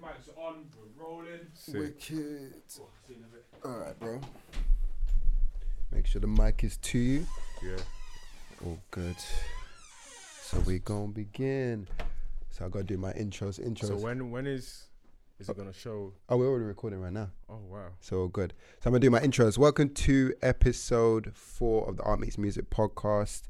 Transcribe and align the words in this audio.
mics 0.00 0.28
are 0.36 0.40
on. 0.40 0.66
We're 0.76 1.04
rolling. 1.04 1.46
Wicked. 1.68 2.54
Oh, 2.80 2.88
see 3.06 3.14
you 3.14 3.16
in 3.16 3.24
a 3.24 3.28
bit. 3.28 3.44
All 3.64 3.78
right, 3.78 3.98
bro. 3.98 4.20
Make 5.92 6.06
sure 6.06 6.20
the 6.20 6.26
mic 6.26 6.64
is 6.64 6.76
to 6.78 6.98
you. 6.98 7.26
Yeah. 7.62 7.76
All 8.64 8.78
good. 8.90 9.16
So 10.42 10.58
we 10.60 10.78
gonna 10.80 11.08
begin. 11.08 11.88
So 12.50 12.66
I 12.66 12.68
gotta 12.68 12.84
do 12.84 12.98
my 12.98 13.12
intros. 13.12 13.60
Intros. 13.60 13.88
So 13.88 13.96
when 13.96 14.30
when 14.30 14.46
is 14.46 14.84
is 15.38 15.48
it 15.48 15.56
gonna 15.56 15.72
show? 15.72 16.12
oh, 16.28 16.36
we're 16.36 16.48
already 16.48 16.64
recording 16.64 17.00
right 17.00 17.12
now. 17.12 17.30
Oh 17.48 17.60
wow. 17.68 17.88
So 18.00 18.20
all 18.20 18.28
good. 18.28 18.52
So 18.80 18.88
I'm 18.88 18.92
gonna 18.92 19.00
do 19.00 19.10
my 19.10 19.20
intros. 19.20 19.56
Welcome 19.58 19.90
to 19.90 20.34
episode 20.42 21.32
four 21.34 21.88
of 21.88 21.96
the 21.96 22.02
Art 22.02 22.20
Meets 22.20 22.38
Music 22.38 22.68
podcast. 22.70 23.42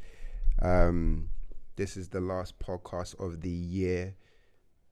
Um, 0.62 1.28
this 1.76 1.96
is 1.96 2.08
the 2.08 2.20
last 2.20 2.58
podcast 2.58 3.18
of 3.20 3.40
the 3.40 3.50
year, 3.50 4.14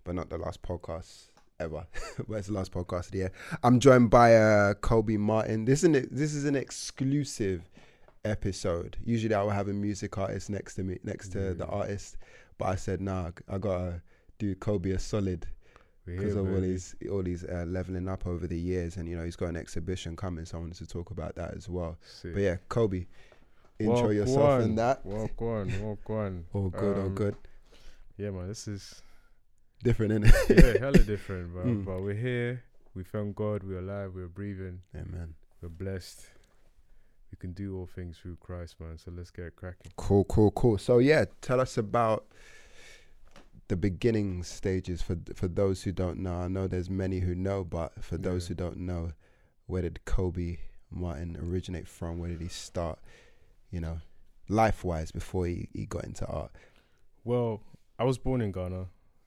but 0.05 0.15
not 0.15 0.31
the 0.31 0.39
last 0.39 0.63
podcast 0.63 1.29
ever. 1.61 1.87
it's 2.31 2.49
the 2.49 2.53
last 2.53 2.73
podcast 2.73 3.07
of 3.07 3.11
the 3.13 3.19
year. 3.19 3.33
I'm 3.63 3.81
joined 3.81 4.11
by 4.11 4.35
uh, 4.37 4.75
Koby 4.75 5.19
Martin. 5.19 5.65
This 5.65 5.81
is 5.81 5.85
an, 5.85 6.09
this 6.11 6.35
is 6.35 6.45
an 6.45 6.57
exclusive 6.57 7.69
episode. 8.25 8.97
Usually 9.05 9.35
I 9.35 9.43
would 9.43 9.55
have 9.55 9.69
a 9.69 9.73
music 9.73 10.19
artist 10.19 10.51
next 10.51 10.75
to 10.77 10.83
me, 10.83 10.99
next 11.05 11.31
to 11.31 11.55
the 11.55 11.67
artist, 11.67 12.17
but 12.59 12.67
I 12.67 12.77
said 12.77 13.01
nah, 13.01 13.31
I 13.49 13.59
gotta 13.59 14.03
do 14.39 14.55
Koby 14.57 14.95
a 14.95 14.99
solid 14.99 15.47
because 16.07 16.37
of 16.37 16.51
all 16.53 16.61
these 16.61 16.95
all 17.11 17.23
these 17.23 17.45
uh, 17.45 17.65
leveling 17.67 18.09
up 18.09 18.27
over 18.27 18.47
the 18.47 18.59
years, 18.59 18.97
and 18.97 19.09
you 19.09 19.17
know 19.17 19.25
he's 19.25 19.37
got 19.37 19.49
an 19.49 19.57
exhibition 19.57 20.17
coming, 20.17 20.45
so 20.45 20.59
I 20.59 20.61
wanted 20.61 20.77
to 20.79 20.87
talk 20.87 21.11
about 21.11 21.35
that 21.37 21.55
as 21.55 21.69
well. 21.69 21.97
Sick. 22.03 22.35
But 22.35 22.43
yeah, 22.43 22.57
Koby, 22.69 23.07
intro 23.79 24.03
Walk 24.03 24.13
yourself 24.13 24.39
one, 24.39 24.63
in 24.63 24.75
that. 24.77 25.05
Walk 25.07 25.41
on, 25.41 25.73
walk 25.83 26.11
on. 26.11 26.45
All 26.53 26.69
good, 26.71 26.97
all 26.97 27.05
Um, 27.05 27.15
good. 27.15 27.37
Yeah, 28.17 28.31
man. 28.31 28.49
This 28.49 28.69
is 28.69 29.03
Different, 29.85 30.13
innit? 30.25 30.49
yeah, 30.49 30.79
hella 30.85 30.99
different, 30.99 31.53
bro. 31.53 31.65
Mm. 31.65 31.85
But 31.85 32.03
we're 32.03 32.15
here. 32.15 32.63
We 32.95 33.05
thank 33.05 33.37
God. 33.37 33.63
We're 33.63 33.81
alive. 33.81 34.13
We're 34.15 34.29
breathing. 34.29 34.81
Amen. 34.97 35.35
We're 35.61 35.69
blessed. 35.69 36.27
We 37.31 37.37
can 37.37 37.53
do 37.53 37.77
all 37.79 37.87
things 37.87 38.17
through 38.17 38.37
Christ, 38.41 38.81
man. 38.81 38.97
So 38.97 39.11
let's 39.15 39.31
get 39.31 39.55
cracking. 39.57 39.93
Cool, 39.97 40.25
cool, 40.25 40.51
cool. 40.53 40.79
So 40.79 40.99
yeah, 40.99 41.27
tell 41.43 41.61
us 41.61 41.77
about 41.77 42.25
the 43.69 43.77
beginning 43.77 44.43
stages 44.43 45.03
for 45.03 45.17
for 45.35 45.49
those 45.49 45.83
who 45.83 45.93
don't 45.93 46.19
know. 46.19 46.35
I 46.37 46.49
know 46.49 46.67
there's 46.67 46.89
many 46.91 47.21
who 47.21 47.35
know, 47.35 47.63
but 47.63 48.03
for 48.03 48.17
those 48.17 48.45
Yeah. 48.45 48.49
who 48.49 48.55
don't 48.55 48.79
know, 48.79 49.11
where 49.67 49.83
did 49.83 50.01
Koby 50.07 50.59
Martin 50.91 51.37
originate 51.43 51.89
from? 51.89 52.19
Where 52.19 52.31
did 52.31 52.41
he 52.41 52.49
start? 52.49 52.99
You 53.71 53.81
know, 53.81 53.99
life 54.49 54.83
wise 54.83 55.11
before 55.13 55.47
he, 55.47 55.69
he 55.75 55.85
got 55.87 56.05
into 56.05 56.27
art. 56.27 56.53
Well, 57.25 57.61
I 57.99 58.05
was 58.05 58.17
born 58.19 58.41
in 58.41 58.53
Ghana. 58.53 58.87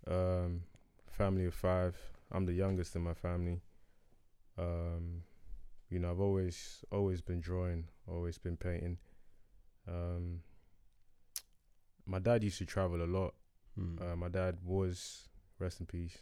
Um, 0.09 0.61
family 1.09 1.45
of 1.45 1.53
five. 1.53 1.95
I'm 2.31 2.45
the 2.45 2.53
youngest 2.53 2.95
in 2.95 3.01
my 3.01 3.13
family. 3.13 3.61
Um, 4.57 5.23
you 5.89 5.99
know, 5.99 6.11
I've 6.11 6.19
always 6.19 6.83
always 6.91 7.21
been 7.21 7.39
drawing, 7.39 7.85
always 8.07 8.37
been 8.37 8.57
painting. 8.57 8.97
Um, 9.87 10.41
my 12.05 12.19
dad 12.19 12.43
used 12.43 12.57
to 12.59 12.65
travel 12.65 13.01
a 13.01 13.05
lot. 13.05 13.33
Mm. 13.79 14.01
Uh, 14.01 14.15
my 14.15 14.27
dad 14.27 14.57
was 14.65 15.29
rest 15.59 15.79
in 15.79 15.85
peace. 15.85 16.17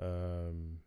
Um, 0.00 0.78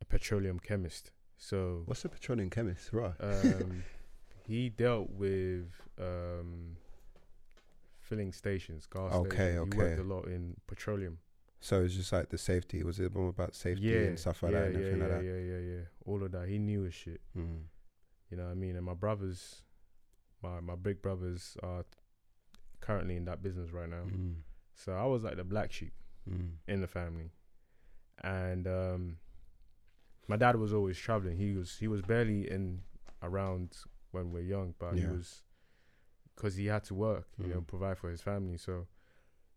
a 0.00 0.04
petroleum 0.04 0.58
chemist. 0.58 1.10
So 1.36 1.82
What's 1.86 2.04
a 2.04 2.08
petroleum 2.08 2.50
chemist, 2.50 2.92
right? 2.92 3.14
um, 3.20 3.82
he 4.46 4.68
dealt 4.68 5.10
with 5.10 5.66
um, 6.00 6.76
filling 8.12 8.32
stations, 8.32 8.86
gas 8.86 9.12
Okay, 9.12 9.36
stations. 9.36 9.72
He 9.74 9.78
worked 9.78 9.92
okay. 9.98 10.00
a 10.00 10.14
lot 10.14 10.24
in 10.26 10.54
petroleum. 10.66 11.18
So 11.60 11.82
it's 11.84 11.94
just 11.94 12.12
like 12.12 12.28
the 12.28 12.38
safety. 12.38 12.82
Was 12.82 12.98
it 13.00 13.14
more 13.14 13.28
about 13.28 13.54
safety 13.54 13.84
yeah, 13.84 13.98
and 14.08 14.18
stuff 14.18 14.42
like 14.42 14.52
yeah, 14.52 14.60
that 14.60 14.66
and 14.66 14.74
yeah, 14.74 14.80
everything 14.80 15.00
yeah, 15.00 15.06
like 15.14 15.16
that? 15.18 15.24
yeah, 15.24 15.52
yeah, 15.52 15.74
yeah. 15.76 15.84
All 16.04 16.22
of 16.24 16.32
that. 16.32 16.48
He 16.48 16.58
knew 16.58 16.82
his 16.82 16.94
shit. 16.94 17.20
Mm. 17.38 17.62
You 18.30 18.36
know 18.36 18.44
what 18.44 18.50
I 18.50 18.54
mean? 18.54 18.76
And 18.76 18.84
my 18.84 18.94
brothers, 18.94 19.62
my 20.42 20.60
my 20.60 20.74
big 20.74 21.00
brothers 21.02 21.56
are 21.62 21.84
currently 22.80 23.16
in 23.16 23.24
that 23.26 23.42
business 23.42 23.70
right 23.72 23.88
now. 23.88 24.04
Mm. 24.06 24.34
So 24.74 24.92
I 24.92 25.04
was 25.04 25.22
like 25.22 25.36
the 25.36 25.44
black 25.44 25.72
sheep 25.72 25.92
Mm. 26.30 26.50
in 26.68 26.80
the 26.80 26.86
family, 26.86 27.30
and 28.22 28.66
um, 28.68 29.16
my 30.28 30.36
dad 30.36 30.54
was 30.56 30.72
always 30.72 30.96
traveling. 30.96 31.36
He 31.36 31.52
was 31.52 31.76
he 31.78 31.88
was 31.88 32.00
barely 32.02 32.48
in 32.50 32.82
around 33.22 33.68
when 34.12 34.30
we're 34.32 34.42
young, 34.56 34.74
but 34.78 34.94
he 34.94 35.04
was 35.06 35.42
because 36.34 36.56
he 36.56 36.66
had 36.66 36.84
to 36.84 36.94
work, 36.94 37.28
you 37.38 37.46
know, 37.48 37.60
Mm. 37.60 37.66
provide 37.66 37.98
for 37.98 38.10
his 38.10 38.20
family. 38.22 38.56
So 38.56 38.86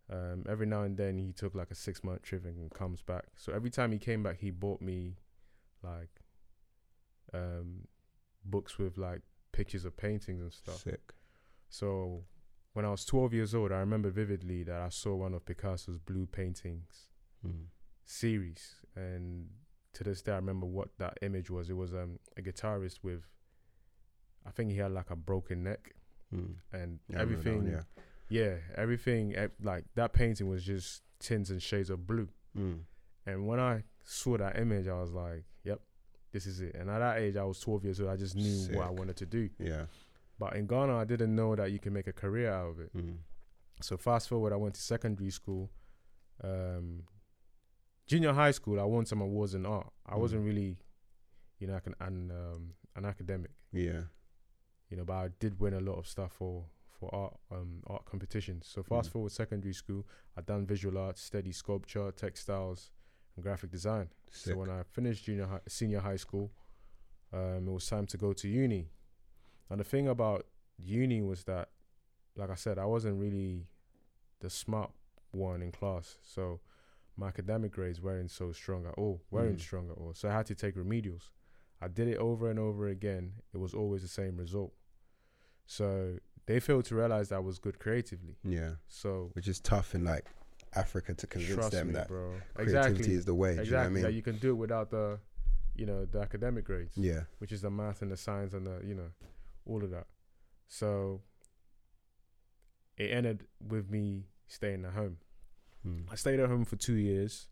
um, 0.09 0.45
every 0.47 0.65
now 0.67 0.83
and 0.83 0.97
then 0.97 1.17
he 1.17 1.31
took 1.33 1.55
like 1.55 1.71
a 1.71 1.75
six 1.75 2.03
month 2.03 2.21
trip 2.23 2.45
and 2.45 2.71
comes 2.71 3.01
back. 3.01 3.25
So 3.37 3.53
every 3.53 3.69
time 3.69 3.91
he 3.91 3.97
came 3.99 4.21
back, 4.23 4.37
he 4.39 4.51
bought 4.51 4.81
me 4.81 5.17
like 5.81 6.21
um, 7.33 7.87
books 8.43 8.77
with 8.77 8.97
like 8.97 9.21
pictures 9.51 9.85
of 9.85 9.97
paintings 9.97 10.41
and 10.41 10.53
stuff. 10.53 10.81
Sick. 10.81 11.13
So 11.69 12.23
when 12.73 12.85
I 12.85 12.89
was 12.91 13.05
12 13.05 13.33
years 13.33 13.55
old, 13.55 13.71
I 13.71 13.77
remember 13.77 14.09
vividly 14.09 14.63
that 14.63 14.81
I 14.81 14.89
saw 14.89 15.15
one 15.15 15.33
of 15.33 15.45
Picasso's 15.45 15.99
blue 15.99 16.25
paintings 16.25 17.09
Mm. 17.45 17.65
series, 18.05 18.75
and 18.95 19.49
to 19.93 20.03
this 20.03 20.23
day, 20.23 20.31
I 20.31 20.37
remember 20.37 20.65
what 20.65 20.89
that 20.97 21.17
image 21.21 21.51
was. 21.51 21.69
It 21.69 21.73
was 21.77 21.93
um, 21.93 22.17
a 22.35 22.41
guitarist 22.41 23.03
with, 23.03 23.27
I 24.47 24.49
think 24.49 24.71
he 24.71 24.77
had 24.77 24.91
like 24.91 25.11
a 25.11 25.15
broken 25.15 25.61
neck, 25.63 25.93
Mm. 26.33 26.55
and 26.73 26.99
Yeah, 27.07 27.15
that 27.17 27.21
everything, 27.21 27.63
one, 27.71 27.85
yeah, 28.29 28.55
everything 28.75 29.35
eh, 29.35 29.47
like 29.61 29.85
that 29.95 30.13
painting 30.13 30.47
was 30.49 30.63
just 30.63 31.03
tints 31.19 31.49
and 31.49 31.61
shades 31.61 31.89
of 31.89 32.05
blue. 32.07 32.27
Mm. 32.57 32.79
And 33.25 33.47
when 33.47 33.59
I 33.59 33.83
saw 34.03 34.37
that 34.37 34.57
image, 34.59 34.87
I 34.87 34.99
was 34.99 35.11
like, 35.11 35.43
"Yep, 35.63 35.79
this 36.31 36.45
is 36.45 36.61
it." 36.61 36.75
And 36.75 36.89
at 36.89 36.99
that 36.99 37.17
age, 37.19 37.35
I 37.35 37.43
was 37.43 37.59
12 37.59 37.83
years 37.83 37.99
old. 38.01 38.09
I 38.09 38.15
just 38.17 38.35
knew 38.35 38.75
what 38.77 38.87
I 38.87 38.89
wanted 38.91 39.15
to 39.17 39.25
do. 39.25 39.49
Yeah. 39.59 39.85
But 40.37 40.55
in 40.55 40.67
Ghana, 40.67 40.97
I 40.97 41.05
didn't 41.05 41.33
know 41.35 41.55
that 41.55 41.71
you 41.71 41.79
can 41.79 41.93
make 41.93 42.07
a 42.07 42.13
career 42.13 42.51
out 42.51 42.69
of 42.71 42.79
it. 42.79 42.93
Mm. 42.95 43.17
So 43.81 43.97
fast 43.97 44.27
forward, 44.29 44.51
I 44.53 44.57
went 44.57 44.75
to 44.75 44.81
secondary 44.81 45.29
school. 45.31 45.69
Um, 46.43 47.03
junior 48.07 48.33
high 48.33 48.51
school, 48.51 48.79
I 48.79 48.83
won 48.83 49.05
some 49.05 49.21
awards 49.21 49.55
in 49.55 49.65
art. 49.65 49.91
I 50.05 50.15
Mm. 50.15 50.19
wasn't 50.19 50.45
really, 50.45 50.77
you 51.59 51.67
know, 51.67 51.79
an 51.85 51.95
an, 51.99 52.31
um, 52.31 52.73
an 52.95 53.05
academic, 53.05 53.51
Yeah. 53.71 54.03
You 54.89 54.97
know, 54.97 55.03
but 55.05 55.13
I 55.13 55.29
did 55.39 55.59
win 55.59 55.73
a 55.73 55.79
lot 55.79 55.97
of 55.97 56.07
stuff 56.07 56.33
for 56.33 56.65
for 56.99 57.13
art 57.13 57.37
um 57.51 57.83
art 57.87 58.05
competitions. 58.05 58.67
So 58.67 58.81
fast 58.83 59.09
Mm. 59.09 59.13
forward 59.13 59.31
secondary 59.31 59.73
school, 59.73 60.05
I 60.37 60.41
done 60.41 60.65
visual 60.65 60.97
arts, 60.97 61.21
steady 61.21 61.51
sculpture, 61.51 62.11
textiles, 62.11 62.91
and 63.35 63.43
graphic 63.43 63.71
design. 63.71 64.09
Sick. 64.31 64.53
So 64.53 64.57
when 64.59 64.69
I 64.69 64.83
finished 64.83 65.25
junior 65.25 65.45
high, 65.47 65.59
senior 65.67 65.99
high 65.99 66.15
school, 66.17 66.51
um, 67.33 67.67
it 67.67 67.71
was 67.71 67.85
time 67.87 68.05
to 68.07 68.17
go 68.17 68.31
to 68.33 68.47
uni. 68.47 68.89
And 69.69 69.79
the 69.79 69.83
thing 69.83 70.07
about 70.07 70.45
uni 70.77 71.21
was 71.21 71.43
that, 71.45 71.69
like 72.35 72.49
I 72.49 72.55
said, 72.55 72.77
I 72.77 72.85
wasn't 72.85 73.19
really 73.19 73.67
the 74.39 74.49
smart 74.49 74.91
one 75.31 75.61
in 75.61 75.71
class. 75.71 76.17
So 76.23 76.59
my 77.17 77.27
academic 77.27 77.71
grades 77.71 77.99
weren't 78.01 78.31
so 78.31 78.51
strong 78.51 78.85
at 78.85 78.93
all, 78.93 79.21
weren't 79.31 79.57
Mm. 79.57 79.61
strong 79.61 79.89
at 79.89 79.97
all. 79.97 80.13
So 80.13 80.29
I 80.29 80.33
had 80.33 80.45
to 80.47 80.55
take 80.55 80.75
remedials. 80.75 81.31
I 81.85 81.87
did 81.87 82.07
it 82.07 82.17
over 82.17 82.49
and 82.49 82.57
over 82.59 82.87
again. 82.87 83.33
It 83.53 83.57
was 83.57 83.73
always 83.73 84.01
the 84.01 84.07
same 84.21 84.37
result. 84.37 84.73
So 85.67 86.17
they 86.47 86.59
failed 86.59 86.85
to 86.85 86.95
realize 86.95 87.29
that 87.29 87.35
I 87.35 87.39
was 87.39 87.59
good 87.59 87.77
creatively. 87.79 88.35
yeah. 88.43 88.71
So 88.87 89.29
Which 89.33 89.47
is 89.47 89.59
tough 89.59 89.93
in 89.95 90.03
like 90.03 90.25
Africa 90.75 91.13
to 91.13 91.27
convince 91.27 91.69
them 91.69 91.87
me, 91.87 91.93
that 91.93 92.07
bro. 92.07 92.33
creativity 92.55 92.89
Exactly. 92.97 93.13
is 93.15 93.25
the 93.25 93.35
way. 93.35 93.55
Do 93.55 93.61
exactly. 93.61 93.65
you 93.69 93.71
know 93.71 93.77
what 93.79 93.85
I 93.85 93.89
mean? 93.93 94.03
That 94.03 94.13
you 94.13 94.21
can 94.23 94.37
do 94.37 94.49
it 94.49 94.59
without 94.65 94.89
the, 94.89 95.19
you 95.75 95.85
know, 95.85 96.05
the 96.05 96.19
academic 96.19 96.65
grades. 96.65 96.97
yeah. 96.97 97.21
which 97.39 97.51
is 97.51 97.61
the 97.61 97.69
math 97.71 98.01
and 98.01 98.11
the 98.11 98.17
science 98.17 98.53
and 98.53 98.65
the 98.65 98.81
you 98.83 98.95
know 98.95 99.09
all 99.65 99.83
of 99.83 99.91
that. 99.91 100.07
So 100.67 101.21
it 102.97 103.11
ended 103.11 103.45
with 103.65 103.89
me 103.89 104.25
staying 104.47 104.85
at 104.85 104.93
home. 104.93 105.17
Mm. 105.87 106.05
I 106.11 106.15
stayed 106.15 106.39
at 106.39 106.49
home 106.49 106.65
for 106.65 106.75
two 106.77 106.95
years. 106.95 107.47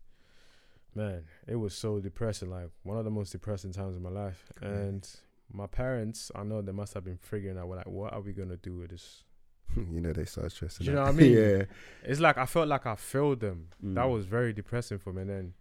Man, 0.94 1.24
it 1.46 1.56
was 1.56 1.74
so 1.74 1.98
depressing. 2.00 2.50
Like 2.50 2.70
one 2.82 2.98
of 2.98 3.04
the 3.04 3.10
most 3.10 3.30
depressing 3.32 3.72
times 3.72 3.96
of 3.96 4.02
my 4.02 4.10
life. 4.10 4.52
Crazy. 4.56 4.72
And 4.74 5.08
my 5.52 5.66
parents, 5.66 6.30
I 6.34 6.42
know 6.44 6.62
they 6.62 6.72
must 6.72 6.94
have 6.94 7.04
been 7.04 7.18
figuring 7.18 7.58
out, 7.58 7.68
like, 7.68 7.86
what 7.86 8.12
are 8.12 8.20
we 8.20 8.32
gonna 8.32 8.56
do 8.56 8.76
with 8.76 8.90
this? 8.90 9.24
you 9.76 10.00
know 10.00 10.12
they 10.12 10.24
start 10.24 10.52
stressing. 10.52 10.86
Do 10.86 10.92
you 10.92 10.98
out. 10.98 11.06
know 11.06 11.12
what 11.12 11.20
I 11.20 11.24
mean? 11.24 11.32
yeah. 11.58 11.62
It's 12.04 12.20
like 12.20 12.38
I 12.38 12.46
felt 12.46 12.68
like 12.68 12.86
I 12.86 12.94
failed 12.94 13.40
them. 13.40 13.68
That 13.82 14.04
Mm. 14.06 14.12
was 14.12 14.26
very 14.26 14.52
depressing 14.52 14.98
for 14.98 15.12
me. 15.12 15.22
And 15.22 15.30
then 15.30 15.54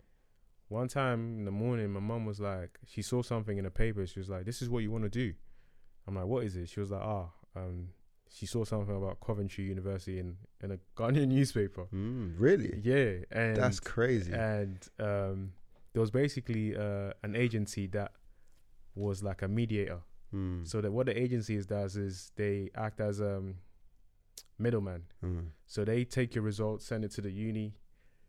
one 0.70 0.88
time 0.88 1.38
in 1.40 1.46
the 1.46 1.52
morning, 1.52 1.92
my 1.92 2.00
mum 2.00 2.26
was 2.26 2.40
like, 2.40 2.80
she 2.86 3.02
saw 3.02 3.22
something 3.22 3.58
in 3.58 3.64
the 3.64 3.72
paper. 3.72 4.06
She 4.08 4.20
was 4.20 4.30
like, 4.30 4.46
"This 4.46 4.62
is 4.62 4.70
what 4.70 4.80
you 4.84 4.92
want 4.92 5.04
to 5.04 5.10
do." 5.10 5.34
I'm 6.08 6.16
like, 6.16 6.26
"What 6.26 6.44
is 6.44 6.56
it?" 6.58 6.70
She 6.70 6.80
was 6.80 6.92
like, 6.92 7.02
"Ah, 7.02 7.30
um, 7.56 7.90
she 8.34 8.46
saw 8.46 8.64
something 8.66 8.96
about 8.96 9.20
Coventry 9.22 9.66
University 9.66 10.20
in 10.20 10.38
in 10.62 10.72
a 10.72 10.80
Ghanaian 10.96 11.28
newspaper." 11.38 11.86
Mm, 11.94 12.34
really? 12.38 12.82
Yeah, 12.84 13.26
and 13.32 13.56
That's 13.56 13.80
crazy. 13.80 14.34
and 14.34 14.78
um, 15.00 15.54
there 15.94 16.02
was 16.02 16.12
basically 16.12 16.76
uh, 16.76 17.14
an 17.24 17.36
agency 17.36 17.88
that 17.88 18.12
was 18.96 19.24
like 19.24 19.42
a 19.42 19.48
mediator. 19.48 20.02
Mm. 20.34 20.68
So 20.68 20.82
that 20.82 20.92
what 20.92 21.06
the 21.06 21.18
agency 21.18 21.62
does 21.62 21.96
is 21.96 22.32
they 22.36 22.70
act 22.76 23.00
as 23.00 23.22
um 23.22 23.56
middleman. 24.58 25.04
Mm. 25.24 25.48
So 25.68 25.86
they 25.86 26.04
take 26.06 26.36
your 26.36 26.44
results, 26.44 26.86
send 26.86 27.06
it 27.06 27.12
to 27.12 27.22
the 27.22 27.32
uni, 27.32 27.76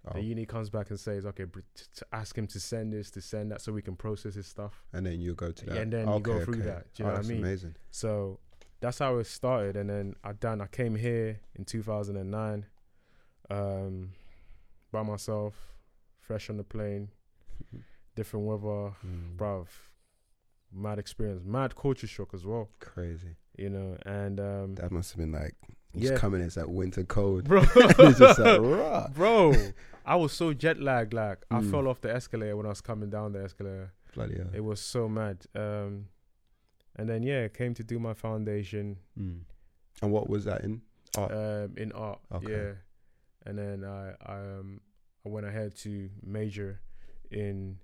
Oh, 0.06 0.12
The 0.14 0.22
uni 0.22 0.44
comes 0.44 0.68
back 0.68 0.90
and 0.90 1.00
says, 1.00 1.24
okay, 1.24 1.44
br- 1.44 1.60
t- 1.74 1.84
to 1.96 2.06
ask 2.12 2.36
him 2.36 2.46
to 2.48 2.60
send 2.60 2.92
this, 2.92 3.10
to 3.12 3.22
send 3.22 3.50
that, 3.52 3.62
so 3.62 3.72
we 3.72 3.80
can 3.80 3.96
process 3.96 4.34
his 4.34 4.46
stuff. 4.46 4.84
and 4.92 5.06
then 5.06 5.18
you 5.20 5.34
go 5.34 5.50
to 5.50 5.64
that. 5.64 5.74
Yeah, 5.74 5.80
and 5.80 5.92
then 5.92 6.08
you 6.12 6.20
go 6.20 6.44
through 6.44 6.62
that. 6.62 6.92
Do 6.92 7.02
you 7.02 7.08
oh, 7.08 7.12
know 7.12 7.16
what 7.16 7.24
I 7.24 7.28
mean? 7.28 7.38
Amazing. 7.38 7.76
So 7.90 8.38
that's 8.84 8.98
how 8.98 9.16
it 9.18 9.26
started. 9.26 9.76
And 9.76 9.88
then 9.88 10.14
I 10.22 10.32
done. 10.32 10.60
I 10.60 10.66
came 10.66 10.94
here 10.96 11.40
in 11.56 11.64
2009, 11.64 12.66
um, 13.50 14.10
by 14.92 15.02
myself, 15.02 15.54
fresh 16.20 16.50
on 16.50 16.56
the 16.58 16.64
plane, 16.64 17.08
different 18.14 18.46
weather, 18.46 18.94
Mm, 19.06 19.36
bruv. 19.36 19.66
Mad 20.72 20.98
experience, 20.98 21.42
mad 21.44 21.74
culture 21.76 22.06
shock 22.06 22.34
as 22.34 22.44
well. 22.44 22.68
Crazy. 22.80 23.36
You 23.56 23.70
know, 23.70 23.96
and 24.04 24.40
um, 24.40 24.74
That 24.74 24.90
must 24.90 25.12
have 25.12 25.18
been 25.18 25.30
like 25.32 25.54
just 25.96 26.12
Yeah. 26.12 26.18
coming. 26.18 26.40
It's 26.40 26.56
that 26.56 26.68
winter 26.68 27.04
cold. 27.04 27.44
bro, 27.44 27.62
it's 27.76 28.18
just 28.18 28.38
like 28.40 28.60
rah. 28.80 29.06
bro, 29.14 29.52
I 30.04 30.16
was 30.16 30.32
so 30.32 30.52
jet 30.52 30.80
lagged. 30.80 31.14
Like 31.14 31.44
I 31.50 31.60
Mm. 31.60 31.70
fell 31.70 31.86
off 31.88 32.00
the 32.00 32.12
escalator 32.12 32.56
when 32.56 32.66
I 32.66 32.70
was 32.70 32.80
coming 32.80 33.08
down 33.08 33.32
the 33.32 33.44
escalator. 33.44 33.92
Bloody 34.14 34.36
hell. 34.36 34.50
It 34.52 34.60
was 34.64 34.80
so 34.80 35.08
mad. 35.08 35.46
Um, 35.54 36.08
and 36.96 37.08
then 37.08 37.22
yeah, 37.22 37.48
came 37.48 37.74
to 37.74 37.84
do 37.84 37.98
my 37.98 38.14
foundation 38.14 38.96
Mm. 39.18 39.40
And 40.02 40.10
what 40.12 40.28
was 40.28 40.44
that 40.44 40.64
in? 40.64 40.82
Art. 41.16 41.30
um, 41.32 41.74
in 41.76 41.92
art. 41.92 42.18
Okay. 42.32 42.50
Yeah, 42.52 42.72
and 43.46 43.56
then 43.58 43.84
I 43.84 44.14
I 44.26 44.36
um 44.58 44.80
I 45.24 45.28
went 45.28 45.46
ahead 45.46 45.76
to 45.84 46.10
major 46.22 46.80
in 47.30 47.78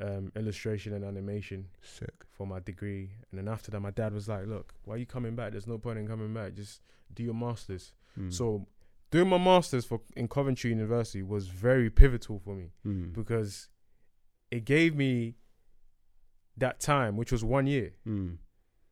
um, 0.00 0.30
illustration 0.36 0.92
and 0.92 1.04
animation 1.04 1.68
Sick. 1.82 2.24
for 2.30 2.46
my 2.46 2.60
degree. 2.60 3.10
And 3.30 3.38
then 3.38 3.48
after 3.48 3.70
that, 3.72 3.80
my 3.80 3.90
dad 3.90 4.12
was 4.12 4.28
like, 4.28 4.46
"Look, 4.46 4.74
why 4.84 4.94
are 4.94 4.98
you 4.98 5.06
coming 5.06 5.34
back? 5.34 5.52
There's 5.52 5.66
no 5.66 5.78
point 5.78 5.98
in 5.98 6.06
coming 6.06 6.32
back. 6.34 6.54
Just 6.54 6.82
do 7.12 7.22
your 7.24 7.34
masters." 7.34 7.92
Mm. 8.18 8.32
So 8.32 8.66
doing 9.10 9.28
my 9.28 9.38
masters 9.38 9.84
for 9.84 10.00
in 10.16 10.28
Coventry 10.28 10.70
University 10.70 11.22
was 11.22 11.48
very 11.48 11.90
pivotal 11.90 12.38
for 12.38 12.54
me 12.54 12.70
Mm. 12.86 13.12
because 13.12 13.68
it 14.50 14.64
gave 14.64 14.94
me 14.94 15.34
that 16.56 16.78
time, 16.80 17.16
which 17.16 17.32
was 17.32 17.42
one 17.44 17.66
year, 17.66 17.92
Mm. 18.06 18.38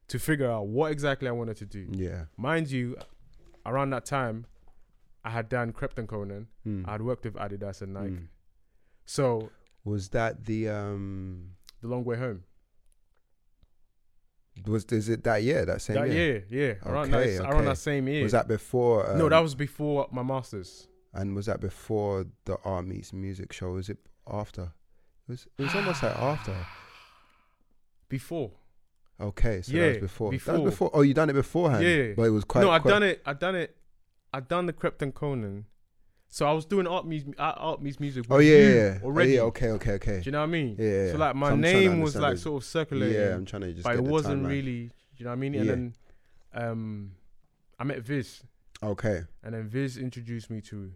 To 0.09 0.19
figure 0.19 0.51
out 0.51 0.67
what 0.67 0.93
exactly 0.93 1.29
I 1.29 1.33
wanted 1.33 1.57
to 1.59 1.67
do. 1.67 1.87
Yeah. 1.91 2.25
Mind 2.37 2.71
you, 2.71 2.97
around 3.65 3.91
that 3.91 4.05
time, 4.05 4.47
I 5.25 5.31
had 5.31 5.49
done 5.49 5.73
Krept 5.73 5.99
and 5.99 6.07
Konan. 6.09 6.47
Mm. 6.67 6.87
I 6.87 6.93
had 6.93 7.03
worked 7.03 7.25
with 7.25 7.35
Adidas 7.35 7.81
and 7.81 7.95
Nike. 7.95 8.11
Mm. 8.11 8.27
So 9.07 9.51
Was 9.85 10.11
that 10.11 10.45
the 10.45 10.69
um? 10.69 11.51
the 11.81 11.89
long 11.89 12.05
way 12.05 12.17
home. 12.17 12.45
Was 14.67 14.85
is 14.87 15.09
it 15.09 15.25
that 15.25 15.43
year? 15.43 15.65
That 15.65 15.83
same 15.83 15.97
that 15.97 16.11
year? 16.11 16.47
year, 16.49 16.79
yeah, 16.79 16.89
around 16.91 17.13
Okay, 17.13 17.39
that 17.39 17.51
around 17.51 17.65
that 17.65 17.79
same 17.79 18.07
year. 18.07 18.23
Was 18.23 18.33
that 18.33 18.47
before? 18.47 19.11
Um, 19.11 19.19
no, 19.19 19.29
that 19.29 19.41
was 19.41 19.55
before 19.55 20.09
my 20.13 20.23
masters. 20.23 20.87
And 21.13 21.35
was 21.35 21.47
that 21.47 21.61
before 21.61 22.27
the 22.45 22.57
Art 22.65 22.87
Meets 22.87 23.13
Music 23.13 23.53
show? 23.53 23.71
Was 23.73 23.89
it 23.89 23.99
after? 24.31 24.73
It 25.29 25.33
was. 25.33 25.47
It 25.59 25.63
was 25.63 25.75
almost 25.75 26.03
like 26.03 26.17
after. 26.17 26.55
Before. 28.09 28.53
Okay, 29.21 29.63
so 29.63 29.73
that 29.73 29.79
was 29.87 29.95
Yeah, 29.95 30.01
before. 30.01 30.31
That 30.31 30.37
before. 30.37 30.55
was 30.61 30.73
before. 30.73 30.91
Oh, 30.93 31.03
you 31.03 31.15
done 31.15 31.31
it 31.31 31.35
beforehand. 31.35 31.85
Yeah. 31.85 32.13
but 32.17 32.23
it 32.25 32.31
was 32.31 32.45
quite. 32.45 32.63
no, 32.63 32.71
I 32.71 32.79
quite, 32.81 32.91
done 32.91 33.03
it. 33.05 33.23
I 33.25 33.33
done 33.33 33.55
it. 33.55 33.77
I 34.33 34.41
done 34.41 34.67
the 34.67 34.73
Krept 34.73 35.03
and 35.03 35.15
Konan. 35.15 35.65
So 36.29 36.47
I 36.47 36.53
was 36.53 36.65
doing 36.65 36.89
art 36.89 37.07
music, 37.07 37.35
art 37.39 37.81
music. 37.81 38.25
Oh 38.29 38.39
yeah, 38.39 38.57
yeah, 38.57 38.69
yeah. 38.75 38.99
Oh, 39.03 39.07
already. 39.07 39.33
yeah, 39.35 39.41
okay, 39.43 39.69
okay, 39.71 39.93
okay. 39.93 40.19
Do 40.19 40.23
you 40.25 40.33
know 40.33 40.41
what 40.41 40.45
I 40.49 40.51
mean? 40.51 40.77
Yeah, 40.81 40.89
yeah, 41.07 41.13
So 41.13 41.19
like 41.19 41.37
my 41.37 41.49
So 41.49 41.53
I'm 41.55 41.63
trying 41.63 41.73
to 41.75 41.81
name 41.91 42.01
was 42.01 42.17
like 42.17 42.35
it. 42.35 42.39
sort 42.41 42.63
of 42.63 42.67
circulating, 42.69 43.17
Yeah, 43.21 43.35
I'm 43.37 43.45
trying 43.45 43.63
to 43.63 43.73
just. 43.73 43.85
but 43.85 43.95
it 43.95 44.03
wasn't 44.03 44.43
timeline. 44.43 44.49
really. 44.49 44.83
Do 44.87 44.91
you 45.19 45.25
know 45.27 45.31
what 45.31 45.37
I 45.37 45.39
mean? 45.39 45.55
And 45.55 45.65
Yeah. 45.65 45.71
then, 45.73 45.95
um, 46.55 47.13
I 47.79 47.85
met 47.85 48.01
Viz, 48.01 48.43
Okay. 48.83 49.23
and 49.45 49.55
then 49.55 49.69
Viz 49.69 49.97
introduced 49.97 50.51
me 50.51 50.61
to 50.63 50.91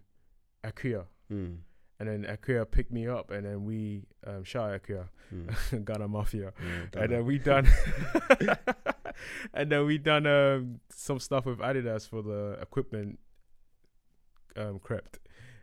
Akira, 0.65 1.07
Mm. 1.33 1.59
And 2.01 2.09
then 2.09 2.25
Akira 2.25 2.65
picked 2.67 2.93
me 2.93 3.07
up, 3.09 3.31
and 3.31 3.45
then 3.47 3.65
we 3.65 4.05
um, 4.27 4.45
shout 4.45 4.71
out 4.71 4.75
Akira, 4.77 5.09
Mm. 5.35 5.85
Ghana 5.85 6.09
Mafia, 6.09 6.53
Yeah, 6.61 7.03
and 7.03 7.13
then 7.13 7.27
we 7.27 7.39
done, 7.39 7.67
and 9.55 9.71
then 9.71 9.85
we 9.87 9.99
done 9.99 10.27
um, 10.27 10.81
some 10.91 11.19
stuff 11.19 11.45
with 11.47 11.59
Adidas 11.59 12.09
for 12.09 12.23
the 12.23 12.59
equipment, 12.63 13.19
um, 14.57 14.79
crept. 14.79 15.19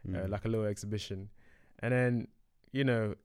uh, 0.08 0.18
Mm. 0.18 0.30
like 0.30 0.46
a 0.46 0.48
little 0.48 0.66
exhibition, 0.68 1.30
and 1.80 1.92
then 1.92 2.28
you 2.72 2.84
know, 2.84 3.16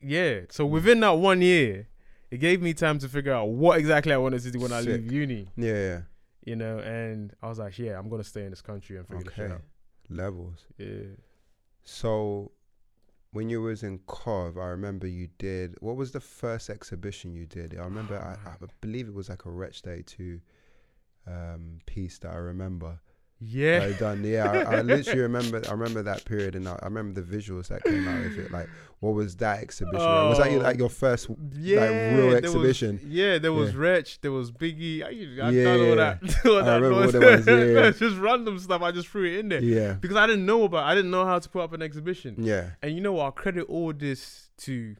yeah. 0.00 0.40
So 0.50 0.66
within 0.66 0.98
that 1.00 1.10
one 1.18 1.40
year, 1.40 1.86
it 2.32 2.38
gave 2.38 2.60
me 2.60 2.74
time 2.74 2.98
to 2.98 3.08
figure 3.08 3.32
out 3.32 3.48
what 3.50 3.78
exactly 3.78 4.12
I 4.12 4.16
wanted 4.16 4.42
to 4.42 4.50
do 4.50 4.58
when 4.58 4.72
I 4.72 4.80
leave 4.80 5.12
uni. 5.12 5.48
yeah, 5.56 5.72
yeah. 5.74 6.00
You 6.44 6.56
know, 6.56 6.78
and 6.80 7.32
I 7.40 7.48
was 7.48 7.60
like, 7.60 7.78
yeah, 7.78 7.96
I'm 7.96 8.08
gonna 8.08 8.24
stay 8.24 8.42
in 8.42 8.50
this 8.50 8.62
country 8.62 8.96
and 8.96 9.06
figure 9.06 9.22
this 9.22 9.32
Okay. 9.34 9.42
shit 9.42 9.52
out. 9.52 9.60
Levels. 10.10 10.66
Yeah. 10.78 11.14
So, 11.84 12.52
when 13.32 13.48
you 13.48 13.62
was 13.62 13.82
in 13.82 13.98
Cov, 14.06 14.58
I 14.58 14.66
remember 14.66 15.06
you 15.06 15.28
did. 15.38 15.74
What 15.80 15.96
was 15.96 16.12
the 16.12 16.20
first 16.20 16.70
exhibition 16.70 17.34
you 17.34 17.46
did? 17.46 17.76
I 17.78 17.84
remember. 17.84 18.16
I, 18.16 18.48
I 18.48 18.54
believe 18.80 19.08
it 19.08 19.14
was 19.14 19.28
like 19.28 19.46
a 19.46 19.50
Wretch 19.50 19.80
32 19.80 20.40
um, 21.26 21.78
piece 21.86 22.18
that 22.18 22.32
I 22.32 22.36
remember. 22.36 23.00
Yeah. 23.44 23.84
I 23.88 23.92
done. 23.98 24.22
Yeah, 24.24 24.50
I, 24.50 24.76
I 24.76 24.82
literally 24.82 25.20
remember. 25.20 25.62
I 25.68 25.72
remember 25.72 26.02
that 26.04 26.24
period, 26.24 26.54
and 26.54 26.68
I, 26.68 26.78
I 26.82 26.84
remember 26.86 27.20
the 27.20 27.26
visuals 27.36 27.68
that 27.68 27.82
came 27.84 28.06
out 28.06 28.24
of 28.24 28.38
it. 28.38 28.50
Like, 28.52 28.68
what 29.00 29.14
was 29.14 29.34
that 29.36 29.60
exhibition? 29.60 29.98
was 29.98 30.38
that 30.38 30.50
your, 30.50 30.60
Oh. 30.60 30.64
like 30.64 30.78
your 30.78 30.88
first? 30.88 31.28
yeah, 31.52 32.14
real 32.14 32.28
there 32.30 32.36
exhibition. 32.36 33.00
Was, 33.02 33.04
yeah, 33.04 33.38
there 33.38 33.52
was 33.52 33.72
Yeah. 33.72 33.78
Wretch, 33.80 34.20
there 34.20 34.30
was 34.32 34.52
Biggie. 34.52 35.02
I, 35.02 35.08
I 35.46 35.50
Yeah, 35.50 35.64
done 35.64 35.88
all 35.90 35.96
that. 35.96 36.22
all 36.46 36.58
I 36.58 36.62
that 36.64 36.80
remember 36.82 37.20
noise. 37.20 37.46
yeah, 37.46 37.64
yeah. 37.84 37.90
just 37.90 38.16
random 38.18 38.58
stuff. 38.58 38.80
I 38.82 38.92
just 38.92 39.08
threw 39.08 39.24
it 39.24 39.40
in 39.40 39.48
there 39.48 39.62
Yeah, 39.62 39.94
because 39.94 40.16
I 40.16 40.26
didn't 40.26 40.46
know 40.46 40.64
about. 40.64 40.84
I 40.84 40.94
didn't 40.94 41.10
know 41.10 41.24
how 41.26 41.38
to 41.38 41.48
put 41.48 41.62
up 41.62 41.72
an 41.72 41.82
exhibition. 41.82 42.36
yeah. 42.38 42.70
And 42.82 42.94
you 42.94 43.00
know 43.00 43.12
what? 43.14 43.26
I 43.26 43.30
credit 43.32 43.64
all 43.68 43.92
this 43.92 44.50
to 44.58 44.94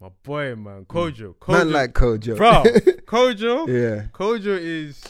my 0.00 0.08
boy, 0.24 0.54
man, 0.56 0.84
Kojo. 0.84 1.34
Kojo. 1.36 1.52
Man 1.52 1.72
like 1.72 1.94
Kojo, 1.94 2.36
bro, 2.36 2.62
Kojo, 3.06 3.66
yeah, 3.66 4.06
Kojo 4.12 4.58
is, 4.60 5.02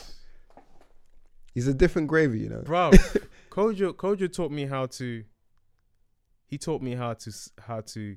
he's 1.57 1.67
a 1.67 1.75
different 1.75 2.07
gravy, 2.09 2.39
you 2.41 2.49
know. 2.51 2.63
bro. 2.63 2.91
Kojo, 3.51 3.93
Kojo 3.95 4.31
taught 4.33 4.53
me 4.53 4.67
how 4.67 4.87
to. 5.01 5.25
He 6.47 6.59
taught 6.59 6.83
me 6.83 6.95
how 6.95 7.15
to 7.15 7.31
how 7.69 7.81
to 7.95 8.17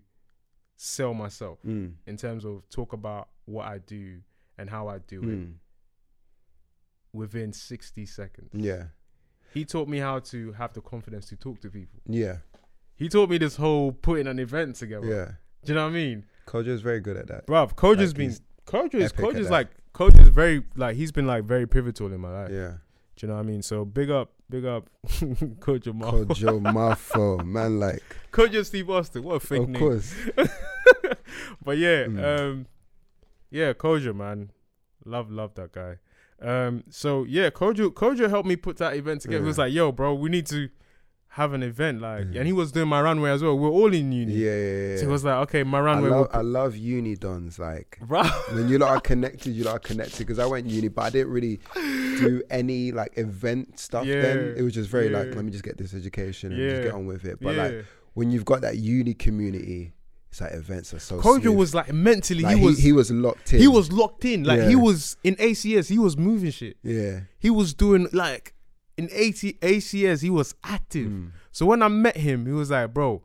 sell 0.78 1.14
myself 1.14 1.58
Mm. 1.66 1.94
in 2.06 2.16
terms 2.18 2.46
of 2.46 2.68
talk 2.70 2.94
about 2.94 3.30
what 3.46 3.66
I 3.68 3.80
do 3.80 4.20
and 4.58 4.70
how 4.70 4.88
I 4.88 5.00
do 5.00 5.20
it 5.24 5.26
Mm. 5.40 5.54
within 7.14 7.54
sixty 7.54 8.06
seconds. 8.06 8.50
Yeah, 8.54 8.88
He 9.54 9.66
taught 9.66 9.88
me 9.90 9.98
how 9.98 10.20
to 10.32 10.52
have 10.54 10.74
the 10.74 10.82
confidence 10.82 11.28
to 11.30 11.36
talk 11.36 11.60
to 11.62 11.70
people. 11.70 12.00
yeah, 12.06 12.38
He 12.96 13.10
taught 13.10 13.30
me 13.30 13.38
this 13.38 13.56
whole 13.56 13.92
putting 13.92 14.28
an 14.28 14.40
event 14.40 14.76
together. 14.76 15.08
yeah. 15.08 15.32
Do 15.66 15.72
you 15.72 15.76
know 15.76 15.84
what 15.86 15.92
I 15.92 15.94
mean? 15.94 16.26
Kojo's 16.48 16.82
very 16.82 17.00
good 17.02 17.18
at 17.18 17.28
that. 17.28 17.46
Bruv, 17.48 17.76
Kojo's 17.76 18.10
Like, 18.10 18.16
been 18.18 18.30
he's 18.30 18.42
Kojo 18.66 18.96
is 18.96 19.12
epic 19.12 19.26
at 19.26 19.26
Kojo's 19.36 19.50
like 19.50 19.68
Kojo's 19.94 20.30
very 20.30 20.64
like 20.76 20.96
he's 20.96 21.12
been 21.12 21.26
like 21.28 21.44
very 21.46 21.68
pivotal 21.68 22.14
in 22.14 22.22
my 22.22 22.32
life. 22.44 22.52
Yeah, 22.52 22.78
Do 23.20 23.26
you 23.26 23.32
know 23.32 23.36
what 23.36 23.46
I 23.46 23.48
mean? 23.52 23.62
So 23.62 23.84
big 23.84 24.10
up, 24.10 24.32
big 24.50 24.64
up 24.66 24.90
Kojo 25.08 25.94
Marvel. 25.94 26.26
Kojo 26.26 26.62
Mafo, 26.74 27.46
man 27.46 27.78
like. 27.78 28.02
Kojo 28.32 28.66
Steve 28.66 28.90
Austin. 28.90 29.24
What 29.24 29.36
a 29.36 29.40
fake 29.42 29.64
of 29.64 29.70
name. 29.70 29.80
course. 29.80 30.16
But 31.64 31.78
yeah, 31.78 32.06
Mm. 32.06 32.40
um 32.40 32.66
yeah, 33.52 33.74
Kojo 33.74 34.16
man. 34.16 34.52
Love, 35.06 35.30
love 35.32 35.54
that 35.56 35.72
guy. 35.72 35.98
Um 36.42 36.84
so 36.90 37.26
yeah, 37.26 37.50
Kojo 37.50 37.90
Kojo 37.92 38.30
helped 38.30 38.48
me 38.48 38.56
put 38.56 38.78
that 38.78 38.96
event 38.96 39.22
together. 39.22 39.44
He 39.44 39.48
was 39.48 39.58
Yeah. 39.58 39.66
like, 39.66 39.74
yo, 39.74 39.92
bro, 39.92 40.14
we 40.14 40.30
need 40.30 40.46
to 40.48 40.70
have 41.34 41.54
an 41.54 41.64
event. 41.64 42.02
Like 42.02 42.28
Yeah. 42.32 42.40
and 42.40 42.48
he 42.48 42.54
was 42.54 42.72
doing 42.72 42.88
my 42.88 43.02
runway 43.02 43.30
as 43.32 43.44
well. 43.44 43.58
We're 43.58 43.70
all 43.70 43.94
in 43.94 44.12
uni. 44.12 44.34
Yeah, 44.34 44.56
yeah, 44.56 44.88
yeah. 44.90 44.96
So 44.98 45.02
he 45.04 45.12
was 45.12 45.24
like, 45.24 45.36
okay, 45.44 45.64
my 45.64 45.78
I 45.78 45.82
runway 45.82 46.10
love, 46.10 46.28
will 46.32 46.40
I 46.40 46.42
love 46.42 46.76
uni 46.76 47.16
dons. 47.16 47.60
Like 47.60 48.00
Bro, 48.02 48.24
when 48.52 48.68
you 48.68 48.78
lot 48.80 48.90
are 48.90 49.00
connected, 49.00 49.52
you 49.52 49.64
lot 49.64 49.76
are 49.76 49.80
connected. 49.80 50.20
Because 50.20 50.40
I 50.40 50.46
went 50.46 50.68
uni, 50.68 50.88
but 50.88 51.04
I 51.04 51.10
didn't 51.12 51.32
really 51.32 51.60
do 51.76 52.42
any 52.50 52.92
like 52.92 53.18
event 53.18 53.80
stuff. 53.80 54.06
Then 54.06 54.56
it 54.58 54.62
was 54.62 54.74
just 54.74 54.90
very 54.90 55.10
like, 55.10 55.36
let 55.36 55.46
me 55.46 55.52
just 55.52 55.64
get 55.64 55.78
this 55.78 55.94
education 55.94 56.52
and 56.52 56.70
just 56.70 56.84
get 56.84 56.94
on 56.94 57.06
with 57.06 57.26
it. 57.26 57.40
But 57.40 57.56
yeah. 57.56 57.64
like 57.64 57.86
when 58.14 58.32
you've 58.32 58.46
got 58.46 58.62
that 58.62 58.78
uni 58.78 59.14
community, 59.14 59.94
it's 60.32 60.42
like 60.42 60.54
events 60.54 60.94
are 60.94 61.00
so. 61.00 61.20
Kojo 61.20 61.56
was 61.56 61.74
like 61.74 61.94
mentally 61.94 62.44
Like, 62.44 62.58
he 62.58 62.66
was 62.66 62.78
he 62.80 62.92
was 62.92 63.12
locked 63.12 63.54
in. 63.54 63.60
He 63.60 63.68
was 63.68 63.92
locked 63.92 64.26
in. 64.26 64.44
Like 64.44 64.64
he 64.64 64.76
was 64.76 65.16
in 65.24 65.36
ACS. 65.36 65.90
He 65.90 66.00
was 66.00 66.18
moving 66.18 66.52
shit. 66.52 66.78
yeah. 66.84 67.22
He 67.40 67.50
was 67.50 67.74
doing 67.74 68.08
like 68.14 68.54
in 69.00 69.06
AT, 69.06 69.42
ACS. 69.62 70.22
He 70.22 70.30
was 70.30 70.54
active. 70.64 71.08
Mm. 71.08 71.32
So 71.52 71.66
when 71.66 71.82
I 71.82 71.88
met 71.88 72.18
him, 72.18 72.46
he 72.46 72.52
was 72.52 72.70
like, 72.70 72.94
"Bro, 72.94 73.24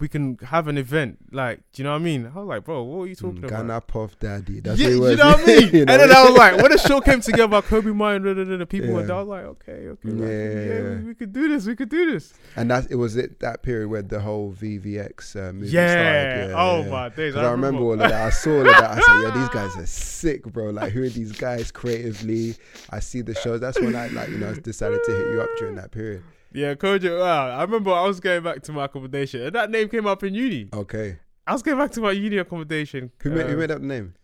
we 0.00 0.08
can 0.08 0.36
have 0.42 0.68
an 0.68 0.76
event." 0.78 1.18
Like, 1.32 1.60
do 1.72 1.82
you 1.82 1.84
know 1.84 1.92
what 1.92 2.00
I 2.00 2.04
mean? 2.04 2.30
I 2.34 2.38
was 2.38 2.46
like, 2.48 2.64
"Bro, 2.64 2.82
what 2.84 3.02
are 3.04 3.06
you 3.06 3.14
talking 3.14 3.36
Mm, 3.42 3.48
about?" 3.48 3.50
Ghana 3.50 3.80
Puff 3.82 4.18
Daddy. 4.18 4.60
That's 4.60 4.78
yeah, 4.80 4.96
what 4.98 5.10
you 5.10 5.16
know 5.16 5.28
what 5.28 5.40
I 5.40 5.46
mean? 5.46 5.68
You 5.74 5.80
And 5.80 5.88
then 5.88 6.12
I 6.12 6.24
was 6.24 6.36
like, 6.36 6.56
when 6.62 6.70
the 6.70 6.78
show 6.78 7.00
came 7.00 7.20
together, 7.20 7.62
Koby 7.62 7.94
Mine, 7.94 8.22
da, 8.22 8.34
da, 8.34 8.44
da, 8.44 8.56
da, 8.56 8.64
people 8.64 8.92
were 8.92 9.02
there. 9.04 9.16
I 9.16 9.20
was 9.20 9.28
like, 9.28 9.44
okay, 9.44 9.72
okay, 9.88 10.08
like, 10.08 10.20
Yeah, 10.20 10.28
yeah, 10.28 10.74
yeah, 10.82 10.96
we, 10.98 11.04
we 11.04 11.14
could 11.14 11.32
do 11.32 11.48
this. 11.48 11.66
We 11.66 11.76
could 11.76 11.88
do 11.88 12.10
this. 12.12 12.34
And 12.56 12.70
that 12.70 12.90
it 12.90 12.96
was 12.96 13.16
it 13.16 13.40
that 13.40 13.62
period 13.62 13.88
where 13.88 14.02
the 14.02 14.20
whole 14.20 14.52
VVX 14.52 15.36
uh, 15.36 15.52
movement 15.52 15.72
Yeah. 15.72 15.88
started. 15.92 16.50
Yeah, 16.50 16.54
oh 16.62 16.82
yeah. 16.84 16.90
my 16.90 17.08
days. 17.10 17.34
'Cause 17.34 17.44
I, 17.44 17.50
remember 17.52 17.82
all 17.82 17.92
of 17.92 17.98
that. 18.00 18.12
I 18.12 18.30
saw 18.30 18.50
all 18.52 18.60
of 18.60 18.66
that. 18.66 18.90
I 18.90 19.00
said, 19.00 19.22
"Yeah, 19.22 19.40
these 19.40 19.48
guys 19.60 19.76
are 19.76 19.86
sick, 19.86 20.44
bro. 20.44 20.70
Like, 20.70 20.92
who 20.92 21.02
are 21.04 21.08
these 21.08 21.32
guys 21.32 21.70
creatively?" 21.70 22.56
I 22.90 23.00
see 23.00 23.20
the 23.22 23.34
shows. 23.34 23.60
That's 23.60 23.80
when 23.80 23.94
I 23.96 24.08
like, 24.08 24.28
you 24.30 24.38
know, 24.38 24.52
decided 24.54 25.00
to 25.04 25.12
hit 25.12 25.26
you 25.32 25.40
up 25.40 25.48
during 25.58 25.76
that 25.76 25.90
period. 25.90 26.22
Yeah, 26.54 26.74
Kojo. 26.74 27.18
Wow, 27.18 27.48
I 27.58 27.62
remember 27.62 27.90
I 27.92 28.06
was 28.06 28.20
going 28.20 28.42
back 28.44 28.62
to 28.62 28.72
my 28.72 28.84
accommodation, 28.84 29.42
and 29.42 29.54
that 29.56 29.70
name 29.70 29.88
came 29.88 30.06
up 30.06 30.22
in 30.22 30.34
uni. 30.34 30.68
Okay. 30.72 31.18
I 31.46 31.52
was 31.52 31.62
going 31.62 31.76
back 31.76 31.90
to 31.92 32.00
my 32.00 32.12
uni 32.12 32.38
accommodation. 32.38 33.10
Who 33.18 33.30
made 33.30 33.46
who 33.46 33.54
Um, 33.54 33.58
made 33.58 33.70
up 33.72 33.80
the 33.80 33.86
name? 33.86 34.14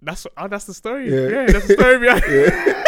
That's 0.00 0.26
oh, 0.36 0.48
that's 0.48 0.64
the 0.64 0.72
story. 0.74 1.10
Yeah. 1.12 1.28
Yeah, 1.28 1.46
that's 1.52 1.66
the 1.68 1.74
story 1.74 1.98
behind. 1.98 2.24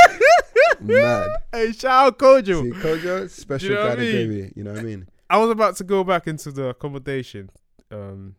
Yeah. 0.81 0.97
Mad. 1.27 1.29
hey, 1.53 1.73
shout 1.73 2.07
out 2.07 2.19
Kojo. 2.19 2.63
See, 2.63 2.71
Kojo, 2.81 3.29
special 3.29 3.75
know 3.75 3.83
guy 3.87 3.93
I 3.93 3.97
mean? 3.97 4.13
gravy. 4.13 4.53
You 4.57 4.65
know 4.65 4.71
what 4.73 4.81
I 4.81 4.83
mean? 4.83 5.09
I 5.29 5.37
was 5.37 5.51
about 5.51 5.77
to 5.77 5.85
go 5.85 6.03
back 6.05 6.27
into 6.27 6.51
the 6.51 6.69
accommodation, 6.69 7.51
um, 7.91 8.35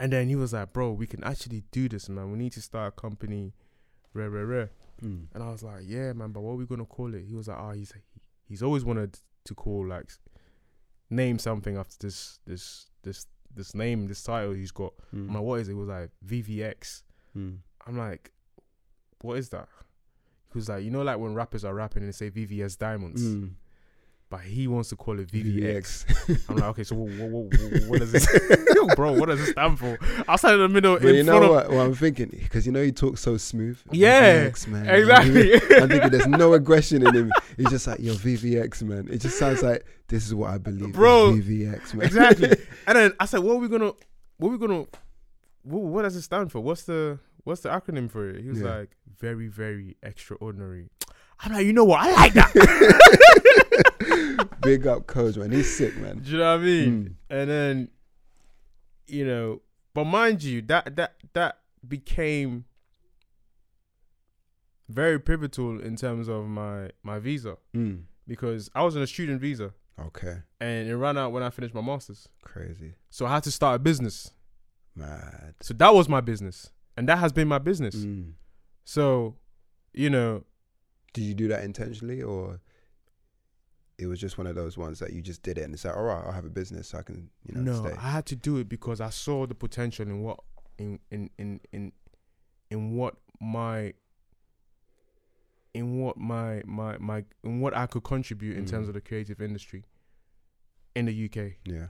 and 0.00 0.12
then 0.12 0.28
he 0.28 0.34
was 0.34 0.52
like, 0.52 0.72
"Bro, 0.72 0.92
we 0.92 1.06
can 1.06 1.22
actually 1.22 1.62
do 1.70 1.88
this, 1.88 2.08
man. 2.08 2.32
We 2.32 2.38
need 2.38 2.52
to 2.54 2.60
start 2.60 2.94
a 2.96 3.00
company, 3.00 3.52
rare, 4.14 4.30
rare, 4.30 4.46
rare." 4.46 4.70
Mm. 5.00 5.26
And 5.32 5.42
I 5.44 5.50
was 5.50 5.62
like, 5.62 5.82
"Yeah, 5.86 6.12
man, 6.12 6.32
but 6.32 6.40
what 6.40 6.54
are 6.54 6.56
we 6.56 6.66
gonna 6.66 6.84
call 6.86 7.14
it?" 7.14 7.24
He 7.24 7.36
was 7.36 7.46
like, 7.46 7.58
"Oh, 7.60 7.70
he's 7.70 7.92
he's 8.48 8.62
always 8.62 8.84
wanted 8.84 9.16
to 9.44 9.54
call 9.54 9.86
like 9.86 10.10
name 11.10 11.38
something 11.38 11.76
after 11.76 11.96
this 12.00 12.38
this 12.46 12.90
this 13.02 13.26
this 13.54 13.74
name, 13.74 14.06
this 14.06 14.22
title 14.22 14.52
he's 14.52 14.72
got." 14.72 14.92
Mm. 15.14 15.28
I'm 15.28 15.34
like, 15.34 15.42
"What 15.42 15.60
is 15.60 15.68
it?" 15.68 15.72
He 15.72 15.78
was 15.78 15.88
like, 15.88 16.10
"VVX." 16.26 17.02
Mm. 17.36 17.58
I'm 17.86 17.98
like, 17.98 18.32
"What 19.22 19.38
is 19.38 19.48
that?" 19.50 19.68
He 20.52 20.58
was 20.58 20.68
like, 20.68 20.84
"You 20.84 20.90
know, 20.90 21.02
like 21.02 21.18
when 21.18 21.34
rappers 21.34 21.64
are 21.64 21.74
rapping 21.74 22.02
and 22.02 22.08
they 22.12 22.16
say 22.16 22.30
VVS 22.30 22.76
Diamonds, 22.78 23.22
Mm. 23.22 23.54
But 24.36 24.42
he 24.44 24.66
wants 24.66 24.88
to 24.88 24.96
call 24.96 25.18
it 25.20 25.30
VVX." 25.30 26.04
VVX. 26.06 26.48
I'm 26.48 26.56
like, 26.56 26.64
okay, 26.70 26.84
so 26.84 26.96
what, 26.96 27.10
what, 27.30 27.88
what, 27.88 28.00
this, 28.12 28.26
bro? 28.96 29.12
What 29.12 29.26
does 29.26 29.38
this 29.38 29.50
stand 29.50 29.78
for? 29.78 29.98
I 30.26 30.36
stand 30.36 30.54
in 30.54 30.60
the 30.62 30.68
middle 30.68 30.94
But 30.98 31.06
in 31.06 31.14
you 31.14 31.22
know 31.22 31.38
front 31.38 31.44
of, 31.44 31.50
what, 31.50 31.70
what 31.70 31.86
I'm 31.86 31.94
thinking? 31.94 32.30
Because 32.42 32.66
you 32.66 32.72
know 32.72 32.82
he 32.82 32.90
talks 32.92 33.20
so 33.20 33.36
smooth. 33.36 33.78
Yeah, 33.92 34.50
man. 34.66 34.88
exactly. 34.88 35.54
I'm 35.76 35.88
thinking 35.88 36.10
there's 36.10 36.26
no 36.26 36.52
aggression 36.54 37.06
in 37.06 37.14
him. 37.14 37.32
He's 37.56 37.70
just 37.70 37.86
like, 37.86 38.00
yo, 38.00 38.14
VVX, 38.14 38.82
man. 38.82 39.08
It 39.10 39.18
just 39.18 39.38
sounds 39.38 39.62
like 39.62 39.84
this 40.08 40.26
is 40.26 40.34
what 40.34 40.50
I 40.50 40.58
believe. 40.58 40.92
Bro, 40.92 41.34
VVX, 41.34 41.94
man. 41.94 42.06
exactly. 42.06 42.56
And 42.86 42.98
then 42.98 43.12
I 43.20 43.26
said, 43.26 43.40
what 43.40 43.54
are 43.54 43.58
we 43.58 43.68
gonna, 43.68 43.92
what 44.38 44.48
are 44.48 44.52
we 44.52 44.58
gonna, 44.58 44.84
what, 45.62 45.82
what 45.82 46.02
does 46.02 46.16
it 46.16 46.22
stand 46.22 46.50
for? 46.52 46.60
What's 46.60 46.82
the, 46.82 47.18
what's 47.44 47.60
the 47.62 47.68
acronym 47.68 48.10
for 48.10 48.28
it? 48.28 48.42
He 48.42 48.48
was 48.48 48.60
Yeah. 48.60 48.78
like, 48.78 48.90
very, 49.18 49.46
very 49.46 49.96
extraordinary. 50.02 50.88
I'm 51.40 51.52
like, 51.52 51.66
you 51.66 51.72
know 51.72 51.84
what? 51.84 52.00
I 52.00 52.12
like 52.12 52.32
that. 52.34 52.52
Big 54.62 54.86
up 54.86 55.06
Coach, 55.06 55.36
man. 55.36 55.50
He's 55.52 55.74
sick, 55.76 55.96
man. 55.98 56.18
Do 56.20 56.30
you 56.30 56.38
know 56.38 56.52
what 56.56 56.60
I 56.60 56.64
mean? 56.64 56.88
Mm. 56.90 57.14
And 57.40 57.50
then, 57.50 57.88
you 59.06 59.26
know, 59.26 59.60
but 59.92 60.04
mind 60.04 60.42
you, 60.42 60.62
that 60.62 60.96
that 60.96 61.14
that 61.34 61.58
became 61.86 62.64
very 64.88 65.18
pivotal 65.18 65.80
in 65.80 65.96
terms 65.96 66.28
of 66.28 66.46
my 66.46 66.90
my 67.02 67.18
visa 67.18 67.56
Mm. 67.74 68.02
because 68.26 68.70
I 68.74 68.82
was 68.82 68.96
on 68.96 69.02
a 69.02 69.06
student 69.06 69.40
visa 69.40 69.72
Okay. 69.98 70.38
and 70.60 70.88
it 70.88 70.96
ran 70.96 71.16
out 71.16 71.32
when 71.32 71.42
I 71.42 71.50
finished 71.50 71.74
my 71.74 71.80
masters. 71.80 72.28
Crazy. 72.42 72.94
So 73.10 73.26
I 73.26 73.34
had 73.34 73.42
to 73.44 73.50
start 73.50 73.76
a 73.76 73.78
business. 73.78 74.32
Mad. 74.96 75.54
So 75.60 75.74
that 75.74 75.94
was 75.94 76.08
my 76.08 76.20
business, 76.20 76.70
and 76.96 77.08
that 77.08 77.18
has 77.18 77.32
been 77.32 77.48
my 77.48 77.58
business. 77.58 77.96
Mm. 77.96 78.32
So, 78.84 79.36
you 79.92 80.10
know, 80.10 80.44
Did 81.14 81.22
you 81.24 81.34
do 81.34 81.48
that 81.48 81.62
intentionally 81.64 82.20
or 82.22 82.60
it 83.98 84.06
was 84.06 84.18
just 84.20 84.38
one 84.38 84.46
of 84.46 84.54
those 84.56 84.76
ones 84.76 84.98
that 84.98 85.12
you 85.12 85.22
just 85.22 85.42
did 85.42 85.56
it 85.58 85.62
and 85.62 85.72
it's 85.74 85.84
like, 85.84 85.96
all 85.96 86.02
right, 86.02 86.24
I'll 86.26 86.32
have 86.32 86.44
a 86.44 86.50
business 86.50 86.88
so 86.88 86.98
I 86.98 87.02
can, 87.02 87.30
you 87.44 87.54
know, 87.54 87.72
no, 87.72 87.86
stay. 87.88 87.96
I 87.96 88.10
had 88.10 88.26
to 88.26 88.36
do 88.36 88.56
it 88.58 88.68
because 88.68 89.00
I 89.00 89.10
saw 89.10 89.46
the 89.46 89.54
potential 89.54 90.06
in 90.06 90.20
what 90.22 90.40
in 90.78 90.98
in 91.10 91.30
in 91.38 91.60
in 91.72 91.92
in 92.70 92.96
what 92.96 93.14
my 93.40 93.94
in 95.74 95.98
what 96.00 96.16
my 96.16 96.62
my 96.66 96.96
my 96.98 97.24
in 97.42 97.60
what 97.60 97.76
I 97.76 97.86
could 97.86 98.04
contribute 98.04 98.56
in 98.56 98.64
terms 98.66 98.86
Mm. 98.86 98.88
of 98.90 98.94
the 98.94 99.00
creative 99.00 99.40
industry 99.40 99.84
in 100.94 101.06
the 101.06 101.24
UK. 101.26 101.58
Yeah. 101.64 101.88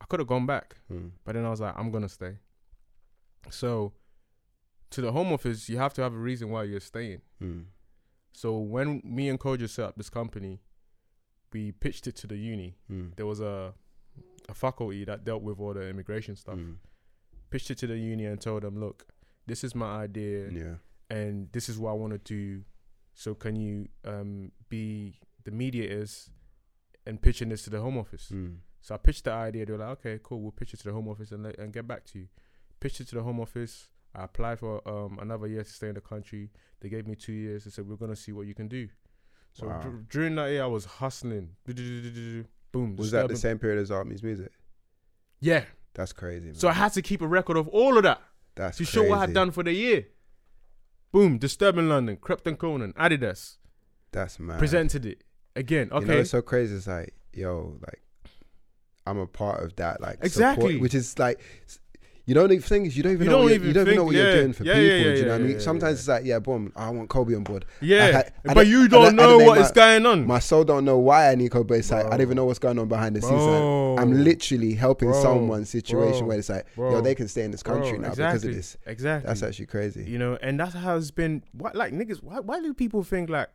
I 0.00 0.04
could 0.06 0.20
have 0.20 0.26
gone 0.28 0.46
back, 0.46 0.76
Mm. 0.90 1.12
but 1.24 1.34
then 1.34 1.44
I 1.44 1.50
was 1.50 1.60
like, 1.60 1.74
I'm 1.78 1.90
gonna 1.90 2.08
stay. 2.08 2.38
So, 3.50 3.92
to 4.90 5.00
the 5.00 5.12
home 5.12 5.32
office, 5.32 5.68
you 5.68 5.78
have 5.78 5.94
to 5.94 6.02
have 6.02 6.12
a 6.14 6.18
reason 6.18 6.50
why 6.50 6.64
you're 6.64 6.80
staying. 6.80 7.22
Mm. 7.40 7.66
So 8.32 8.58
when 8.58 9.00
me 9.04 9.28
and 9.28 9.38
Kojo 9.38 9.68
set 9.68 9.84
up 9.86 9.96
this 9.96 10.08
company, 10.10 10.60
we 11.52 11.72
pitched 11.72 12.06
it 12.06 12.16
to 12.16 12.26
the 12.26 12.36
uni. 12.36 12.76
Mm. 12.90 13.16
There 13.16 13.26
was 13.26 13.40
a 13.40 13.74
a 14.48 14.54
faculty 14.54 15.04
that 15.04 15.24
dealt 15.24 15.42
with 15.42 15.60
all 15.60 15.72
the 15.74 15.88
immigration 15.88 16.36
stuff. 16.36 16.56
Mm. 16.56 16.76
Pitched 17.50 17.70
it 17.70 17.78
to 17.78 17.86
the 17.86 17.96
uni 17.96 18.24
and 18.26 18.40
told 18.40 18.62
them, 18.62 18.78
look, 18.80 19.06
this 19.46 19.62
is 19.64 19.74
my 19.74 20.02
idea 20.02 20.48
Yeah. 20.50 20.74
and 21.10 21.48
this 21.52 21.68
is 21.68 21.78
what 21.78 21.90
I 21.90 21.94
want 21.94 22.12
to 22.12 22.18
do. 22.18 22.64
So 23.14 23.34
can 23.34 23.56
you 23.56 23.88
um, 24.04 24.50
be 24.68 25.18
the 25.44 25.50
mediators 25.50 26.30
and 27.06 27.20
pitching 27.20 27.50
this 27.50 27.62
to 27.64 27.70
the 27.70 27.80
home 27.80 27.98
office? 27.98 28.30
Mm. 28.32 28.56
So 28.80 28.94
I 28.94 28.98
pitched 28.98 29.24
the 29.24 29.32
idea. 29.32 29.64
They 29.66 29.72
were 29.72 29.78
like, 29.78 29.98
okay, 29.98 30.18
cool. 30.22 30.40
We'll 30.40 30.50
pitch 30.52 30.74
it 30.74 30.78
to 30.78 30.84
the 30.88 30.92
home 30.92 31.08
office 31.08 31.30
and 31.30 31.46
and 31.46 31.72
get 31.72 31.86
back 31.86 32.04
to 32.06 32.18
you. 32.18 32.28
Pitched 32.80 33.00
it 33.00 33.08
to 33.08 33.14
the 33.16 33.22
home 33.22 33.38
office. 33.40 33.88
I 34.14 34.24
applied 34.24 34.58
for 34.58 34.86
um, 34.88 35.18
another 35.20 35.46
year 35.46 35.62
to 35.62 35.70
stay 35.70 35.88
in 35.88 35.94
the 35.94 36.00
country. 36.00 36.50
They 36.80 36.88
gave 36.88 37.06
me 37.06 37.14
two 37.14 37.32
years. 37.32 37.64
They 37.64 37.70
said 37.70 37.88
we're 37.88 37.96
gonna 37.96 38.16
see 38.16 38.32
what 38.32 38.46
you 38.46 38.54
can 38.54 38.66
do. 38.68 38.88
So 39.54 39.66
Wow. 39.68 39.80
dur- 39.82 40.04
during 40.10 40.34
that 40.36 40.46
year, 40.50 40.62
I 40.62 40.66
was 40.66 40.84
hustling. 40.84 41.50
Boom. 41.66 42.96
Was 42.96 43.10
that 43.10 43.22
the 43.22 43.28
disturbing- 43.28 43.36
same 43.36 43.58
period 43.58 43.80
as 43.80 43.90
Art 43.90 44.06
Meets 44.06 44.22
Music? 44.22 44.50
Yeah. 45.40 45.64
That's 45.94 46.12
crazy. 46.12 46.46
Man. 46.46 46.54
So 46.54 46.68
I 46.68 46.72
had 46.72 46.92
to 46.94 47.02
keep 47.02 47.20
a 47.20 47.26
record 47.26 47.56
of 47.58 47.68
all 47.68 47.96
of 47.98 48.02
that 48.04 48.22
That's 48.54 48.78
to 48.78 48.84
show 48.84 49.02
what 49.02 49.16
I 49.16 49.20
had 49.20 49.26
crazy. 49.26 49.34
done 49.34 49.50
for 49.50 49.62
the 49.62 49.72
year. 49.74 50.06
Boom. 51.12 51.36
Disturbing 51.38 51.88
London. 51.88 52.16
Krept 52.16 52.46
and 52.46 52.58
Konan. 52.58 52.94
Adidas 52.94 53.58
That's 54.12 54.38
mad. 54.40 54.58
presented 54.58 55.04
it 55.04 55.22
again. 55.54 55.88
You 55.92 56.00
know, 56.00 56.04
Okay. 56.06 56.20
it's 56.20 56.30
so 56.30 56.40
crazy. 56.40 56.74
It's 56.74 56.86
like, 56.86 57.14
yo, 57.34 57.78
like, 57.86 58.00
I'm 59.04 59.18
a 59.18 59.26
part 59.26 59.62
of 59.62 59.76
that, 59.76 60.00
like, 60.00 60.18
Exactly. 60.22 60.68
support, 60.68 60.80
which 60.80 60.94
is 60.94 61.18
like, 61.18 61.40
s- 61.66 61.80
you 62.24 62.34
don't 62.34 62.52
even 62.52 62.62
think 62.62 62.94
you 62.96 63.02
don't 63.02 63.12
even 63.12 63.24
You 63.24 63.30
know 63.30 63.36
don't 63.38 63.42
what 63.44 63.48
you're, 63.48 63.54
even 63.56 63.68
you 63.68 63.74
don't 63.74 63.82
even 63.82 63.94
know 63.96 64.02
think- 64.02 64.06
what 64.06 64.14
you're 64.16 64.32
doing 64.36 64.52
for 64.52 64.64
Yeah, 64.64 64.74
people. 64.74 64.86
yeah, 64.86 64.92
do 65.02 65.08
you 65.10 65.16
yeah, 65.16 65.22
know 65.22 65.28
what 65.28 65.34
I 65.34 65.38
mean? 65.44 65.50
yeah, 65.52 65.58
Sometimes 65.58 65.92
yeah. 65.92 65.98
it's 66.00 66.08
like, 66.08 66.24
yeah, 66.24 66.38
boom, 66.38 66.72
I 66.76 66.90
want 66.90 67.08
Koby 67.08 67.36
on 67.36 67.42
board. 67.42 67.64
Yeah. 67.80 68.06
had- 68.12 68.32
but 68.54 68.66
you 68.68 68.86
don't 68.88 69.06
I 69.06 69.10
know 69.22 69.38
did 69.38 69.46
what 69.46 69.56
make 69.56 69.64
is 69.66 69.72
going 69.72 70.06
on. 70.06 70.26
My 70.26 70.38
soul 70.38 70.62
don't 70.64 70.84
know 70.84 70.98
why 70.98 71.30
I 71.30 71.34
need 71.34 71.50
Koby. 71.50 71.78
It's 71.78 71.90
like 71.90 72.06
I 72.06 72.10
don't 72.10 72.20
even 72.22 72.36
know 72.36 72.44
what's 72.44 72.58
going 72.60 72.78
on 72.78 72.86
behind 72.88 73.16
the 73.16 73.22
scenes. 73.22 73.32
Like, 73.42 74.00
I'm 74.02 74.22
literally 74.24 74.74
helping 74.74 75.10
Bro. 75.10 75.22
someone's 75.22 75.68
situation 75.70 76.20
Bro. 76.20 76.28
where 76.28 76.38
it's 76.38 76.48
like, 76.48 76.66
yo, 76.76 77.00
they 77.00 77.14
can 77.14 77.26
stay 77.28 77.42
in 77.44 77.50
this 77.50 77.62
country 77.62 77.92
Bro, 77.98 78.00
now 78.02 78.10
because 78.14 78.18
exactly. 78.44 78.50
of 78.50 78.56
this. 78.56 78.76
Exactly. 78.86 79.26
That's 79.26 79.42
actually 79.42 79.66
crazy. 79.66 80.04
you 80.04 80.18
know, 80.18 80.38
and 80.42 80.60
that's 80.60 80.74
how 80.74 80.96
it's 80.96 81.10
been. 81.10 81.42
Why, 81.52 81.72
like 81.74 81.92
niggas, 81.92 82.22
why, 82.22 82.38
why 82.40 82.60
do 82.60 82.72
people 82.72 83.02
think 83.02 83.30
like, 83.30 83.48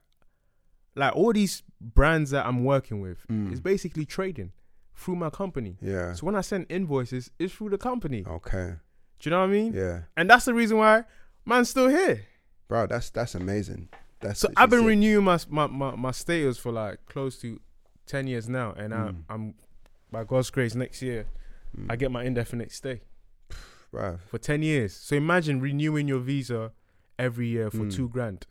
like 0.96 1.16
all 1.16 1.32
these 1.32 1.64
brands 1.80 2.32
that 2.32 2.46
I'm 2.46 2.64
working 2.64 3.00
with 3.02 3.20
Mm. 3.32 3.54
is 3.54 3.62
basically 3.62 4.04
trading 4.06 4.52
through 4.98 5.16
my 5.16 5.30
company. 5.30 5.78
Yeah. 5.82 6.14
So 6.14 6.26
when 6.26 6.36
I 6.36 6.42
send 6.42 6.66
invoices, 6.70 7.30
it's 7.40 7.54
through 7.54 7.70
the 7.70 7.78
company. 7.78 8.26
Okay. 8.28 8.74
Do 9.20 9.30
you 9.30 9.32
know 9.32 9.40
what 9.42 9.50
I 9.50 9.52
mean? 9.54 9.74
Yeah. 9.74 10.02
And 10.18 10.30
that's 10.30 10.46
the 10.46 10.54
reason 10.54 10.78
why 10.78 11.04
man's 11.46 11.70
still 11.70 11.88
here. 11.88 12.26
Bro, 12.68 12.88
that's 12.88 13.10
that's 13.12 13.36
amazing. 13.36 13.90
That's 14.20 14.40
So 14.42 14.50
I've 14.58 14.70
been 14.70 14.80
sick. 14.80 14.88
renewing 14.88 15.24
my, 15.24 15.40
my 15.50 15.68
my 15.68 15.96
my 15.96 16.12
status 16.12 16.58
for 16.58 16.72
like 16.72 16.98
close 17.06 17.40
to 17.42 17.60
ten 18.06 18.28
years 18.28 18.50
now, 18.50 18.74
and 18.74 18.92
Mm. 18.94 19.08
I'm, 19.08 19.26
I'm 19.30 19.54
by 20.12 20.24
God's 20.24 20.50
grace 20.50 20.76
next 20.76 21.02
year 21.02 21.26
Mm. 21.78 21.92
I 21.92 21.96
get 21.98 22.12
my 22.12 22.24
indefinite 22.24 22.72
stay 22.72 23.02
Bruv, 23.94 24.20
for 24.30 24.38
ten 24.40 24.62
years. 24.64 24.94
So 24.96 25.16
imagine 25.16 25.60
renewing 25.62 26.08
your 26.08 26.20
visa 26.20 26.72
every 27.20 27.48
year 27.48 27.70
for 27.70 27.86
Mm. 27.86 27.94
two 27.96 28.08
grand, 28.10 28.46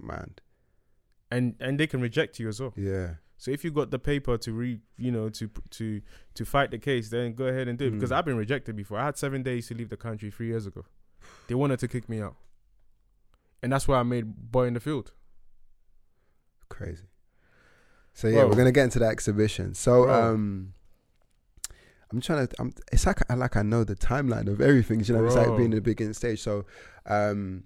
man. 0.00 0.34
and 1.30 1.54
and 1.60 1.78
they 1.80 1.86
can 1.86 2.00
reject 2.00 2.38
you 2.38 2.48
as 2.48 2.60
well. 2.60 2.72
Yeah. 2.76 3.14
So 3.44 3.50
if 3.50 3.62
you 3.62 3.70
got 3.70 3.90
the 3.90 3.98
paper 3.98 4.38
to 4.38 4.52
re, 4.52 4.80
you 4.96 5.12
know, 5.12 5.28
to 5.28 5.50
to 5.72 6.00
to 6.32 6.44
fight 6.46 6.70
the 6.70 6.78
case, 6.78 7.10
then 7.10 7.34
go 7.34 7.44
ahead 7.44 7.68
and 7.68 7.78
do 7.78 7.88
it. 7.88 7.90
Because 7.90 8.08
Mm. 8.10 8.16
I've 8.16 8.24
been 8.24 8.38
rejected 8.38 8.74
before. 8.74 8.98
I 8.98 9.04
had 9.04 9.18
seven 9.18 9.42
days 9.42 9.68
to 9.68 9.74
leave 9.74 9.90
the 9.90 9.98
country 9.98 10.30
three 10.30 10.46
years 10.46 10.64
ago. 10.66 10.86
They 11.46 11.54
wanted 11.54 11.78
to 11.80 11.88
kick 11.88 12.08
me 12.08 12.22
out, 12.22 12.36
and 13.62 13.70
that's 13.70 13.86
why 13.86 13.98
I 13.98 14.02
made 14.02 14.24
boy 14.50 14.64
in 14.64 14.72
the 14.72 14.80
field. 14.80 15.12
Crazy. 16.70 17.04
So 18.14 18.28
yeah, 18.28 18.40
Bro. 18.40 18.48
we're 18.48 18.56
gonna 18.56 18.72
get 18.72 18.84
into 18.84 18.98
the 18.98 19.06
exhibition. 19.06 19.74
So 19.74 20.04
Bro. 20.04 20.14
um 20.32 20.72
I'm 22.10 22.22
trying 22.22 22.46
to 22.46 22.54
I'm 22.58 22.72
it's 22.92 23.04
like 23.04 23.18
I 23.30 23.34
like 23.34 23.56
I 23.58 23.62
know 23.62 23.84
the 23.84 23.94
timeline 23.96 24.48
of 24.48 24.62
everything, 24.62 25.00
you 25.04 25.14
know, 25.14 25.22
it's 25.26 25.34
like 25.36 25.48
being 25.48 25.64
in 25.64 25.70
the 25.72 25.80
beginning 25.82 26.14
stage. 26.14 26.40
So 26.40 26.64
um 27.04 27.64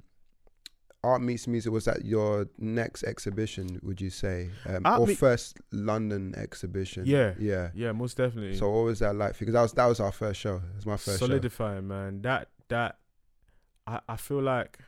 Art 1.04 1.22
Meets 1.22 1.46
Music 1.46 1.72
was 1.72 1.84
that 1.84 2.04
your 2.04 2.48
next 2.58 3.04
exhibition, 3.04 3.78
would 3.82 4.00
you 4.00 4.10
say? 4.10 4.50
Um, 4.66 4.82
or 4.84 5.06
Meet- 5.06 5.18
first 5.18 5.56
London 5.70 6.34
exhibition? 6.36 7.04
Yeah. 7.06 7.34
Yeah. 7.38 7.70
Yeah, 7.74 7.92
most 7.92 8.16
definitely. 8.16 8.56
So 8.56 8.68
what 8.70 8.84
was 8.86 8.98
that 8.98 9.14
like? 9.14 9.38
Because 9.38 9.54
that 9.54 9.62
was 9.62 9.72
that 9.74 9.86
was 9.86 10.00
our 10.00 10.12
first 10.12 10.40
show. 10.40 10.56
It 10.56 10.76
was 10.76 10.86
my 10.86 10.96
first 10.96 11.20
show. 11.20 11.26
solidifying, 11.26 11.86
man. 11.88 12.22
That 12.22 12.48
that 12.68 12.98
I 13.86 14.00
I 14.08 14.16
feel 14.16 14.42
like 14.42 14.78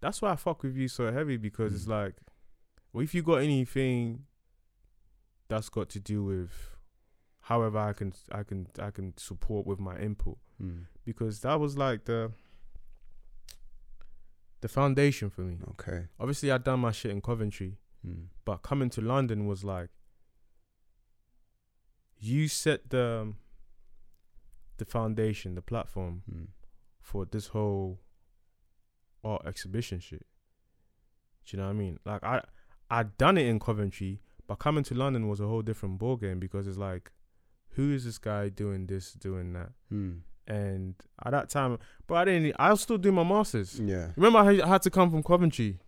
that's 0.00 0.20
why 0.20 0.32
I 0.32 0.36
fuck 0.36 0.62
with 0.64 0.76
you 0.76 0.88
so 0.88 1.12
heavy 1.12 1.36
because 1.36 1.72
it's 1.74 1.86
Mm. 1.86 1.88
like, 2.04 2.14
well, 2.92 3.04
if 3.04 3.14
you 3.14 3.22
got 3.22 3.36
anything 3.36 4.24
that's 5.48 5.68
got 5.68 5.88
to 5.90 6.00
do 6.00 6.24
with 6.24 6.50
however 7.42 7.78
I 7.78 7.92
can 7.92 8.12
I 8.32 8.42
can 8.42 8.66
I 8.80 8.90
can 8.90 9.16
support 9.16 9.66
with 9.66 9.78
my 9.78 9.96
input 9.98 10.38
Mm, 10.62 10.86
because 11.04 11.40
that 11.40 11.58
was 11.58 11.76
like 11.76 12.04
the 12.04 12.30
the 14.64 14.68
foundation 14.68 15.28
for 15.28 15.42
me. 15.42 15.58
okay. 15.72 16.00
Obviously, 16.18 16.50
I 16.50 16.56
done 16.58 16.80
my 16.80 16.90
shit 16.98 17.10
in 17.10 17.20
Coventry, 17.20 17.76
Mm, 18.06 18.26
but 18.44 18.58
coming 18.62 18.90
to 18.90 19.00
London 19.00 19.46
was 19.46 19.62
like 19.64 19.90
you 22.18 22.48
set 22.48 22.88
the 22.90 23.20
um, 23.22 23.36
the 24.78 24.84
foundation, 24.84 25.54
the 25.54 25.62
platform 25.62 26.22
Mm. 26.30 26.48
for 27.00 27.24
this 27.26 27.48
whole 27.48 28.00
art 29.22 29.42
exhibition 29.46 30.00
shit. 30.00 30.26
Do 31.44 31.56
you 31.56 31.58
know 31.62 31.66
what 31.68 31.76
I 31.76 31.82
mean? 31.84 31.98
Like 32.04 32.22
I 32.24 32.42
I'd 32.90 33.16
done 33.18 33.38
it 33.38 33.46
in 33.46 33.58
Coventry, 33.60 34.20
but 34.46 34.56
coming 34.56 34.84
to 34.84 34.94
London 34.94 35.28
was 35.28 35.40
a 35.40 35.46
whole 35.46 35.62
different 35.62 35.98
ball 35.98 36.16
game 36.16 36.38
because 36.38 36.66
it's 36.66 36.78
like, 36.78 37.12
who 37.76 37.92
is 37.92 38.04
this 38.04 38.18
guy 38.18 38.48
doing 38.50 38.86
this, 38.86 39.12
doing 39.12 39.52
that? 39.54 39.70
Mm. 39.92 40.20
And 40.46 40.94
at 41.24 41.30
that 41.32 41.48
time, 41.48 41.78
but 42.06 42.14
I 42.16 42.24
didn't. 42.26 42.54
I 42.58 42.70
was 42.70 42.82
still 42.82 42.98
doing 42.98 43.14
my 43.14 43.24
masters. 43.24 43.80
Yeah. 43.82 44.08
Remember, 44.16 44.38
I 44.40 44.66
had- 44.66 44.82
to 44.82 44.90
come 44.90 45.10
from 45.10 45.22
Coventry 45.22 45.78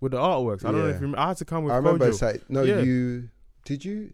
with 0.00 0.12
the 0.12 0.18
artworks. 0.18 0.64
I 0.64 0.72
don't 0.72 0.80
know 0.80 0.86
if 0.88 0.94
you 0.96 1.00
remember. 1.02 1.18
I 1.20 1.28
had 1.28 1.36
to 1.36 1.44
come 1.44 1.64
with 1.64 1.72
I 1.72 1.76
remember 1.76 2.08
Kojo. 2.10 2.22
like 2.22 2.50
no, 2.50 2.62
Yeah. 2.62 2.80
you 2.80 3.28
did 3.64 3.84
you 3.84 4.12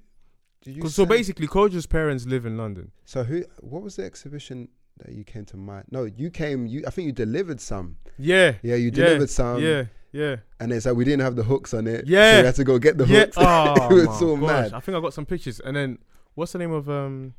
did 0.60 0.76
you 0.76 0.88
so 0.88 1.06
basically, 1.06 1.46
Kojo's 1.48 1.86
parents 1.86 2.26
live 2.26 2.44
in 2.46 2.56
London. 2.58 2.92
So 3.06 3.24
who? 3.24 3.44
What 3.60 3.82
was 3.82 3.96
the 3.96 4.04
exhibition 4.04 4.68
that 4.98 5.12
you 5.14 5.24
came 5.24 5.44
to 5.46 5.56
mind? 5.56 5.86
No, 5.90 6.04
you 6.04 6.28
came. 6.30 6.66
You 6.66 6.84
I 6.86 6.90
think 6.90 7.06
you 7.06 7.12
delivered 7.12 7.60
some. 7.60 7.96
Yeah, 8.18 8.54
Yeah, 8.62 8.74
you 8.74 8.86
Yeah, 8.86 8.90
delivered 8.90 9.30
some. 9.30 9.62
yeah, 9.62 9.84
yeah, 10.12 10.36
And 10.60 10.70
it's 10.70 10.84
like 10.84 10.94
we 10.96 11.04
didn't 11.06 11.22
have 11.22 11.34
the 11.34 11.42
hooks 11.44 11.72
on 11.72 11.86
it. 11.86 12.06
Yeah. 12.06 12.32
So 12.34 12.40
we 12.40 12.46
had 12.46 12.54
to 12.56 12.64
go 12.64 12.78
get 12.78 12.98
the 12.98 13.06
yeah. 13.06 13.20
hooks. 13.20 13.36
Oh, 13.40 13.88
it 13.98 14.06
was 14.06 14.18
so 14.18 14.36
gosh. 14.36 14.46
mad. 14.46 14.74
I 14.74 14.80
think 14.80 14.96
I 14.98 15.00
got 15.00 15.14
some 15.14 15.24
pictures. 15.24 15.60
And 15.60 15.74
then, 15.74 15.98
what's 16.34 16.52
the 16.52 16.58
name 16.58 16.72
of 16.72 16.90
um, 16.90 17.32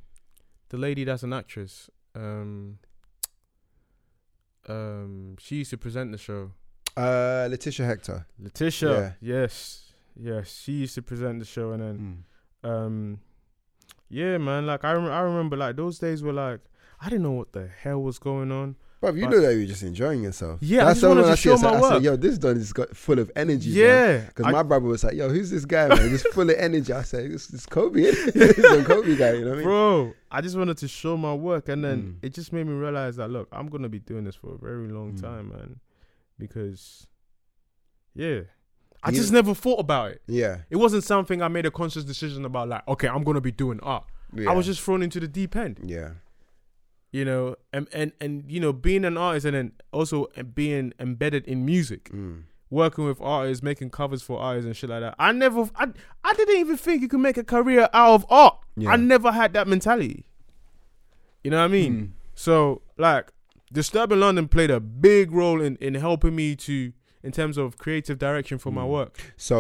the 0.70 0.78
lady 0.78 1.04
that's 1.04 1.22
an 1.24 1.32
actress? 1.34 1.90
Um, 2.16 2.80
um, 4.68 5.36
she 5.40 5.58
used 5.58 5.72
to 5.72 5.78
present 5.78 6.12
the 6.12 6.18
show. 6.18 6.52
Uh, 6.96 7.48
Letitia 7.50 7.86
Hector. 7.86 8.26
Letitia. 8.40 9.18
Yes, 9.20 9.94
yes. 10.20 10.62
She 10.64 10.74
used 10.74 10.96
to 10.96 11.02
present 11.02 11.40
the 11.40 11.46
show, 11.46 11.72
and 11.72 11.82
then 11.82 12.24
Mm. 12.64 12.70
um 12.70 13.20
yeah 14.10 14.38
man 14.38 14.66
like 14.68 14.86
I, 14.86 14.94
rem- 14.94 15.12
I 15.12 15.20
remember 15.22 15.58
like 15.58 15.76
those 15.76 15.98
days 16.00 16.22
were 16.24 16.32
like 16.34 16.60
i 17.02 17.10
didn't 17.10 17.24
know 17.24 17.32
what 17.32 17.52
the 17.52 17.68
hell 17.68 18.02
was 18.02 18.20
going 18.20 18.52
on 18.52 18.76
But 19.04 19.16
you 19.18 19.28
know 19.28 19.42
that 19.42 19.54
you're 19.56 19.68
just 19.68 19.84
enjoying 19.84 20.24
yourself. 20.24 20.60
Yeah, 20.62 20.84
I 20.84 20.86
That's 20.86 21.02
just 21.02 21.08
wanted 21.10 21.22
when 21.22 21.26
to 21.28 21.32
I 21.34 21.36
see 21.36 21.42
show 21.42 21.54
it, 21.56 21.60
I 21.60 21.62
my 21.64 21.70
said, 21.72 21.76
I 21.78 21.82
said, 21.82 21.94
work. 21.96 22.04
yo, 22.04 22.16
this 22.16 22.38
done 22.38 22.58
is 22.58 22.72
got 22.74 22.96
full 22.96 23.20
of 23.20 23.32
energy. 23.36 23.70
yeah 23.72 24.18
Because 24.28 24.52
my 24.52 24.64
brother 24.64 24.86
was 24.86 25.04
like, 25.04 25.16
yo, 25.16 25.28
who's 25.30 25.50
this 25.52 25.66
guy, 25.66 25.90
man? 25.90 26.10
Just 26.10 26.28
full 26.30 26.50
of 26.50 26.56
energy. 26.58 26.94
I 26.94 27.02
said, 27.02 27.30
this 27.32 27.50
is 27.54 27.66
Koby. 27.66 28.04
this 28.34 28.58
is 28.58 28.64
a 28.66 28.84
Koby 28.84 29.18
guy, 29.18 29.34
you 29.34 29.42
know 29.42 29.50
what 29.50 29.54
I 29.54 29.56
mean? 29.58 29.64
bro 29.66 30.14
i 30.32 30.42
just 30.42 30.58
wanted 30.58 30.78
to 30.78 30.88
show 30.88 31.16
my 31.16 31.34
work 31.34 31.70
and 31.70 31.84
then 31.84 32.02
Mm. 32.02 32.16
it 32.26 32.34
just 32.34 32.52
made 32.54 32.66
me 32.66 32.74
realize 32.74 33.18
that 33.18 33.30
look 33.30 33.48
i'm 33.52 33.68
gonna 33.68 33.88
be 33.90 34.00
doing 34.00 34.24
this 34.24 34.36
for 34.36 34.56
a 34.56 34.58
very 34.58 34.88
long 34.88 35.14
Mm. 35.14 35.22
time 35.22 35.50
man 35.50 35.80
because 36.40 37.06
yeah 38.16 38.42
i 39.04 39.10
You- 39.10 39.16
just 39.18 39.32
never 39.32 39.54
thought 39.54 39.80
about 39.80 40.12
it 40.12 40.22
Yeah. 40.28 40.60
it 40.70 40.78
wasn't 40.78 41.04
something 41.04 41.42
i 41.42 41.48
made 41.50 41.66
a 41.66 41.72
conscious 41.72 42.04
decision 42.04 42.46
about 42.46 42.70
like 42.70 42.88
okay 42.88 43.08
i'm 43.08 43.24
gonna 43.24 43.42
be 43.42 43.52
doing 43.52 43.80
art 43.82 44.06
yeah. 44.34 44.50
i 44.50 44.54
was 44.54 44.66
just 44.66 44.82
thrown 44.82 45.04
into 45.04 45.20
the 45.20 45.28
deep 45.28 45.56
end 45.56 45.80
Yeah. 45.84 46.12
You 47.14 47.24
know 47.24 47.56
and 47.72 47.88
and 47.94 48.12
and 48.20 48.52
you 48.52 48.60
know 48.60 48.74
being 48.74 49.06
an 49.06 49.18
artist 49.18 49.46
and 49.46 49.56
then 49.56 49.72
also 49.94 50.28
being 50.56 50.92
embedded 51.00 51.46
in 51.46 51.64
music 51.64 52.10
Mm. 52.12 52.44
working 52.70 53.06
with 53.06 53.22
artists, 53.22 53.62
making 53.64 53.90
covers 53.92 54.22
for 54.24 54.40
artists 54.40 54.66
and 54.66 54.76
shit 54.76 54.90
like 54.90 55.02
that. 55.02 55.14
I 55.20 55.32
never, 55.32 55.70
I, 55.76 55.86
I 56.24 56.34
didn't 56.34 56.58
even 56.58 56.76
think 56.76 57.04
you 57.04 57.08
could 57.08 57.20
make 57.20 57.38
a 57.38 57.44
career 57.44 57.88
out 57.94 58.14
of 58.16 58.26
art. 58.32 58.58
Yeah. 58.76 58.90
I 58.94 58.96
never 58.96 59.32
had 59.32 59.54
that 59.54 59.68
mentality. 59.68 60.26
You 61.44 61.52
know 61.52 61.60
what 61.60 61.66
I 61.66 61.68
mean? 61.68 61.94
Mm. 61.96 62.10
So, 62.34 62.82
like, 62.98 63.32
Disturbing 63.72 64.20
London 64.20 64.48
played 64.48 64.72
a 64.72 64.80
big 64.80 65.32
role 65.32 65.62
in 65.62 65.76
in 65.78 65.94
helping 65.96 66.36
me 66.36 66.56
to, 66.68 66.94
in 67.22 67.32
terms 67.32 67.58
of 67.58 67.78
creative 67.78 68.18
direction 68.18 68.58
for 68.58 68.72
my 68.72 68.84
Mm. 68.84 68.90
work. 68.98 69.34
So 69.38 69.58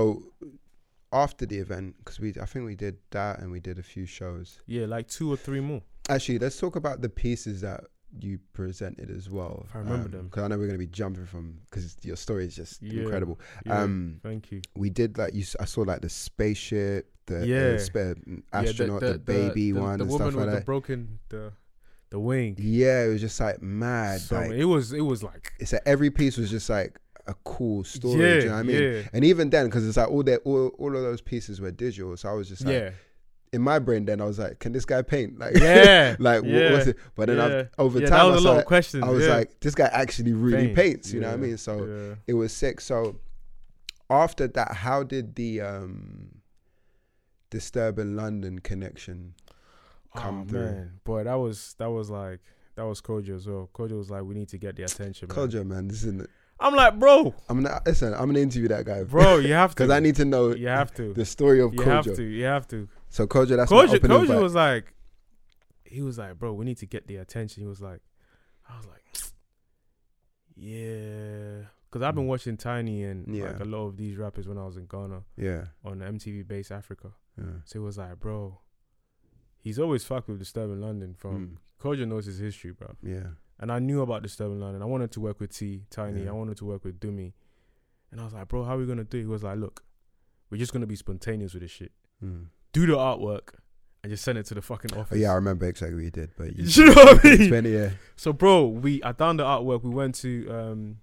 after 1.11 1.45
the 1.45 1.57
event, 1.59 1.95
because 1.99 2.19
we, 2.19 2.33
I 2.41 2.45
think 2.45 2.65
we 2.65 2.75
did 2.75 2.97
that 3.11 3.39
and 3.39 3.51
we 3.51 3.59
did 3.59 3.77
a 3.77 3.83
few 3.83 4.05
shows. 4.07 4.59
Yeah, 4.65 4.85
like 4.87 5.07
two 5.07 5.31
or 5.31 5.37
three 5.37 5.59
more. 5.61 5.83
Actually, 6.09 6.39
let's 6.39 6.59
talk 6.59 6.75
about 6.75 7.01
the 7.01 7.09
pieces 7.09 7.61
that 7.61 7.85
you 8.19 8.37
presented 8.53 9.09
as 9.09 9.29
well. 9.29 9.65
If 9.69 9.75
I 9.75 9.79
remember 9.79 10.09
them. 10.09 10.25
because 10.25 10.43
I 10.43 10.47
know 10.47 10.57
we're 10.57 10.67
gonna 10.67 10.77
be 10.77 10.85
jumping 10.87 11.25
from 11.25 11.59
because 11.69 11.95
your 12.03 12.15
story 12.15 12.45
is 12.45 12.55
just 12.55 12.81
Yeah. 12.81 13.03
incredible. 13.03 13.39
Yeah, 13.65 13.81
Um, 13.81 14.19
thank 14.21 14.51
you. 14.51 14.61
we 14.75 14.89
did 14.89 15.17
like 15.17 15.33
you. 15.33 15.43
I 15.59 15.65
saw 15.65 15.81
like 15.81 16.01
the 16.01 16.09
spaceship, 16.09 17.09
the 17.25 17.47
Yeah. 17.47 17.57
uh, 17.75 17.77
spa- 17.79 17.99
Yeah, 17.99 18.13
the- 18.15 18.43
astronaut, 18.53 18.99
the, 19.01 19.17
baby 19.17 19.71
the, 19.71 19.79
one, 19.79 19.97
the 19.97 20.03
and 20.03 20.11
woman 20.11 20.27
stuff 20.27 20.35
like 20.35 20.45
with 20.45 20.53
that. 20.53 20.59
the 20.59 20.65
broken 20.65 21.19
the 21.29 21.53
the 22.11 22.19
wing. 22.19 22.55
yeah, 22.59 23.05
it 23.05 23.07
was 23.07 23.21
just 23.21 23.39
like 23.39 23.61
mad. 23.63 24.21
So, 24.21 24.35
like 24.35 24.51
it 24.51 24.65
was 24.65 24.93
it 24.93 25.01
was 25.01 25.23
like 25.23 25.53
it's 25.59 25.73
like 25.73 25.81
every 25.85 26.11
piece 26.11 26.37
was 26.37 26.51
just 26.51 26.69
like 26.69 26.99
a 27.25 27.33
cool 27.45 27.83
story. 27.85 28.19
yeah, 28.19 28.33
do 28.35 28.39
you 28.41 28.45
know 28.49 28.51
what 28.51 28.59
I 28.59 28.63
mean? 28.63 28.81
yeah, 28.83 29.01
And 29.13 29.23
even 29.25 29.49
then, 29.49 29.65
because 29.65 29.87
it's 29.87 29.95
like 29.97 30.09
all 30.11 30.21
that, 30.23 30.41
all, 30.43 30.67
all 30.77 30.95
of 30.95 31.01
those 31.01 31.21
pieces 31.21 31.61
were 31.61 31.71
digital. 31.71 32.15
So 32.17 32.27
I 32.29 32.33
was 32.33 32.49
just 32.49 32.65
like, 32.65 32.73
yeah, 32.73 32.89
in 33.53 33.61
my 33.61 33.79
brain, 33.79 34.03
then 34.05 34.19
I 34.19 34.25
was 34.25 34.39
like, 34.39 34.59
can 34.59 34.71
this 34.73 34.83
guy 34.83 35.01
paint? 35.01 35.39
Like, 35.43 35.55
yeah, 35.55 36.15
like 36.19 36.41
what 36.41 36.51
yeah. 36.51 36.71
was 36.71 36.87
it? 36.87 36.97
But 37.15 37.27
then 37.27 37.37
yeah. 37.37 37.59
I've, 37.59 37.69
over 37.77 37.99
yeah, 37.99 38.07
time, 38.07 38.17
that 38.17 38.21
I 38.21 38.25
was 38.25 38.35
was, 38.35 38.45
like, 38.45 38.65
questions. 38.65 39.03
I 39.03 39.09
was 39.09 39.25
yeah. 39.25 39.35
like, 39.35 39.59
this 39.59 39.75
guy 39.75 39.89
actually 39.91 40.33
really 40.33 40.67
Paint, 40.67 40.75
paints. 40.75 41.13
You 41.13 41.21
know 41.21 41.27
what 41.27 41.35
I 41.35 41.37
mean? 41.37 41.57
So 41.57 42.17
it 42.27 42.33
was 42.33 42.51
sick. 42.51 42.81
So 42.81 43.19
after 44.09 44.47
that, 44.47 44.73
how 44.73 45.03
did 45.03 45.35
the 45.35 45.61
um 45.61 46.41
Disturbing 47.49 48.15
London 48.15 48.59
connection 48.59 49.35
come 50.15 50.41
oh, 50.41 50.49
through? 50.49 50.65
Man. 50.65 50.99
Boy, 51.03 51.23
that 51.25 51.35
was 51.35 51.75
that 51.77 51.91
was 51.91 52.09
like 52.09 52.39
that 52.75 52.85
was 52.85 53.01
Kojo 53.01 53.35
as 53.35 53.47
well. 53.47 53.69
Kojo 53.73 53.97
was 53.97 54.09
like, 54.09 54.23
we 54.23 54.33
need 54.33 54.49
to 54.49 54.57
get 54.57 54.75
the 54.75 54.83
attention. 54.83 55.27
Man. 55.27 55.37
Kojo, 55.37 55.65
man, 55.65 55.87
this 55.87 55.97
isn't. 55.97 56.21
it? 56.21 56.29
I'm 56.59 56.75
like, 56.75 56.97
bro, 56.97 57.35
I'm 57.49 57.61
gonna 57.61 57.81
listen. 57.85 58.13
I'm 58.13 58.27
gonna 58.27 58.39
interview 58.39 58.69
that 58.69 58.85
guy, 58.85 59.03
bro, 59.03 59.37
you 59.37 59.53
have 59.53 59.71
to. 59.75 59.75
because 59.75 59.89
I 59.91 59.99
need 59.99 60.15
to 60.15 60.25
know 60.25 60.55
you 60.55 60.67
have 60.67 60.93
to. 60.95 61.13
the 61.13 61.25
story 61.25 61.61
of 61.61 61.73
You 61.73 61.81
Kojo. 61.81 62.05
have 62.05 62.15
to. 62.15 62.23
You 62.23 62.43
have 62.45 62.67
to. 62.69 62.87
So 63.13 63.27
Kojo, 63.27 63.55
that's 63.55 63.71
Kojo, 63.71 63.99
Kojo 63.99 64.41
was 64.41 64.55
like, 64.55 64.91
he 65.85 66.01
was 66.01 66.17
like, 66.17 66.39
bro, 66.39 66.51
we 66.53 66.65
need 66.65 66.77
to 66.79 66.87
get 66.87 67.05
the 67.05 67.17
attention. 67.17 67.61
He 67.61 67.67
was 67.67 67.79
like, 67.79 68.01
I 68.67 68.75
was 68.75 68.87
like, 68.87 69.03
yeah, 70.55 71.65
because 71.85 72.01
I've 72.01 72.15
been 72.15 72.27
watching 72.27 72.57
Tinie 72.57 73.03
and 73.03 73.27
Mm. 73.27 73.35
Yeah. 73.37 73.43
like 73.51 73.59
a 73.59 73.65
lot 73.65 73.85
of 73.87 73.97
these 73.97 74.17
rappers 74.17 74.47
when 74.47 74.57
I 74.57 74.65
was 74.65 74.77
in 74.77 74.87
Ghana 74.87 75.21
yeah, 75.37 75.65
on 75.85 75.99
MTV 75.99 76.47
Base 76.47 76.71
Africa. 76.71 77.11
yeah. 77.37 77.45
So 77.65 77.73
he 77.79 77.85
was 77.85 77.97
like, 77.99 78.19
bro, 78.19 78.59
he's 79.59 79.77
always 79.79 80.03
fucked 80.03 80.27
with 80.29 80.39
Disturbing 80.39 80.81
London. 80.81 81.13
From 81.17 81.47
Mm, 81.47 81.57
Kojo 81.83 82.07
knows 82.07 82.25
his 82.25 82.39
history, 82.39 82.71
bro. 82.71 82.95
yeah. 83.03 83.27
And 83.59 83.71
I 83.71 83.77
knew 83.79 84.01
about 84.01 84.23
Disturbing 84.23 84.59
London. 84.59 84.81
I 84.81 84.85
wanted 84.85 85.11
to 85.11 85.19
work 85.21 85.39
with 85.39 85.55
T, 85.55 85.83
Tinie. 85.91 86.23
Yeah. 86.23 86.29
I 86.29 86.33
wanted 86.33 86.57
to 86.57 86.65
work 86.65 86.83
with 86.83 86.99
Dumi. 86.99 87.33
And 88.11 88.19
I 88.19 88.23
was 88.25 88.33
like, 88.33 88.47
bro, 88.47 88.63
how 88.63 88.73
are 88.73 88.77
we 88.77 88.85
gonna 88.87 89.03
do? 89.03 89.17
it? 89.19 89.21
He 89.21 89.27
was 89.27 89.43
like, 89.43 89.57
look, 89.59 89.83
we're 90.49 90.57
just 90.57 90.73
gonna 90.73 90.87
be 90.87 90.95
spontaneous 90.95 91.53
with 91.53 91.61
this 91.61 91.71
shit. 91.71 91.91
Mm. 92.23 92.47
Do 92.73 92.85
the 92.85 92.93
artwork 92.93 93.49
and 94.03 94.11
just 94.11 94.23
send 94.23 94.37
it 94.37 94.45
to 94.47 94.53
the 94.55 94.61
fucking 94.61 94.93
office. 94.97 95.15
Oh, 95.15 95.19
yeah, 95.21 95.31
I 95.31 95.35
remember 95.35 95.65
exactly 95.67 95.95
what 95.95 96.03
you 96.03 96.11
did, 96.11 96.31
but 96.37 96.55
you, 96.57 96.63
You 96.67 96.85
know 96.87 96.93
what 96.93 97.25
I 97.25 97.29
mean? 97.37 97.53
it, 97.53 97.65
yeah. 97.69 97.89
So, 98.15 98.33
bro, 98.33 98.65
we 98.67 99.01
I 99.03 99.11
done 99.13 99.37
the 99.37 99.43
artwork. 99.43 99.83
We 99.83 99.91
went 99.91 100.15
to 100.15 100.49
um 100.51 100.97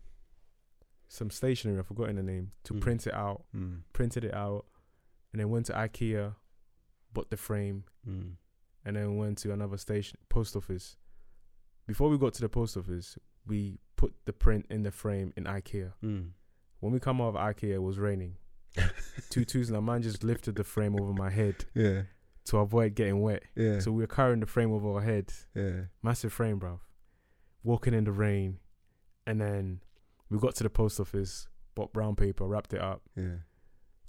some 1.08 1.30
stationery. 1.30 1.78
I've 1.78 1.86
forgotten 1.86 2.16
the 2.16 2.22
name 2.22 2.52
to 2.64 2.74
Mm. 2.74 2.80
print 2.80 3.06
it 3.06 3.14
out. 3.14 3.44
Mm, 3.56 3.80
Printed 3.92 4.24
it 4.24 4.34
out, 4.34 4.66
and 5.32 5.40
then 5.40 5.48
went 5.50 5.66
to 5.66 5.72
IKEA, 5.72 6.34
bought 7.12 7.30
the 7.30 7.36
frame, 7.36 7.84
mm, 8.08 8.32
and 8.84 8.96
then 8.96 9.16
went 9.16 9.38
to 9.38 9.52
another 9.52 9.76
station 9.76 10.18
post 10.28 10.54
office. 10.56 10.96
Before 11.86 12.08
we 12.08 12.18
got 12.18 12.34
to 12.34 12.40
the 12.42 12.48
post 12.48 12.76
office, 12.76 13.18
we 13.46 13.78
put 13.96 14.14
the 14.24 14.32
print 14.32 14.66
in 14.70 14.82
the 14.82 14.90
frame 14.92 15.32
in 15.36 15.44
IKEA. 15.44 15.92
mm. 16.04 16.28
When 16.80 16.92
we 16.92 17.00
come 17.00 17.20
out 17.20 17.28
of 17.30 17.34
IKEA, 17.34 17.74
it 17.74 17.82
was 17.82 17.98
raining. 17.98 18.36
Two 19.30 19.44
twos, 19.44 19.68
and 19.68 19.76
a 19.76 19.82
man 19.82 20.02
just 20.02 20.22
lifted 20.24 20.56
the 20.56 20.64
frame 20.64 20.94
over 21.00 21.12
my 21.12 21.30
head 21.30 21.64
Yeah, 21.74 22.02
to 22.46 22.58
avoid 22.58 22.94
getting 22.94 23.20
wet. 23.20 23.42
yeah, 23.56 23.78
So 23.80 23.90
we 23.92 24.02
were 24.02 24.06
carrying 24.06 24.40
the 24.40 24.46
frame 24.46 24.72
over 24.72 24.94
our 24.94 25.00
head. 25.02 25.32
yeah. 25.54 25.82
Massive 26.02 26.32
frame, 26.32 26.58
bro. 26.58 26.80
Walking 27.62 27.94
in 27.94 28.04
the 28.04 28.12
rain, 28.12 28.58
and 29.26 29.40
then 29.40 29.80
we 30.30 30.38
got 30.38 30.54
to 30.56 30.62
the 30.62 30.70
post 30.70 30.98
office, 31.00 31.48
bought 31.74 31.92
brown 31.92 32.16
paper, 32.16 32.46
wrapped 32.46 32.72
it 32.72 32.80
up. 32.80 33.02
Yeah, 33.16 33.38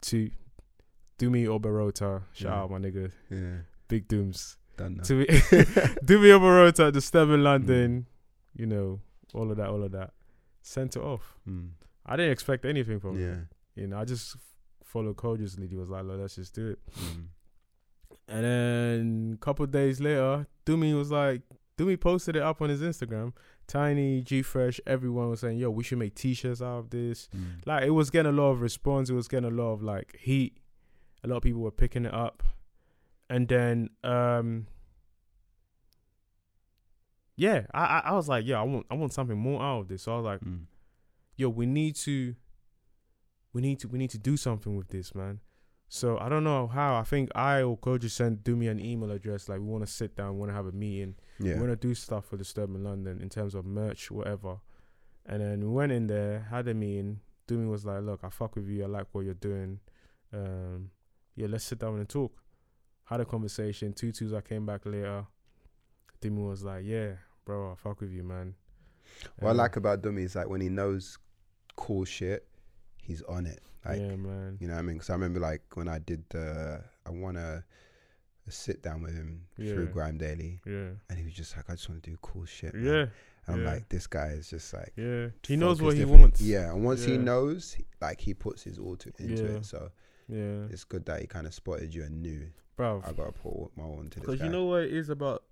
To 0.01 0.29
Dumi 1.19 1.45
Oberota, 1.47 2.23
shout 2.33 2.51
Yeah. 2.51 2.61
out 2.61 2.71
my 2.71 2.77
nigga, 2.77 3.11
yeah. 3.29 3.57
Big 3.87 4.07
Dooms. 4.07 4.57
Done 4.77 4.95
now. 4.97 5.03
To 5.03 5.13
me, 5.19 5.25
Dumi 5.25 6.29
Oberota, 6.39 6.91
Disturbing 6.93 7.43
London, 7.43 8.05
you 8.55 8.65
know, 8.65 9.01
all 9.33 9.51
of 9.51 9.57
that, 9.57 9.67
all 9.69 9.83
of 9.83 9.91
that. 9.91 10.11
Sent 10.61 10.95
it 10.95 11.01
off. 11.01 11.35
Mm. 11.49 11.71
I 12.05 12.15
didn't 12.15 12.31
expect 12.31 12.65
anything 12.65 12.99
from 12.99 13.17
it. 13.19 13.23
Yeah. 13.25 13.35
You 13.75 13.87
know, 13.87 13.99
I 13.99 14.05
just 14.05 14.35
f- 14.81 14.87
followed 14.87 15.15
Kojo's 15.17 15.57
lead. 15.59 15.69
He 15.71 15.77
was 15.77 15.89
like, 15.89 16.03
"Look, 16.03 16.19
let's 16.19 16.35
just 16.35 16.53
do 16.55 16.69
it. 16.71 16.79
Mm. 16.99 17.25
And 18.27 18.45
then 18.45 19.31
a 19.35 19.37
couple 19.45 19.65
days 19.67 19.99
later, 19.99 20.47
Dumi 20.65 20.95
was 20.97 21.11
like, 21.11 21.41
Dumi 21.77 21.99
posted 21.99 22.35
it 22.35 22.41
up 22.41 22.61
on 22.61 22.69
his 22.69 22.81
Instagram. 22.81 23.33
Tinie, 23.67 24.21
G 24.21 24.41
Fresh, 24.41 24.79
everyone 24.87 25.29
was 25.29 25.39
saying, 25.41 25.57
yo, 25.57 25.69
we 25.69 25.83
should 25.83 25.97
make 25.97 26.15
t 26.15 26.33
shirts 26.33 26.61
out 26.61 26.77
of 26.79 26.89
this. 26.91 27.27
Mm. 27.35 27.65
Like, 27.65 27.83
it 27.83 27.89
was 27.91 28.09
getting 28.09 28.31
a 28.31 28.35
lot 28.35 28.51
of 28.51 28.61
response. 28.61 29.09
It 29.09 29.13
was 29.13 29.27
getting 29.27 29.49
a 29.51 29.53
lot 29.53 29.71
of 29.73 29.81
like 29.83 30.17
heat. 30.19 30.57
A 31.23 31.27
lot 31.27 31.37
of 31.37 31.43
people 31.43 31.61
were 31.61 31.71
picking 31.71 32.05
it 32.05 32.13
up. 32.13 32.43
And 33.29 33.47
then, 33.47 33.89
um, 34.03 34.67
yeah, 37.35 37.65
I, 37.73 37.83
I, 37.85 37.99
I 38.05 38.13
was 38.13 38.27
like, 38.29 38.45
yeah, 38.45 38.59
I 38.59 38.63
want, 38.63 38.85
I 38.91 38.95
want 38.95 39.13
something 39.13 39.37
more 39.37 39.61
out 39.61 39.79
of 39.81 39.87
this. 39.87 40.03
So 40.03 40.13
I 40.13 40.15
was 40.17 40.25
like, 40.25 40.41
Mm. 40.41 40.65
yo, 41.37 41.49
we 41.49 41.65
need 41.65 41.95
to, 41.97 42.35
we 43.53 43.61
need 43.61 43.79
to, 43.79 43.87
we 43.87 43.97
need 43.99 44.09
to 44.11 44.17
do 44.17 44.37
something 44.37 44.75
with 44.75 44.87
this, 44.89 45.13
man. 45.15 45.39
So 45.89 46.17
I 46.19 46.29
don't 46.29 46.43
know 46.45 46.67
how. 46.67 46.95
I 46.95 47.03
think 47.03 47.29
I 47.35 47.61
or 47.63 47.77
Kojo 47.77 48.09
sent 48.09 48.43
do 48.45 48.55
me 48.55 48.67
an 48.67 48.79
email 48.79 49.11
address 49.11 49.49
like 49.49 49.59
we 49.59 49.65
want 49.65 49.85
to 49.85 49.91
sit 49.91 50.15
down, 50.15 50.37
want 50.37 50.49
to 50.49 50.55
have 50.55 50.65
a 50.65 50.71
meeting, 50.71 51.15
Yeah. 51.39 51.55
we 51.55 51.59
want 51.67 51.71
to 51.71 51.87
do 51.87 51.93
stuff 51.93 52.25
for 52.25 52.37
Disturbing 52.37 52.83
London 52.83 53.19
in 53.21 53.27
terms 53.29 53.55
of 53.55 53.65
merch, 53.65 54.09
whatever. 54.09 54.57
And 55.25 55.41
then 55.41 55.59
we 55.59 55.67
went 55.67 55.91
in 55.91 56.07
there, 56.07 56.47
had 56.49 56.67
a 56.69 56.73
meeting. 56.73 57.19
Dumi 57.47 57.69
was 57.69 57.85
like, 57.85 58.01
"Look, 58.03 58.21
I 58.23 58.29
fuck 58.29 58.55
with 58.55 58.67
you. 58.69 58.83
I 58.83 58.87
like 58.87 59.07
what 59.11 59.25
you're 59.25 59.33
doing. 59.33 59.79
Um, 60.33 60.91
yeah, 61.35 61.47
let's 61.49 61.65
sit 61.65 61.79
down 61.79 61.97
and 61.99 62.07
talk." 62.07 62.41
Had 63.03 63.19
a 63.19 63.25
conversation. 63.25 63.91
Two 63.91 64.13
twos. 64.13 64.31
I 64.33 64.39
came 64.41 64.65
back 64.65 64.85
later. 64.85 65.25
Dumi 66.21 66.47
was 66.47 66.63
like, 66.63 66.85
"Yeah, 66.85 67.15
bro, 67.43 67.71
I 67.71 67.75
fuck 67.75 67.99
with 67.99 68.11
you, 68.11 68.23
man." 68.23 68.55
What 69.39 69.49
I 69.49 69.51
Um, 69.51 69.57
like 69.57 69.75
about 69.75 70.01
Dumi 70.01 70.21
is 70.23 70.35
like 70.35 70.47
when 70.47 70.61
he 70.61 70.69
knows 70.69 71.17
cool 71.75 72.05
shit, 72.05 72.47
he's 73.11 73.21
on 73.23 73.45
it. 73.45 73.61
Like 73.85 73.99
yeah, 73.99 74.15
man. 74.15 74.57
you 74.59 74.67
know 74.67 74.73
what 74.73 74.79
I 74.79 74.83
mean? 74.83 74.95
Because 74.95 75.09
I 75.09 75.13
remember 75.13 75.39
like 75.39 75.61
when 75.75 75.87
I 75.87 75.99
did 75.99 76.23
the 76.29 76.81
I 77.05 77.09
a, 77.35 77.63
a 78.47 78.51
sit 78.51 78.81
down 78.83 79.01
with 79.01 79.13
him 79.15 79.41
through 79.55 79.85
Yeah. 79.85 79.91
Grime 79.91 80.17
Daily, 80.17 80.61
Yeah, 80.65 80.89
and 81.09 81.17
he 81.17 81.23
was 81.25 81.33
just 81.33 81.55
like, 81.55 81.69
I 81.69 81.73
just 81.73 81.89
want 81.89 82.03
to 82.03 82.09
do 82.11 82.17
cool 82.21 82.45
shit. 82.45 82.73
man." 82.73 82.83
yeah, 82.85 83.05
And 83.47 83.55
I'm 83.55 83.63
yeah. 83.63 83.71
like, 83.73 83.89
this 83.89 84.05
guy 84.07 84.27
is 84.29 84.49
just 84.49 84.73
like. 84.73 84.93
yeah. 84.95 85.27
He 85.47 85.55
knows 85.57 85.81
what 85.81 85.95
he 85.95 86.05
wants. 86.05 86.41
Yeah, 86.41 86.71
and 86.71 86.83
once 86.85 87.03
he 87.03 87.17
knows, 87.17 87.75
like 88.01 88.21
he 88.21 88.33
puts 88.33 88.63
his 88.63 88.77
all 88.77 88.95
to, 88.97 89.11
into 89.17 89.43
Yeah. 89.43 89.49
it. 89.57 89.65
So 89.65 89.91
yeah, 90.29 90.65
it's 90.69 90.83
good 90.83 91.05
that 91.07 91.19
he 91.21 91.27
kind 91.27 91.47
of 91.47 91.53
spotted 91.53 91.93
you 91.93 92.03
and 92.03 92.21
knew 92.21 92.47
bro. 92.77 93.01
I 93.05 93.11
gotta 93.13 93.31
put 93.33 93.75
my 93.75 93.83
all 93.83 93.99
into 93.99 94.19
this 94.19 94.27
Because 94.27 94.41
you 94.41 94.49
know 94.49 94.65
what 94.65 94.83
it 94.83 94.93
is 94.93 95.09
about 95.09 95.43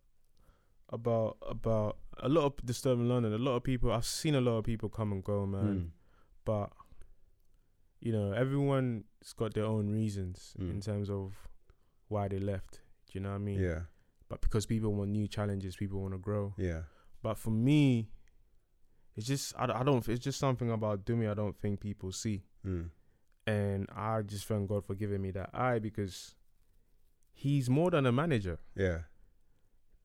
about 0.92 1.38
about 1.48 1.98
a 2.22 2.30
lot 2.30 2.46
of 2.46 2.54
disturbing 2.66 3.08
London. 3.10 3.34
A 3.34 3.38
lot 3.38 3.56
of 3.56 3.64
people 3.64 3.92
I've 3.92 4.06
seen 4.06 4.36
a 4.36 4.42
lot 4.42 4.58
of 4.60 4.64
people 4.66 4.88
come 4.90 5.12
and 5.12 5.24
go, 5.24 5.46
man. 5.46 5.64
Mm. 5.64 5.90
But 6.46 6.72
you 8.02 8.12
know, 8.12 8.32
everyone's 8.32 9.04
got 9.36 9.54
their 9.54 9.66
own 9.66 9.90
reasons 9.90 10.56
Mm. 10.60 10.70
in 10.72 10.82
terms 10.82 11.10
of 11.10 11.34
why 12.08 12.28
they 12.28 12.40
left. 12.40 12.82
Do 13.08 13.12
you 13.14 13.20
know 13.22 13.30
what 13.30 13.36
I 13.36 13.40
mean? 13.40 13.60
Yeah, 13.60 13.82
But 14.30 14.42
because 14.42 14.66
people 14.66 14.94
want 14.94 15.12
new 15.12 15.28
challenges, 15.28 15.76
people 15.76 16.02
want 16.02 16.14
to 16.14 16.20
grow. 16.20 16.54
yeah, 16.58 16.84
But 17.22 17.38
for 17.38 17.52
me, 17.52 18.10
it's 19.16 19.26
just 19.28 19.54
I, 19.58 19.66
I 19.80 19.84
don't. 19.84 20.08
It's 20.08 20.24
just 20.24 20.40
something 20.40 20.72
about 20.72 21.06
Dumi 21.06 21.30
I 21.30 21.34
don't 21.34 21.58
think 21.60 21.80
people 21.82 22.12
see, 22.14 22.44
mm. 22.66 22.90
and 23.46 23.88
I 23.94 24.22
just 24.22 24.46
thank 24.46 24.70
God 24.70 24.86
for 24.86 24.96
giving 24.96 25.22
me 25.22 25.32
that 25.32 25.50
eye 25.54 25.80
because 25.80 26.36
he's 27.34 27.70
more 27.70 27.92
than 27.92 28.06
a 28.06 28.12
manager. 28.12 28.60
yeah, 28.76 29.00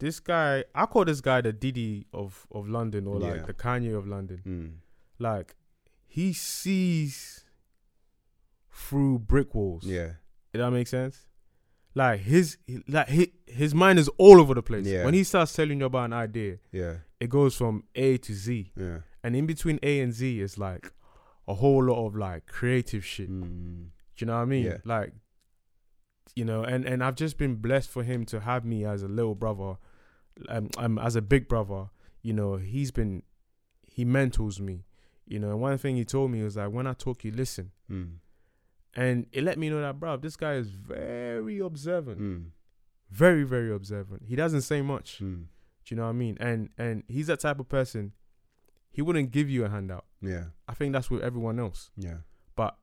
this 0.00 0.18
guy 0.18 0.64
I 0.74 0.87
call 0.87 1.04
this 1.04 1.20
guy 1.20 1.40
the 1.42 1.52
Diddy 1.52 2.07
of 2.12 2.46
of 2.50 2.68
London 2.68 3.07
or 3.07 3.20
like 3.20 3.37
Yeah. 3.37 3.42
the 3.46 3.54
Kanye 3.54 3.96
of 3.96 4.07
London. 4.09 4.42
mm. 4.44 4.72
Like 5.20 5.54
he 6.07 6.33
sees 6.33 7.43
through 8.74 9.20
brick 9.20 9.54
walls. 9.54 9.84
yeah, 9.84 10.12
Did 10.52 10.60
that 10.60 10.70
make 10.70 10.88
sense? 10.88 11.26
Like 11.94 12.20
his 12.20 12.58
like 12.88 13.08
his, 13.08 13.28
his 13.46 13.74
mind 13.74 14.00
is 14.00 14.08
all 14.18 14.40
over 14.40 14.52
the 14.54 14.62
place. 14.62 14.84
Yeah. 14.87 15.04
When 15.04 15.14
he 15.14 15.22
starts 15.22 15.52
telling 15.52 15.78
you 15.78 15.87
about 15.87 16.06
an 16.06 16.12
idea, 16.12 16.58
yeah, 16.72 16.96
it 17.20 17.30
goes 17.30 17.54
from 17.56 17.84
A 17.94 18.18
to 18.18 18.34
Z. 18.34 18.72
yeah. 18.76 18.98
And 19.22 19.34
in 19.37 19.46
between 19.46 19.78
A 19.82 20.00
and 20.00 20.12
Z 20.12 20.40
is 20.40 20.58
like 20.58 20.92
a 21.46 21.54
whole 21.54 21.84
lot 21.84 22.04
of 22.06 22.16
like 22.16 22.46
creative 22.46 23.04
shit. 23.04 23.30
Mm. 23.30 23.44
Do 24.16 24.18
you 24.18 24.26
know 24.26 24.34
what 24.34 24.42
I 24.42 24.44
mean? 24.44 24.64
Yeah. 24.64 24.78
Like, 24.84 25.12
you 26.34 26.44
know, 26.44 26.62
and 26.64 26.84
and 26.84 27.02
I've 27.04 27.14
just 27.14 27.38
been 27.38 27.54
blessed 27.56 27.90
for 27.90 28.02
him 28.02 28.24
to 28.26 28.40
have 28.40 28.64
me 28.64 28.84
as 28.84 29.02
a 29.04 29.08
little 29.08 29.34
brother, 29.37 29.76
um, 30.48 30.68
um 30.78 30.98
as 30.98 31.14
a 31.16 31.22
big 31.22 31.48
brother. 31.48 31.90
You 32.22 32.32
know, 32.32 32.56
he's 32.56 32.90
been, 32.90 33.22
he 33.87 34.04
mentors 34.04 34.60
me. 34.60 34.84
You 35.26 35.38
know, 35.38 35.50
and 35.50 35.60
one 35.60 35.78
thing 35.78 35.96
he 35.96 36.04
told 36.04 36.30
me 36.32 36.42
was 36.42 36.56
like, 36.56 36.70
when 36.70 36.87
I 36.87 36.92
talk, 36.94 37.22
you 37.24 37.30
listen, 37.30 37.70
Mm. 37.90 38.16
And 38.96 39.26
it 39.33 39.42
let 39.44 39.59
me 39.59 39.68
know 39.70 39.80
that, 39.80 39.98
bro, 40.00 40.16
this 40.16 40.37
guy 40.37 40.54
is 40.54 40.70
very 40.70 41.59
observant, 41.59 42.20
Mm. 42.20 42.44
very 43.11 43.44
very 43.44 43.72
observant. 43.72 44.22
He 44.26 44.37
doesn't 44.37 44.62
say 44.62 44.83
much. 44.83 45.20
Mm. 45.22 45.44
Do 45.85 45.94
you 45.94 45.96
know 45.96 46.04
what 46.04 46.11
I 46.11 46.12
mean? 46.12 46.37
And 46.40 46.70
and 46.78 47.02
he's 47.09 47.26
that 47.28 47.40
type 47.40 47.59
of 47.61 47.68
person. 47.68 48.12
He 48.90 49.02
wouldn't 49.02 49.33
give 49.33 49.50
you 49.50 49.64
a 49.64 49.68
handout. 49.68 50.07
Yeah, 50.22 50.44
I 50.68 50.74
think 50.74 50.92
that's 50.92 51.11
with 51.11 51.22
everyone 51.22 51.59
else. 51.59 51.90
yeah, 51.96 52.18
but 52.57 52.76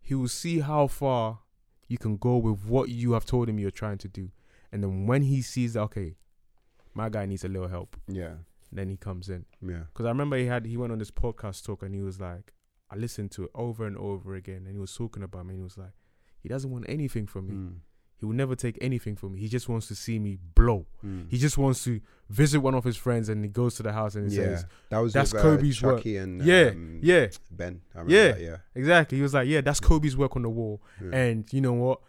he 0.00 0.14
will 0.14 0.28
see 0.28 0.60
how 0.60 0.86
far 0.86 1.40
you 1.88 1.98
can 1.98 2.16
go 2.16 2.36
with 2.38 2.64
what 2.64 2.88
you 2.88 3.12
have 3.12 3.26
told 3.26 3.48
him 3.48 3.58
you're 3.58 3.70
trying 3.70 3.98
to 3.98 4.08
do. 4.08 4.30
And 4.72 4.82
then 4.82 5.06
when 5.06 5.22
he 5.22 5.42
sees 5.42 5.74
that, 5.74 5.82
okay, 5.82 6.16
my 6.94 7.08
guy 7.08 7.26
needs 7.26 7.44
a 7.44 7.48
little 7.48 7.68
help, 7.68 7.96
yeah, 8.08 8.34
then 8.72 8.88
he 8.88 8.96
comes 8.96 9.28
in. 9.28 9.44
yeah. 9.60 9.84
Because 9.92 10.06
I 10.06 10.08
remember 10.08 10.36
he 10.36 10.46
had 10.46 10.64
he 10.66 10.76
went 10.76 10.92
on 10.92 10.98
this 10.98 11.10
podcast 11.10 11.64
talk 11.64 11.82
and 11.82 11.94
he 11.94 12.00
was 12.02 12.18
like, 12.20 12.52
I 12.90 12.96
listened 12.96 13.30
to 13.32 13.44
it 13.44 13.50
over 13.54 13.86
and 13.86 13.96
over 13.96 14.34
again, 14.34 14.64
and 14.66 14.72
he 14.72 14.78
was 14.78 14.94
talking 14.94 15.22
about 15.22 15.46
me. 15.46 15.50
And 15.54 15.60
he 15.60 15.64
was 15.64 15.78
like, 15.78 15.92
he 16.42 16.48
doesn't 16.48 16.70
want 16.70 16.86
anything 16.88 17.26
from 17.26 17.46
me. 17.48 17.54
Mm. 17.54 17.74
He 18.18 18.26
will 18.26 18.34
never 18.34 18.54
take 18.54 18.76
anything 18.82 19.16
from 19.16 19.32
me. 19.32 19.40
He 19.40 19.48
just 19.48 19.66
wants 19.68 19.88
to 19.88 19.94
see 19.94 20.18
me 20.18 20.36
blow. 20.54 20.86
Mm. 21.04 21.30
He 21.30 21.38
just 21.38 21.56
wants 21.56 21.82
to 21.84 22.00
visit 22.28 22.60
one 22.60 22.74
of 22.74 22.84
his 22.84 22.96
friends, 22.96 23.28
and 23.30 23.42
he 23.44 23.48
goes 23.50 23.76
to 23.76 23.82
the 23.82 23.92
house 23.92 24.14
and 24.14 24.30
he 24.30 24.36
yeah, 24.36 24.42
says, 24.56 24.66
that 24.90 24.98
was 24.98 25.12
"That's 25.14 25.32
with, 25.32 25.42
uh, 25.42 25.46
Koby's 25.46 25.82
work." 25.82 25.98
Chucky 25.98 26.16
and 26.18 26.42
"Yeah, 26.44 26.70
um, 26.74 27.00
yeah, 27.02 27.28
Ben. 27.50 27.80
I 27.94 28.02
Yeah. 28.06 28.32
that, 28.32 28.40
yeah, 28.40 28.56
exactly." 28.74 29.16
He 29.16 29.22
was 29.22 29.32
like, 29.32 29.48
"Yeah, 29.48 29.62
that's 29.62 29.80
Koby's 29.80 30.16
work 30.16 30.36
on 30.36 30.42
the 30.42 30.50
wall." 30.50 30.82
yeah, 31.02 31.16
and 31.16 31.50
you 31.52 31.60
know 31.62 31.72
what 31.72 32.00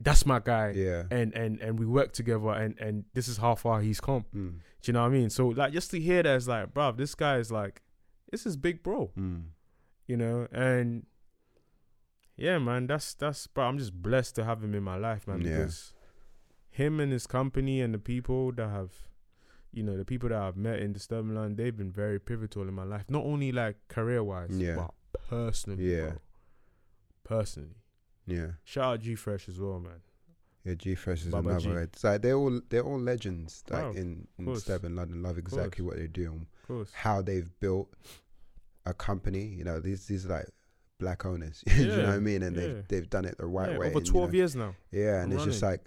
that's 0.00 0.26
my 0.26 0.40
guy 0.40 0.72
yeah. 0.74 1.04
and 1.12 1.32
and 1.34 1.60
and 1.60 1.78
we 1.78 1.86
work 1.86 2.12
together 2.12 2.50
and 2.50 2.76
and 2.80 3.04
this 3.14 3.28
is 3.28 3.36
how 3.36 3.54
far 3.54 3.80
he's 3.80 4.00
come 4.00 4.24
Mm. 4.34 4.54
do 4.54 4.58
you 4.86 4.92
know 4.94 5.02
what 5.02 5.06
i 5.06 5.10
mean 5.10 5.30
so 5.30 5.46
like 5.48 5.72
just 5.72 5.92
to 5.92 6.00
hear 6.00 6.24
that 6.24 6.34
it's 6.34 6.48
like 6.48 6.74
bruv 6.74 6.96
this 6.96 7.14
guy 7.14 7.36
is 7.36 7.52
like 7.52 7.80
this 8.32 8.44
is 8.46 8.56
big 8.56 8.82
bro 8.82 9.10
Mm. 9.16 9.42
you 10.08 10.16
know 10.16 10.48
and 10.50 11.06
yeah 12.36 12.58
man 12.58 12.86
that's 12.88 13.14
that's 13.14 13.46
bro 13.46 13.64
i'm 13.66 13.78
just 13.78 13.92
blessed 14.02 14.34
to 14.36 14.44
have 14.44 14.64
him 14.64 14.74
in 14.74 14.82
my 14.82 14.96
life 14.96 15.26
man 15.28 15.40
Yeah. 15.42 15.58
because 15.58 15.92
him 16.70 16.98
and 17.00 17.12
his 17.12 17.26
company 17.26 17.80
and 17.80 17.92
the 17.94 17.98
people 17.98 18.50
that 18.52 18.68
have 18.68 18.90
you 19.72 19.82
know 19.82 19.96
the 19.96 20.04
people 20.04 20.28
that 20.30 20.40
i've 20.40 20.56
met 20.56 20.80
in 20.80 20.92
disturbing 20.92 21.34
london 21.34 21.56
they've 21.56 21.76
been 21.76 21.92
very 21.92 22.18
pivotal 22.18 22.62
in 22.66 22.74
my 22.74 22.84
life 22.84 23.04
not 23.08 23.24
only 23.24 23.52
like 23.52 23.76
career 23.88 24.24
wise 24.24 24.50
Yeah. 24.58 24.76
but 24.76 24.90
personally 25.28 25.84
Yeah. 25.94 26.08
bro. 26.10 26.18
personally 27.24 27.76
Yeah, 28.26 28.52
shout 28.64 28.84
out 28.94 29.00
g 29.00 29.14
fresh 29.14 29.48
as 29.48 29.58
well 29.60 29.78
man 29.80 30.00
yeah. 30.64 30.74
G 30.74 30.94
Fresh 30.94 31.22
is 31.22 31.28
Baba 31.28 31.50
another. 31.50 31.80
G. 31.80 31.82
It's 31.84 32.04
like 32.04 32.22
they're 32.22 32.36
all 32.36 32.60
they're 32.68 32.82
all 32.84 32.98
legends. 33.00 33.62
Like 33.70 33.94
in 33.96 34.26
in. 34.38 34.56
Step 34.56 34.84
in 34.84 34.96
London, 34.96 35.22
love 35.22 35.38
exactly 35.38 35.84
what 35.84 35.96
they 35.96 36.06
do 36.06 36.32
and 36.32 36.42
of 36.62 36.66
course 36.68 36.90
how 36.92 37.22
they've 37.22 37.48
built 37.60 37.88
a 38.86 38.94
company. 38.94 39.44
You 39.46 39.64
know, 39.64 39.80
these 39.80 40.06
these 40.06 40.26
are 40.26 40.30
like 40.30 40.48
black 40.98 41.24
owners. 41.24 41.62
you 41.76 41.86
know 41.86 41.96
what 41.98 42.08
I 42.10 42.18
mean? 42.18 42.42
And 42.42 42.56
yeah. 42.56 42.62
they've 42.62 42.88
they've 42.88 43.10
done 43.10 43.24
it 43.24 43.38
the 43.38 43.46
right 43.46 43.72
Yeah, 43.72 43.78
way. 43.78 43.86
over 43.88 43.98
and, 43.98 44.06
you 44.06 44.12
12 44.12 44.30
know, 44.32 44.36
years 44.36 44.56
now. 44.56 44.74
Yeah, 44.90 45.22
and 45.22 45.32
it's 45.32 45.44
just 45.44 45.62
like 45.62 45.84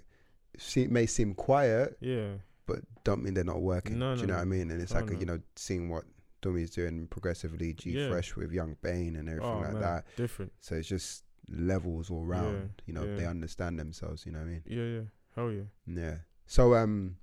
it 0.74 0.90
may 0.90 1.06
seem 1.06 1.34
quiet, 1.34 1.96
Yeah. 2.00 2.28
but 2.66 2.78
don't 3.04 3.22
mean 3.22 3.34
they're 3.34 3.44
not 3.44 3.60
working. 3.60 3.98
No, 3.98 4.14
do 4.14 4.22
you 4.22 4.26
know 4.26 4.34
no. 4.34 4.38
what 4.38 4.42
I 4.42 4.46
mean? 4.46 4.70
And 4.70 4.80
it's 4.80 4.92
Oh, 4.92 4.96
like 5.00 5.10
no. 5.10 5.18
you 5.20 5.26
know, 5.26 5.38
seeing 5.54 5.90
what 5.90 6.04
Dumi's 6.42 6.70
doing 6.70 7.06
progressively, 7.08 7.74
G 7.74 7.90
Yeah. 7.90 8.08
Fresh 8.08 8.36
with 8.36 8.52
Yxng 8.52 8.76
Bane 8.82 9.16
and 9.16 9.28
everything 9.28 9.50
Oh, 9.50 9.58
like 9.58 9.72
man. 9.74 9.82
that. 9.82 10.04
Different. 10.16 10.52
So 10.60 10.76
it's 10.76 10.88
just 10.88 11.24
levels 11.48 12.10
all 12.10 12.24
round. 12.24 12.82
you 12.86 12.92
know, 12.94 13.16
they 13.16 13.26
understand 13.26 13.78
themselves. 13.78 14.26
You 14.26 14.32
know 14.32 14.38
what 14.40 14.46
I 14.46 14.50
mean? 14.50 14.62
Yeah, 14.66 14.82
yeah. 14.84 15.00
Hell 15.34 15.52
yeah. 15.52 15.62
Yeah. 15.86 16.14
So 16.46 16.74
um, 16.74 17.16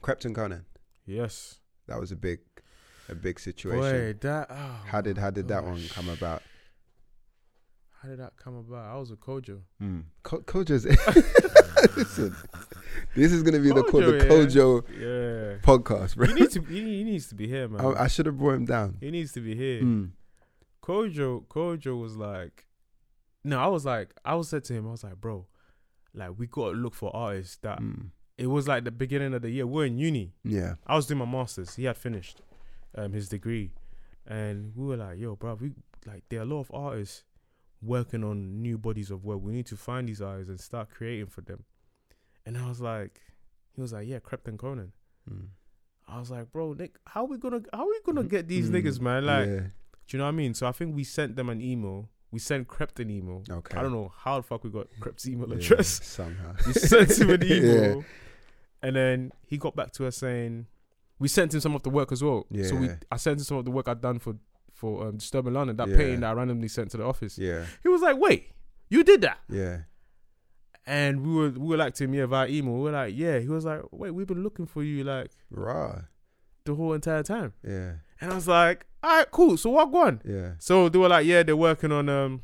Krept 0.00 0.24
and 0.24 0.34
Konan, 0.34 0.64
Yes. 1.06 1.58
that 1.86 1.98
was 2.00 2.10
a 2.12 2.16
big, 2.16 2.40
a 3.08 3.14
big 3.14 3.38
situation. 3.40 3.80
Boy, 3.80 4.14
that. 4.20 4.46
Oh 4.50 4.80
how 4.86 5.00
did 5.00 5.18
how 5.18 5.30
did 5.30 5.48
that 5.48 5.64
one 5.64 5.82
come 5.90 6.08
about? 6.08 6.42
How 8.02 8.08
did 8.08 8.18
that 8.18 8.32
come 8.36 8.56
about? 8.56 8.94
I 8.94 8.98
was 8.98 9.10
a 9.12 9.16
Kojo. 9.16 9.60
Mm. 9.80 10.04
Co- 10.24 10.40
Kojo's. 10.40 10.86
Listen, 11.96 12.34
this 13.14 13.32
is 13.32 13.42
gonna 13.42 13.58
be 13.60 13.68
the 13.68 13.82
called 13.84 14.04
the 14.04 14.12
Kojo, 14.26 14.82
Kojo 14.82 14.88
Yeah. 14.90 15.58
podcast, 15.62 16.16
bro. 16.16 16.26
he 16.26 16.34
needs 16.34 16.54
to. 16.54 16.62
He, 16.62 16.80
he 16.80 17.04
needs 17.04 17.26
to 17.28 17.34
be 17.34 17.46
here, 17.46 17.68
man. 17.68 17.80
I, 17.84 18.04
I 18.04 18.06
should 18.08 18.26
have 18.26 18.38
brought 18.38 18.54
him 18.54 18.64
down. 18.64 18.96
he 19.00 19.10
needs 19.10 19.32
to 19.32 19.40
be 19.40 19.54
here. 19.54 19.82
Mm. 19.82 20.10
Kojo. 20.82 21.44
Kojo 21.46 22.00
was 22.00 22.16
like. 22.16 22.66
No, 23.44 23.58
I 23.58 23.66
was 23.66 23.84
like, 23.84 24.14
I 24.24 24.34
was 24.34 24.48
said 24.48 24.64
to 24.64 24.72
him, 24.74 24.86
I 24.86 24.92
was 24.92 25.04
like, 25.04 25.20
bro, 25.20 25.46
like 26.14 26.38
we 26.38 26.46
gotta 26.46 26.72
look 26.76 26.94
for 26.94 27.14
artists 27.14 27.56
that. 27.62 27.80
Mm. 27.80 28.10
It 28.38 28.46
was 28.46 28.66
like 28.66 28.84
the 28.84 28.90
beginning 28.90 29.34
of 29.34 29.42
the 29.42 29.50
year. 29.50 29.66
We're 29.66 29.86
in 29.86 29.98
uni. 29.98 30.32
Yeah. 30.44 30.74
I 30.86 30.96
was 30.96 31.06
doing 31.06 31.18
my 31.18 31.24
masters. 31.26 31.74
He 31.74 31.84
had 31.84 31.96
finished 31.96 32.40
um, 32.96 33.12
his 33.12 33.28
degree, 33.28 33.72
and 34.26 34.72
we 34.74 34.86
were 34.86 34.96
like, 34.96 35.18
"Yo, 35.18 35.36
bro, 35.36 35.54
we 35.54 35.72
like 36.06 36.24
there 36.28 36.40
are 36.40 36.42
a 36.42 36.46
lot 36.46 36.60
of 36.60 36.70
artists 36.72 37.24
working 37.82 38.24
on 38.24 38.62
new 38.62 38.78
bodies 38.78 39.10
of 39.10 39.24
work. 39.24 39.40
We 39.42 39.52
need 39.52 39.66
to 39.66 39.76
find 39.76 40.08
these 40.08 40.22
artists 40.22 40.50
and 40.50 40.60
start 40.60 40.90
creating 40.90 41.26
for 41.26 41.42
them." 41.42 41.64
And 42.46 42.56
I 42.56 42.66
was 42.68 42.80
like, 42.80 43.20
"He 43.74 43.80
was 43.80 43.92
like, 43.92 44.08
yeah, 44.08 44.18
Krept 44.18 44.48
and 44.48 44.58
Konan." 44.58 44.90
Mm. 45.30 45.48
I 46.08 46.18
was 46.18 46.30
like, 46.30 46.50
"Bro, 46.52 46.74
Nick, 46.74 46.96
how 47.06 47.24
we 47.24 47.36
gonna 47.38 47.62
how 47.72 47.88
we 47.88 48.00
gonna 48.04 48.24
get 48.24 48.48
these 48.48 48.70
Mm. 48.70 48.82
niggas, 48.82 49.00
man? 49.00 49.26
Like, 49.26 49.46
yeah. 49.46 49.60
do 49.60 49.70
you 50.08 50.18
know 50.18 50.24
what 50.24 50.30
I 50.30 50.32
mean?" 50.32 50.54
So 50.54 50.66
I 50.66 50.72
think 50.72 50.96
we 50.96 51.04
sent 51.04 51.36
them 51.36 51.48
an 51.48 51.60
email. 51.60 52.08
We 52.32 52.38
sent 52.38 52.66
Krept 52.66 52.98
an 52.98 53.10
email. 53.10 53.42
Okay. 53.48 53.76
I 53.78 53.82
don't 53.82 53.92
know 53.92 54.10
how 54.16 54.38
the 54.38 54.42
fuck 54.42 54.64
we 54.64 54.70
got 54.70 54.88
Krept's 55.00 55.28
email 55.28 55.48
Yeah, 55.50 55.56
address. 55.56 56.00
somehow. 56.02 56.54
We 56.66 56.72
sent 56.72 57.18
him 57.20 57.30
an 57.30 57.42
Yeah. 57.46 57.56
email, 57.56 58.04
and 58.82 58.96
then 58.96 59.32
he 59.46 59.58
got 59.58 59.76
back 59.76 59.92
to 59.92 60.06
us 60.06 60.16
saying 60.16 60.66
we 61.18 61.28
sent 61.28 61.52
him 61.54 61.60
some 61.60 61.74
of 61.76 61.82
the 61.82 61.90
work 61.90 62.10
as 62.10 62.24
well. 62.24 62.46
Yeah. 62.50 62.64
So 62.66 62.74
we, 62.76 62.88
I 63.10 63.16
sent 63.18 63.38
him 63.38 63.44
some 63.44 63.58
of 63.58 63.64
the 63.64 63.70
work 63.70 63.86
I'd 63.86 64.00
done 64.00 64.18
for 64.18 64.34
for 64.72 65.06
um, 65.08 65.18
Disturbing 65.18 65.52
London, 65.52 65.76
that 65.76 65.88
Yeah. 65.88 65.96
painting 65.96 66.20
that 66.20 66.30
I 66.30 66.32
randomly 66.32 66.66
sent 66.68 66.90
to 66.92 66.96
the 66.96 67.04
office. 67.04 67.38
Yeah. 67.38 67.64
He 67.82 67.88
was 67.88 68.00
like, 68.02 68.16
"Wait, 68.18 68.50
You 68.88 69.04
did 69.04 69.20
that. 69.20 69.38
Yeah. 69.48 69.82
And 70.86 71.24
we 71.24 71.32
were 71.34 71.50
we 71.50 71.68
were 71.68 71.76
like 71.76 71.94
to 71.94 72.04
him, 72.04 72.14
yeah, 72.14 72.26
via 72.26 72.48
email. 72.48 72.74
We 72.74 72.80
were 72.80 72.90
like, 72.92 73.14
yeah. 73.16 73.38
He 73.38 73.46
was 73.48 73.64
like, 73.64 73.82
wait, 73.92 74.10
we've 74.10 74.26
been 74.26 74.42
looking 74.42 74.66
for 74.66 74.82
you 74.82 75.04
like 75.04 75.30
Right. 75.50 76.00
the 76.64 76.74
whole 76.74 76.92
entire 76.94 77.22
time. 77.22 77.52
Yeah. 77.62 77.92
And 78.20 78.32
I 78.32 78.34
was 78.34 78.48
like, 78.48 78.86
all 79.02 79.16
right, 79.18 79.30
cool. 79.30 79.56
So 79.56 79.70
what 79.70 79.90
going? 79.92 80.20
Yeah. 80.24 80.52
So 80.58 80.88
they 80.88 80.98
were 80.98 81.08
like, 81.08 81.26
yeah, 81.26 81.42
they're 81.42 81.56
working 81.56 81.92
on 81.92 82.08
um 82.08 82.42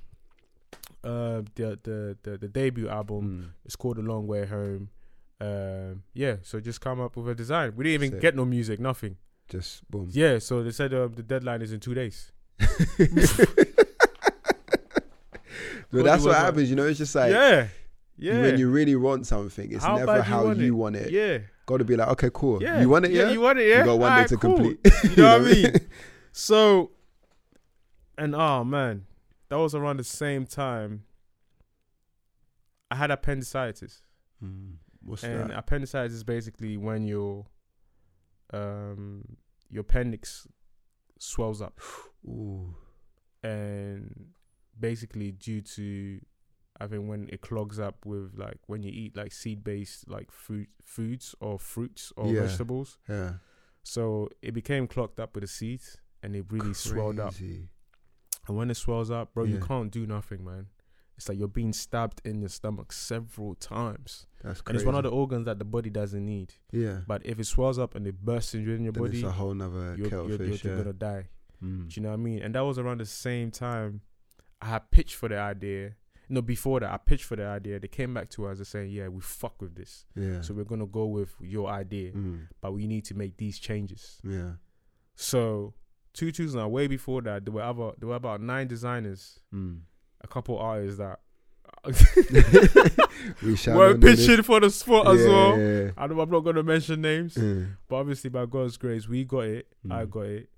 uh 1.05 1.43
the 1.55 1.79
the 1.83 2.17
the, 2.23 2.39
the 2.39 2.49
debut 2.49 2.89
album. 2.89 3.23
Mm. 3.47 3.51
It's 3.65 3.77
called 3.77 3.99
A 3.99 4.03
Long 4.03 4.27
Way 4.27 4.47
Home. 4.47 4.89
Um 5.41 6.03
yeah, 6.15 6.37
so 6.43 6.59
just 6.61 6.81
come 6.81 7.01
up 7.01 7.17
with 7.17 7.29
a 7.29 7.35
design. 7.35 7.73
We 7.77 7.85
didn't 7.85 7.95
even 8.05 8.11
Sick. 8.13 8.21
get 8.21 8.35
no 8.37 8.45
music, 8.45 8.81
nothing. 8.81 9.17
Just 9.49 9.89
boom. 9.91 10.09
Yeah, 10.13 10.39
so 10.41 10.63
they 10.63 10.73
said 10.73 10.93
uh, 10.93 11.09
the 11.09 11.23
deadline 11.23 11.63
is 11.63 11.73
in 11.73 11.81
two 11.81 11.95
days. 11.95 12.33
But 15.91 16.05
that's 16.05 16.23
What 16.23 16.29
what 16.31 16.35
do 16.35 16.39
you 16.41 16.45
happens, 16.45 16.71
you 16.71 16.77
know. 16.77 16.87
It's 16.87 16.99
just 16.99 17.15
like 17.15 17.33
yeah, 17.33 17.69
yeah. 18.19 18.43
when 18.43 18.59
you 18.59 18.69
really 18.69 18.95
want 18.95 19.27
something, 19.27 19.73
it's 19.73 19.83
How 19.85 19.95
never 19.97 20.07
bad 20.07 20.17
you 20.19 20.23
how 20.25 20.45
want 20.45 20.59
you 20.59 20.67
it. 20.75 20.77
want 20.77 20.97
it. 20.97 21.11
yeah, 21.11 21.39
Got 21.65 21.79
to 21.79 21.85
be 21.85 21.97
like, 21.97 22.09
okay, 22.09 22.31
cool. 22.33 22.63
yeah. 22.63 22.81
You 22.83 22.91
want 22.91 23.07
it, 23.07 23.13
yeah? 23.13 23.31
You 23.31 23.41
want 23.41 23.59
it, 23.59 23.69
yeah. 23.69 23.79
You 23.81 23.85
got 23.87 23.99
one 23.99 24.11
day 24.11 24.15
Alright, 24.15 24.29
to 24.29 24.37
cool. 24.37 24.55
complete. 24.57 24.79
You 25.05 25.17
know 25.23 25.39
what 25.39 25.49
I 25.49 25.53
mean? 25.53 25.73
So, 26.39 26.93
and 28.17 28.33
oh 28.33 28.63
man, 28.63 29.07
that 29.49 29.57
was 29.57 29.75
around 29.75 29.97
the 29.97 30.05
same 30.05 30.47
time. 30.47 31.03
I 32.93 32.95
had 32.95 33.11
appendicitis, 33.11 34.03
Mm. 34.43 34.77
What's 35.03 35.25
and 35.25 35.51
that? 35.51 35.59
appendicitis 35.59 36.13
is 36.13 36.23
basically 36.23 36.77
when 36.77 37.05
your 37.05 37.47
um 38.53 39.37
your 39.69 39.81
appendix 39.81 40.47
swells 41.19 41.61
up, 41.61 41.81
Ooh. 42.25 42.73
and 43.43 44.27
basically 44.79 45.33
due 45.33 45.61
to 45.61 46.21
I 46.81 46.87
think 46.87 47.09
when 47.09 47.29
it 47.33 47.41
clogs 47.41 47.81
up 47.81 48.07
with 48.07 48.39
like 48.39 48.59
when 48.69 48.85
you 48.85 48.93
eat 48.93 49.17
like 49.17 49.33
seed 49.33 49.65
based 49.65 50.09
like 50.09 50.31
fruit 50.31 50.69
foods 50.85 51.35
or 51.41 51.59
fruits 51.59 52.13
or 52.17 52.29
Yeah. 52.33 52.43
vegetables, 52.43 52.97
Yeah. 53.09 53.35
so 53.83 54.29
it 54.41 54.53
became 54.55 54.87
clogged 54.87 55.19
up 55.19 55.35
with 55.35 55.43
the 55.43 55.49
seeds, 55.49 55.99
and 56.23 56.35
it 56.37 56.45
really 56.51 56.75
swelled 56.75 57.19
up. 57.21 57.35
And 57.41 58.57
when 58.57 58.71
it 58.71 58.77
swells 58.77 59.11
up, 59.11 59.35
bro, 59.35 59.45
you 59.45 59.59
can't 59.61 59.91
do 59.91 60.07
nothing, 60.07 60.45
man. 60.45 60.67
It's 61.17 61.29
like 61.29 61.37
you're 61.37 61.49
being 61.49 61.73
stabbed 61.73 62.21
in 62.25 62.41
your 62.41 62.49
stomach 62.49 62.93
several 62.93 63.57
times. 63.57 64.27
That's 64.45 64.63
And 64.67 64.77
it's 64.77 64.85
one 64.87 64.95
of 64.95 65.03
the 65.03 65.11
organs 65.11 65.47
that 65.47 65.59
the 65.59 65.65
body 65.65 65.91
doesn't 65.91 66.25
need. 66.25 66.55
yeah. 66.71 67.01
But 67.09 67.27
if 67.27 67.41
it 67.41 67.45
swells 67.47 67.77
up 67.79 67.97
and 67.97 68.07
it 68.07 68.25
bursts 68.25 68.55
in 68.55 68.63
your 68.63 68.79
Then 68.79 68.93
body, 69.03 69.19
it's 69.19 69.27
a 69.27 69.33
whole 69.33 69.53
nother 69.53 69.97
you're, 69.99 70.09
you're, 70.09 70.29
you're, 70.29 70.39
fish. 70.39 70.63
you're 70.65 70.75
yeah. 70.77 70.83
gonna 70.83 70.93
die. 70.93 71.29
Mm. 71.63 71.89
Do 71.89 71.95
you 71.97 72.03
know 72.03 72.11
what 72.11 72.15
I 72.15 72.19
mean? 72.19 72.43
And 72.43 72.55
that 72.55 72.61
was 72.61 72.79
around 72.79 73.01
the 73.01 73.07
same 73.07 73.51
time 73.51 74.03
I 74.63 74.67
had 74.67 74.91
pitched 74.93 75.17
for 75.17 75.29
the 75.29 75.39
idea. 75.39 75.97
No, 76.29 76.41
before 76.41 76.79
that, 76.81 76.93
I 76.93 76.99
pitched 76.99 77.25
for 77.25 77.35
the 77.35 77.47
idea. 77.47 77.81
They 77.81 77.89
came 77.89 78.15
back 78.15 78.29
to 78.31 78.47
us 78.47 78.59
and 78.59 78.67
saying, 78.67 78.93
"Yeah, 78.93 79.09
we 79.09 79.21
fuck 79.21 79.61
with 79.61 79.75
this, 79.75 80.05
Yeah. 80.15 80.41
so 80.43 80.55
we're 80.55 80.65
gonna 80.65 80.87
go 80.87 81.07
with 81.07 81.35
your 81.41 81.69
idea, 81.69 82.13
Mm. 82.13 82.47
but 82.61 82.73
we 82.75 82.87
need 82.87 83.05
to 83.07 83.15
make 83.15 83.37
these 83.39 83.59
changes." 83.59 84.21
Yeah. 84.23 84.53
So, 85.17 85.75
two 86.13 86.33
twos 86.33 86.55
now. 86.55 86.69
Way 86.69 86.87
before 86.87 87.23
that, 87.23 87.45
there 87.45 87.53
were 87.53 87.63
other, 87.63 87.93
there 87.99 88.09
were 88.09 88.17
about 88.17 88.41
nine 88.41 88.67
designers, 88.69 89.41
Mm. 89.55 89.81
a 90.21 90.27
couple 90.29 90.59
artists 90.59 90.99
that 90.99 91.21
we 93.43 93.53
were 93.53 93.93
not 93.93 94.01
do 94.01 94.07
this. 94.17 94.27
pitching 94.27 94.43
for 94.43 94.61
the 94.61 94.71
spot 94.71 95.07
as 95.09 95.27
well. 95.27 95.59
yeah, 95.59 95.91
I 95.97 96.07
don't, 96.07 96.19
I'm 96.19 96.31
not 96.31 96.41
gonna 96.41 96.63
mention 96.63 97.01
names, 97.01 97.37
yeah. 97.37 97.67
but 97.89 97.97
obviously 97.97 98.31
by 98.31 98.47
God's 98.47 98.77
grace, 98.77 99.09
we 99.09 99.25
got 99.25 99.45
it. 99.45 99.67
I 99.91 100.05
Mm. 100.05 100.11
got 100.11 100.27
it, 100.27 100.51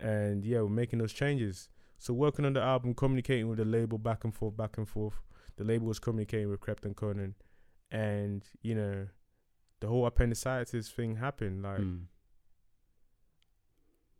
and 0.00 0.44
yeah, 0.44 0.60
we're 0.62 0.68
making 0.68 0.98
those 0.98 1.12
changes. 1.12 1.68
So 1.98 2.12
working 2.14 2.44
on 2.44 2.52
the 2.52 2.60
album, 2.62 2.94
communicating 2.94 3.48
with 3.48 3.58
the 3.58 3.64
label 3.64 3.98
back 3.98 4.24
and 4.24 4.34
forth, 4.34 4.56
back 4.56 4.78
and 4.78 4.88
forth. 4.88 5.14
The 5.56 5.64
label 5.64 5.86
was 5.88 5.98
communicating 5.98 6.48
with 6.48 6.60
Krept 6.60 6.84
and 6.84 6.94
Konan, 6.96 7.34
and 7.90 8.44
you 8.62 8.74
know, 8.74 9.08
the 9.80 9.88
whole 9.88 10.06
appendicitis 10.06 10.88
thing 10.90 11.16
happened. 11.16 11.62
Like 11.62 11.80
Mm. 11.80 12.02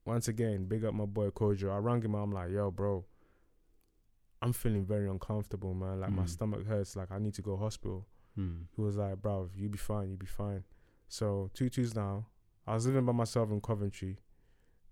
Once 0.08 0.26
again, 0.28 0.64
big 0.64 0.84
up 0.84 0.94
my 0.94 1.04
boy 1.06 1.28
Kojo. 1.30 1.70
I 1.72 1.78
rang 1.78 2.02
him. 2.02 2.14
I'm 2.14 2.32
like, 2.32 2.50
yo, 2.50 2.70
bro, 2.70 3.04
I'm 4.42 4.52
feeling 4.52 4.84
very 4.84 5.08
uncomfortable, 5.08 5.74
man. 5.74 6.00
Like 6.00 6.10
my 6.10 6.22
Mm. 6.24 6.28
stomach 6.28 6.66
hurts. 6.66 6.96
Like 6.96 7.10
I 7.12 7.18
need 7.18 7.34
to 7.34 7.42
go 7.42 7.56
hospital. 7.56 8.06
Mm. 8.38 8.66
He 8.74 8.80
was 8.80 8.96
like, 8.96 9.20
bro, 9.20 9.50
you 9.54 9.68
be 9.68 9.78
fine, 9.78 10.10
you 10.10 10.16
be 10.16 10.26
fine. 10.26 10.64
So 11.08 11.50
two 11.54 11.68
twos 11.68 11.94
now. 11.94 12.26
I 12.66 12.74
was 12.74 12.86
living 12.86 13.04
by 13.06 13.12
myself 13.12 13.50
in 13.50 13.60
Coventry, 13.60 14.18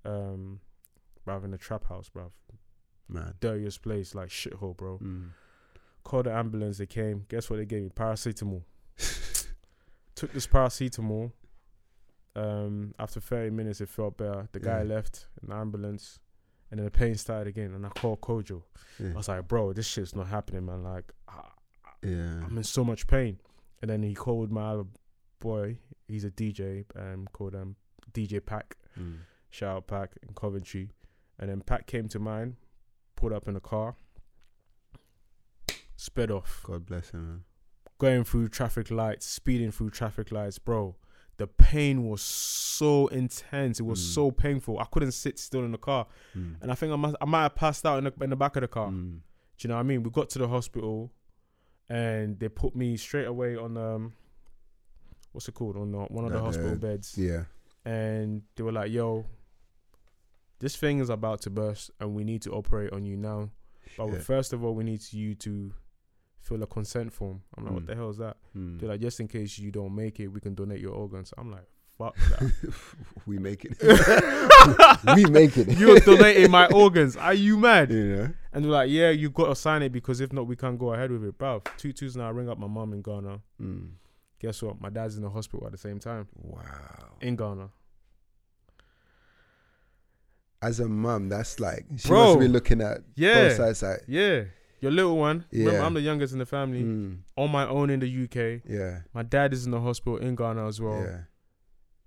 um, 0.05 0.61
bruv, 1.27 1.45
in 1.45 1.53
a 1.55 1.59
trap 1.59 1.85
house, 1.89 2.09
bruv. 2.15 2.31
Man. 3.09 3.35
Dirtiest 3.41 3.83
place, 3.83 4.15
like 4.15 4.29
shithole, 4.31 4.77
bro. 4.77 4.99
Mm. 4.99 5.31
Called 6.03 6.27
the 6.27 6.33
ambulance, 6.33 6.79
they 6.79 6.87
came. 6.87 7.25
Guess 7.29 7.49
what 7.51 7.57
they 7.57 7.67
gave 7.67 7.83
me? 7.85 7.91
Paracetamol. 7.91 8.63
Took 10.15 10.33
this 10.33 10.47
paracetamol. 10.47 11.33
Um, 12.37 12.95
after 12.99 13.19
30 13.19 13.51
minutes, 13.51 13.81
it 13.81 13.89
felt 13.89 14.17
better. 14.19 14.49
The 14.53 14.61
guy 14.61 14.79
Yeah. 14.83 14.95
left 14.95 15.27
in 15.43 15.49
the 15.49 15.55
ambulance, 15.55 16.21
and 16.71 16.79
then 16.79 16.85
the 16.85 16.91
pain 16.91 17.15
started 17.17 17.49
again. 17.49 17.73
And 17.75 17.85
I 17.87 17.89
called 17.89 18.21
Kojo. 18.21 18.63
Yeah. 19.01 19.11
I 19.11 19.17
was 19.17 19.29
like, 19.29 19.49
bro, 19.49 19.73
this 19.73 19.87
shit's 19.87 20.15
not 20.15 20.27
happening, 20.29 20.67
man. 20.67 20.83
Like, 20.83 21.13
yeah. 22.03 22.45
I'm 22.45 22.57
in 22.57 22.63
so 22.63 22.85
much 22.85 23.07
pain. 23.07 23.39
And 23.81 23.91
then 23.91 24.03
he 24.03 24.15
called 24.15 24.53
my 24.53 24.71
other 24.73 24.85
boy. 25.41 25.79
He's 26.09 26.25
a 26.25 26.31
DJ, 26.31 26.85
um, 26.95 27.27
called 27.33 27.55
um 27.55 27.77
DJ 28.13 28.45
Pack. 28.45 28.77
Mm. 28.99 29.19
Shout 29.51 29.77
out 29.77 29.87
Pack 29.87 30.13
in 30.23 30.35
Coventry. 30.35 30.91
And 31.39 31.49
then 31.51 31.63
Pack 31.63 31.87
came 31.87 32.09
to 32.09 32.19
mine, 32.19 32.57
pulled 33.17 33.33
up 33.33 33.49
in 33.49 33.57
a 33.57 33.61
car, 33.61 33.97
sped 35.97 36.31
off, 36.31 36.63
God 36.65 36.87
bless 36.87 37.11
him, 37.11 37.27
man. 37.29 37.45
going 37.99 38.25
through 38.25 38.49
traffic 38.49 38.91
lights, 38.91 39.27
speeding 39.27 39.71
through 39.71 39.91
traffic 39.91 40.31
lights, 40.33 40.59
bro. 40.59 40.97
The 41.39 41.47
pain 41.47 42.09
was 42.09 42.23
so 42.23 43.09
intense. 43.09 43.79
It 43.79 43.83
was 43.85 44.01
Mm. 44.01 44.15
so 44.15 44.31
painful. 44.31 44.79
I 44.79 44.85
couldn't 44.85 45.13
sit 45.13 45.39
still 45.39 45.65
in 45.65 45.73
the 45.73 45.79
car, 45.79 46.07
Mm. 46.35 46.57
and 46.63 46.73
I 46.73 46.75
think 46.75 46.93
I 46.93 46.97
must, 46.97 47.15
I 47.21 47.25
might 47.27 47.43
have 47.43 47.55
passed 47.55 47.85
out 47.85 47.99
in 47.99 48.05
the, 48.05 48.25
in 48.25 48.31
the 48.31 48.37
back 48.37 48.57
of 48.57 48.63
the 48.63 48.69
car. 48.69 48.89
Mm. 48.89 49.21
Do 49.21 49.21
you 49.61 49.69
know 49.69 49.75
what 49.75 49.81
I 49.81 49.85
mean? 49.85 50.03
We 50.03 50.11
got 50.11 50.31
to 50.31 50.39
the 50.39 50.49
hospital 50.49 51.13
and 51.89 52.39
they 52.39 52.49
put 52.49 52.75
me 52.75 52.97
straight 52.97 53.27
away 53.27 53.57
on 53.57 53.77
um 53.77 54.13
what's 55.33 55.47
it 55.49 55.53
called? 55.55 55.77
On 55.77 55.93
the, 55.93 55.99
one 55.99 56.25
of 56.25 56.33
the 56.33 56.39
the- 56.39 56.45
hospital 56.45 56.77
beds. 56.77 57.17
Yeah. 57.19 57.45
And 57.85 58.43
they 58.57 58.63
were 58.63 58.73
like, 58.73 58.91
Yo, 58.91 59.27
this 60.59 60.77
thing 60.77 60.99
is 61.01 61.11
about 61.11 61.43
to 61.43 61.51
burst 61.51 61.91
and 62.01 62.15
we 62.15 62.25
need 62.25 62.43
to 62.43 62.53
operate 62.53 62.93
on 62.93 63.05
you 63.05 63.17
now. 63.17 63.51
But 63.97 64.11
Shit. 64.11 64.23
first 64.23 64.53
of 64.53 64.65
all 64.65 64.75
we 64.75 64.85
need 64.85 65.01
you 65.13 65.35
to 65.37 65.73
fill 66.47 66.63
a 66.63 66.67
consent 66.67 67.13
form. 67.13 67.43
I'm 67.57 67.65
like, 67.65 67.73
Mm. 67.73 67.75
what 67.77 67.87
the 67.87 67.95
hell 67.97 68.11
is 68.11 68.19
that? 68.19 68.37
Mm. 68.57 68.79
They're 68.79 68.89
like, 68.89 69.01
just 69.01 69.19
in 69.21 69.27
case 69.29 69.59
you 69.59 69.71
don't 69.73 69.95
make 69.95 70.21
it, 70.21 70.29
we 70.29 70.41
can 70.41 70.55
donate 70.55 70.81
your 70.81 70.93
organs. 70.95 71.35
I'm 71.37 71.51
like, 71.51 71.67
fuck 71.99 72.15
that. 72.31 72.53
we 73.27 73.39
make 73.39 73.65
it. 73.65 73.77
we 75.17 75.25
make 75.27 75.57
it. 75.57 75.77
You're 75.79 75.99
donating 76.01 76.51
my 76.51 76.67
organs. 76.67 77.17
Are 77.17 77.35
you 77.35 77.57
mad? 77.59 77.91
know? 77.91 78.29
And 78.53 78.65
they're 78.65 78.71
like, 78.73 78.91
yeah, 78.91 79.11
you 79.11 79.29
got 79.31 79.47
to 79.49 79.57
sign 79.57 79.83
it 79.83 79.91
because 79.93 80.21
if 80.21 80.33
not, 80.33 80.47
we 80.47 80.55
can't 80.57 80.79
go 80.79 80.93
ahead 80.95 81.11
with 81.11 81.25
it, 81.25 81.37
bruv. 81.37 81.67
Two 81.79 81.93
twos 81.93 82.17
now. 82.17 82.27
I 82.29 82.31
ring 82.31 82.49
up 82.49 82.59
my 82.59 82.69
mum 82.69 82.93
in 82.93 83.03
Ghana. 83.03 83.41
Mm. 83.61 83.91
Guess 84.39 84.63
what? 84.63 84.81
My 84.81 84.91
dad's 84.91 85.17
in 85.17 85.23
the 85.23 85.31
hospital 85.31 85.67
at 85.67 85.73
the 85.73 85.79
same 85.79 85.99
time 85.99 86.29
Wow. 86.37 86.61
in 87.21 87.35
Ghana. 87.37 87.71
As 90.63 90.81
a 90.81 90.89
mum, 90.89 91.29
that's 91.29 91.61
like 91.61 91.85
she 91.97 92.09
Bro. 92.09 92.25
must 92.27 92.41
be 92.41 92.49
looking 92.49 92.81
at 92.81 92.99
Yeah, 93.15 93.49
both 93.49 93.57
sides. 93.57 93.83
Like, 93.83 94.03
yeah. 94.09 94.45
Your 94.87 94.93
little 94.95 95.17
one. 95.17 95.45
Remember, 95.53 95.73
Yeah. 95.79 95.85
I'm 95.87 95.95
the 95.95 96.01
youngest 96.01 96.33
in 96.33 96.39
the 96.39 96.47
family. 96.47 96.83
mm, 96.83 97.19
On 97.37 97.51
my 97.51 97.67
own 97.67 97.91
in 97.91 98.01
the 98.01 98.07
UK. 98.25 98.63
yeah, 98.65 99.03
My 99.13 99.23
dad 99.23 99.53
is 99.53 99.65
in 99.67 99.73
the 99.73 99.81
hospital 99.81 100.17
in 100.19 100.35
Ghana 100.37 100.67
as 100.67 100.81
well. 100.81 101.01
yeah, 101.03 101.23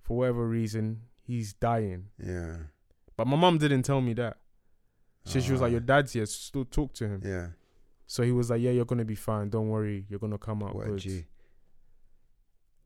For 0.02 0.16
whatever 0.18 0.46
reason, 0.48 1.02
he's 1.22 1.52
dying. 1.52 2.06
yeah, 2.18 2.56
But 3.16 3.26
my 3.26 3.36
mom 3.36 3.58
didn't 3.58 3.82
tell 3.82 4.00
me 4.00 4.14
that. 4.14 4.38
She, 5.26 5.40
she 5.42 5.52
was 5.52 5.60
like, 5.60 5.68
Ah. 5.70 5.72
your 5.72 5.80
dad's 5.80 6.12
here. 6.14 6.24
Still 6.26 6.64
talk 6.64 6.94
to 6.94 7.06
him. 7.06 7.20
yeah. 7.24 7.48
So 8.06 8.22
he 8.22 8.32
was 8.32 8.50
like, 8.50 8.60
yeah, 8.62 8.70
you're 8.72 8.86
gonna 8.86 9.04
be 9.04 9.14
fine. 9.14 9.50
Don't 9.50 9.68
worry. 9.68 10.06
You're 10.08 10.18
gonna 10.18 10.38
come 10.38 10.62
out 10.64 10.74
What 10.74 10.86
good. 10.86 10.98
G. 11.00 11.26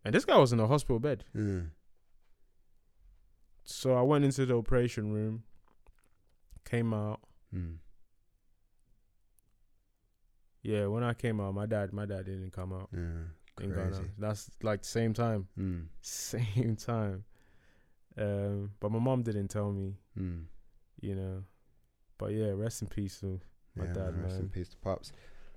And 0.04 0.14
this 0.14 0.24
guy 0.26 0.37
was 0.37 0.52
in 0.52 0.61
a 0.61 0.66
hospital 0.66 0.98
bed. 0.98 1.24
Mm. 1.35 1.70
So 3.64 3.94
I 3.94 4.02
went 4.02 4.24
into 4.24 4.44
the 4.44 4.57
operation 4.57 5.12
room. 5.12 5.44
Came 6.64 6.92
out. 6.92 7.20
Mm. 7.54 7.76
Yeah, 10.64 10.87
when 10.87 11.05
I 11.05 11.12
came 11.14 11.40
out, 11.40 11.55
my 11.55 11.66
dad, 11.66 11.92
my 11.92 12.07
dad 12.07 12.24
didn't 12.27 12.50
come 12.50 12.72
out 12.72 12.88
Yeah. 12.92 13.27
in 13.61 13.70
Ghana. 13.70 13.90
Crazy. 13.90 14.11
That's 14.18 14.50
like 14.62 14.81
the 14.83 14.88
same 14.88 15.12
time, 15.12 15.46
Mm. 15.59 15.87
same 16.00 16.74
time. 16.77 17.24
Um, 18.16 18.72
but 18.81 18.90
my 18.90 18.98
mom 18.98 19.22
didn't 19.22 19.48
tell 19.48 19.70
me, 19.72 19.96
Mm. 20.18 20.44
you 21.00 21.14
know. 21.14 21.44
But 22.18 22.33
yeah, 22.33 22.53
rest 22.53 22.81
in 22.83 22.88
peace 22.88 23.20
to 23.20 23.40
my 23.77 23.85
yeah, 23.87 23.92
dad, 23.92 24.22
Rest 24.22 24.38
in 24.40 24.48
peace 24.48 24.68
to 24.70 24.77
pops. 24.79 25.12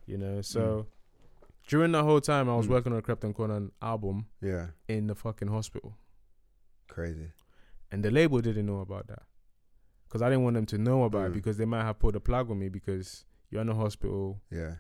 You 0.08 0.18
know. 0.18 0.42
So 0.42 0.88
during 1.68 1.92
that 1.94 2.04
whole 2.04 2.20
time, 2.22 2.50
I 2.50 2.56
was 2.56 2.68
Mm. 2.68 2.72
working 2.72 2.94
on 2.94 3.00
a 3.00 3.02
Krept 3.02 3.24
and 3.24 3.36
Konan 3.36 3.72
album 3.82 4.26
Yeah. 4.42 4.72
in 4.88 5.08
the 5.08 5.16
fucking 5.16 5.48
hospital, 5.50 5.96
Crazy. 6.88 7.32
and 7.92 8.04
the 8.04 8.12
label 8.12 8.42
didn't 8.42 8.66
know 8.66 8.80
about 8.82 9.08
that 9.08 9.24
because 10.06 10.22
I 10.22 10.30
didn't 10.30 10.44
want 10.44 10.56
them 10.56 10.66
to 10.68 10.78
know 10.78 11.04
about 11.04 11.28
it 11.28 11.32
Mm. 11.32 11.36
because 11.36 11.58
they 11.58 11.66
might 11.66 11.84
have 11.84 12.00
pulled 12.00 12.16
a 12.16 12.20
plug 12.20 12.50
on 12.52 12.58
me 12.60 12.70
because 12.70 13.26
you're 13.50 13.62
in 13.62 13.68
the 13.68 13.76
hospital. 13.76 14.42
Yeah. 14.50 14.78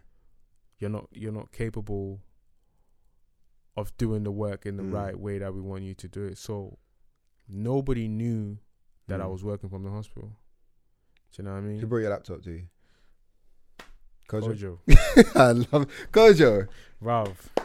You're 0.80 0.90
not 0.90 1.08
you're 1.12 1.32
not 1.32 1.52
capable 1.52 2.22
of 3.76 3.96
doing 3.98 4.24
the 4.24 4.32
work 4.32 4.66
in 4.66 4.78
the 4.78 4.84
Mm. 4.84 4.92
right 4.94 5.20
way 5.20 5.38
that 5.40 5.54
we 5.54 5.62
want 5.62 5.84
you 5.84 5.94
to 5.96 6.08
do 6.08 6.24
it. 6.26 6.38
So 6.38 6.78
nobody 7.48 8.08
knew 8.08 8.58
that 9.08 9.22
I 9.22 9.26
Mm. 9.26 9.32
was 9.32 9.44
working 9.44 9.70
from 9.70 9.84
the 9.84 9.92
hospital. 9.92 10.30
Do 11.32 11.42
you 11.42 11.44
know 11.48 11.52
what 11.54 11.58
I 11.60 11.62
mean? 11.62 11.80
You 11.80 11.88
brought 11.88 12.00
your 12.00 12.10
laptop, 12.10 12.42
do 12.42 12.52
you? 12.52 12.68
Kojo. 14.28 14.80
Kojo, 14.88 15.36
I 15.36 15.52
love 15.52 15.88
Kojo. 16.12 16.68
Ralph. 17.00 17.50
Do 17.56 17.62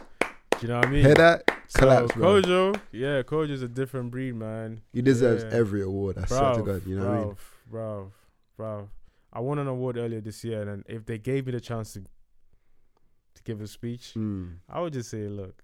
you 0.62 0.68
know 0.68 0.77
what 0.79 0.87
I 0.87 0.90
mean? 0.90 1.05
Hear 1.05 1.14
that? 1.16 1.42
So 1.68 1.81
Collapse, 1.81 2.12
bro. 2.12 2.42
Kojo, 2.42 2.81
yeah, 2.92 3.22
Kojo's 3.22 3.62
a 3.62 3.68
different 3.68 4.11
breed, 4.11 4.35
man. 4.35 4.83
He 4.92 5.03
deserves 5.03 5.42
Yeah. 5.44 5.59
every 5.59 5.83
award. 5.83 6.18
I 6.18 6.27
swear 6.27 6.55
to 6.55 6.62
God. 6.62 6.87
You 6.87 6.96
know 6.96 7.07
what 7.07 7.11
I 7.11 7.16
mean? 7.16 7.27
Ralph, 7.29 7.62
Ralph, 7.70 8.12
Ralph. 8.59 8.88
I 9.33 9.40
won 9.40 9.59
an 9.59 9.66
award 9.66 9.96
earlier 9.96 10.20
this 10.20 10.44
year, 10.44 10.68
and 10.68 10.85
if 10.87 11.07
they 11.07 11.18
gave 11.18 11.46
me 11.46 11.53
the 11.53 11.61
chance 11.61 11.94
to 11.94 12.05
to 13.35 13.42
give 13.42 13.61
a 13.61 13.66
speech, 13.66 14.14
Mm. 14.16 14.57
I 14.68 14.81
would 14.81 14.92
just 14.92 15.11
say, 15.11 15.29
look, 15.29 15.62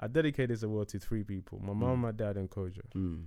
I 0.00 0.06
dedicate 0.08 0.48
this 0.48 0.62
award 0.62 0.88
to 0.88 0.98
three 0.98 1.22
people: 1.24 1.58
my 1.60 1.72
mom, 1.72 1.98
Mm. 1.98 2.00
my 2.00 2.12
dad, 2.12 2.36
and 2.36 2.50
Kojo. 2.50 2.82
Mm. 2.94 3.24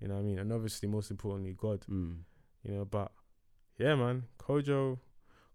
You 0.00 0.08
know 0.08 0.14
what 0.14 0.20
I 0.20 0.24
mean? 0.24 0.38
And 0.38 0.52
obviously, 0.52 0.88
most 0.88 1.10
importantly, 1.10 1.54
God. 1.56 1.80
Mm. 1.90 2.18
You 2.64 2.74
know, 2.74 2.84
but 2.84 3.12
yeah, 3.78 3.94
man, 3.94 4.24
Kojo, 4.38 4.98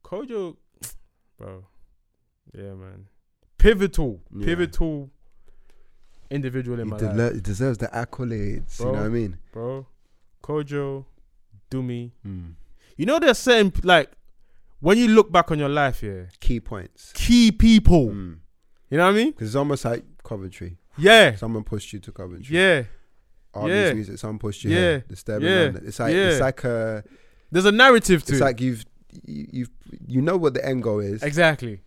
Kojo, 0.03 0.55
bro, 1.37 1.65
yeah, 2.53 2.73
man, 2.73 3.07
pivotal, 3.57 4.21
Yeah. 4.35 4.45
pivotal 4.45 5.09
individual 6.29 6.79
in 6.79 6.85
He, 6.87 6.91
my 6.91 6.97
de- 6.97 7.13
life, 7.13 7.33
he 7.33 7.41
deserves 7.41 7.77
the 7.77 7.87
accolades. 7.87 8.79
You 8.79 8.85
know 8.85 8.91
what 8.93 9.01
I 9.01 9.09
mean? 9.09 9.37
bro. 9.51 9.85
Kojo, 10.43 11.05
Dumi. 11.69 12.11
Mm. 12.25 12.53
You 12.97 13.05
know, 13.05 13.19
there's 13.19 13.37
certain 13.37 13.71
like 13.83 14.11
when 14.81 14.97
you 14.97 15.07
look 15.07 15.31
back 15.31 15.49
on 15.51 15.57
your 15.59 15.69
life, 15.69 16.03
yeah, 16.03 16.23
Key 16.39 16.59
points. 16.59 17.11
key 17.13 17.51
people. 17.51 18.07
Mm. 18.09 18.37
You 18.89 18.97
know 18.97 19.05
what 19.05 19.13
I 19.13 19.15
mean? 19.15 19.31
Because 19.31 19.47
it's 19.47 19.55
almost 19.55 19.85
like 19.85 20.03
Coventry. 20.23 20.77
Yeah, 20.97 21.35
Someone 21.35 21.63
pushed 21.63 21.93
you 21.93 21.99
to 21.99 22.11
Coventry. 22.11 22.55
yeah. 22.57 22.83
Army's 23.53 23.73
yeah. 23.75 23.93
music. 23.93 24.17
Someone 24.17 24.39
pushed 24.39 24.63
you 24.63 24.71
Yeah. 24.71 24.77
here. 24.79 24.99
The 25.07 25.13
Disturbing 25.15 25.47
Yeah. 25.49 25.59
London. 25.63 25.83
It's 25.87 25.99
like 25.99 26.13
Yeah. 26.13 26.29
it's 26.29 26.39
like 26.41 26.63
a. 26.63 27.03
There's 27.51 27.65
a 27.65 27.71
narrative 27.71 28.23
to 28.25 28.31
It's 28.33 28.41
it. 28.41 28.43
like 28.43 28.61
you've 28.61 28.85
you, 29.25 29.47
you've 29.51 29.69
you 30.07 30.21
know 30.21 30.37
what 30.37 30.53
the 30.53 30.65
end 30.65 30.83
goal 30.83 30.99
is. 31.01 31.21
exactly, 31.21 31.81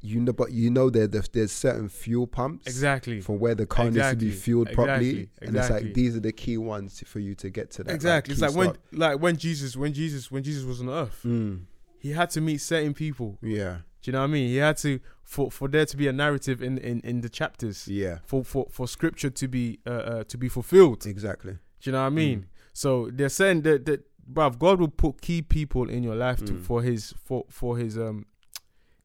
You 0.00 0.20
know, 0.20 0.32
but 0.32 0.52
you 0.52 0.70
know 0.70 0.90
that 0.90 1.10
there's, 1.10 1.28
there's 1.30 1.50
certain 1.50 1.88
fuel 1.88 2.28
pumps. 2.28 2.66
exactly, 2.68 3.20
For 3.20 3.36
where 3.36 3.56
the 3.56 3.66
car 3.66 3.86
needs 3.86 3.96
to 3.96 4.00
Exactly. 4.02 4.28
be 4.28 4.32
fueled 4.32 4.72
properly, 4.72 5.08
Exactly. 5.08 5.28
and 5.48 5.56
it's 5.56 5.66
Exactly. 5.66 5.86
like 5.88 5.94
these 5.94 6.16
are 6.16 6.20
the 6.20 6.30
key 6.32 6.56
ones 6.56 7.02
for 7.04 7.18
you 7.18 7.34
to 7.34 7.50
get 7.50 7.72
to 7.72 7.82
that. 7.84 7.92
exactly. 7.94 8.32
It's 8.32 8.40
key 8.40 8.46
like 8.46 8.56
when, 8.56 8.68
stop. 8.74 8.78
like 8.92 9.20
when 9.20 9.36
Jesus, 9.36 9.76
when 9.76 9.92
Jesus, 9.92 10.30
when 10.30 10.44
Jesus 10.44 10.62
was 10.64 10.80
on 10.80 10.88
earth, 10.88 11.20
Mm. 11.24 11.62
He 12.00 12.12
had 12.12 12.30
to 12.30 12.40
meet 12.40 12.58
certain 12.60 12.94
people. 12.94 13.38
Yeah, 13.42 13.78
Do 14.02 14.10
you 14.10 14.12
know 14.12 14.20
what 14.20 14.30
I 14.30 14.32
mean? 14.32 14.48
He 14.48 14.56
had 14.56 14.76
to 14.78 15.00
for 15.24 15.50
for 15.50 15.68
there 15.68 15.84
to 15.86 15.96
be 15.96 16.06
a 16.08 16.12
narrative 16.12 16.62
in 16.62 16.78
in 16.78 17.00
in 17.00 17.20
the 17.20 17.28
chapters 17.28 17.86
yeah, 17.88 18.18
for 18.24 18.44
for 18.44 18.66
for 18.70 18.86
scripture 18.88 19.30
to 19.30 19.48
be 19.48 19.78
uh, 19.86 19.90
uh 19.90 20.24
to 20.24 20.38
be 20.38 20.48
fulfilled. 20.48 21.06
Exactly. 21.06 21.52
Do 21.80 21.90
you 21.90 21.92
know 21.92 22.00
what 22.00 22.06
I 22.06 22.10
mean? 22.10 22.38
Mm. 22.40 22.44
So 22.72 23.10
they're 23.12 23.28
saying 23.28 23.62
that 23.62 23.84
that 23.86 24.00
bruv, 24.32 24.58
God 24.58 24.80
will 24.80 24.88
put 25.04 25.20
key 25.20 25.42
people 25.42 25.88
in 25.90 26.02
your 26.02 26.16
life 26.16 26.38
to 26.46 26.52
Mm. 26.54 26.62
for 26.62 26.82
his 26.82 27.14
for 27.24 27.44
for 27.48 27.76
his 27.78 27.96
um 27.98 28.26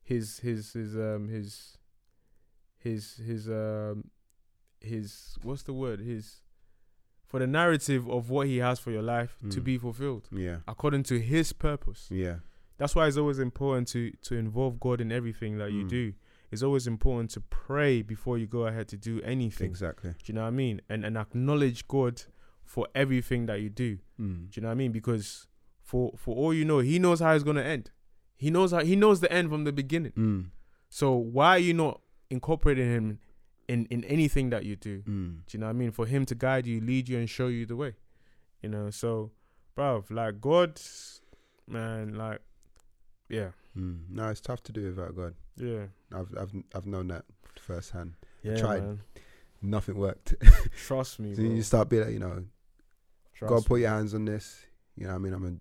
his 0.03 0.39
his 0.39 0.73
his 0.73 0.95
um 0.95 1.27
his 1.29 1.77
his 2.77 3.15
his 3.17 3.47
um 3.49 4.09
his 4.79 5.37
what's 5.43 5.63
the 5.63 5.73
word 5.73 5.99
his 6.01 6.41
for 7.25 7.39
the 7.39 7.47
narrative 7.47 8.07
of 8.09 8.29
what 8.29 8.47
he 8.47 8.57
has 8.57 8.79
for 8.79 8.91
your 8.91 9.01
life 9.01 9.37
to 9.49 9.59
Mm. 9.59 9.63
be 9.63 9.77
fulfilled 9.77 10.27
Yeah, 10.31 10.57
according 10.67 11.03
to 11.03 11.19
his 11.19 11.53
purpose. 11.53 12.07
yeah, 12.11 12.37
That's 12.77 12.95
why 12.95 13.07
it's 13.07 13.17
always 13.17 13.39
important 13.39 13.87
to 13.89 14.11
to 14.23 14.35
involve 14.35 14.79
God 14.79 14.99
in 15.01 15.11
everything 15.11 15.57
that 15.57 15.71
you 15.71 15.85
Mm. 15.85 15.89
do. 15.89 16.13
It's 16.51 16.61
always 16.63 16.85
important 16.87 17.31
to 17.31 17.41
pray 17.41 18.01
before 18.03 18.37
you 18.37 18.45
go 18.47 18.67
ahead 18.67 18.87
to 18.89 18.97
do 18.97 19.21
anything. 19.21 19.67
exactly. 19.69 20.11
Do 20.11 20.17
you 20.27 20.33
know 20.35 20.41
what 20.41 20.47
I 20.47 20.51
mean? 20.51 20.81
And 20.89 21.05
and 21.05 21.17
acknowledge 21.17 21.87
God 21.87 22.23
for 22.63 22.87
everything 22.95 23.45
that 23.47 23.61
you 23.61 23.69
do. 23.69 23.97
Mm. 24.19 24.49
Do 24.49 24.53
you 24.55 24.61
know 24.61 24.67
what 24.69 24.73
I 24.73 24.75
mean? 24.75 24.91
Because 24.91 25.47
for 25.81 26.13
for 26.17 26.35
all 26.35 26.53
you 26.53 26.65
know, 26.65 26.79
He 26.79 26.99
knows 26.99 27.19
how 27.19 27.33
it's 27.35 27.43
gonna 27.43 27.61
end. 27.63 27.91
He 28.37 28.49
knows 28.49 28.71
how 28.71 28.83
He 28.83 28.95
knows 28.95 29.19
the 29.19 29.31
end 29.31 29.49
from 29.49 29.63
the 29.63 29.71
beginning. 29.71 30.11
Mm. 30.13 30.45
So 30.89 31.13
why 31.15 31.49
are 31.57 31.59
you 31.59 31.73
not 31.73 32.01
incorporating 32.29 32.89
Him 32.89 33.19
in 33.67 33.85
in 33.87 34.03
anything 34.05 34.49
that 34.51 34.63
you 34.65 34.75
do? 34.75 35.01
Mm. 35.03 35.45
Do 35.45 35.49
you 35.53 35.59
know 35.59 35.67
what 35.67 35.71
I 35.71 35.73
mean? 35.73 35.91
For 35.91 36.05
Him 36.05 36.25
to 36.25 36.35
guide 36.35 36.65
you, 36.67 36.81
lead 36.81 37.09
you, 37.09 37.17
and 37.17 37.29
show 37.29 37.47
you 37.47 37.65
the 37.65 37.75
way. 37.75 37.93
You 38.61 38.69
know. 38.69 38.89
So, 38.91 39.31
bruv, 39.75 40.09
like 40.11 40.39
God, 40.41 40.79
man, 41.67 42.13
like, 42.15 42.41
yeah, 43.29 43.49
Mm. 43.77 44.09
No, 44.09 44.29
it's 44.29 44.41
tough 44.41 44.61
to 44.63 44.71
do 44.71 44.83
without 44.85 45.15
God. 45.15 45.33
yeah, 45.57 45.85
I've 46.13 46.33
I've 46.37 46.51
I've 46.75 46.85
known 46.85 47.07
that 47.07 47.25
firsthand. 47.59 48.13
yeah. 48.43 48.57
tried. 48.57 48.83
Man. 48.83 49.01
Nothing 49.61 49.95
worked. 49.97 50.35
Trust 50.85 51.19
me, 51.19 51.33
so 51.35 51.41
bro. 51.41 51.51
you 51.51 51.61
start 51.63 51.89
being 51.89 52.03
like, 52.03 52.11
you 52.13 52.19
know, 52.19 52.43
Trust 53.33 53.49
God, 53.49 53.65
put 53.65 53.79
your 53.79 53.89
hands 53.89 54.13
on 54.13 54.25
this. 54.25 54.65
You 54.95 55.05
know, 55.05 55.11
what 55.13 55.15
I 55.15 55.19
mean, 55.19 55.33
I'm 55.33 55.41
gonna 55.43 55.57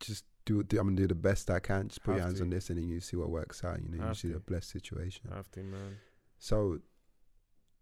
just 0.00 0.24
do, 0.44 0.62
do. 0.62 0.78
I'm 0.78 0.86
gonna 0.88 0.96
do 0.96 1.06
the 1.08 1.14
best 1.14 1.50
I 1.50 1.58
can. 1.58 1.88
Just 1.88 2.02
put 2.04 2.16
your 2.16 2.24
hands 2.24 2.38
to. 2.38 2.44
on 2.44 2.50
this, 2.50 2.68
and 2.70 2.78
then 2.78 2.86
you 2.88 3.00
see 3.00 3.16
what 3.16 3.30
works 3.30 3.64
out. 3.64 3.80
You 3.82 3.88
know, 3.88 3.96
you 3.96 4.02
Have 4.02 4.16
see 4.18 4.28
to. 4.28 4.34
the 4.34 4.40
blessed 4.40 4.70
situation. 4.70 5.28
I 5.32 5.36
have 5.36 5.50
to, 5.52 5.60
man. 5.60 5.96
So, 6.38 6.78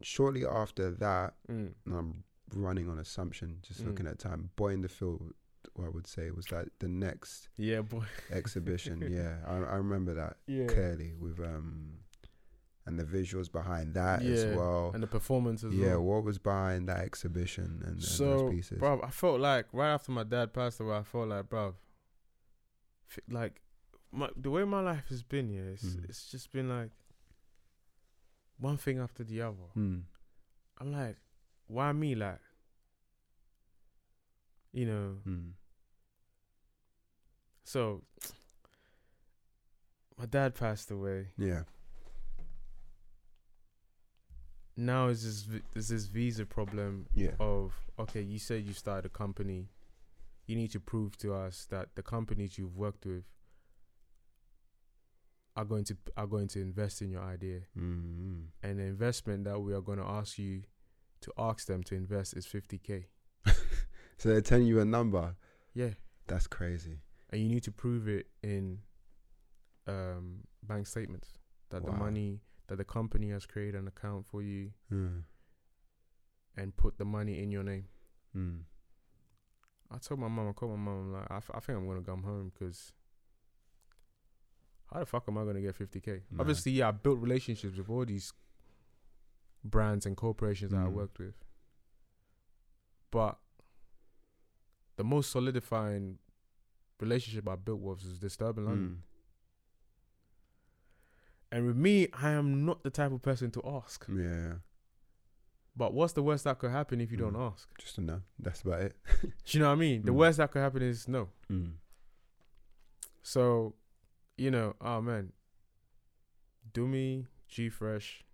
shortly 0.02 0.46
after 0.46 0.90
that, 0.92 1.34
Mm. 1.50 1.74
I'm 1.92 2.24
running 2.54 2.88
on 2.88 2.98
assumption, 2.98 3.58
just 3.62 3.82
Mm. 3.82 3.86
looking 3.88 4.06
at 4.06 4.18
time. 4.18 4.50
Boy 4.56 4.68
in 4.72 4.80
the 4.80 4.88
field, 4.88 5.34
I 5.78 5.88
would 5.88 6.06
say 6.06 6.30
was 6.30 6.50
like 6.52 6.68
the 6.78 6.88
next 6.88 7.48
Yeah, 7.56 7.80
boy. 7.82 8.04
exhibition. 8.30 9.00
yeah, 9.10 9.36
I, 9.46 9.54
I 9.56 9.76
remember 9.76 10.14
that 10.14 10.36
Yeah. 10.46 10.66
clearly 10.66 11.14
with 11.18 11.38
um, 11.40 11.98
and 12.86 12.98
the 12.98 13.04
visuals 13.04 13.50
behind 13.50 13.94
that 13.94 14.22
as 14.22 14.46
well. 14.46 14.92
And 14.94 15.02
the 15.02 15.06
performances. 15.08 15.74
yeah, 15.74 15.96
well. 15.96 16.02
what 16.02 16.24
was 16.24 16.38
behind 16.38 16.88
that 16.88 16.98
exhibition 17.00 17.82
and, 17.84 17.94
and 17.94 18.02
So, 18.02 18.24
those 18.30 18.50
pieces? 18.50 18.78
bro, 18.78 19.00
I 19.02 19.10
felt 19.10 19.40
like 19.40 19.66
right 19.72 19.92
after 19.94 20.12
my 20.12 20.22
dad 20.24 20.52
passed 20.52 20.78
away, 20.80 20.96
I 20.96 21.02
felt 21.02 21.28
like, 21.28 21.48
bro, 21.48 21.74
like 23.28 23.60
my, 24.12 24.28
the 24.36 24.50
way 24.50 24.64
my 24.64 24.80
life 24.80 25.08
has 25.08 25.22
been, 25.22 25.50
yeah, 25.50 25.62
it's, 25.72 25.84
Mm. 25.84 26.04
it's 26.08 26.30
just 26.30 26.52
been 26.52 26.68
like 26.68 26.90
one 28.58 28.76
thing 28.76 28.98
after 28.98 29.24
the 29.24 29.42
other. 29.42 29.70
Mm. 29.76 30.02
I'm 30.80 30.92
like, 30.92 31.16
why 31.66 31.92
me? 31.92 32.14
Like, 32.14 32.38
you 34.72 34.86
know, 34.86 35.16
Mm. 35.26 35.52
so 37.64 38.02
my 40.18 40.26
dad 40.26 40.54
passed 40.54 40.90
away. 40.90 41.28
Yeah. 41.36 41.64
Now 44.76 45.08
is 45.08 45.22
this 45.46 45.60
there's 45.72 45.88
this 45.88 46.06
visa 46.06 46.44
problem 46.44 47.06
Yeah. 47.14 47.34
of 47.40 47.72
okay, 47.98 48.20
you 48.22 48.38
said 48.38 48.64
you 48.64 48.72
started 48.74 49.06
a 49.06 49.08
company. 49.08 49.70
You 50.46 50.54
need 50.56 50.70
to 50.72 50.80
prove 50.80 51.16
to 51.18 51.34
us 51.34 51.66
that 51.70 51.94
the 51.94 52.02
companies 52.02 52.58
you've 52.58 52.76
worked 52.76 53.06
with 53.06 53.24
are 55.56 55.64
going 55.64 55.84
to 55.84 55.96
are 56.16 56.26
going 56.26 56.48
to 56.48 56.60
invest 56.60 57.00
in 57.00 57.10
your 57.10 57.22
idea. 57.22 57.62
Mm. 57.76 58.48
And 58.62 58.78
the 58.78 58.84
investment 58.84 59.44
that 59.44 59.58
we 59.60 59.72
are 59.72 59.80
going 59.80 59.98
to 59.98 60.04
ask 60.04 60.38
you 60.38 60.62
to 61.22 61.32
ask 61.38 61.66
them 61.66 61.82
to 61.84 61.94
invest 61.94 62.36
is 62.36 62.46
50k. 62.46 63.06
So 64.18 64.28
they're 64.30 64.40
telling 64.40 64.66
you 64.66 64.80
a 64.80 64.84
number. 64.84 65.36
Yeah. 65.74 65.90
That's 66.26 66.46
crazy. 66.46 67.00
And 67.30 67.40
you 67.42 67.48
need 67.48 67.62
to 67.64 67.72
prove 67.72 68.08
it 68.08 68.26
in 68.42 68.78
um, 69.86 70.40
bank 70.62 70.86
statements 70.86 71.28
that 71.70 71.84
the 71.84 71.92
money 71.92 72.40
that 72.68 72.76
the 72.76 72.84
company 72.84 73.30
has 73.30 73.46
created 73.46 73.76
an 73.80 73.86
account 73.88 74.26
for 74.26 74.42
you 74.42 74.72
Mm. 74.92 75.22
and 76.56 76.76
put 76.76 76.98
the 76.98 77.04
money 77.04 77.40
in 77.42 77.50
your 77.52 77.62
name. 77.62 77.84
Mm. 78.36 78.60
I 79.90 79.98
told 79.98 80.18
my 80.18 80.26
mom, 80.28 80.48
I 80.48 80.52
called 80.52 80.72
my 80.72 80.78
mom, 80.78 80.98
I'm 80.98 81.12
like, 81.12 81.30
I, 81.30 81.36
f- 81.36 81.50
I 81.54 81.60
think 81.60 81.78
I'm 81.78 81.86
gonna 81.86 82.02
come 82.02 82.22
home 82.24 82.50
because 82.52 82.92
how 84.92 84.98
the 85.00 85.06
fuck 85.06 85.24
am 85.28 85.38
I 85.38 85.44
gonna 85.44 85.60
get 85.60 85.78
50k? 85.78 86.22
Nah. 86.32 86.40
Obviously, 86.40 86.72
yeah, 86.72 86.88
I 86.88 86.90
built 86.92 87.20
relationships 87.20 87.76
with 87.76 87.88
all 87.88 88.04
these 88.04 88.32
brands 89.62 90.06
and 90.06 90.16
corporations 90.16 90.72
that 90.72 90.78
I 90.78 90.84
Mm. 90.86 90.92
worked 90.92 91.18
with, 91.20 91.34
but 93.12 93.38
the 94.96 95.04
most 95.04 95.30
solidifying 95.30 96.18
relationship 97.00 97.48
I 97.48 97.56
built 97.56 97.80
was 97.80 98.04
was 98.04 98.18
Disturbing 98.18 98.64
London. 98.64 99.02
Mm. 99.02 99.02
And 101.52 101.66
with 101.66 101.76
me, 101.76 102.08
I 102.12 102.30
am 102.30 102.64
not 102.64 102.82
the 102.82 102.90
type 102.90 103.12
of 103.12 103.22
person 103.22 103.50
to 103.52 103.62
ask. 103.64 104.04
Yeah. 104.08 104.54
But 105.76 105.92
what's 105.94 106.14
the 106.14 106.22
worst 106.22 106.44
that 106.44 106.58
could 106.58 106.70
happen 106.70 107.00
if 107.00 107.10
you 107.10 107.16
don't 107.18 107.34
Mm. 107.34 107.52
ask? 107.52 107.68
Just 107.78 107.96
to 107.96 108.00
know. 108.00 108.22
That's 108.38 108.62
about 108.62 108.80
it. 108.80 108.96
Do 109.22 109.28
you 109.48 109.60
know 109.60 109.66
what 109.68 109.72
I 109.72 109.76
mean? 109.76 110.02
The 110.02 110.12
Mm. 110.12 110.16
worst 110.16 110.38
that 110.38 110.50
could 110.50 110.60
happen 110.62 110.82
is 110.82 111.06
no. 111.06 111.28
Mm. 111.50 111.74
So, 113.22 113.74
you 114.36 114.50
know, 114.50 114.74
oh 114.80 115.00
man, 115.02 115.32
Dumi, 116.72 117.26
G 117.48 117.68
Fresh. 117.68 118.24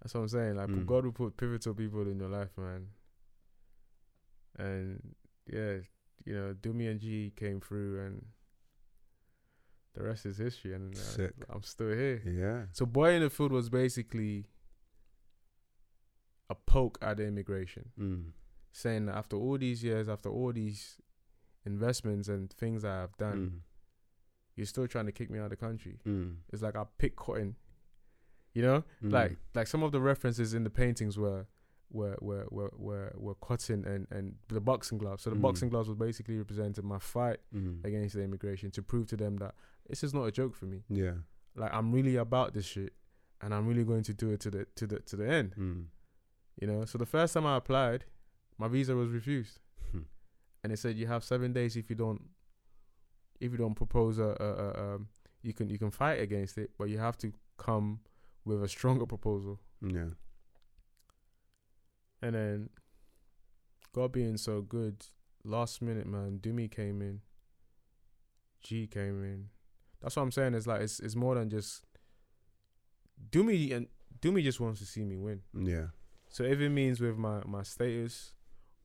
That's 0.00 0.14
what 0.14 0.22
I'm 0.22 0.28
saying. 0.28 0.56
Like 0.56 0.68
Mm. 0.68 0.86
God 0.86 1.04
will 1.04 1.12
put 1.12 1.36
pivotal 1.36 1.74
people 1.74 2.02
in 2.08 2.18
your 2.20 2.28
life, 2.30 2.56
man. 2.56 2.88
And 4.58 5.14
yeah, 5.46 5.76
you 6.24 6.34
know, 6.34 6.54
Dumi 6.60 6.90
and 6.90 7.00
G 7.00 7.32
came 7.36 7.60
through, 7.60 8.00
and 8.04 8.26
the 9.94 10.02
rest 10.04 10.26
is 10.26 10.38
history, 10.38 10.74
and 10.74 10.94
uh, 10.94 10.98
Sick. 10.98 11.34
I'm 11.48 11.62
still 11.62 11.88
here. 11.90 12.22
Yeah. 12.24 12.66
So, 12.72 12.86
boy 12.86 13.12
in 13.14 13.22
the 13.22 13.30
field 13.30 13.52
was 13.52 13.68
basically 13.68 14.46
a 16.48 16.54
poke 16.54 16.98
at 17.00 17.16
the 17.18 17.26
immigration, 17.26 17.90
Mm. 17.98 18.32
saying 18.72 19.06
that 19.06 19.16
after 19.16 19.36
all 19.36 19.58
these 19.58 19.82
years, 19.84 20.08
after 20.08 20.28
all 20.28 20.52
these 20.52 21.00
investments 21.64 22.28
and 22.28 22.50
things 22.52 22.84
I 22.84 23.00
have 23.00 23.16
done, 23.18 23.38
Mm. 23.50 23.60
you're 24.56 24.66
still 24.66 24.88
trying 24.88 25.06
to 25.06 25.12
kick 25.12 25.30
me 25.30 25.38
out 25.38 25.44
of 25.44 25.50
the 25.50 25.56
country. 25.56 26.00
Mm. 26.04 26.38
It's 26.52 26.62
like 26.62 26.76
I 26.76 26.84
pick 26.98 27.16
cotton, 27.16 27.56
you 28.52 28.62
know, 28.62 28.84
Mm. 29.02 29.12
like 29.12 29.38
like 29.54 29.66
some 29.68 29.82
of 29.82 29.92
the 29.92 30.00
references 30.00 30.54
in 30.54 30.64
the 30.64 30.70
paintings 30.70 31.16
were 31.18 31.46
were 31.90 32.16
were 32.20 32.46
were 32.50 32.70
were, 32.76 33.12
were 33.16 33.34
cotton 33.36 33.84
and 33.84 34.06
and 34.10 34.36
the 34.48 34.60
boxing 34.60 34.98
gloves. 34.98 35.22
So 35.24 35.30
the 35.30 35.36
Mm. 35.36 35.42
boxing 35.42 35.68
gloves 35.70 35.88
was 35.88 35.96
basically 35.98 36.36
representing 36.38 36.86
my 36.86 36.98
fight 36.98 37.40
Mm. 37.54 37.84
against 37.84 38.14
the 38.14 38.22
immigration 38.22 38.70
to 38.72 38.82
prove 38.82 39.06
to 39.08 39.16
them 39.16 39.36
that 39.38 39.54
this 39.88 40.04
is 40.04 40.14
not 40.14 40.24
a 40.24 40.30
joke 40.32 40.54
for 40.54 40.66
me. 40.66 40.84
Yeah. 40.88 41.14
Like 41.56 41.72
I'm 41.74 41.90
really 41.92 42.16
about 42.16 42.54
this 42.54 42.64
shit, 42.66 42.92
and 43.40 43.52
I'm 43.54 43.66
really 43.66 43.84
going 43.84 44.04
to 44.04 44.14
do 44.14 44.30
it 44.30 44.40
to 44.40 44.50
the 44.50 44.66
to 44.76 44.86
the 44.86 45.00
to 45.00 45.16
the 45.16 45.28
end. 45.28 45.54
Mm. 45.56 45.86
You 46.60 46.66
know. 46.68 46.84
So 46.84 46.96
the 46.98 47.06
first 47.06 47.34
time 47.34 47.46
I 47.46 47.56
applied, 47.56 48.04
my 48.58 48.68
visa 48.68 48.94
was 48.94 49.10
refused, 49.10 49.58
Hmm. 49.90 50.02
and 50.62 50.70
they 50.70 50.76
said 50.76 50.96
you 50.96 51.06
have 51.08 51.24
seven 51.24 51.52
days 51.52 51.76
if 51.76 51.90
you 51.90 51.96
don't 51.96 52.22
if 53.40 53.50
you 53.52 53.58
don't 53.58 53.74
propose 53.74 54.18
a, 54.18 54.36
a, 54.38 54.48
a 54.66 54.94
um 54.94 55.08
you 55.42 55.52
can 55.52 55.68
you 55.70 55.78
can 55.78 55.90
fight 55.90 56.20
against 56.20 56.56
it, 56.58 56.70
but 56.78 56.88
you 56.88 56.98
have 56.98 57.16
to 57.18 57.32
come 57.56 58.00
with 58.44 58.62
a 58.62 58.68
stronger 58.68 59.06
proposal. 59.06 59.58
Yeah. 59.82 60.10
And 62.22 62.34
then 62.34 62.70
God 63.92 64.12
being 64.12 64.36
so 64.36 64.60
good, 64.60 65.04
last 65.44 65.82
minute 65.82 66.06
man, 66.06 66.38
Dumi 66.40 66.70
came 66.70 67.00
in, 67.00 67.20
G 68.62 68.86
came 68.86 69.24
in. 69.24 69.46
That's 70.00 70.16
what 70.16 70.22
I'm 70.22 70.32
saying. 70.32 70.54
It's 70.54 70.66
like 70.66 70.82
it's 70.82 71.00
it's 71.00 71.16
more 71.16 71.34
than 71.34 71.50
just 71.50 71.84
Dumi 73.30 73.74
and 73.74 73.86
Dumi 74.20 74.42
just 74.42 74.60
wants 74.60 74.80
to 74.80 74.86
see 74.86 75.04
me 75.04 75.16
win. 75.16 75.40
Yeah. 75.54 75.86
So 76.28 76.44
if 76.44 76.60
it 76.60 76.70
means 76.70 77.00
with 77.00 77.16
my 77.16 77.42
my 77.46 77.62
status 77.62 78.32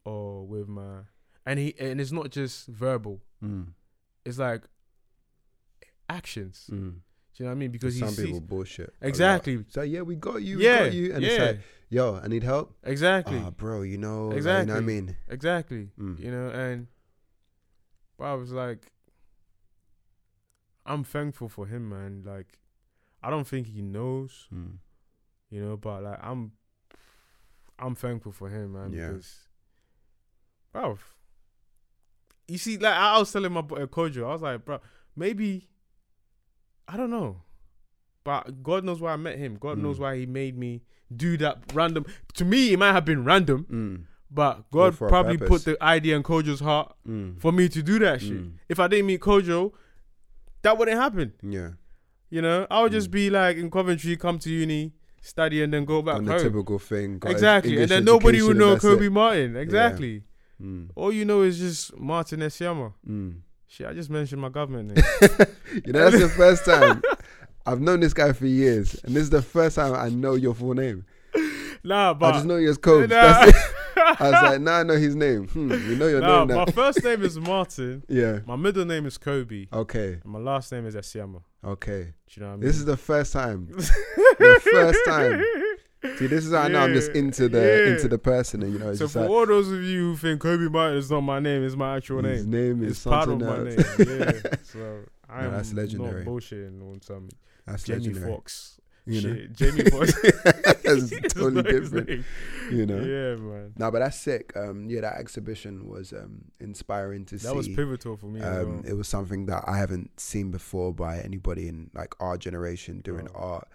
or 0.03 0.45
with 0.45 0.67
my 0.67 1.01
and 1.45 1.59
he 1.59 1.75
and 1.79 2.01
it's 2.01 2.11
not 2.11 2.29
just 2.29 2.67
verbal. 2.67 3.21
Mm. 3.43 3.73
It's 4.25 4.39
like 4.39 4.63
actions. 6.09 6.69
Mm. 6.71 6.97
Do 7.37 7.43
you 7.43 7.45
know 7.45 7.51
what 7.51 7.55
I 7.57 7.59
mean? 7.59 7.71
Because 7.71 7.99
some 7.99 8.15
people 8.15 8.39
bullshit. 8.39 8.93
exactly. 9.01 9.65
So 9.69 9.81
yeah, 9.81 10.01
we 10.01 10.15
got 10.15 10.41
you. 10.41 10.59
yeah, 10.59 10.79
we 10.83 10.85
got 10.85 10.93
you. 10.93 11.13
And 11.13 11.21
yeah, 11.23 11.29
it's 11.29 11.39
like, 11.39 11.59
yo, 11.89 12.15
I 12.23 12.27
need 12.27 12.43
help. 12.43 12.75
exactly, 12.83 13.37
Ah, 13.43 13.49
bro, 13.51 13.81
you 13.81 13.97
know, 13.97 14.27
like, 14.29 14.37
Exactly. 14.37 14.61
you 14.61 14.67
know 14.67 14.73
what 14.73 14.79
I 14.79 14.85
mean? 14.85 15.15
exactly. 15.29 15.89
Mm. 15.99 16.19
You 16.19 16.31
know, 16.31 16.49
and 16.49 16.87
but 18.17 18.23
I 18.25 18.33
was 18.35 18.51
like, 18.53 18.91
I'm 20.85 21.03
thankful 21.03 21.49
for 21.49 21.65
him, 21.67 21.89
man. 21.89 22.23
Like, 22.25 22.59
I 23.21 23.29
don't 23.29 23.47
think 23.47 23.67
he 23.67 23.81
knows, 23.81 24.47
Mm. 24.53 24.77
you 25.49 25.59
know, 25.61 25.75
but 25.77 26.03
like 26.03 26.19
I'm, 26.21 26.53
I'm 27.77 27.95
thankful 27.95 28.31
for 28.31 28.49
him, 28.49 28.73
man. 28.73 28.93
Yeah. 28.93 29.07
Because, 29.09 29.47
bro, 30.71 30.97
you 32.47 32.57
see, 32.57 32.77
like 32.77 32.93
I 32.93 33.17
was 33.19 33.31
telling 33.33 33.51
my 33.51 33.61
boy 33.61 33.85
Kojo, 33.87 34.23
I 34.29 34.33
was 34.33 34.41
like, 34.41 34.63
bro, 34.63 34.79
maybe, 35.15 35.67
I 36.87 36.97
don't 36.97 37.09
know, 37.09 37.41
but 38.23 38.61
God 38.63 38.83
knows 38.83 38.99
why 39.01 39.13
I 39.13 39.17
met 39.17 39.37
him. 39.37 39.57
God 39.59 39.77
knows 39.77 39.97
Mm. 39.97 40.01
why 40.01 40.17
He 40.17 40.25
made 40.25 40.57
me 40.57 40.83
do 41.15 41.37
that 41.37 41.63
random. 41.73 42.05
To 42.35 42.45
me, 42.45 42.73
it 42.73 42.79
might 42.79 42.91
have 42.93 43.05
been 43.05 43.23
random, 43.23 43.65
Mm. 43.69 44.03
but 44.31 44.69
God 44.71 44.97
probably 44.97 45.37
put 45.37 45.65
the 45.65 45.81
idea 45.83 46.15
in 46.15 46.23
Kojo's 46.23 46.59
heart 46.59 46.95
Mm. 47.07 47.39
for 47.39 47.51
me 47.51 47.69
to 47.69 47.81
do 47.83 47.99
that 47.99 48.21
shit. 48.21 48.33
Mm. 48.43 48.51
If 48.69 48.79
I 48.79 48.87
didn't 48.87 49.07
meet 49.07 49.21
Kojo, 49.21 49.73
that 50.61 50.77
wouldn't 50.77 50.97
happen. 50.99 51.33
Yeah. 51.41 51.71
You 52.29 52.41
know, 52.41 52.65
I 52.69 52.81
would 52.81 52.91
just 52.91 53.09
Mm. 53.09 53.13
be 53.13 53.29
like 53.29 53.57
in 53.57 53.69
Coventry, 53.69 54.17
come 54.17 54.39
to 54.39 54.49
uni, 54.51 54.93
study, 55.21 55.61
and 55.63 55.71
then 55.73 55.85
go 55.85 56.01
back 56.01 56.15
Done 56.15 56.25
the 56.25 56.37
typical 56.39 56.79
thing. 56.79 57.19
Exactly, 57.25 57.81
and 57.81 57.89
then 57.89 58.03
nobody 58.03 58.41
would 58.41 58.57
know 58.57 58.75
Koby 58.75 59.07
it. 59.07 59.09
Martin. 59.11 59.55
Exactly. 59.55 60.23
Mm. 60.61 60.89
All 60.95 61.11
you 61.11 61.25
know 61.25 61.41
is 61.41 61.59
just 61.59 61.97
Martin 61.99 62.39
Esiama. 62.41 62.93
Mm. 63.07 63.41
Shit, 63.67 63.87
I 63.87 63.93
just 63.93 64.09
mentioned 64.09 64.41
my 64.41 64.49
government 64.49 64.95
name. 64.95 65.05
You 65.85 65.91
know, 65.91 66.09
that's 66.09 66.21
the 66.23 66.29
first 66.29 66.63
time. 66.63 67.01
I've 67.65 67.81
known 67.81 67.99
this 67.99 68.13
guy 68.13 68.31
for 68.31 68.45
years, 68.45 68.95
and 69.03 69.13
this 69.15 69.23
is 69.23 69.29
the 69.29 69.41
first 69.41 69.75
time 69.75 69.93
I 69.93 70.07
know 70.09 70.35
your 70.35 70.53
full 70.53 70.73
name. 70.73 71.05
nah, 71.83 72.13
but 72.13 72.27
I 72.27 72.31
just 72.37 72.45
know 72.45 72.55
you 72.57 72.69
as 72.69 72.77
Koby. 72.77 73.09
Nah. 73.09 73.45
That's 73.45 73.57
it. 73.57 73.75
I 73.97 74.23
was 74.31 74.31
like, 74.43 74.61
nah, 74.61 74.79
I 74.79 74.83
know 74.83 74.95
his 74.95 75.15
name. 75.15 75.47
Hmm, 75.47 75.71
you 75.71 75.95
know 75.95 76.07
your 76.07 76.21
nah, 76.21 76.45
name 76.45 76.57
my 76.57 76.65
first 76.65 77.03
name 77.03 77.23
is 77.23 77.37
Martin. 77.39 78.03
Yeah. 78.09 78.39
My 78.45 78.55
middle 78.55 78.85
name 78.85 79.05
is 79.05 79.17
Koby, 79.17 79.67
Okay. 79.73 80.19
my 80.23 80.39
last 80.39 80.71
name 80.71 80.85
is 80.85 80.95
Esiama. 80.95 81.41
Okay. 81.63 82.13
Do 82.27 82.33
you 82.35 82.41
know 82.41 82.47
what 82.49 82.53
I 82.53 82.57
mean? 82.57 82.67
This 82.67 82.77
is 82.77 82.85
the 82.85 82.97
first 82.97 83.33
time. 83.33 83.67
the 83.67 84.59
first 84.71 84.99
time. 85.05 85.43
See, 86.17 86.27
this 86.27 86.45
is 86.45 86.53
how 86.53 86.61
I 86.61 86.67
know 86.67 86.79
I'm 86.81 86.93
just 86.93 87.11
into 87.11 87.47
the 87.49 87.59
yeah. 87.59 87.93
into 87.93 88.07
the 88.07 88.17
person, 88.17 88.63
and 88.63 88.73
you 88.73 88.79
know, 88.79 88.89
it's 88.89 88.99
So 88.99 89.07
for 89.07 89.21
like 89.21 89.29
all 89.29 89.45
those 89.45 89.71
of 89.71 89.81
you 89.83 90.11
who 90.11 90.17
think 90.17 90.41
Koby 90.41 90.71
Martin 90.71 90.97
is 90.97 91.09
not 91.11 91.21
my 91.21 91.39
name, 91.39 91.63
it's 91.63 91.75
my 91.75 91.95
actual 91.97 92.21
name. 92.21 92.33
his 92.33 92.45
name. 92.47 92.83
is 92.83 92.91
It's 92.91 93.03
part 93.03 93.29
of 93.29 93.39
something 93.41 93.47
my 93.47 93.69
name. 93.69 93.79
Yeah. 93.99 94.55
So 94.63 94.99
I 95.29 95.43
No, 95.43 95.51
that's 95.51 95.73
legendary. 95.73 96.23
not 96.23 96.31
bullshitting 96.31 96.81
on 96.91 97.01
some 97.01 97.29
That's 97.65 97.83
Jamie 97.83 97.99
legendary. 97.99 98.31
Foxx. 98.31 98.71
You 99.07 99.21
know, 99.21 99.35
Shit, 99.35 99.53
Jamie 99.53 99.83
Foxx. 99.91 100.13
that's 100.83 101.33
totally 101.33 101.61
different. 101.63 102.25
You 102.71 102.85
know. 102.87 102.97
Yeah, 102.97 103.35
man. 103.35 103.73
No, 103.77 103.91
but 103.91 103.99
that's 103.99 104.19
sick. 104.19 104.51
Um, 104.55 104.89
yeah, 104.89 105.01
that 105.01 105.17
exhibition 105.17 105.87
was 105.87 106.11
um 106.11 106.45
inspiring 106.59 107.25
to 107.25 107.37
see. 107.37 107.47
That 107.47 107.55
was 107.55 107.67
pivotal 107.67 108.17
for 108.17 108.25
me. 108.27 108.41
Um, 108.41 108.81
well. 108.81 108.81
it 108.85 108.93
was 108.93 109.07
something 109.07 109.45
that 109.45 109.63
I 109.67 109.77
haven't 109.77 110.19
seen 110.19 110.49
before 110.49 110.91
by 110.93 111.19
anybody 111.19 111.67
in 111.67 111.91
like 111.93 112.15
our 112.19 112.37
generation 112.37 113.01
doing 113.01 113.27
Oh. 113.35 113.39
art. 113.39 113.67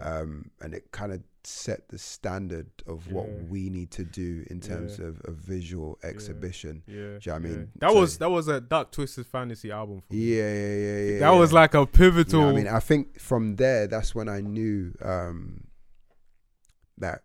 Um, 0.00 0.50
and 0.60 0.74
it 0.74 0.90
kind 0.92 1.12
of 1.12 1.22
set 1.44 1.88
the 1.88 1.98
standard 1.98 2.66
of 2.88 3.12
what 3.12 3.28
we 3.48 3.70
need 3.70 3.90
to 3.92 4.04
do 4.04 4.44
in 4.50 4.58
terms 4.60 4.98
Yeah. 4.98 5.06
of 5.06 5.20
a 5.26 5.30
visual 5.30 5.96
exhibition. 6.02 6.82
yeah, 6.86 6.94
do 6.94 6.98
you 7.00 7.08
know 7.08 7.18
what 7.20 7.26
I 7.28 7.34
yeah. 7.34 7.56
mean? 7.56 7.70
that 7.78 7.90
So- 7.92 8.00
was 8.00 8.18
that 8.18 8.30
was 8.30 8.48
a 8.48 8.60
Dark 8.60 8.90
Twisted 8.90 9.26
Fantasy 9.26 9.70
album. 9.70 10.00
For 10.00 10.12
me. 10.14 10.18
Yeah, 10.20 10.52
yeah, 10.52 10.74
yeah, 10.76 11.12
yeah. 11.12 11.18
that 11.20 11.30
was 11.30 11.52
like 11.52 11.74
a 11.74 11.80
You 11.80 11.86
pivotal. 11.86 12.40
know 12.42 12.48
I 12.50 12.52
mean, 12.52 12.68
I 12.68 12.80
think 12.80 13.20
from 13.20 13.56
there, 13.56 13.86
that's 13.86 14.14
when 14.14 14.28
I 14.28 14.40
knew 14.40 14.92
um, 15.02 15.68
that 16.98 17.22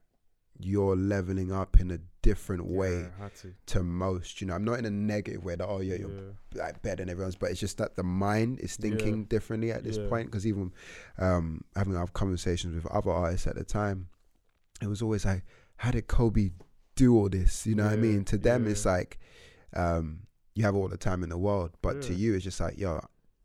you're 0.60 0.95
leveling 0.95 1.52
up 1.52 1.80
in 1.80 1.89
a 1.91 1.97
different 2.22 2.65
way 2.65 3.07
Yeah, 3.19 3.30
to. 3.41 3.53
to 3.67 3.84
most. 3.84 4.41
You 4.41 4.47
know, 4.47 4.53
I'm 4.53 4.63
not 4.63 4.80
in 4.80 4.86
a 4.86 4.89
negative 4.91 5.43
way 5.43 5.55
that 5.55 5.65
oh 5.67 5.80
yeah, 5.80 5.95
Yeah, 5.95 5.99
you're 6.07 6.34
like 6.55 6.82
better 6.82 6.97
than 6.97 7.09
everyone's, 7.09 7.36
but 7.36 7.51
it's 7.51 7.59
just 7.59 7.78
that 7.78 7.95
the 7.95 8.03
mind 8.03 8.59
is 8.59 8.76
thinking 8.76 9.26
differently 9.26 9.72
at 9.72 9.84
this 9.84 9.97
Yeah. 9.97 10.07
point. 10.07 10.28
Because 10.28 10.45
even 10.45 10.72
um, 11.17 11.63
having 11.76 11.95
our 11.95 12.07
conversations 12.07 12.76
with 12.76 12.86
other 12.91 13.11
artists 13.11 13.47
at 13.47 13.55
the 13.55 13.63
time, 13.63 14.07
it 14.82 14.88
was 14.88 15.01
always 15.01 15.26
like, 15.26 15.43
how 15.78 15.91
did 15.91 16.07
Koby 16.07 16.51
do 16.95 17.15
all 17.15 17.30
this? 17.30 17.65
You 17.65 17.76
know 17.76 17.86
what 17.86 17.93
I 17.93 17.97
mean? 17.97 18.24
To 18.26 18.38
them, 18.38 18.65
yeah. 18.65 18.72
it's 18.72 18.86
like 18.86 19.19
um, 19.76 20.22
you 20.53 20.63
have 20.63 20.76
all 20.76 20.88
the 20.88 20.97
time 20.97 21.24
in 21.24 21.30
the 21.30 21.38
world, 21.38 21.72
but 21.82 22.01
to 22.03 22.13
you, 22.13 22.34
it's 22.36 22.43
just 22.43 22.59
like, 22.59 22.78
yo, 22.78 22.99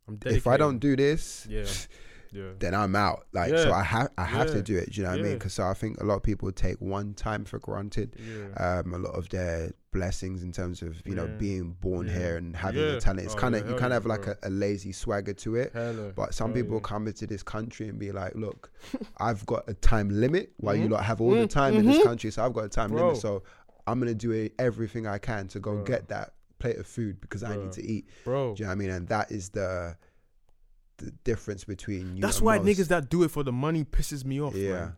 I'm 0.08 0.18
if 0.26 0.46
I 0.46 0.56
don't 0.56 0.78
do 0.78 0.96
this, 0.96 1.46
Yeah. 2.36 2.42
yeah, 2.44 2.50
then 2.58 2.74
I'm 2.74 2.94
out. 2.96 3.26
Like, 3.32 3.50
so 3.50 3.72
I 3.72 3.82
have 3.82 4.08
I 4.18 4.24
have 4.24 4.50
to 4.52 4.62
do 4.62 4.76
it. 4.76 4.90
Do 4.90 5.00
you 5.00 5.02
know 5.04 5.10
what 5.12 5.20
I 5.20 5.22
mean? 5.22 5.34
Because 5.34 5.54
so 5.54 5.64
I 5.64 5.74
think 5.74 6.00
a 6.00 6.04
lot 6.04 6.16
of 6.16 6.22
people 6.22 6.50
take 6.52 6.80
one 6.80 7.14
time 7.14 7.44
for 7.44 7.58
granted. 7.58 8.16
yeah, 8.18 8.78
Um, 8.80 8.94
a 8.94 8.98
lot 8.98 9.14
of 9.14 9.28
their 9.30 9.72
blessings 9.92 10.42
in 10.42 10.52
terms 10.52 10.82
of 10.82 11.00
you 11.06 11.14
know 11.14 11.26
being 11.38 11.72
born 11.80 12.06
Yeah. 12.06 12.12
here 12.18 12.36
and 12.36 12.54
having 12.54 12.82
Yeah. 12.82 12.94
the 12.94 13.00
talent. 13.00 13.20
It's 13.26 13.34
Oh, 13.34 13.38
kind 13.38 13.54
of 13.54 13.62
yeah, 13.64 13.70
you 13.70 13.74
kind 13.76 13.92
of 13.92 14.02
have 14.02 14.06
like 14.06 14.26
a, 14.26 14.36
a 14.42 14.50
lazy 14.50 14.92
swagger 14.92 15.32
to 15.34 15.56
it. 15.56 15.72
But 16.14 16.34
some 16.34 16.50
hell 16.50 16.62
people 16.62 16.76
yeah. 16.76 16.82
come 16.92 17.06
into 17.06 17.26
this 17.26 17.42
country 17.42 17.88
and 17.88 17.98
be 17.98 18.12
like, 18.12 18.34
look, 18.34 18.70
I've 19.18 19.44
got 19.46 19.64
a 19.68 19.74
time 19.74 20.08
limit 20.10 20.52
while 20.58 20.76
you 20.76 20.88
Mhm. 20.88 20.90
lot 20.92 21.04
have 21.04 21.20
all 21.20 21.34
the 21.34 21.46
Mm, 21.46 21.50
time 21.50 21.74
in 21.78 21.86
this 21.86 21.98
mhm. 21.98 22.04
country. 22.04 22.30
So 22.30 22.44
I've 22.44 22.52
got 22.52 22.64
a 22.64 22.68
time 22.68 22.90
Bro. 22.90 23.00
limit. 23.06 23.16
So 23.22 23.42
I'm 23.86 23.98
gonna 24.00 24.14
do 24.14 24.48
everything 24.58 25.06
I 25.06 25.18
can 25.18 25.48
to 25.48 25.60
go 25.60 25.74
Bro. 25.76 25.84
get 25.84 26.08
that 26.08 26.34
plate 26.58 26.76
of 26.76 26.86
food 26.86 27.20
because 27.20 27.42
I 27.42 27.56
need 27.56 27.72
to 27.72 27.82
eat. 27.84 28.08
bro. 28.24 28.54
Do 28.54 28.60
you 28.60 28.64
know 28.64 28.70
what 28.70 28.72
I 28.72 28.76
mean? 28.76 28.90
And 28.90 29.08
that 29.08 29.30
is 29.30 29.50
the 29.50 29.96
the 30.98 31.10
difference 31.24 31.64
between 31.64 32.16
you. 32.16 32.22
That's 32.22 32.40
why 32.40 32.58
most. 32.58 32.66
niggas 32.78 32.88
that 32.88 33.08
do 33.10 33.22
it 33.22 33.30
for 33.30 33.42
the 33.42 33.52
money 33.52 33.84
pisses 33.84 34.24
me 34.24 34.40
off. 34.40 34.54
Yeah. 34.54 34.72
man. 34.72 34.92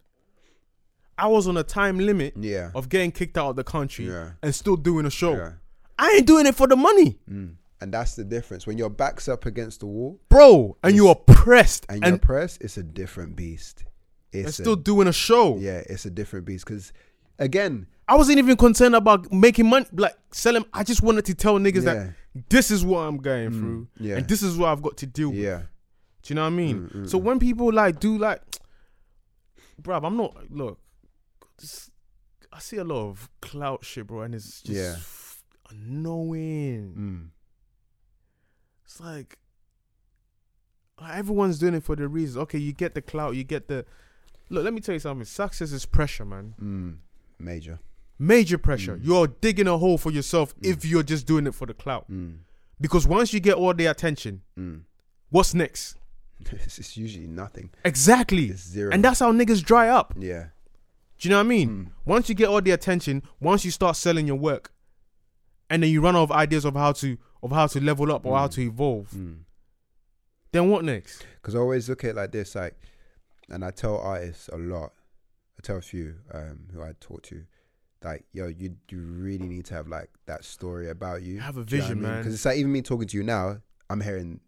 I 1.17 1.27
was 1.27 1.49
on 1.49 1.57
a 1.57 1.65
time 1.65 1.99
limit 1.99 2.35
Yeah. 2.39 2.71
of 2.75 2.89
getting 2.89 3.11
kicked 3.11 3.37
out 3.37 3.51
of 3.51 3.57
the 3.57 3.65
country 3.65 4.07
Yeah. 4.07 4.33
and 4.43 4.55
still 4.55 4.77
doing 4.77 5.05
a 5.07 5.11
show. 5.11 5.35
Yeah. 5.35 5.53
I 5.99 6.11
ain't 6.19 6.27
doing 6.27 6.47
it 6.47 6.55
for 6.55 6.67
the 6.67 6.77
money, 6.77 7.19
Mm. 7.31 7.55
And 7.81 7.95
that's 7.95 8.17
the 8.17 8.25
difference. 8.25 8.67
When 8.67 8.77
your 8.77 8.91
back's 8.91 9.29
up 9.29 9.47
against 9.47 9.81
the 9.81 9.87
wall 9.87 10.21
bro. 10.29 10.77
And 10.83 10.97
you 10.97 11.09
are 11.09 11.15
pressed 11.15 11.87
and 11.89 12.03
and, 12.05 12.13
you're 12.15 12.19
pressed, 12.19 12.61
it's 12.63 12.77
a 12.77 12.83
different 12.83 13.37
beast. 13.37 13.85
and 14.33 14.47
It's 14.47 14.59
a- 14.59 14.63
still 14.63 14.77
doing 14.77 15.07
a 15.09 15.13
show. 15.13 15.57
yeah, 15.59 15.83
it's 15.89 16.05
a 16.05 16.11
different 16.11 16.45
beast. 16.47 16.65
Because 16.67 16.93
again, 17.39 17.87
I 18.09 18.17
wasn't 18.17 18.39
even 18.39 18.57
concerned 18.57 18.95
about 18.97 19.33
making 19.33 19.67
money, 19.67 19.87
like 19.93 20.15
selling. 20.33 20.65
I 20.73 20.83
just 20.83 21.03
wanted 21.03 21.25
to 21.27 21.35
tell 21.35 21.59
niggas 21.59 21.85
yeah, 21.85 21.95
that 21.95 22.15
this 22.49 22.71
is 22.73 22.85
what 22.85 23.01
I'm 23.01 23.19
going 23.19 23.51
Mm, 23.51 23.59
through, 23.59 23.89
yeah, 24.01 24.17
and 24.17 24.27
this 24.29 24.43
is 24.43 24.57
what 24.57 24.69
I've 24.71 24.83
got 24.83 24.97
to 24.99 25.07
deal 25.07 25.31
with. 25.31 25.39
yeah, 25.39 25.63
Do 26.23 26.33
you 26.33 26.35
know 26.35 26.43
what 26.43 26.47
I 26.49 26.51
mean? 26.51 26.81
Mm, 26.81 26.93
mm, 27.03 27.09
So 27.09 27.19
when 27.19 27.39
people 27.39 27.73
like 27.73 28.01
do 28.01 28.19
like, 28.19 28.43
bruv, 29.83 30.05
I'm 30.07 30.17
not 30.17 30.51
look. 30.51 30.79
this- 31.59 31.91
I 32.53 32.61
see 32.61 32.77
a 32.79 32.85
lot 32.85 33.09
of 33.11 33.29
clout 33.43 33.85
shit, 33.85 34.07
bro, 34.07 34.23
and 34.23 34.35
it's 34.35 34.63
just 34.63 34.77
Yeah. 34.77 34.95
f- 34.97 35.43
annoying. 35.71 36.95
Mm, 36.97 37.29
It's 38.85 39.01
like 39.01 39.39
like, 41.01 41.15
everyone's 41.17 41.59
doing 41.61 41.75
it 41.75 41.85
for 41.85 41.95
the 41.95 42.09
reasons. 42.09 42.37
Okay, 42.39 42.59
you 42.59 42.73
get 42.73 42.95
the 42.95 43.03
clout, 43.03 43.37
you 43.37 43.45
get 43.45 43.69
the. 43.69 43.85
Look, 44.51 44.65
let 44.65 44.73
me 44.75 44.81
tell 44.81 44.95
you 44.95 44.99
something. 44.99 45.25
Success 45.25 45.71
is 45.73 45.87
pressure, 45.87 46.25
man. 46.25 46.55
Mm, 46.61 46.97
major. 47.39 47.79
Major 48.19 48.59
pressure. 48.59 48.97
Mm. 48.97 49.05
You're 49.05 49.27
digging 49.29 49.69
a 49.69 49.79
hole 49.79 49.97
for 49.99 50.11
yourself 50.11 50.57
Mm. 50.57 50.67
if 50.73 50.85
you're 50.85 51.05
just 51.05 51.25
doing 51.27 51.47
it 51.47 51.55
for 51.55 51.67
the 51.67 51.75
clout. 51.75 52.11
Mm, 52.11 52.39
Because 52.81 53.07
once 53.07 53.33
you 53.33 53.39
get 53.41 53.55
all 53.55 53.75
the 53.75 53.87
attention, 53.87 54.43
mm. 54.59 54.81
what's 55.29 55.55
next? 55.55 55.97
it's, 56.53 56.79
it's 56.79 56.97
usually 56.97 57.27
nothing. 57.27 57.71
Exactly. 57.85 58.47
It's 58.47 58.67
zero. 58.67 58.91
And 58.93 59.05
that's 59.05 59.21
how 59.21 59.33
niggas 59.33 59.63
dry 59.65 59.89
up. 59.89 60.15
yeah. 60.19 60.47
Do 61.19 61.29
you 61.29 61.31
know 61.31 61.39
what 61.39 61.47
I 61.47 61.49
mean? 61.49 61.69
Mm. 61.69 61.91
Once 62.05 62.29
you 62.29 62.35
get 62.37 62.49
all 62.49 62.61
the 62.63 62.71
attention, 62.71 63.25
once 63.41 63.65
you 63.65 63.73
start 63.73 63.97
selling 63.97 64.29
your 64.29 64.37
work, 64.37 64.73
and 65.69 65.83
then 65.83 65.91
you 65.91 66.01
run 66.01 66.15
out 66.15 66.23
of 66.23 66.31
ideas 66.33 66.65
of 66.65 66.75
how 66.75 66.93
to 66.93 67.19
of 67.43 67.51
how 67.51 67.67
to 67.67 67.81
level 67.81 68.13
up 68.13 68.25
or 68.25 68.39
how 68.39 68.47
Mm. 68.47 68.53
to 68.55 68.61
evolve, 68.63 69.11
Mm. 69.11 69.39
then 70.53 70.69
what 70.71 70.85
next? 70.85 71.27
Because 71.35 71.55
I 71.55 71.59
always 71.59 71.89
look 71.89 72.05
at 72.05 72.11
it 72.11 72.17
like 72.17 72.33
this, 72.33 72.55
like, 72.55 72.75
and 73.49 73.65
I 73.65 73.71
tell 73.73 73.99
artists 73.99 74.49
a 74.53 74.57
lot. 74.57 74.93
I 75.59 75.61
tell 75.63 75.77
a 75.79 75.81
few 75.83 76.15
um, 76.33 76.69
who 76.73 76.83
I 76.83 76.93
talk 77.01 77.23
to, 77.25 77.45
like, 78.05 78.25
yo, 78.33 78.47
you 78.47 78.77
you 78.89 79.01
really 79.01 79.47
need 79.49 79.65
to 79.67 79.75
have 79.75 79.89
like 79.89 80.11
that 80.27 80.45
story 80.45 80.89
about 80.89 81.23
you. 81.23 81.41
Have 81.41 81.57
a 81.59 81.65
Do 81.65 81.75
you 81.77 81.81
know 81.81 81.85
I 81.85 81.89
vision, 81.89 82.03
mean? 82.03 82.11
man. 82.13 82.21
Because 82.21 82.35
it's 82.35 82.45
like 82.45 82.59
even 82.59 82.71
me 82.73 82.83
talking 82.83 83.09
to 83.09 83.17
you 83.17 83.25
now, 83.25 83.61
I'm 83.91 84.01
hearing 84.01 84.41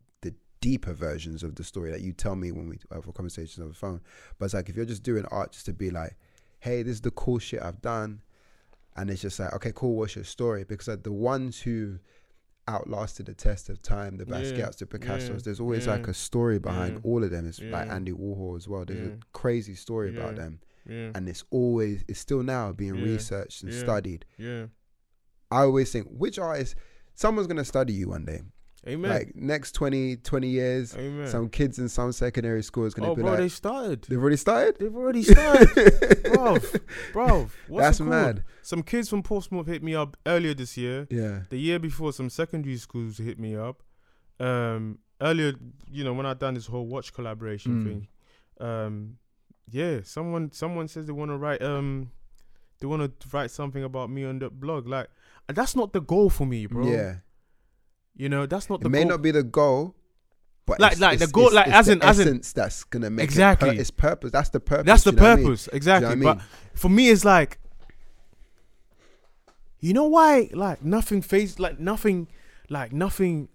deeper 0.60 0.92
versions 0.92 1.42
of 1.42 1.54
the 1.54 1.64
story 1.64 1.90
that 1.90 2.00
you 2.02 2.12
tell 2.12 2.36
me 2.36 2.52
when 2.52 2.68
we 2.68 2.76
uh, 2.90 2.96
have 2.96 3.08
a 3.08 3.12
conversation 3.12 3.62
on 3.62 3.68
the 3.70 3.74
phone. 3.74 4.00
But 4.38 4.46
it's 4.46 4.54
like 4.54 4.68
if 4.68 4.76
you're 4.76 4.84
just 4.84 5.02
doing 5.02 5.24
art 5.30 5.52
just 5.52 5.66
to 5.66 5.72
be 5.72 5.90
like, 5.90 6.16
hey, 6.60 6.82
this 6.82 6.94
is 6.94 7.00
the 7.00 7.10
cool 7.12 7.38
shit 7.38 7.62
I've 7.62 7.80
done, 7.80 8.20
and 8.96 9.10
it's 9.10 9.22
just 9.22 9.38
like, 9.40 9.52
okay, 9.54 9.72
cool, 9.74 9.96
what's 9.96 10.14
your 10.16 10.24
story? 10.24 10.64
Because 10.64 10.88
like 10.88 11.02
the 11.02 11.12
ones 11.12 11.60
who 11.60 11.98
outlasted 12.68 13.26
the 13.26 13.34
test 13.34 13.68
of 13.68 13.80
time, 13.82 14.16
the 14.16 14.26
Yeah, 14.28 14.36
Basquiat's, 14.42 14.76
the 14.76 14.86
Picassos, 14.86 15.28
yeah, 15.30 15.36
there's 15.44 15.60
always 15.60 15.86
yeah, 15.86 15.92
like 15.92 16.08
a 16.08 16.14
story 16.14 16.58
behind 16.58 17.00
all 17.04 17.24
of 17.24 17.30
them. 17.30 17.46
It's 17.48 17.60
like 17.60 17.88
Andy 17.88 18.12
Warhol 18.12 18.56
as 18.56 18.68
well. 18.68 18.84
There's 18.84 19.08
a 19.08 19.18
crazy 19.32 19.74
story 19.74 20.16
about 20.16 20.36
them, 20.36 20.60
and 20.86 21.28
it's 21.28 21.44
always, 21.50 22.04
it's 22.08 22.20
still 22.20 22.42
now 22.42 22.72
being 22.72 22.94
researched 22.94 23.62
and 23.62 23.72
studied. 23.72 24.24
yeah. 24.36 24.66
I 25.52 25.62
always 25.62 25.90
think, 25.90 26.06
which 26.08 26.38
artist, 26.38 26.76
someone's 27.14 27.48
gonna 27.48 27.64
study 27.64 27.92
you 27.92 28.10
one 28.10 28.24
day. 28.24 28.42
Amen. 28.88 29.10
Like 29.10 29.36
next 29.36 29.72
20, 29.72 30.16
20 30.16 30.48
years, 30.48 30.96
Amen. 30.96 31.28
some 31.28 31.50
kids 31.50 31.78
in 31.78 31.88
some 31.90 32.12
secondary 32.12 32.62
school 32.62 32.86
is 32.86 32.94
gonna 32.94 33.10
oh, 33.10 33.14
be 33.14 33.20
bro, 33.20 33.32
like, 33.32 33.40
they 33.40 33.48
started. 33.50 34.02
they've 34.08 34.18
already 34.18 34.36
started. 34.38 34.78
They've 34.78 34.94
already 34.96 35.22
started, 35.22 36.22
bro. 36.32 36.58
Bro, 37.12 37.50
That's 37.68 38.00
mad. 38.00 38.42
Some 38.62 38.82
kids 38.82 39.10
from 39.10 39.22
Portsmouth 39.22 39.66
hit 39.66 39.82
me 39.82 39.94
up 39.94 40.16
earlier 40.26 40.54
this 40.54 40.78
year. 40.78 41.06
Yeah. 41.10 41.40
The 41.50 41.58
year 41.58 41.78
before, 41.78 42.14
some 42.14 42.30
secondary 42.30 42.78
schools 42.78 43.18
hit 43.18 43.38
me 43.38 43.54
up. 43.54 43.82
Um, 44.38 45.00
earlier, 45.20 45.52
you 45.90 46.02
know, 46.02 46.14
when 46.14 46.24
I 46.24 46.32
done 46.32 46.54
this 46.54 46.66
whole 46.66 46.86
watch 46.86 47.12
collaboration 47.12 47.82
Mm. 47.82 47.84
thing, 47.84 48.08
um, 48.66 49.18
yeah, 49.70 50.00
someone 50.04 50.52
someone 50.52 50.88
says 50.88 51.04
they 51.04 51.12
want 51.12 51.30
to 51.30 51.36
write 51.36 51.60
um, 51.62 52.10
they 52.80 52.86
want 52.86 53.20
to 53.20 53.28
write 53.28 53.50
something 53.50 53.84
about 53.84 54.08
me 54.08 54.24
on 54.24 54.38
the 54.38 54.48
blog. 54.48 54.88
Like, 54.88 55.08
that's 55.48 55.76
not 55.76 55.92
the 55.92 56.00
goal 56.00 56.30
for 56.30 56.46
me, 56.46 56.64
bro. 56.64 56.86
Yeah. 56.86 57.16
You 58.20 58.28
know, 58.28 58.44
that's 58.44 58.68
not 58.68 58.80
It 58.80 58.82
the 58.84 58.90
may 58.90 59.00
goal. 59.00 59.08
not 59.12 59.22
be 59.22 59.30
the 59.30 59.42
goal, 59.42 59.94
but 60.66 60.78
Like- 60.78 60.92
it's, 60.92 61.00
like 61.00 61.18
the 61.18 61.26
goal- 61.28 61.46
it's- 61.46 61.54
like 61.54 61.66
it's 61.68 61.74
as 61.76 61.88
in- 61.88 62.02
as 62.02 62.18
in- 62.18 62.28
essence 62.28 62.52
that's 62.52 62.84
gonna 62.84 63.08
make 63.08 63.24
Exactly. 63.24 63.70
It 63.70 63.74
pur- 63.76 63.80
it's 63.80 63.90
purpose. 63.90 64.30
That's 64.30 64.50
the 64.50 64.60
purpose. 64.60 64.84
That's 64.86 65.04
the 65.04 65.12
what 65.12 65.22
I 65.22 65.36
mean? 65.36 65.44
purpose, 65.46 65.68
exactly. 65.72 66.10
You 66.10 66.16
know 66.16 66.26
what 66.26 66.36
I 66.36 66.40
But 66.72 66.78
for 66.78 66.90
me, 66.90 67.08
it's 67.08 67.24
like, 67.24 67.58
you 69.78 69.94
know 69.94 70.04
why? 70.06 70.50
Like 70.52 70.84
nothing 70.84 71.22
phase, 71.22 71.58
like 71.58 71.78
nothing, 71.80 72.28
like 72.68 72.92
nothing. 72.92 73.48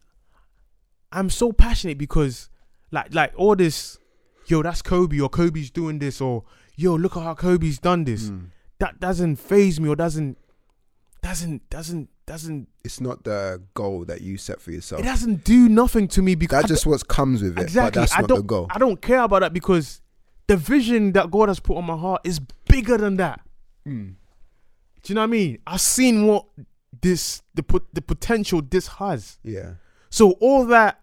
I'm 1.11 1.29
so 1.29 1.51
passionate 1.53 1.97
because, 1.99 2.49
like, 2.91 3.13
like 3.13 3.33
all 3.37 3.55
this, 3.55 3.99
yo, 4.47 4.63
that's 4.63 4.81
Koby 4.81 5.21
or 5.21 5.29
Koby's 5.29 5.69
doing 5.69 5.99
this 5.99 6.19
or 6.19 6.43
yo, 6.75 6.95
look 6.95 7.15
at 7.15 7.23
how 7.23 7.35
Koby's 7.35 7.77
done 7.77 8.03
this. 8.03 8.29
Mm. 8.31 8.47
That 8.79 8.99
doesn't 8.99 9.35
phase 9.37 9.79
me 9.79 9.87
or 9.89 9.95
doesn't, 9.95 10.37
doesn't, 11.21 11.69
doesn't, 11.69 12.09
doesn't. 12.25 12.67
It's 12.83 12.99
not 12.99 13.23
the 13.23 13.61
goal 13.73 14.05
that 14.05 14.21
you 14.21 14.37
set 14.37 14.59
for 14.59 14.71
yourself. 14.71 15.01
It 15.01 15.05
doesn't 15.05 15.43
do 15.43 15.69
nothing 15.69 16.07
to 16.09 16.21
me 16.21 16.35
because 16.35 16.63
That's 16.63 16.73
just 16.73 16.85
what 16.85 17.07
comes 17.07 17.41
with 17.41 17.57
it. 17.57 17.61
exactly. 17.61 17.87
But 17.87 17.93
that's 18.01 18.13
I 18.17 18.21
not 18.21 18.29
don't, 18.29 18.37
the 18.37 18.43
goal. 18.43 18.67
I 18.71 18.79
don't 18.79 19.01
care 19.01 19.21
about 19.21 19.41
that 19.41 19.53
because 19.53 20.01
the 20.47 20.57
vision 20.57 21.11
that 21.13 21.31
God 21.31 21.49
has 21.49 21.59
put 21.59 21.77
on 21.77 21.85
my 21.85 21.97
heart 21.97 22.21
is 22.23 22.39
bigger 22.67 22.97
than 22.97 23.17
that. 23.17 23.41
Mm. 23.87 24.15
Do 25.03 25.11
you 25.11 25.15
know 25.15 25.21
what 25.21 25.25
I 25.25 25.27
mean? 25.27 25.59
I've 25.67 25.81
seen 25.81 26.25
what 26.25 26.45
this 27.01 27.41
the 27.53 27.61
put 27.63 27.85
the 27.93 28.01
potential 28.01 28.61
this 28.61 28.87
has. 28.87 29.37
Yeah. 29.43 29.73
So 30.09 30.31
all 30.33 30.65
that, 30.65 31.01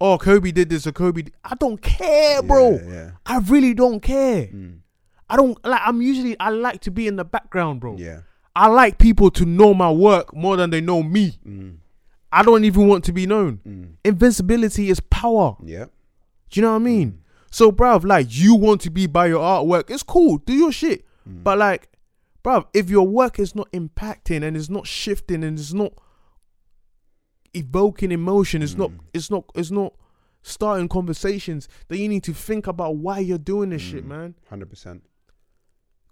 oh 0.00 0.18
Koby 0.18 0.52
did 0.52 0.70
this 0.70 0.86
or 0.86 0.92
Koby, 0.92 1.24
did, 1.24 1.34
I 1.44 1.54
don't 1.54 1.80
care, 1.80 2.42
bro. 2.42 2.72
Yeah. 2.72 2.90
yeah. 2.90 3.10
I 3.24 3.38
really 3.38 3.74
don't 3.74 4.00
care. 4.00 4.46
Mm. 4.46 4.80
I 5.28 5.36
don't 5.36 5.64
like. 5.64 5.82
I'm 5.84 6.02
usually 6.02 6.38
I 6.40 6.50
like 6.50 6.80
to 6.82 6.90
be 6.90 7.06
in 7.06 7.16
the 7.16 7.24
background, 7.24 7.80
bro. 7.80 7.96
Yeah. 7.98 8.20
I 8.56 8.68
like 8.68 8.96
people 8.98 9.30
to 9.32 9.44
know 9.44 9.74
my 9.74 9.90
work 9.90 10.34
more 10.34 10.56
than 10.56 10.70
they 10.70 10.80
know 10.80 11.02
me. 11.02 11.38
Mm. 11.46 11.76
I 12.32 12.42
don't 12.42 12.64
even 12.64 12.88
want 12.88 13.04
to 13.04 13.12
be 13.12 13.26
known. 13.26 13.60
Mm. 13.68 13.96
Invincibility 14.02 14.88
is 14.88 14.98
power. 14.98 15.56
Yeah. 15.62 15.84
Do 16.50 16.60
you 16.60 16.62
know 16.62 16.70
what 16.70 16.76
I 16.76 16.84
mean? 16.84 17.22
So, 17.50 17.70
bruv, 17.70 18.04
like 18.04 18.26
you 18.30 18.54
want 18.54 18.80
to 18.82 18.90
be 18.90 19.06
by 19.06 19.26
your 19.26 19.40
artwork, 19.42 19.90
it's 19.90 20.02
cool. 20.02 20.38
Do 20.38 20.54
your 20.54 20.72
shit. 20.72 21.04
Mm. 21.28 21.44
But 21.44 21.58
like, 21.58 21.90
bruv, 22.42 22.64
if 22.72 22.88
your 22.88 23.06
work 23.06 23.38
is 23.38 23.54
not 23.54 23.70
impacting 23.72 24.42
and 24.42 24.56
it's 24.56 24.70
not 24.70 24.86
shifting 24.86 25.44
and 25.44 25.58
it's 25.58 25.74
not 25.74 25.92
evoking 27.54 28.10
emotion, 28.12 28.62
it's 28.62 28.74
not, 28.76 28.90
Mm. 28.90 29.00
it's 29.14 29.30
not, 29.30 29.44
it's 29.54 29.70
not 29.70 29.92
starting 30.42 30.88
conversations, 30.88 31.68
then 31.88 31.98
you 31.98 32.08
need 32.08 32.24
to 32.24 32.32
think 32.32 32.66
about 32.66 32.96
why 32.96 33.18
you're 33.18 33.38
doing 33.38 33.70
this 33.70 33.82
shit, 33.82 34.04
Mm. 34.04 34.08
man. 34.08 34.34
Hundred 34.48 34.70
percent. 34.70 35.02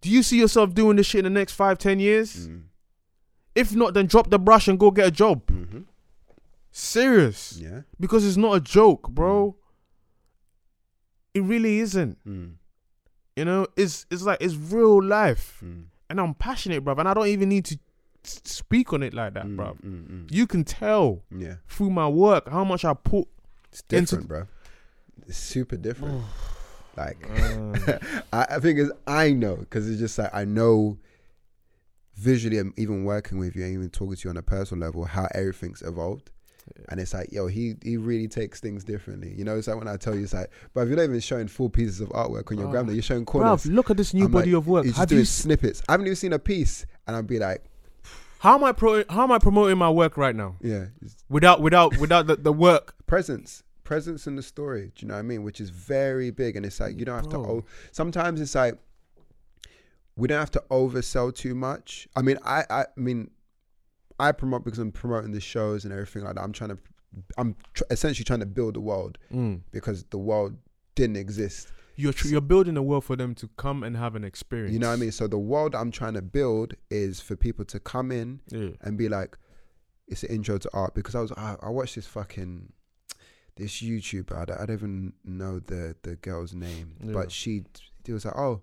Do 0.05 0.11
you 0.11 0.23
see 0.23 0.39
yourself 0.39 0.75
doing 0.75 0.97
this 0.97 1.07
shit 1.07 1.25
in 1.25 1.33
the 1.33 1.41
next 1.41 1.55
five, 1.55 1.79
ten 1.79 1.99
years? 1.99 2.47
Mm. 2.47 2.65
If 3.55 3.75
not, 3.75 3.95
then 3.95 4.05
drop 4.07 4.29
the 4.29 4.39
brush 4.39 4.69
and 4.69 4.79
go 4.79 4.91
get 4.91 5.07
a 5.07 5.11
job. 5.11 5.47
Mm-hmm. 5.47 5.79
Serious. 6.71 7.59
Yeah. 7.59 7.81
Because 7.99 8.27
it's 8.27 8.37
not 8.37 8.53
a 8.55 8.61
joke, 8.61 9.09
bro. 9.09 9.57
It 11.33 11.43
really 11.43 11.79
isn't. 11.79 12.19
Mm. 12.27 12.55
You 13.37 13.45
know, 13.47 13.67
it's 13.77 14.05
it's 14.11 14.23
like 14.25 14.39
it's 14.43 14.55
real 14.55 15.03
life. 15.03 15.63
Mm. 15.65 15.85
and 16.11 16.21
I'm 16.21 16.35
passionate, 16.35 16.85
bro. 16.85 16.95
and 16.99 17.09
I 17.09 17.15
don't 17.15 17.29
even 17.29 17.49
need 17.49 17.65
to 17.65 17.79
speak 18.23 18.93
on 18.93 19.03
it 19.03 19.15
like 19.15 19.33
that, 19.35 19.47
Mm, 19.47 19.57
bruv. 19.57 19.81
mm, 19.83 20.09
mm. 20.11 20.33
You 20.33 20.47
can 20.47 20.65
tell 20.65 21.23
Yeah. 21.35 21.55
through 21.67 21.91
my 21.91 22.09
work 22.09 22.49
how 22.51 22.63
much 22.65 22.85
I 22.85 22.93
put. 22.93 23.27
It's 23.73 23.81
Into- 23.91 24.01
different, 24.17 24.29
bro. 24.29 24.47
It's 25.27 25.39
super 25.39 25.79
different. 25.79 26.23
like, 26.97 27.17
Um, 27.31 27.75
I, 28.33 28.47
I 28.51 28.59
think 28.61 28.79
it's 28.79 28.91
I 29.07 29.33
know 29.33 29.57
because 29.57 29.89
it's 29.89 29.99
just 30.01 30.19
like 30.19 30.35
I 30.35 30.45
know 30.45 30.99
visually, 32.17 32.59
I'm 32.59 32.73
even 32.77 33.05
working 33.05 33.39
with 33.39 33.57
you 33.57 33.65
and 33.65 33.75
even 33.75 33.91
talking 33.91 34.17
to 34.17 34.25
you 34.29 34.31
on 34.31 34.37
a 34.37 34.43
personal 34.43 34.87
level, 34.87 35.05
how 35.05 35.27
everything's 35.35 35.83
evolved. 35.83 36.31
And 36.89 36.99
it's 36.99 37.13
like, 37.13 37.31
yo, 37.31 37.47
he 37.47 37.75
he 37.83 37.99
really 37.99 38.27
takes 38.27 38.59
things 38.59 38.85
differently. 38.85 39.35
You 39.37 39.45
know, 39.45 39.57
it's 39.59 39.69
like 39.69 39.77
when 39.77 39.87
I 39.89 39.99
tell 39.99 40.15
you, 40.15 40.23
it's 40.23 40.33
like, 40.33 40.51
but 40.73 40.81
if 40.83 40.89
you're 40.89 40.97
not 40.97 41.03
even 41.03 41.21
showing 41.21 41.47
full 41.47 41.69
pieces 41.69 42.01
of 42.01 42.09
artwork 42.11 42.51
on 42.51 42.59
your 42.59 42.75
Oh. 42.75 42.91
you're 42.91 43.03
showing 43.03 43.27
corners. 43.27 43.65
bruv, 43.67 43.75
look 43.75 43.91
at 43.91 43.99
this 43.99 44.15
new 44.15 44.25
I'm 44.25 44.31
body 44.31 44.53
like, 44.53 44.59
of 44.59 44.69
work. 44.69 44.85
You're 44.85 44.93
just 44.93 44.99
Have 45.01 45.09
doing 45.11 45.19
you, 45.21 45.25
snippets. 45.27 45.83
I 45.89 45.93
haven't 45.93 46.07
even 46.07 46.17
seen 46.17 46.33
a 46.33 46.39
piece, 46.39 46.87
and 47.07 47.17
I'd 47.17 47.27
be 47.27 47.39
like, 47.39 47.65
how 48.39 48.55
am 48.55 48.65
I 48.65 48.73
pro- 48.73 49.05
How 49.11 49.25
am 49.25 49.33
I 49.33 49.39
promoting 49.39 49.77
my 49.77 49.91
work 49.91 50.17
right 50.17 50.35
now 50.35 50.57
yeah, 50.63 50.87
without 51.29 51.61
without 51.61 51.99
without 51.99 52.27
the, 52.29 52.37
the 52.37 52.53
work? 52.53 52.95
presence, 53.07 53.63
presence 53.85 54.27
in 54.27 54.37
the 54.37 54.43
story. 54.43 54.93
Do 54.95 55.05
you 55.05 55.09
know 55.09 55.15
what 55.15 55.21
I 55.21 55.23
mean? 55.23 55.43
Which 55.45 55.61
is 55.61 55.71
very 55.71 56.31
big, 56.31 56.57
and 56.57 56.65
it's 56.67 56.81
like 56.81 56.99
you 56.99 57.05
don't 57.05 57.17
have 57.17 57.29
to. 57.31 57.39
Bro. 57.39 57.51
O- 57.51 57.65
Sometimes 57.93 58.41
it's 58.41 58.55
like 58.55 58.79
we 60.17 60.29
don't 60.29 60.39
have 60.39 60.51
to 60.53 60.63
oversell 60.71 61.35
too 61.35 61.55
much. 61.55 62.09
I 62.17 62.23
mean, 62.23 62.39
I 62.45 62.65
I 62.71 62.85
mean, 62.97 63.31
I 64.19 64.33
promote 64.33 64.65
because 64.65 64.79
I'm 64.79 64.93
promoting 64.93 65.33
the 65.33 65.41
shows 65.41 65.85
and 65.85 65.93
everything 65.93 66.23
like 66.25 66.37
that. 66.37 66.43
I'm 66.43 66.53
trying 66.53 66.71
to, 66.71 66.79
I'm 67.37 67.57
tr- 67.75 67.83
essentially 67.91 68.25
trying 68.25 68.41
to 68.41 68.47
build 68.47 68.75
the 68.75 68.81
world 68.81 69.19
Mm. 69.33 69.61
because 69.73 70.05
the 70.11 70.19
world 70.19 70.57
didn't 70.95 71.17
exist. 71.17 71.73
You're 71.97 72.13
tr- 72.13 72.29
you're 72.29 72.41
building 72.41 72.77
a 72.77 72.83
world 72.83 73.05
for 73.05 73.17
them 73.17 73.35
to 73.37 73.49
come 73.57 73.83
and 73.83 73.97
have 73.97 74.15
an 74.17 74.25
experience. 74.25 74.73
You 74.73 74.79
know 74.81 74.89
what 74.89 74.95
I 74.95 74.97
mean? 74.97 75.13
So 75.13 75.27
the 75.29 75.39
world 75.39 75.75
I'm 75.75 75.91
trying 75.91 76.15
to 76.15 76.23
build 76.23 76.75
is 76.91 77.21
for 77.21 77.37
people 77.37 77.65
to 77.67 77.79
come 77.81 78.11
in 78.13 78.41
Yeah. 78.51 78.71
and 78.81 78.97
be 78.99 79.09
like, 79.09 79.37
it's 80.09 80.23
an 80.23 80.31
intro 80.31 80.59
to 80.59 80.71
art 80.73 80.95
because 80.95 81.15
I 81.15 81.21
was 81.21 81.33
I, 81.33 81.57
I 81.63 81.71
watched 81.71 81.95
this 81.97 82.07
fucking 82.07 82.73
this 83.57 83.81
YouTuber 83.83 84.37
I 84.37 84.45
don't, 84.47 84.61
I 84.61 84.67
don't 84.67 84.77
even 84.77 85.13
know 85.25 85.61
the 85.61 85.95
the 86.03 86.17
girl's 86.17 86.55
name 86.55 86.95
Yeah. 87.03 87.13
but 87.13 87.31
she 87.33 87.65
it 88.07 88.13
was 88.13 88.25
like 88.25 88.37
oh 88.37 88.63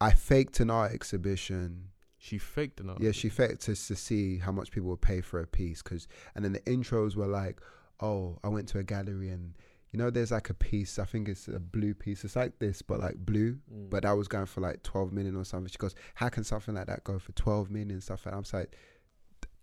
I 0.00 0.10
faked 0.12 0.60
an 0.60 0.70
art 0.70 0.92
exhibition 0.92 1.88
She 2.18 2.38
faked 2.38 2.80
enough. 2.80 2.98
yeah 3.00 3.12
she 3.12 3.28
faked 3.28 3.62
to, 3.62 3.74
to 3.74 3.96
see 3.96 4.38
how 4.38 4.52
much 4.52 4.70
people 4.70 4.90
would 4.90 5.00
pay 5.00 5.20
for 5.20 5.40
a 5.40 5.46
piece 5.46 5.82
because 5.82 6.06
and 6.34 6.44
then 6.44 6.52
the 6.52 6.60
intros 6.60 7.16
were 7.16 7.26
like 7.26 7.60
oh 8.00 8.38
I 8.44 8.48
went 8.48 8.68
to 8.68 8.78
a 8.78 8.82
gallery 8.84 9.30
and 9.30 9.54
you 9.90 9.98
know 9.98 10.10
there's 10.10 10.32
like 10.32 10.50
a 10.50 10.54
piece 10.54 10.98
I 10.98 11.04
think 11.04 11.28
it's 11.28 11.48
a 11.48 11.58
blue 11.58 11.94
piece 11.94 12.24
it's 12.24 12.36
like 12.36 12.58
this 12.58 12.82
but 12.82 13.00
like 13.00 13.16
blue 13.16 13.58
Mm. 13.72 13.90
but 13.90 14.02
that 14.02 14.12
was 14.12 14.28
going 14.28 14.46
for 14.46 14.60
like 14.60 14.82
12 14.82 15.12
million 15.12 15.34
or 15.36 15.44
something. 15.44 15.68
She 15.70 15.78
goes, 15.78 15.94
How 16.14 16.28
can 16.28 16.44
something 16.44 16.74
like 16.74 16.86
that 16.86 17.02
go 17.04 17.18
for 17.18 17.32
12 17.32 17.70
million 17.70 17.90
and 17.92 18.02
stuff? 18.02 18.26
And 18.26 18.34
I'm 18.34 18.44
like, 18.52 18.76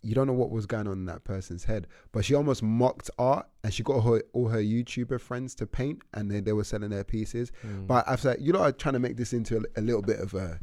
you 0.03 0.13
don't 0.13 0.27
know 0.27 0.33
what 0.33 0.51
was 0.51 0.65
going 0.65 0.87
on 0.87 0.93
in 0.93 1.05
that 1.05 1.23
person's 1.23 1.63
head. 1.63 1.87
But 2.11 2.25
she 2.25 2.35
almost 2.35 2.61
mocked 2.61 3.09
art, 3.17 3.47
and 3.63 3.73
she 3.73 3.81
got 3.83 4.01
her, 4.01 4.21
all 4.33 4.49
her 4.49 4.61
YouTuber 4.61 5.19
friends 5.19 5.55
to 5.55 5.65
paint, 5.65 6.01
and 6.13 6.29
they, 6.29 6.41
they 6.41 6.53
were 6.53 6.63
selling 6.63 6.89
their 6.89 7.03
pieces. 7.03 7.51
Mm. 7.65 7.87
But 7.87 8.07
I've 8.07 8.21
said, 8.21 8.37
you 8.41 8.53
know, 8.53 8.63
I'm 8.63 8.73
trying 8.73 8.93
to 8.93 8.99
make 8.99 9.17
this 9.17 9.33
into 9.33 9.57
a, 9.57 9.79
a 9.79 9.81
little 9.81 10.01
bit 10.01 10.19
of 10.19 10.33
a 10.33 10.59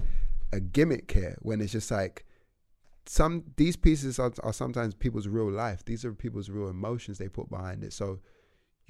a 0.53 0.61
gimmick 0.61 1.11
here, 1.13 1.37
when 1.43 1.61
it's 1.61 1.73
just 1.73 1.91
like 1.91 2.27
some 3.07 3.45
these 3.57 3.77
pieces 3.77 4.19
are, 4.19 4.33
are 4.43 4.53
sometimes 4.53 4.95
people's 4.95 5.29
real 5.29 5.51
life. 5.51 5.85
These 5.85 6.05
are 6.05 6.13
people's 6.13 6.51
real 6.51 6.69
emotions 6.69 7.19
they 7.19 7.29
put 7.29 7.49
behind 7.49 7.85
it. 7.85 7.93
So 7.93 8.21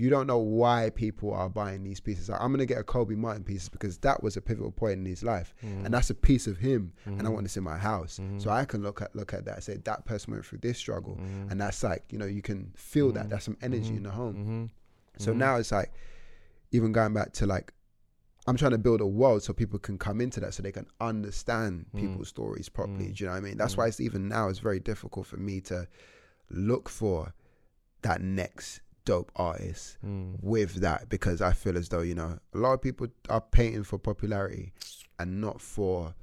you 0.00 0.08
don't 0.10 0.26
know 0.26 0.38
why 0.38 0.90
people 0.94 1.32
are 1.34 1.48
buying 1.48 1.82
these 1.84 2.00
pieces. 2.00 2.28
Like, 2.30 2.40
I'm 2.40 2.50
gonna 2.52 2.64
get 2.66 2.78
a 2.78 2.82
Koby 2.84 3.16
Martin 3.16 3.44
piece 3.44 3.68
because 3.68 3.98
that 3.98 4.22
was 4.22 4.36
a 4.36 4.40
pivotal 4.40 4.72
point 4.72 4.94
in 4.94 5.04
his 5.04 5.22
life, 5.22 5.54
Mm. 5.62 5.84
and 5.84 5.92
that's 5.94 6.08
a 6.10 6.14
piece 6.14 6.46
of 6.46 6.56
him, 6.58 6.92
and 7.04 7.20
I 7.20 7.24
Mhm. 7.30 7.32
want 7.34 7.44
this 7.44 7.56
in 7.56 7.64
my 7.64 7.76
house. 7.76 8.18
Mhm. 8.18 8.40
So 8.40 8.50
I 8.50 8.64
can 8.64 8.82
look 8.82 9.02
at 9.02 9.14
look 9.14 9.34
at 9.34 9.44
that 9.44 9.56
and 9.56 9.64
say 9.64 9.76
that 9.76 10.04
person 10.06 10.32
went 10.32 10.46
through 10.46 10.60
this 10.60 10.78
struggle, 10.78 11.16
Mhm. 11.16 11.50
and 11.50 11.60
that's 11.60 11.82
like 11.82 12.04
you 12.10 12.18
know 12.18 12.24
you 12.26 12.42
can 12.42 12.72
feel 12.74 13.12
that. 13.12 13.26
Mhm. 13.26 13.30
That's 13.30 13.44
some 13.44 13.58
energy 13.60 13.94
in 13.96 14.02
the 14.04 14.10
home. 14.10 14.36
Mhm. 14.36 14.70
So 15.24 15.32
Mhm. 15.32 15.36
now 15.36 15.56
it's 15.56 15.70
like 15.72 15.92
even 16.72 16.92
going 16.92 17.12
back 17.12 17.32
to 17.34 17.46
like 17.46 17.72
I'm 18.46 18.56
trying 18.56 18.70
to 18.72 18.78
build 18.78 19.02
a 19.02 19.06
world 19.06 19.42
so 19.42 19.52
people 19.52 19.78
can 19.78 19.98
come 19.98 20.18
into 20.20 20.40
that 20.40 20.54
so 20.54 20.62
they 20.62 20.72
can 20.72 20.86
understand 20.98 21.84
Mm. 21.94 22.00
people's 22.00 22.28
stories 22.28 22.70
properly. 22.70 23.08
Mm. 23.08 23.14
Do 23.16 23.24
you 23.24 23.26
know 23.26 23.32
what 23.32 23.36
I 23.36 23.40
mean? 23.48 23.58
That's 23.58 23.74
Mm. 23.74 23.78
why 23.78 23.86
it's 23.88 24.00
even 24.00 24.28
now 24.28 24.48
it's 24.48 24.60
very 24.60 24.80
difficult 24.80 25.26
for 25.26 25.36
me 25.36 25.60
to 25.62 25.86
look 26.48 26.88
for 26.88 27.34
that 28.00 28.22
next 28.22 28.80
dope 29.04 29.30
artist 29.36 29.96
Mm. 30.04 30.36
with 30.42 30.74
that 30.76 31.08
because 31.08 31.40
I 31.40 31.52
feel 31.52 31.76
as 31.76 31.88
though, 31.88 32.02
you 32.02 32.14
know, 32.14 32.38
a 32.54 32.58
lot 32.58 32.72
of 32.74 32.82
people 32.82 33.08
are 33.28 33.40
painting 33.40 33.82
for 33.84 33.98
popularity 33.98 34.72
and 35.18 35.40
not 35.40 35.60
for 35.60 36.14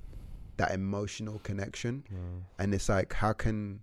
that 0.58 0.72
emotional 0.72 1.40
connection. 1.40 2.04
Wow. 2.12 2.20
And 2.60 2.74
it's 2.74 2.90
like 2.90 3.14
how 3.14 3.34
can 3.34 3.82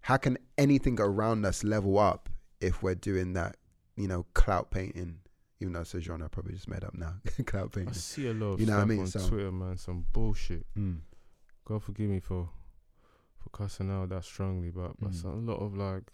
how 0.00 0.16
can 0.16 0.36
anything 0.58 1.00
around 1.00 1.44
us 1.46 1.62
level 1.62 1.98
up 1.98 2.28
if 2.60 2.82
we're 2.82 2.94
doing 2.96 3.34
that, 3.34 3.56
you 3.96 4.08
know, 4.08 4.26
clout 4.34 4.70
painting? 4.70 5.18
Even 5.60 5.74
though 5.74 5.80
it's 5.82 5.94
a 5.94 6.00
genre 6.00 6.24
I 6.26 6.28
probably 6.28 6.54
just 6.54 6.66
made 6.68 6.82
up 6.82 6.94
now. 6.94 7.14
clout 7.46 7.70
painting. 7.72 7.90
I 7.90 7.92
see 7.92 8.26
a 8.26 8.34
lot 8.34 8.54
of 8.54 8.60
You 8.60 8.66
know 8.66 8.76
what 8.76 8.82
I 8.82 8.86
mean? 8.86 9.00
on 9.00 9.06
So- 9.06 9.28
Twitter, 9.28 9.52
man. 9.52 9.76
Some 9.76 10.06
bullshit. 10.12 10.66
Mm. 10.76 11.00
God 11.64 11.82
forgive 11.84 12.10
me 12.10 12.18
for 12.20 12.48
for 13.38 13.48
cussing 13.50 13.90
out 13.90 14.08
that 14.10 14.24
strongly, 14.24 14.70
but 14.70 14.98
but 15.00 15.12
Mm. 15.12 15.24
a 15.24 15.50
lot 15.52 15.58
of 15.60 15.76
like. 15.76 16.04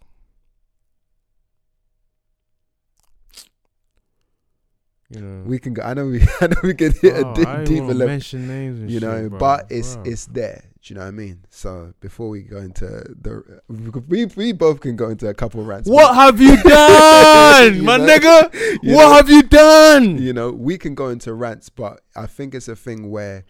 You 5.10 5.20
know, 5.22 5.42
We 5.46 5.58
can 5.58 5.72
go 5.72 5.82
I 5.82 5.94
know 5.94 6.06
we 6.06 6.20
I 6.40 6.48
know 6.48 6.56
we 6.62 6.74
can 6.74 6.92
hit 6.92 7.14
Oh, 7.16 7.32
a 7.32 7.34
deep, 7.34 7.48
deeper 7.66 7.86
level. 7.94 8.06
mention 8.08 8.46
names 8.46 8.80
and 8.80 8.90
you 8.90 9.00
know, 9.00 9.22
shit, 9.22 9.30
bro. 9.30 9.38
but 9.38 9.66
it's 9.70 9.96
Bruh. 9.96 10.06
it's 10.06 10.26
there. 10.26 10.64
Do 10.82 10.94
you 10.94 10.98
know 11.00 11.04
what 11.06 11.08
I 11.08 11.12
mean? 11.12 11.44
So 11.50 11.92
before 12.00 12.28
we 12.28 12.42
go 12.42 12.58
into 12.58 12.86
the, 12.86 13.60
we 14.06 14.26
we 14.26 14.52
both 14.52 14.80
can 14.80 14.96
go 14.96 15.08
into 15.08 15.26
a 15.28 15.34
couple 15.34 15.60
of 15.60 15.66
rants. 15.66 15.88
What 15.88 16.14
have 16.14 16.40
you 16.40 16.56
done, 16.62 17.76
You 17.76 17.82
my 17.82 17.96
know? 17.96 18.06
nigga? 18.06 18.78
You 18.82 18.94
what 18.94 19.08
know? 19.08 19.12
have 19.14 19.28
you 19.30 19.42
done? 19.42 20.18
you 20.18 20.32
know, 20.32 20.50
we 20.52 20.76
can 20.78 20.94
go 20.94 21.08
into 21.08 21.32
rants, 21.34 21.68
but 21.68 22.00
I 22.14 22.26
think 22.26 22.54
it's 22.54 22.68
a 22.68 22.76
thing 22.76 23.10
where 23.10 23.44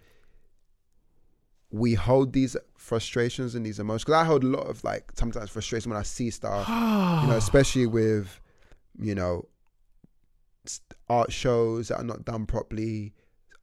we 1.71 1.93
hold 1.93 2.33
these 2.33 2.57
frustrations 2.77 3.53
and 3.53 3.65
these 3.65 3.79
emotions. 3.79 4.05
Because 4.05 4.21
I 4.21 4.25
hold 4.25 4.43
a 4.43 4.47
lot 4.47 4.67
of 4.67 4.83
like 4.83 5.11
sometimes 5.15 5.49
frustration 5.49 5.91
when 5.91 5.99
I 5.99 6.03
see 6.03 6.29
stuff, 6.31 6.67
you 6.67 7.27
know, 7.29 7.35
especially 7.37 7.85
with 7.85 8.39
you 8.99 9.13
know 9.15 9.45
art 11.09 11.31
shows 11.31 11.87
that 11.89 11.97
are 11.97 12.03
not 12.03 12.25
done 12.25 12.45
properly, 12.45 13.13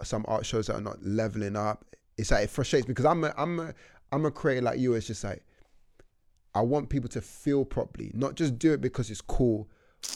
some 0.03 0.25
art 0.29 0.47
shows 0.47 0.67
that 0.67 0.75
are 0.77 0.81
not 0.81 1.03
leveling 1.03 1.57
up. 1.57 1.85
It's 2.19 2.31
like 2.31 2.45
it 2.45 2.51
frustrates 2.51 2.87
me 2.87 2.93
because 2.93 3.05
I'm 3.05 3.25
a 3.25 3.35
I'm 3.37 3.61
a 3.61 3.75
I'm 4.13 4.25
a 4.25 4.31
creator 4.31 4.63
like 4.63 4.79
you. 4.79 4.95
It's 4.95 5.07
just 5.07 5.25
like 5.25 5.45
I 6.55 6.63
want 6.63 6.89
people 6.89 7.09
to 7.11 7.21
feel 7.21 7.65
properly, 7.65 8.11
not 8.15 8.35
just 8.35 8.59
do 8.59 8.73
it 8.73 8.81
because 8.81 9.11
it's 9.11 9.21
cool, 9.21 9.69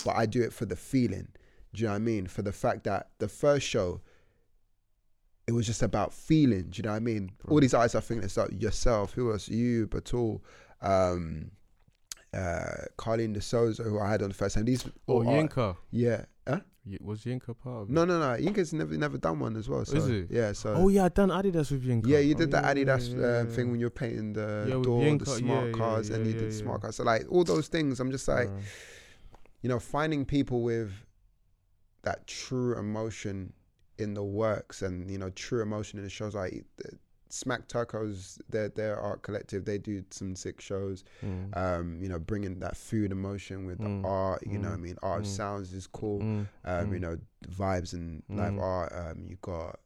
but 0.04 0.16
I 0.16 0.26
do 0.26 0.42
it 0.42 0.52
for 0.52 0.64
the 0.64 0.76
feeling. 0.76 1.28
Do 1.74 1.82
you 1.82 1.86
know 1.86 1.92
what 1.92 1.96
I 1.96 2.00
mean? 2.00 2.26
For 2.26 2.42
the 2.42 2.52
fact 2.52 2.84
that 2.84 3.10
the 3.18 3.28
first 3.28 3.66
show, 3.66 4.00
it 5.46 5.52
was 5.52 5.66
just 5.66 5.82
about 5.82 6.12
feeling. 6.12 6.68
Do 6.70 6.78
you 6.78 6.82
know 6.84 6.90
what 6.90 6.96
I 6.96 7.00
mean? 7.00 7.32
All 7.48 7.60
these 7.60 7.74
artists, 7.74 7.94
I 7.94 8.00
think 8.00 8.24
it's 8.24 8.36
like 8.36 8.60
yourself, 8.60 9.12
who 9.12 9.30
else? 9.32 9.48
You, 9.48 9.86
Batul, 9.88 10.40
um, 10.80 11.50
uh, 12.32 12.86
Carlene 12.96 13.34
De 13.34 13.40
Souza, 13.40 13.82
who 13.82 14.00
I 14.00 14.10
had 14.10 14.22
on 14.22 14.28
the 14.28 14.34
first 14.34 14.54
time. 14.54 14.64
These, 14.64 14.86
oh, 15.08 15.20
Yinka. 15.20 15.76
yeah. 15.90 16.24
Was 17.00 17.24
Yinka 17.24 17.56
part 17.58 17.82
of 17.82 17.90
it? 17.90 17.92
No, 17.92 18.04
no, 18.04 18.18
no. 18.18 18.36
Yinka's 18.42 18.72
never 18.72 18.96
never 18.96 19.18
done 19.18 19.38
one 19.38 19.56
as 19.56 19.68
well. 19.68 19.84
So, 19.84 19.96
Is 19.96 20.08
it? 20.08 20.28
Yeah. 20.30 20.52
So. 20.52 20.72
Oh 20.74 20.88
yeah, 20.88 21.04
I 21.04 21.08
done 21.10 21.28
Adidas 21.28 21.70
with 21.70 21.84
Yinka. 21.84 22.06
Yeah, 22.06 22.18
you 22.18 22.34
Oh, 22.34 22.38
did 22.38 22.50
that 22.52 22.64
yeah, 22.64 22.84
Adidas 22.84 23.14
yeah, 23.14 23.24
uh, 23.24 23.44
yeah, 23.44 23.44
thing 23.44 23.70
when 23.70 23.80
you're 23.80 23.90
painting 23.90 24.32
the 24.32 24.80
door, 24.82 25.16
the 25.18 25.26
smart 25.26 25.72
cars, 25.72 26.10
and 26.10 26.26
you 26.26 26.34
did 26.34 26.52
smart 26.52 26.82
cars. 26.82 26.96
So 26.96 27.04
like 27.04 27.26
all 27.28 27.44
those 27.44 27.68
things, 27.68 28.00
I'm 28.00 28.10
just 28.10 28.26
like, 28.26 28.48
Uh, 28.48 28.60
you 29.62 29.68
know, 29.68 29.78
finding 29.78 30.24
people 30.24 30.62
with 30.62 30.90
that 32.02 32.26
true 32.26 32.78
emotion 32.78 33.52
in 33.98 34.14
the 34.14 34.24
works 34.24 34.80
and 34.80 35.10
you 35.10 35.18
know 35.18 35.28
true 35.30 35.60
emotion 35.60 35.98
in 35.98 36.04
the 36.04 36.10
shows. 36.10 36.34
Like 36.34 36.64
Smack 37.32 37.68
Tacos, 37.68 38.40
their 38.48 38.68
their 38.68 38.98
art 38.98 39.22
collective, 39.22 39.64
they 39.64 39.78
do 39.78 40.04
some 40.10 40.34
sick 40.36 40.60
shows. 40.60 41.04
mm, 41.24 41.56
Um, 41.56 41.98
you 42.02 42.08
know, 42.08 42.18
bringing 42.18 42.58
that 42.60 42.76
food 42.76 43.12
emotion 43.12 43.66
with 43.66 43.78
Mm, 43.78 44.02
the 44.02 44.08
art. 44.08 44.42
You 44.46 44.58
know, 44.58 44.68
what 44.68 44.74
I 44.74 44.78
mm, 44.78 44.82
mean, 44.82 44.96
art 45.02 45.22
mm, 45.24 45.26
sounds 45.26 45.72
is 45.72 45.86
cool. 45.86 46.20
mm, 46.20 46.46
Um, 46.64 46.92
you 46.92 46.98
mm. 46.98 47.02
know, 47.02 47.18
vibes 47.48 47.92
and 47.92 48.22
live 48.28 48.54
Mm. 48.54 48.62
art. 48.62 48.92
Um, 48.94 49.26
you 49.28 49.36
got 49.40 49.78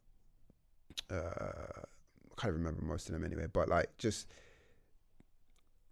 uh, 1.11 1.15
I 1.17 2.41
can't 2.41 2.53
remember 2.55 2.83
most 2.85 3.09
of 3.09 3.13
them 3.15 3.25
anyway, 3.25 3.47
but 3.53 3.69
like 3.69 3.97
just 3.99 4.27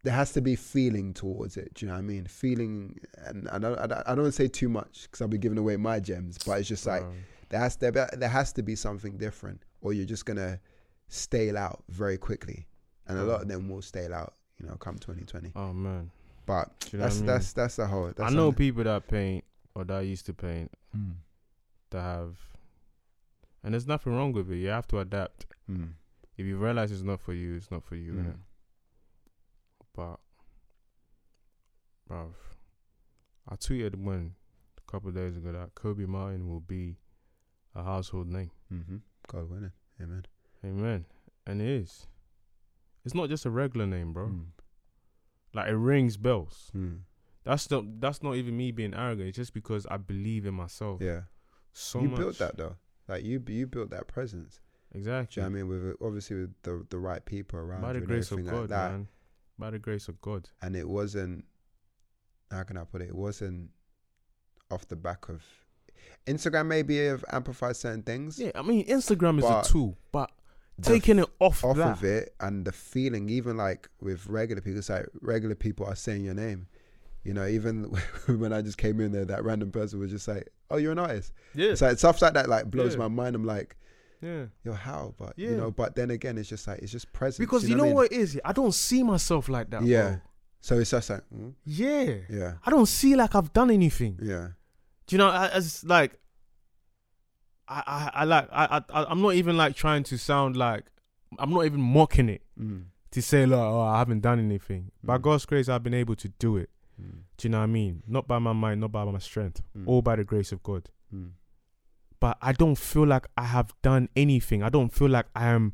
there 0.05 0.15
has 0.15 0.33
to 0.33 0.41
be 0.41 0.57
feeling 0.57 1.15
towards 1.15 1.57
it. 1.57 1.75
Do 1.75 1.85
you 1.87 1.89
know 1.89 1.95
what 1.95 2.01
I 2.01 2.03
mean? 2.03 2.27
Feeling, 2.27 2.99
and 3.25 3.49
I 3.51 3.59
don't, 3.59 3.79
I 3.79 3.87
don't, 3.87 4.03
I 4.09 4.15
don't 4.17 4.33
say 4.33 4.49
too 4.49 4.69
much 4.69 5.03
because 5.03 5.21
I'll 5.21 5.29
be 5.29 5.39
giving 5.39 5.59
away 5.59 5.77
my 5.77 6.01
gems, 6.01 6.39
but 6.45 6.59
it's 6.59 6.69
just 6.69 6.87
like 6.87 7.03
there 7.51 7.61
has 7.61 7.77
be- 7.77 7.91
there 7.91 8.29
has 8.29 8.53
to 8.55 8.63
be 8.63 8.75
something 8.75 9.17
different, 9.17 9.63
or 9.81 9.93
you're 9.93 10.07
just 10.07 10.27
gonna 10.27 10.59
stale 11.13 11.59
out 11.59 11.85
very 11.91 12.17
quickly, 12.17 12.67
and 13.07 13.19
a 13.19 13.23
lot 13.25 13.43
of 13.43 13.49
them 13.49 13.69
will 13.69 13.83
stale 13.83 14.15
out. 14.15 14.35
You 14.59 14.67
know, 14.69 14.77
come 14.77 14.97
2020. 14.99 15.53
oh 15.57 15.73
man, 15.73 16.11
But 16.47 16.71
you 16.93 16.99
know 16.99 17.05
that's 17.05 17.17
I 17.17 17.19
mean? 17.19 17.27
that's 17.27 17.53
that's 17.53 17.77
the 17.77 17.87
whole. 17.87 18.07
That's 18.17 18.21
I 18.33 18.35
know 18.35 18.49
a- 18.49 18.53
people 18.53 18.85
that 18.85 19.07
paint 19.09 19.45
or 19.75 19.85
that 19.85 20.01
used 20.07 20.27
to 20.27 20.33
paint 20.35 20.71
Mm. 20.97 21.15
that 21.91 22.01
have, 22.03 22.37
and 23.65 23.75
there's 23.75 23.87
nothing 23.87 24.15
wrong 24.15 24.33
with 24.33 24.51
it. 24.51 24.57
You 24.57 24.69
have 24.69 24.87
to 24.89 24.99
adapt. 25.01 25.47
Mm. 25.71 25.95
If 26.37 26.47
you 26.47 26.57
realize 26.59 26.93
it's 26.93 27.03
not 27.03 27.21
for 27.21 27.33
you, 27.35 27.57
it's 27.57 27.71
not 27.71 27.83
for 27.85 27.97
you, 27.97 28.13
Mm. 28.13 28.35
But, 29.95 30.21
bruv, 32.09 32.33
I 33.49 33.57
tweeted 33.57 33.97
one 33.97 34.35
a 34.79 34.91
couple 34.91 35.09
of 35.11 35.15
days 35.15 35.37
ago 35.37 35.53
that 35.53 35.75
Koby 35.75 36.07
Martin 36.07 36.49
will 36.49 36.61
be 36.61 36.97
a 37.75 37.83
household 37.83 38.29
name. 38.29 38.51
Mm-hmm. 38.73 38.97
God 39.29 39.51
winning. 39.51 39.73
Amen. 40.01 40.25
Amen. 40.65 41.05
And 41.47 41.61
it 41.61 41.69
is. 41.69 42.07
It's 43.05 43.15
not 43.15 43.29
just 43.29 43.45
a 43.47 43.51
regular 43.51 43.87
name, 43.87 44.13
bro. 44.13 44.27
Mm. 44.29 44.45
Like 45.55 45.69
it 45.69 45.75
rings 45.77 46.17
bells. 46.17 46.71
Mm. 46.77 47.01
That's 47.45 47.71
not 47.71 48.01
that's 48.01 48.23
not 48.23 48.37
even 48.37 48.57
me 48.57 48.71
being 48.71 48.95
arrogant. 48.95 49.29
It's 49.29 49.37
just 49.37 49.55
because 49.55 49.87
I 49.91 49.97
believe 49.97 50.47
in 50.47 50.55
myself 50.55 51.01
Yeah. 51.03 51.23
so 51.73 52.01
you 52.01 52.09
much. 52.09 52.19
built 52.21 52.39
that 52.39 52.57
though. 52.57 52.77
Like 53.09 53.25
you, 53.25 53.43
you 53.49 53.67
built 53.67 53.91
that 53.91 54.07
presence. 54.07 54.61
Exactly. 54.95 55.43
you 55.43 55.49
know 55.49 55.53
I 55.59 55.63
mean? 55.63 55.69
With 55.69 55.97
obviously 56.01 56.37
with 56.37 56.55
the 56.63 56.87
the 56.91 56.99
right 56.99 57.25
people 57.25 57.59
around 57.59 57.81
By 57.83 57.95
the 57.95 58.01
grace 58.01 58.31
of 58.31 58.39
everything 58.39 58.61
like 58.61 58.69
God, 58.71 58.91
man. 58.93 59.09
By 59.59 59.71
the 59.71 59.79
grace 59.79 60.09
of 60.09 60.21
God. 60.21 60.49
and 60.63 60.77
it 60.77 60.89
wasn't. 60.89 61.45
How 62.51 62.63
can 62.65 62.77
I 62.77 62.85
put 62.85 63.01
it? 63.03 63.09
It 63.09 63.15
wasn't 63.15 63.71
off 64.71 64.87
the 64.89 64.97
back 64.97 65.29
of 65.29 65.43
Instagram. 66.27 66.67
Maybe 66.67 66.99
have 67.07 67.25
amplified 67.31 67.77
certain 67.77 68.03
things. 68.03 68.39
Yeah, 68.39 68.53
I 68.55 68.63
mean 68.63 68.87
Instagram 68.87 69.39
is 69.39 69.45
a 69.45 69.63
tool, 69.71 69.97
but 70.13 70.31
taking 70.83 71.19
it 71.19 71.29
off, 71.39 71.65
off 71.65 71.77
that. 71.77 71.93
of 71.99 72.05
it 72.05 72.35
and 72.41 72.65
the 72.65 72.73
feeling, 72.73 73.29
even 73.29 73.57
like 73.57 73.89
with 74.01 74.27
regular 74.27 74.61
people, 74.63 74.79
it's 74.79 74.89
like 74.91 75.07
regular 75.21 75.55
people 75.55 75.87
are 75.87 75.95
saying 75.95 76.25
your 76.25 76.35
name. 76.35 76.67
You 77.25 77.35
know, 77.35 77.47
even 77.47 77.85
when 78.27 78.53
I 78.53 78.63
just 78.63 78.79
came 78.79 79.01
in 79.01 79.13
there, 79.13 79.25
that 79.27 79.45
random 79.45 79.71
person 79.71 79.99
was 80.01 80.11
just 80.11 80.27
like, 80.27 80.49
"Oh, 80.71 80.77
you're 80.77 80.93
an 80.93 80.99
artist." 80.99 81.33
Yeah. 81.55 81.75
So 81.75 81.87
it's 81.89 82.03
like 82.03 82.17
stuff 82.17 82.23
like 82.23 82.35
that 82.35 82.49
like 82.49 82.71
blows 82.71 82.95
Yeah. 82.95 82.99
my 83.01 83.09
mind. 83.09 83.37
I'm 83.37 83.45
like, 83.45 83.77
yeah. 84.21 84.47
"Yo, 84.65 84.73
how?" 84.73 85.15
But 85.17 85.35
Yeah. 85.37 85.51
you 85.51 85.57
know, 85.57 85.71
but 85.71 85.95
then 85.95 86.11
again, 86.11 86.37
it's 86.37 86.49
just 86.49 86.67
like 86.67 86.81
it's 86.81 86.91
just 86.91 87.13
presence. 87.13 87.39
Because 87.39 87.69
you 87.69 87.77
I 87.77 87.79
know 87.79 87.85
mean? 87.85 87.95
what 87.95 88.13
it 88.13 88.19
is? 88.19 88.41
I 88.45 88.53
don't 88.53 88.75
see 88.75 89.03
myself 89.05 89.49
like 89.49 89.71
that. 89.71 89.85
Yeah. 89.85 90.09
bro. 90.09 90.21
So 90.65 90.79
it's 90.79 90.91
just 90.91 91.11
like, 91.11 91.23
mm, 91.33 91.55
Yeah. 91.65 92.15
yeah, 92.29 92.53
I 92.65 92.71
don't 92.71 92.87
see 92.87 93.15
like 93.17 93.35
I've 93.35 93.53
done 93.53 93.71
anything. 93.71 94.19
yeah, 94.23 94.49
Do 95.07 95.15
you 95.15 95.19
know? 95.19 95.31
As 95.31 95.83
like, 95.85 96.19
I, 97.69 97.83
I, 97.87 98.11
I 98.21 98.25
like, 98.25 98.49
I, 98.53 98.83
I, 98.93 99.05
I'm 99.05 99.23
not 99.23 99.35
even 99.35 99.57
like 99.57 99.75
trying 99.77 100.03
to 100.05 100.19
sound 100.19 100.57
like, 100.57 100.85
I'm 101.39 101.51
not 101.51 101.65
even 101.65 101.81
mocking 101.81 102.29
it 102.29 102.43
mm, 102.61 102.85
to 103.13 103.23
say 103.23 103.47
like, 103.47 103.59
oh, 103.61 103.81
I 103.81 103.99
haven't 103.99 104.21
done 104.21 104.39
anything. 104.39 104.91
By 105.03 105.19
Mm. 105.19 105.23
God's 105.23 105.47
grace, 105.47 105.69
I've 105.69 105.83
been 105.83 105.95
able 105.95 106.17
to 106.17 106.29
do 106.29 106.57
it. 106.57 106.69
mm, 107.01 107.21
Do 107.39 107.49
you 107.49 107.51
know 107.51 107.59
what 107.59 107.65
I 107.65 107.67
mean? 107.67 108.03
Not 108.07 108.27
by 108.29 108.39
my 108.39 108.53
mind, 108.53 108.81
not 108.81 108.93
by 108.93 109.05
my 109.05 109.19
strength, 109.19 109.63
mm, 109.77 109.87
all 109.87 110.03
by 110.03 110.17
the 110.17 110.25
grace 110.25 110.53
of 110.53 110.63
God. 110.63 110.91
mm, 111.15 111.31
But 112.21 112.37
I 112.43 112.53
don't 112.53 112.77
feel 112.77 113.07
like 113.07 113.27
I 113.37 113.45
have 113.45 113.73
done 113.83 114.09
anything. 114.17 114.63
I 114.63 114.69
don't 114.69 114.93
feel 114.93 115.09
like 115.09 115.27
I 115.35 115.47
am, 115.49 115.73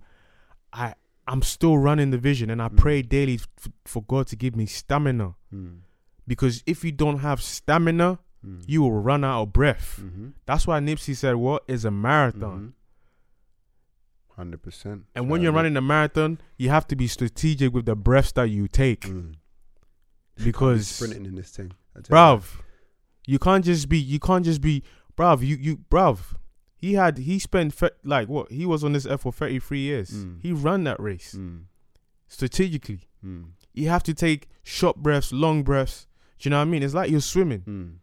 I, 0.73 0.95
I'm 1.27 1.43
still 1.43 1.77
running 1.79 2.11
the 2.11 2.19
vision, 2.19 2.51
and 2.51 2.63
I 2.63 2.69
Mm. 2.69 2.77
pray 2.77 3.03
daily 3.03 3.35
f- 3.35 3.69
for 3.85 4.03
God 4.03 4.27
to 4.29 4.37
give 4.37 4.55
me 4.55 4.67
stamina. 4.67 5.35
Because 6.27 6.63
if 6.67 6.85
you 6.85 6.93
don't 6.93 7.19
have 7.21 7.43
stamina, 7.43 8.19
Mm. 8.47 8.63
you 8.69 8.83
will 8.83 8.93
run 8.93 9.25
out 9.25 9.43
of 9.43 9.53
breath. 9.53 10.01
Mhm. 10.03 10.33
That's 10.47 10.65
why 10.67 10.79
Nipsey 10.79 11.17
said, 11.17 11.35
"What 11.37 11.65
is 11.67 11.85
a 11.85 11.91
marathon?" 11.91 12.75
Mhm. 14.31 14.37
Hundred 14.37 14.63
percent. 14.63 15.07
And 15.17 15.29
when 15.29 15.43
you're 15.43 15.53
running 15.53 15.77
a 15.77 15.81
marathon, 15.81 16.39
you 16.57 16.69
have 16.71 16.87
to 16.89 16.97
be 16.97 17.09
strategic 17.09 17.75
with 17.75 17.87
the 17.87 17.97
breaths 17.97 18.31
that 18.33 18.49
you 18.51 18.69
take. 18.69 19.01
mm. 19.03 19.35
Because, 20.45 20.87
sprinting 20.87 21.27
in 21.27 21.35
this 21.35 21.51
thing, 21.51 21.73
tell 21.95 22.03
you. 22.37 22.41
bruv, 22.41 22.61
you 23.27 23.41
can't 23.41 23.65
just 23.65 23.89
be, 23.89 23.99
you 23.99 24.21
can't 24.21 24.45
just 24.45 24.61
be, 24.61 24.85
bruv, 25.17 25.41
you, 25.45 25.57
you, 25.57 25.79
bruv. 25.91 26.37
He 26.77 26.95
had, 26.95 27.19
he 27.19 27.41
spent 27.41 27.75
fe- 27.75 27.91
like 28.05 28.29
what? 28.29 28.53
He 28.53 28.65
was 28.65 28.85
on 28.85 28.93
this 28.93 29.05
F 29.05 29.23
for 29.23 29.33
33 29.33 29.81
years. 29.81 30.11
Mm. 30.13 30.41
He 30.41 30.53
ran 30.53 30.85
that 30.85 31.01
race 31.01 31.35
Mm. 31.37 31.63
strategically. 32.29 33.01
Mm. 33.27 33.47
You 33.75 33.89
have 33.89 34.05
to 34.05 34.15
take 34.15 34.49
short 34.63 34.99
breaths, 34.99 35.33
long 35.33 35.65
breaths. 35.65 36.07
Do 36.39 36.49
you 36.49 36.51
know 36.51 36.59
what 36.59 36.69
I 36.69 36.71
mean? 36.71 36.85
It's 36.85 36.95
like 36.95 37.11
you're 37.11 37.21
swimming 37.21 37.63
Mm. 37.63 37.95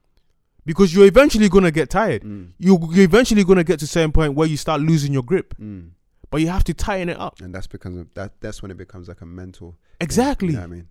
Because 0.66 0.94
you're 0.94 1.06
eventually 1.06 1.50
gonna 1.50 1.72
get 1.72 1.90
tired. 1.90 2.24
Mm. 2.24 2.52
You, 2.58 2.80
you're 2.92 3.06
eventually 3.06 3.44
gonna 3.44 3.64
get 3.64 3.80
to 3.80 3.86
a 3.86 3.88
certain 3.88 4.12
point 4.12 4.34
where 4.34 4.48
you 4.48 4.58
start 4.58 4.82
losing 4.82 5.14
your 5.14 5.24
grip, 5.24 5.54
Mm. 5.60 5.90
but 6.32 6.42
you 6.42 6.48
have 6.50 6.64
to 6.66 6.74
tighten 6.74 7.10
it 7.10 7.20
up. 7.20 7.40
And 7.42 7.54
that's 7.54 7.68
because 7.68 7.96
of 7.96 8.08
that. 8.16 8.34
That's 8.42 8.62
when 8.62 8.72
it 8.72 8.78
becomes 8.78 9.08
like 9.08 9.22
a 9.22 9.26
mental. 9.26 9.78
Exactly. 10.02 10.50
You 10.50 10.54
know 10.54 10.60
what 10.62 10.66
I 10.66 10.76
mean? 10.76 10.88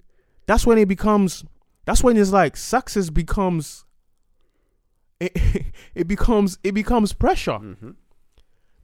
that's 0.46 0.66
when 0.66 0.76
it 0.78 0.86
becomes 0.88 1.44
that's 1.86 2.02
when 2.02 2.16
it's 2.18 2.30
like 2.30 2.56
success 2.56 3.08
becomes 3.10 3.84
it, 5.20 5.32
it 5.94 6.06
becomes 6.08 6.58
it 6.62 6.72
becomes 6.72 7.12
pressure 7.12 7.52
Mm-hmm. 7.58 7.90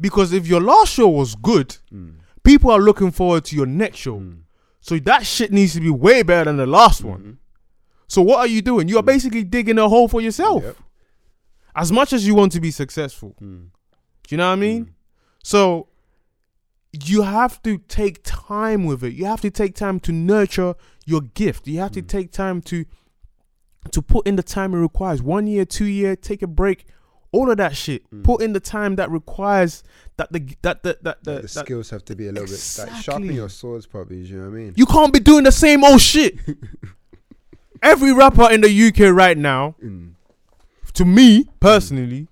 because 0.01 0.32
if 0.32 0.47
your 0.47 0.61
last 0.61 0.93
show 0.95 1.09
was 1.09 1.34
good 1.34 1.76
Mm. 1.93 2.14
people 2.43 2.70
are 2.70 2.78
looking 2.80 3.11
forward 3.11 3.45
to 3.47 3.57
your 3.57 3.66
next 3.66 3.99
show 3.99 4.18
Mm. 4.20 4.38
so 4.80 4.99
that 5.01 5.26
shit 5.26 5.53
needs 5.53 5.74
to 5.74 5.80
be 5.80 5.91
way 5.91 6.22
better 6.22 6.47
than 6.47 6.57
the 6.57 6.66
last 6.66 7.05
one 7.05 7.20
Mhm. 7.20 7.36
So 8.14 8.18
what 8.28 8.38
are 8.42 8.50
you 8.54 8.61
doing 8.70 8.84
you're 8.90 9.02
Mm. 9.02 9.12
basically 9.14 9.44
digging 9.56 9.78
a 9.78 9.88
hole 9.88 10.08
for 10.08 10.20
yourself 10.20 10.62
Yep. 10.64 10.76
as 11.82 11.88
much 11.98 12.11
as 12.12 12.26
you 12.26 12.34
want 12.40 12.50
to 12.52 12.61
be 12.61 12.70
successful 12.82 13.30
Mm. 13.40 13.66
do 14.24 14.28
you 14.34 14.36
know 14.38 14.48
what 14.48 14.58
i 14.58 14.66
mean 14.68 14.82
Mm. 14.84 14.92
so 15.42 15.86
you 16.92 17.22
have 17.22 17.62
to 17.62 17.78
take 18.00 18.18
time 18.24 18.84
with 18.84 19.04
it. 19.04 19.12
You 19.14 19.24
have 19.26 19.40
to 19.42 19.50
take 19.61 19.76
time 19.76 20.00
to 20.00 20.11
nurture 20.11 20.74
your 21.06 21.20
gift. 21.20 21.68
You 21.68 21.78
have 21.78 21.92
to 21.92 22.02
Mm. 22.02 22.08
take 22.08 22.32
time 22.32 22.61
to 22.62 22.84
to 23.92 24.02
put 24.02 24.26
in 24.26 24.34
the 24.36 24.42
time 24.42 24.74
it 24.74 24.78
requires. 24.78 25.22
One 25.22 25.46
year, 25.46 25.64
two 25.64 25.84
year, 26.00 26.16
take 26.16 26.42
a 26.42 26.48
break. 26.48 26.86
All 27.32 27.48
of 27.48 27.56
that 27.58 27.76
shit. 27.76 28.02
Mm. 28.11 28.24
Put 28.24 28.42
in 28.42 28.52
the 28.54 28.58
time 28.76 28.96
that 28.96 29.08
requires 29.08 29.84
that 30.16 30.32
the 30.32 30.40
that 30.62 30.82
the 30.82 30.98
that 31.02 31.22
the, 31.22 31.34
the 31.36 31.40
that- 31.42 31.48
skills 31.48 31.90
have 31.90 32.04
to 32.06 32.16
be 32.16 32.26
a 32.26 32.32
little 32.32 32.48
bit 32.48 32.76
like 32.78 33.02
sharpen 33.04 33.32
your 33.32 33.48
swords, 33.48 33.86
probably. 33.86 34.18
You 34.22 34.38
know 34.38 34.50
what 34.50 34.56
I 34.58 34.61
mean? 34.61 34.72
you 34.76 34.86
can't 34.86 35.12
be 35.12 35.20
doing 35.20 35.44
the 35.44 35.52
same 35.52 35.84
old 35.84 36.00
shit. 36.00 36.34
Every 37.82 38.12
rapper 38.12 38.50
in 38.50 38.60
the 38.60 38.70
UK 38.70 39.10
right 39.14 39.36
now, 39.38 39.74
Mm. 39.82 40.12
to 40.94 41.04
me 41.04 41.48
personally, 41.60 42.28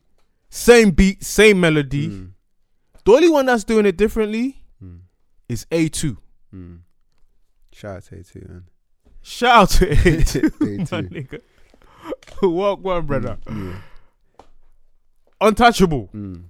same 0.51 0.90
beat, 0.90 1.22
same 1.24 1.61
melody. 1.61 2.09
Mm. 2.09 2.30
The 3.05 3.12
only 3.12 3.28
one 3.30 3.46
that's 3.46 3.64
doing 3.64 3.86
it 3.86 3.96
differently 3.96 4.62
Mm. 4.82 5.01
is 5.49 5.66
A2. 5.70 6.18
Mm. 6.55 6.80
Shout 7.72 7.96
out 7.96 8.03
to 8.05 8.16
A2, 8.16 8.49
man. 8.49 8.64
Shout 9.22 9.57
out 9.57 9.70
to 9.70 9.86
A2, 9.86 10.51
A2. 10.61 10.92
my 10.92 11.03
nigga. 11.03 11.40
Walk 12.42 12.82
one, 12.84 13.07
brother. 13.07 13.38
Mm. 13.46 13.76
Untouchable. 15.40 16.09
Mm. 16.14 16.44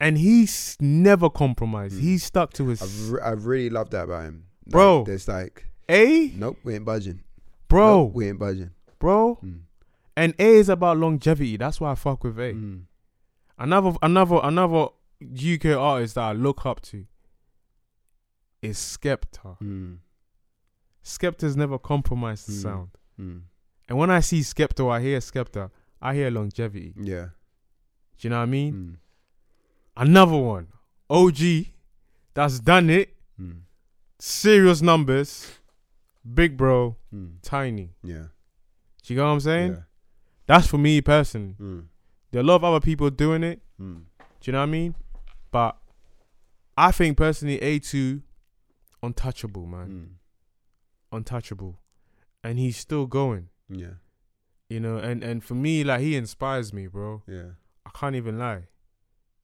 And 0.00 0.18
he's 0.18 0.76
never 0.80 1.28
compromised. 1.30 1.96
Mm. 1.96 2.00
He's 2.00 2.24
stuck 2.24 2.52
to 2.54 2.68
his. 2.68 2.82
I've, 2.82 3.10
re- 3.12 3.20
I've 3.22 3.46
really 3.46 3.70
loved 3.70 3.92
that 3.92 4.04
about 4.04 4.24
him. 4.24 4.44
Like, 4.66 4.72
Bro. 4.72 5.04
There's 5.04 5.26
like, 5.28 5.66
A? 5.88 6.28
nope, 6.36 6.58
we 6.64 6.74
ain't 6.74 6.84
budging. 6.84 7.20
Bro. 7.68 8.04
Nope, 8.04 8.14
we 8.14 8.28
ain't 8.28 8.38
budging. 8.38 8.70
Bro. 8.98 9.38
Mm. 9.44 9.60
And 10.16 10.34
A 10.38 10.44
is 10.56 10.68
about 10.68 10.96
longevity. 10.98 11.56
That's 11.56 11.80
why 11.80 11.92
I 11.92 11.94
fuck 11.94 12.24
with 12.24 12.38
A. 12.38 12.52
Mm. 12.52 12.82
Another, 13.58 13.92
another, 14.02 14.40
another 14.42 14.88
UK 15.22 15.66
artist 15.78 16.14
that 16.16 16.22
I 16.24 16.32
look 16.32 16.64
up 16.66 16.80
to 16.82 17.04
is 18.62 18.76
Skepta. 18.78 19.56
Mm. 19.62 19.98
Skepta's 21.04 21.56
never 21.56 21.78
compromised 21.78 22.48
the 22.48 22.52
Mm. 22.52 22.62
sound. 22.62 22.88
Mm. 23.20 23.42
And 23.88 23.98
when 23.98 24.10
I 24.10 24.20
see 24.20 24.40
Skepta, 24.40 24.90
I 24.90 25.00
hear 25.00 25.18
Skepta, 25.20 25.70
I 26.02 26.14
hear 26.14 26.30
longevity. 26.30 26.94
Yeah. 26.96 27.28
Do 28.18 28.26
you 28.26 28.30
know 28.30 28.36
what 28.38 28.42
I 28.42 28.46
mean? 28.46 28.72
Mm. 28.74 28.96
Another 29.96 30.36
one, 30.36 30.68
OG, 31.10 31.72
that's 32.34 32.60
done 32.60 32.90
it. 32.90 33.14
Serious 34.20 34.82
numbers, 34.82 35.57
big 36.34 36.56
bro, 36.56 36.96
Mm. 37.14 37.40
Tinie. 37.42 37.94
Yeah. 38.02 38.26
Do 39.02 39.14
you 39.14 39.16
know 39.16 39.26
what 39.26 39.32
I'm 39.32 39.40
saying? 39.40 39.72
Yeah. 39.72 39.82
That's 40.46 40.66
for 40.66 40.78
me 40.78 41.00
personally. 41.00 41.54
Mm. 41.60 41.86
There 42.30 42.40
are 42.40 42.44
a 42.44 42.46
lot 42.46 42.56
of 42.56 42.64
other 42.64 42.80
people 42.80 43.08
doing 43.10 43.42
it. 43.42 43.60
Mm. 43.80 44.02
Do 44.18 44.24
you 44.44 44.52
know 44.52 44.58
what 44.58 44.64
I 44.64 44.70
mean? 44.70 44.94
But 45.50 45.78
I 46.76 46.90
think 46.92 47.16
personally, 47.16 47.58
A2, 47.58 48.22
untouchable, 49.02 49.66
man. 49.66 49.88
Mm. 49.88 51.16
Untouchable. 51.16 51.78
And 52.44 52.58
he's 52.58 52.76
still 52.76 53.06
going. 53.06 53.48
Yeah. 53.68 53.94
You 54.68 54.80
know, 54.80 54.98
and, 54.98 55.24
and 55.24 55.42
for 55.42 55.54
me, 55.54 55.82
like 55.84 56.00
he 56.00 56.14
inspires 56.16 56.72
me, 56.72 56.86
bro. 56.86 57.22
Yeah. 57.26 57.52
I 57.86 57.90
can't 57.98 58.16
even 58.16 58.38
lie. 58.38 58.64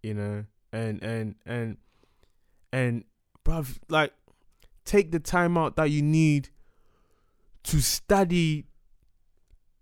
You 0.03 0.13
know, 0.15 0.45
and 0.71 1.03
and 1.03 1.35
and 1.47 1.79
and 2.73 3.05
bruv, 3.43 3.79
like 3.89 4.13
take 4.85 5.13
the 5.13 5.19
time 5.19 5.57
out 5.57 5.77
that 5.77 5.91
you 5.91 6.03
need 6.03 6.51
to 7.65 7.81
study 7.81 8.67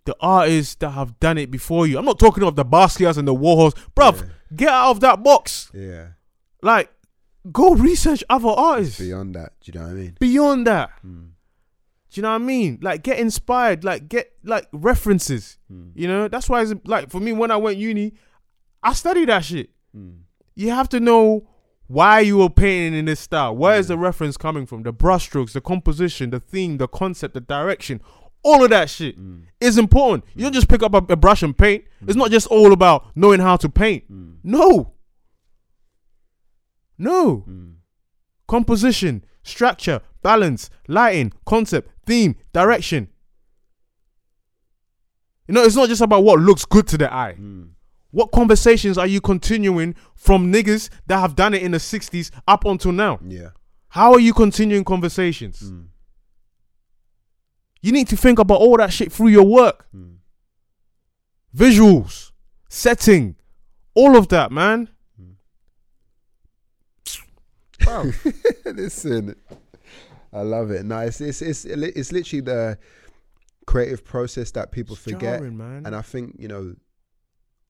the 0.04 0.16
artists 0.20 0.74
that 0.76 0.90
have 0.90 1.18
done 1.20 1.38
it 1.38 1.50
before 1.50 1.86
you. 1.86 1.98
I'm 1.98 2.04
not 2.04 2.18
talking 2.18 2.42
of 2.44 2.56
the 2.56 2.64
Basquiat's 2.64 3.18
and 3.18 3.28
the 3.28 3.34
Warhols. 3.34 3.74
Bruv, 3.94 4.28
get 4.54 4.68
out 4.68 4.90
of 4.90 5.00
that 5.00 5.22
box. 5.22 5.70
Yeah. 5.72 5.82
yeah. 5.82 6.06
Like, 6.62 6.92
go 7.50 7.74
research 7.74 8.24
other 8.28 8.48
artists. 8.48 8.98
Beyond 9.00 9.34
that, 9.34 9.52
do 9.60 9.72
you 9.72 9.78
know 9.78 9.86
what 9.86 9.92
I 9.92 9.94
mean? 9.94 10.16
Beyond 10.18 10.66
that. 10.66 10.90
Mm. 11.04 11.30
Do 12.12 12.20
you 12.20 12.22
know 12.22 12.30
what 12.30 12.42
I 12.42 12.44
mean? 12.44 12.78
Like 12.82 13.02
get 13.02 13.18
inspired, 13.18 13.84
like 13.84 14.06
get 14.06 14.32
like 14.44 14.68
references. 14.72 15.58
Mm. 15.72 15.92
You 15.94 16.08
know, 16.08 16.28
that's 16.28 16.48
why 16.48 16.60
it's 16.60 16.74
like 16.84 17.08
for 17.10 17.20
me 17.20 17.32
when 17.32 17.50
I 17.50 17.56
went 17.56 17.78
uni, 17.78 18.12
I 18.82 18.92
studied 18.92 19.30
that 19.30 19.44
shit. 19.44 19.70
Mm. 19.96 20.20
you 20.54 20.70
have 20.70 20.88
to 20.90 21.00
know 21.00 21.48
why 21.92 22.12
are 22.14 22.22
you 22.22 22.48
painting 22.48 22.98
in 22.98 23.04
this 23.04 23.20
style. 23.20 23.54
Where 23.54 23.78
is 23.78 23.88
the 23.88 23.98
reference 23.98 24.36
coming 24.38 24.64
from? 24.66 24.82
The 24.82 24.92
brushstrokes, 24.92 25.52
the 25.52 25.60
composition, 25.60 26.30
the 26.30 26.40
theme, 26.40 26.78
the 26.78 26.88
concept, 26.88 27.34
the 27.34 27.40
direction. 27.40 28.00
All 28.42 28.64
of 28.64 28.70
that 28.70 28.88
shit 28.90 29.18
Mm. 29.20 29.42
is 29.60 29.76
important. 29.78 30.24
You 30.34 30.42
don't 30.44 30.52
just 30.54 30.68
pick 30.68 30.82
up 30.82 30.94
a, 30.94 31.12
a 31.12 31.16
brush 31.16 31.42
and 31.42 31.56
paint. 31.56 31.84
It's 32.06 32.16
not 32.16 32.30
just 32.30 32.46
all 32.48 32.72
about 32.72 33.04
knowing 33.14 33.40
how 33.40 33.56
to 33.56 33.68
paint. 33.68 34.10
Mm. 34.10 34.36
No. 34.42 34.94
No. 36.98 37.44
Mm. 37.48 37.74
Composition, 38.48 39.24
structure, 39.42 40.00
balance, 40.22 40.70
lighting, 40.88 41.32
concept, 41.44 41.90
theme, 42.06 42.36
direction. 42.52 43.08
You 45.46 45.54
know, 45.54 45.62
it's 45.64 45.76
not 45.76 45.88
just 45.88 46.00
about 46.02 46.24
what 46.24 46.40
looks 46.40 46.64
good 46.64 46.86
to 46.88 46.96
the 46.98 47.12
eye. 47.12 47.36
What 48.12 48.30
conversations 48.30 48.96
are 48.98 49.06
you 49.06 49.20
continuing 49.20 49.94
from 50.14 50.52
niggas 50.52 50.90
that 51.06 51.18
have 51.18 51.34
done 51.34 51.54
it 51.54 51.62
in 51.62 51.72
the 51.72 51.78
60s 51.78 52.30
up 52.46 52.64
until 52.64 52.92
now? 52.92 53.18
Yeah. 53.26 53.48
How 53.88 54.12
are 54.12 54.20
you 54.20 54.32
continuing 54.32 54.84
conversations? 54.84 55.62
Mm. 55.62 55.86
You 57.80 57.92
need 57.92 58.08
to 58.08 58.16
think 58.16 58.38
about 58.38 58.60
all 58.60 58.76
that 58.76 58.92
shit 58.92 59.10
through 59.10 59.28
your 59.28 59.44
work. 59.44 59.86
Mm. 59.96 60.16
Visuals, 61.56 62.30
setting, 62.68 63.34
all 63.94 64.16
of 64.16 64.28
that, 64.28 64.52
man. 64.52 64.88
Bro, 67.80 68.12
Listen, 68.66 69.34
I 70.32 70.42
love 70.42 70.70
it. 70.70 70.84
No, 70.84 71.00
it's 71.00 71.20
it's 71.20 71.42
it's 71.42 71.64
it's 71.64 72.12
literally 72.12 72.40
the 72.40 72.78
creative 73.66 74.04
process 74.04 74.50
that 74.52 74.70
people 74.70 74.94
it's 74.94 75.02
forget, 75.02 75.40
jarring, 75.40 75.56
man. 75.56 75.82
and 75.84 75.96
I 75.96 76.02
think 76.02 76.36
you 76.38 76.46
know 76.46 76.76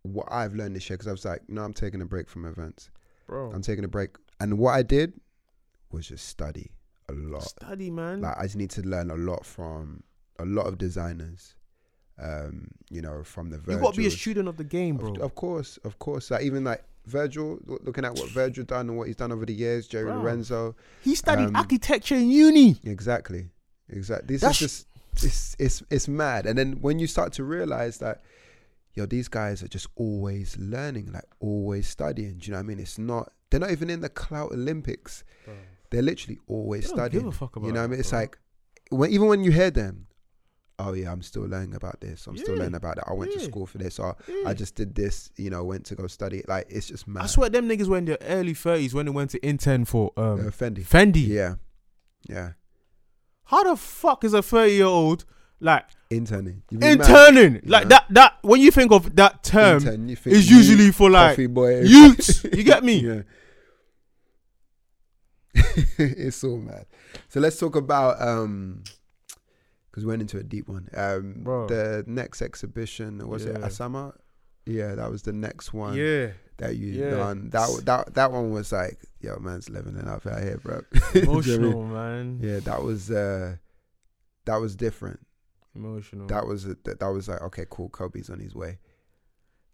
what 0.02 0.26
I've 0.30 0.54
learned 0.54 0.76
this 0.76 0.88
year 0.90 0.96
because 0.96 1.08
I 1.08 1.12
was 1.12 1.24
like, 1.24 1.42
no, 1.48 1.62
I'm 1.62 1.72
taking 1.72 2.02
a 2.02 2.06
break 2.06 2.28
from 2.28 2.44
events. 2.44 2.90
Bro, 3.26 3.52
I'm 3.52 3.62
taking 3.62 3.84
a 3.84 3.88
break, 3.88 4.10
and 4.40 4.58
what 4.58 4.72
I 4.72 4.82
did 4.82 5.14
was 5.90 6.08
just 6.08 6.26
study 6.28 6.72
a 7.08 7.12
lot. 7.12 7.42
study, 7.44 7.90
man. 7.90 8.20
Like 8.22 8.36
I 8.38 8.42
just 8.44 8.56
need 8.56 8.70
to 8.70 8.82
learn 8.82 9.10
a 9.10 9.16
lot 9.16 9.44
from 9.44 10.02
a 10.38 10.44
lot 10.44 10.66
of 10.66 10.78
designers. 10.78 11.54
Um, 12.22 12.68
you 12.90 13.00
know, 13.00 13.22
from 13.24 13.50
the 13.50 13.60
you 13.66 13.78
got 13.78 13.94
to 13.94 13.98
be 14.00 14.06
a 14.06 14.10
student 14.10 14.48
of 14.48 14.56
the 14.56 14.64
game, 14.64 14.96
bro. 14.96 15.12
Of, 15.14 15.20
of 15.22 15.34
course, 15.34 15.78
of 15.84 15.98
course. 15.98 16.30
Like 16.30 16.42
even 16.42 16.62
like 16.64 16.84
Virgil, 17.06 17.58
looking 17.66 18.04
at 18.04 18.14
what 18.14 18.28
Virgil 18.30 18.64
done 18.64 18.88
and 18.88 18.98
what 18.98 19.06
he's 19.06 19.16
done 19.16 19.32
over 19.32 19.46
the 19.46 19.54
years, 19.54 19.88
Jerry 19.88 20.04
Bro. 20.04 20.18
Lorenzo. 20.20 20.76
he 21.02 21.14
studied 21.14 21.46
um, 21.48 21.56
architecture 21.56 22.14
in 22.14 22.30
uni. 22.30 22.76
Exactly, 22.84 23.46
exactly. 23.88 24.34
This 24.34 24.40
That's- 24.42 24.62
is 24.62 24.84
just 25.14 25.24
it's 25.24 25.56
it's 25.58 25.82
it's 25.90 26.08
mad. 26.08 26.46
And 26.46 26.56
then 26.56 26.74
when 26.80 26.98
you 26.98 27.06
start 27.06 27.32
to 27.34 27.44
realize 27.44 27.98
that, 27.98 28.22
yo, 28.94 29.06
these 29.06 29.28
guys 29.28 29.62
are 29.62 29.68
just 29.68 29.86
always 29.96 30.56
learning, 30.58 31.10
like 31.12 31.24
always 31.40 31.88
studying. 31.88 32.38
Do 32.38 32.46
you 32.46 32.52
know 32.52 32.58
what 32.58 32.64
I 32.64 32.66
mean? 32.66 32.78
It's 32.80 32.98
not. 32.98 33.32
They're 33.50 33.60
not 33.60 33.70
even 33.70 33.90
in 33.90 34.00
the 34.00 34.08
clout 34.08 34.52
Olympics. 34.52 35.24
they're 35.90 36.02
literally 36.02 36.38
always 36.46 36.84
They 36.84 36.94
studying. 36.94 37.24
give 37.24 37.34
a 37.34 37.36
fuck 37.36 37.56
about 37.56 37.66
you 37.66 37.72
know 37.72 37.80
what 37.80 37.84
I 37.84 37.88
mean? 37.88 38.00
It's 38.00 38.10
bro. 38.10 38.20
like 38.20 38.38
when 38.90 39.10
even 39.10 39.28
when 39.28 39.44
you 39.44 39.50
hear 39.52 39.70
them, 39.70 40.06
oh 40.78 40.94
yeah, 40.94 41.12
I'm 41.12 41.20
still 41.22 41.42
learning 41.42 41.74
about 41.74 42.00
this. 42.00 42.26
I'm 42.26 42.36
still 42.38 42.54
learning 42.56 42.74
about 42.76 42.96
that. 42.96 43.04
I 43.08 43.12
went 43.12 43.32
to 43.32 43.40
school 43.40 43.66
for 43.66 43.76
this. 43.78 43.98
Or 43.98 44.16
Yeah. 44.26 44.48
I 44.48 44.54
just 44.54 44.74
did 44.74 44.94
this. 44.94 45.30
You 45.36 45.50
know, 45.50 45.62
went 45.64 45.84
to 45.86 45.94
go 45.94 46.06
study. 46.06 46.42
Like 46.48 46.66
it's 46.70 46.88
just 46.88 47.06
mad. 47.06 47.24
I 47.24 47.26
swear 47.26 47.50
them 47.50 47.68
niggas 47.68 47.88
were 47.88 47.98
in 47.98 48.06
their 48.06 48.18
early 48.22 48.54
thirties 48.54 48.94
when 48.94 49.04
they 49.06 49.12
went 49.12 49.30
to 49.32 49.42
intern 49.46 49.84
for 49.84 50.12
um 50.16 50.40
Uh, 50.40 50.50
Fendi. 50.50 50.82
Fendi. 50.86 51.26
Yeah, 51.26 51.56
yeah. 52.28 52.52
How 53.44 53.64
the 53.64 53.76
fuck 53.76 54.24
is 54.24 54.32
a 54.32 54.42
thirty 54.42 54.74
year 54.76 54.86
old 54.86 55.24
like 55.62 55.84
Interning. 56.10 56.62
You 56.70 56.78
be 56.78 56.86
mad. 56.86 57.00
interning? 57.00 57.60
Like 57.64 57.84
Yeah. 57.84 57.88
that 57.88 58.04
that 58.10 58.32
when 58.42 58.60
you 58.60 58.70
think 58.70 58.92
of 58.92 59.16
that 59.16 59.42
term 59.42 59.78
Intern, 59.78 60.08
you 60.08 60.16
think 60.16 60.36
is 60.36 60.50
you, 60.50 60.58
usually 60.58 60.90
for 60.92 61.08
like 61.10 61.38
youths. 61.38 62.44
You 62.44 62.62
get 62.64 62.84
me? 62.84 62.96
yeah. 62.98 63.22
it's 65.98 66.36
so 66.36 66.56
mad. 66.56 66.86
So 67.28 67.40
let's 67.40 67.58
talk 67.58 67.76
about 67.76 68.20
um 68.20 68.82
because 69.90 70.04
we 70.04 70.10
went 70.10 70.22
into 70.22 70.38
a 70.38 70.42
deep 70.42 70.68
one. 70.68 70.88
Um 70.94 71.36
Bro. 71.44 71.68
the 71.68 72.04
next 72.06 72.42
exhibition 72.42 73.26
was 73.28 73.44
it 73.44 73.56
Asama? 73.56 74.14
Yeah, 74.64 74.94
that 74.94 75.10
was 75.10 75.22
the 75.22 75.32
next 75.32 75.72
one 75.74 75.94
Yeah. 75.94 76.28
that 76.58 76.76
you 76.76 76.88
Yeah. 76.88 77.10
done. 77.10 77.50
That 77.50 77.68
that 77.84 78.14
that 78.14 78.32
one 78.32 78.50
was 78.50 78.72
like, 78.72 78.98
yo, 79.20 79.38
man's 79.38 79.68
living 79.68 79.96
it 79.96 80.06
up 80.06 80.26
out 80.26 80.42
here, 80.42 80.58
bro. 80.62 80.82
Do 81.12 81.20
you 81.20 81.22
know 81.22 81.22
I 81.22 81.24
mean? 81.24 81.28
Emotional, 81.30 81.86
man. 81.86 82.38
Yeah, 82.42 82.60
that 82.60 82.82
was 82.82 83.10
uh 83.10 83.56
that 84.44 84.56
was 84.56 84.74
different. 84.76 85.20
Emotional. 85.74 86.26
That 86.26 86.46
was 86.46 86.66
a, 86.66 86.76
that, 86.84 87.00
that 87.00 87.08
was 87.08 87.28
like, 87.28 87.40
okay, 87.42 87.64
cool, 87.70 87.88
Koby's 87.90 88.28
on 88.30 88.38
his 88.40 88.54
way. 88.54 88.78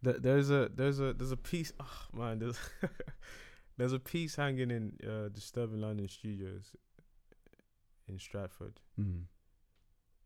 Th- 0.05 0.17
there's 0.21 0.51
a 0.51 0.71
there's 0.75 1.01
a 1.01 1.13
there's 1.13 1.33
a 1.33 1.37
piece 1.37 1.73
oh, 1.81 2.03
man 2.17 2.39
there's 2.39 2.57
there's 3.77 3.93
a 3.93 3.99
piece 3.99 4.37
hanging 4.37 4.71
in 4.71 4.93
uh 5.05 5.29
Disturbing 5.29 5.81
London 5.81 6.07
Studios 6.09 6.71
in 8.07 8.19
Stratford 8.21 8.79
Mm. 9.01 9.23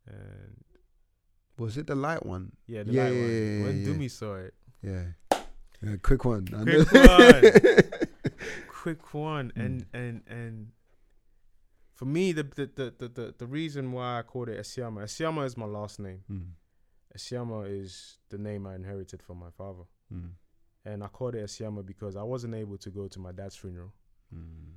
and 0.07 0.65
Was 1.59 1.79
it 1.79 1.87
the 1.87 1.95
light 1.95 2.27
one? 2.27 2.53
yeah 2.67 2.83
the 2.83 2.93
Yeah, 2.93 3.05
light 3.05 3.13
yeah, 3.15 3.23
one 3.23 3.31
yeah, 3.31 3.65
when. 3.65 3.87
Dumi 3.87 4.11
saw 4.11 4.35
it 4.37 4.55
Yeah. 4.83 5.05
Yeah, 5.83 5.97
quick 6.03 6.25
one. 6.27 6.47
Quick 6.47 6.93
know. 6.93 7.81
quick 8.69 9.15
one 9.15 9.53
Mm. 9.57 9.65
and 9.65 9.87
and 9.95 10.23
and 10.29 10.73
for 11.95 12.05
me 12.07 12.33
the 12.33 12.43
the, 12.43 12.67
the 12.75 12.95
the 12.99 13.09
the 13.09 13.35
the 13.39 13.47
reason 13.47 13.93
why 13.93 14.19
I 14.19 14.23
called 14.23 14.49
it 14.49 14.59
Asiama 14.61 15.03
Asiama 15.05 15.45
is 15.47 15.57
my 15.57 15.67
last 15.67 15.99
name. 16.01 16.23
Mm, 16.31 16.53
is 17.69 18.19
the 18.31 18.39
name 18.39 18.67
I 18.67 18.75
inherited 18.75 19.23
from 19.23 19.39
my 19.39 19.51
father. 19.51 19.85
Mm, 20.13 20.31
and 20.85 21.05
I 21.05 21.09
called 21.09 21.35
it 21.35 21.45
Asiama 21.45 21.85
because 21.85 22.17
I 22.17 22.23
wasn't 22.23 22.55
able 22.55 22.79
to 22.79 22.91
go 22.91 23.09
to 23.09 23.19
my 23.21 23.33
dad's 23.33 23.57
funeral. 23.57 23.93
Mm, 24.35 24.75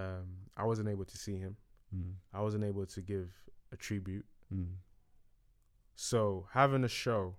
um 0.00 0.26
I 0.56 0.64
wasn't 0.64 0.88
able 0.88 1.04
to 1.04 1.16
see 1.18 1.36
him. 1.38 1.56
Mm, 1.94 2.14
I 2.32 2.40
wasn't 2.42 2.64
able 2.64 2.86
to 2.86 3.00
give 3.00 3.28
a 3.72 3.76
tribute. 3.76 4.26
mm, 4.54 4.66
So 5.94 6.46
having 6.52 6.84
a 6.84 6.88
show 6.88 7.36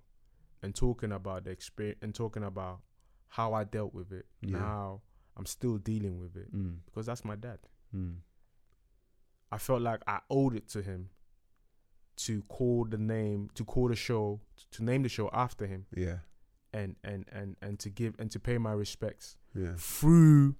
and 0.62 0.74
talking 0.74 1.12
about 1.12 1.44
the 1.44 1.50
experience 1.50 1.98
and 2.02 2.14
talking 2.14 2.44
about 2.44 2.80
how 3.28 3.54
I 3.54 3.64
dealt 3.64 3.94
with 3.94 4.12
it 4.12 4.26
and 4.42 4.50
Yeah. 4.52 4.58
how 4.58 5.00
I'm 5.36 5.46
still 5.46 5.78
dealing 5.78 6.18
with 6.20 6.36
it 6.36 6.52
mm, 6.54 6.78
because 6.84 7.06
that's 7.06 7.24
my 7.24 7.36
dad. 7.36 7.58
I 9.52 9.58
felt 9.58 9.82
like 9.82 10.00
I 10.06 10.20
owed 10.30 10.54
it 10.54 10.68
to 10.70 10.82
him 10.82 11.08
to 12.18 12.42
call 12.42 12.84
the 12.84 12.98
name, 12.98 13.50
to 13.54 13.64
call 13.64 13.88
the 13.88 13.96
show, 13.96 14.40
to 14.72 14.84
name 14.84 15.02
the 15.02 15.08
show 15.08 15.28
after 15.32 15.66
him, 15.66 15.86
Yeah. 15.96 16.18
and 16.72 16.96
and 17.02 17.24
and 17.32 17.56
and 17.62 17.78
to 17.80 17.90
give 17.90 18.14
and 18.18 18.30
to 18.30 18.38
pay 18.38 18.58
my 18.58 18.72
respects 18.72 19.36
Yeah. 19.54 19.74
through 19.76 20.54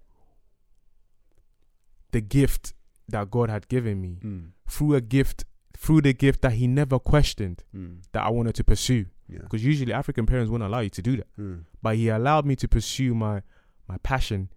the 2.13 2.21
gift 2.21 2.75
that 3.09 3.31
God 3.31 3.51
had 3.51 3.69
given 3.69 4.01
me, 4.01 4.19
Mm, 4.23 4.53
through 4.69 4.95
a 4.95 5.01
gift, 5.01 5.45
through 5.77 6.01
the 6.03 6.13
gift 6.13 6.43
that 6.43 6.53
He 6.55 6.67
never 6.67 6.99
questioned. 6.99 7.63
mm, 7.75 8.03
that 8.13 8.23
I 8.25 8.31
wanted 8.31 8.55
to 8.57 8.65
pursue. 8.65 9.07
yeah. 9.29 9.41
Because 9.43 9.65
usually 9.65 9.93
African 9.93 10.27
parents 10.27 10.51
wouldn't 10.51 10.67
allow 10.69 10.81
you 10.81 10.91
to 10.91 11.03
do 11.03 11.17
that. 11.19 11.29
Mm, 11.39 11.65
But 11.83 11.97
he 11.97 12.09
allowed 12.09 12.45
me 12.47 12.57
to 12.57 12.69
pursue 12.69 13.15
my 13.15 13.43
my 13.89 13.99
passion 13.99 14.49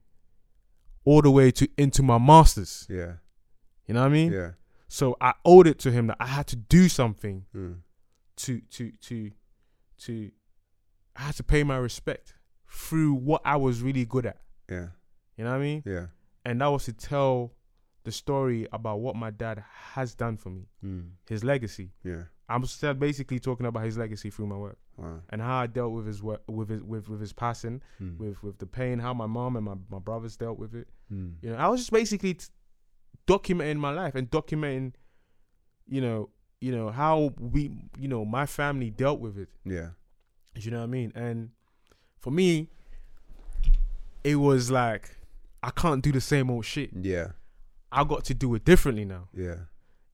all 1.06 1.22
the 1.22 1.32
way 1.32 1.52
to 1.52 1.68
into 1.78 2.02
my 2.04 2.18
masters. 2.18 2.86
yeah. 2.90 3.14
You 3.88 3.94
know 3.94 4.02
what 4.02 4.08
I 4.08 4.10
mean? 4.14 4.32
Yeah. 4.32 4.52
So 4.88 5.18
I 5.20 5.34
owed 5.44 5.68
it 5.68 5.80
to 5.80 5.92
him 5.92 6.08
that 6.08 6.18
I 6.20 6.28
had 6.28 6.48
to 6.48 6.56
do 6.56 6.88
something 6.90 7.46
Mm, 7.56 7.78
to 8.38 8.62
to 8.62 8.92
to 8.92 9.32
to 10.00 10.32
I 11.16 11.22
had 11.24 11.36
to 11.36 11.44
pay 11.44 11.64
my 11.64 11.78
respect 11.78 12.36
through 12.68 13.14
what 13.14 13.42
I 13.46 13.56
was 13.58 13.82
really 13.82 14.06
good 14.06 14.26
at. 14.26 14.38
yeah. 14.70 14.88
You 15.38 15.44
know 15.46 15.52
what 15.52 15.58
I 15.58 15.62
mean? 15.62 15.84
Yeah. 15.86 16.08
And 16.46 16.62
that 16.62 16.68
was 16.68 16.86
to 16.86 16.94
tell 16.94 17.54
the 18.04 18.12
story 18.12 18.68
about 18.72 19.00
what 19.00 19.16
my 19.16 19.32
dad 19.32 19.64
has 19.94 20.14
done 20.14 20.38
for 20.38 20.50
me, 20.50 20.68
Mm, 20.86 21.12
his 21.30 21.44
legacy. 21.44 21.92
yeah. 22.04 22.24
I'm 22.50 22.66
still 22.66 22.94
basically 22.94 23.40
talking 23.40 23.66
about 23.66 23.84
his 23.86 23.98
legacy 23.98 24.30
through 24.30 24.48
my 24.48 24.58
work. 24.58 24.78
Wow. 24.96 25.22
and 25.32 25.42
how 25.42 25.58
I 25.62 25.66
dealt 25.66 25.92
with 25.92 26.06
his 26.06 26.22
work, 26.22 26.44
with 26.48 26.70
his 26.70 26.84
with 26.84 27.10
with 27.10 27.20
his 27.20 27.34
passing, 27.34 27.82
Mm, 28.02 28.18
with 28.20 28.44
with 28.44 28.60
the 28.60 28.68
pain, 28.68 29.00
how 29.00 29.14
my 29.14 29.26
mom 29.26 29.56
and 29.56 29.66
my, 29.66 29.76
my 29.90 29.98
brothers 30.00 30.38
dealt 30.38 30.60
with 30.60 30.76
it. 30.76 30.88
mm, 31.12 31.34
You 31.42 31.50
know, 31.52 31.56
I 31.58 31.68
was 31.68 31.80
just 31.82 31.92
basically 31.92 32.36
t- 32.36 32.46
documenting 33.28 33.78
my 33.78 33.92
life 33.92 34.16
and 34.16 34.30
documenting, 34.30 34.94
you 35.88 36.02
know, 36.02 36.30
you 36.62 36.72
know 36.76 36.90
how 36.90 37.34
we, 37.40 37.72
you 37.98 38.08
know, 38.08 38.24
my 38.26 38.46
family 38.46 38.90
dealt 38.90 39.20
with 39.20 39.38
it. 39.38 39.50
yeah. 39.66 39.90
You 40.56 40.70
know 40.72 40.78
what 40.78 40.84
I 40.84 40.88
mean? 40.88 41.12
And 41.16 41.50
for 42.20 42.30
me, 42.32 42.70
it 44.24 44.36
was 44.36 44.70
like 44.72 45.18
I 45.62 45.72
can't 45.72 46.04
do 46.04 46.12
the 46.12 46.22
same 46.22 46.50
old 46.52 46.66
shit. 46.66 46.92
Yeah. 46.94 47.30
I 47.92 48.04
got 48.04 48.24
to 48.26 48.34
do 48.34 48.54
it 48.56 48.66
differently 48.66 49.06
now. 49.06 49.28
Yeah. 49.34 49.56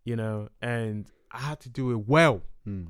You 0.05 0.15
know, 0.15 0.49
and 0.61 1.05
I 1.31 1.39
had 1.39 1.59
to 1.61 1.69
do 1.69 1.91
it 1.91 2.07
well. 2.07 2.41
Mm, 2.67 2.87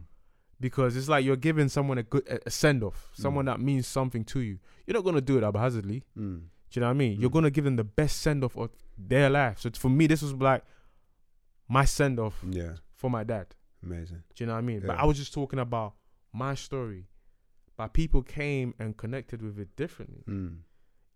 because 0.60 0.96
it's 0.98 1.08
like 1.10 1.24
you're 1.26 1.36
giving 1.38 1.70
someone 1.70 1.98
a 1.98 2.04
good 2.04 2.28
a 2.46 2.50
send 2.50 2.84
off, 2.84 3.10
Mm. 3.18 3.22
someone 3.22 3.46
that 3.46 3.60
means 3.60 3.88
something 3.88 4.24
to 4.26 4.40
you. 4.42 4.60
You're 4.86 4.96
not 4.96 5.04
gonna 5.06 5.22
do 5.22 5.38
it 5.38 5.44
haphazardly. 5.44 6.04
mm, 6.18 6.40
Do 6.42 6.46
you 6.74 6.82
know 6.82 6.88
what 6.88 6.92
I 6.92 6.98
mean? 6.98 7.20
You're 7.20 7.30
Mm. 7.30 7.34
gonna 7.34 7.50
give 7.52 7.64
them 7.64 7.76
the 7.78 7.84
best 7.84 8.18
send 8.22 8.44
off 8.44 8.56
of 8.58 8.70
their 9.00 9.30
life. 9.30 9.60
So 9.60 9.70
for 9.74 9.90
me, 9.90 10.08
this 10.08 10.22
was 10.22 10.34
like 10.34 10.64
my 11.68 11.86
send 11.86 12.20
off 12.20 12.44
yeah. 12.50 12.74
for 12.96 13.10
my 13.10 13.24
dad. 13.24 13.56
Amazing. 13.84 14.24
Do 14.36 14.44
you 14.44 14.48
know 14.48 14.54
what 14.54 14.60
I 14.60 14.62
mean? 14.62 14.82
But 14.86 15.00
I 15.00 15.06
was 15.06 15.18
just 15.18 15.34
talking 15.34 15.60
about 15.60 15.94
my 16.34 16.54
story, 16.56 17.08
but 17.78 17.94
people 17.94 18.22
came 18.22 18.74
and 18.78 18.96
connected 18.98 19.42
with 19.42 19.58
it 19.58 19.76
differently. 19.76 20.24
Mm, 20.28 20.58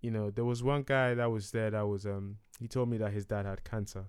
You 0.01 0.11
know, 0.11 0.31
there 0.31 0.45
was 0.45 0.63
one 0.63 0.83
guy 0.83 1.13
that 1.13 1.29
was 1.29 1.51
there 1.51 1.69
that 1.71 1.85
was 1.87 2.05
um 2.05 2.37
he 2.59 2.67
told 2.67 2.89
me 2.89 2.97
that 2.97 3.11
his 3.11 3.25
dad 3.25 3.45
had 3.45 3.63
cancer. 3.63 4.05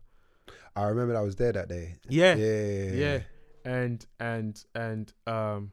I 0.77 0.85
remember 0.85 1.17
I 1.17 1.23
was 1.23 1.37
there 1.37 1.53
that 1.53 1.69
day. 1.69 1.97
Yeah, 2.09 2.35
Yeah. 2.35 2.93
yeah 2.93 3.21
and 3.65 4.07
and 4.21 4.63
and 4.75 5.13
um 5.27 5.73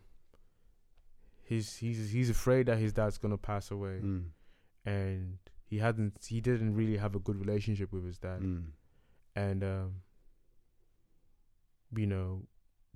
he's 1.43 1.76
he's 1.78 2.10
he's 2.12 2.30
afraid 2.30 2.68
that 2.68 2.78
his 2.78 2.93
dad's 2.93 3.18
gonna 3.18 3.38
pass 3.38 3.70
away 3.72 3.99
Mm, 4.02 4.24
and 4.86 5.38
he 5.72 5.78
hadn't 5.80 6.13
he 6.28 6.39
didn't 6.41 6.76
really 6.76 6.97
have 6.97 7.15
a 7.15 7.19
good 7.19 7.38
relationship 7.45 7.91
with 7.93 8.05
his 8.05 8.17
dad 8.19 8.39
mm, 8.41 8.63
and 9.36 9.63
um 9.63 9.89
you 11.95 12.05
know 12.05 12.43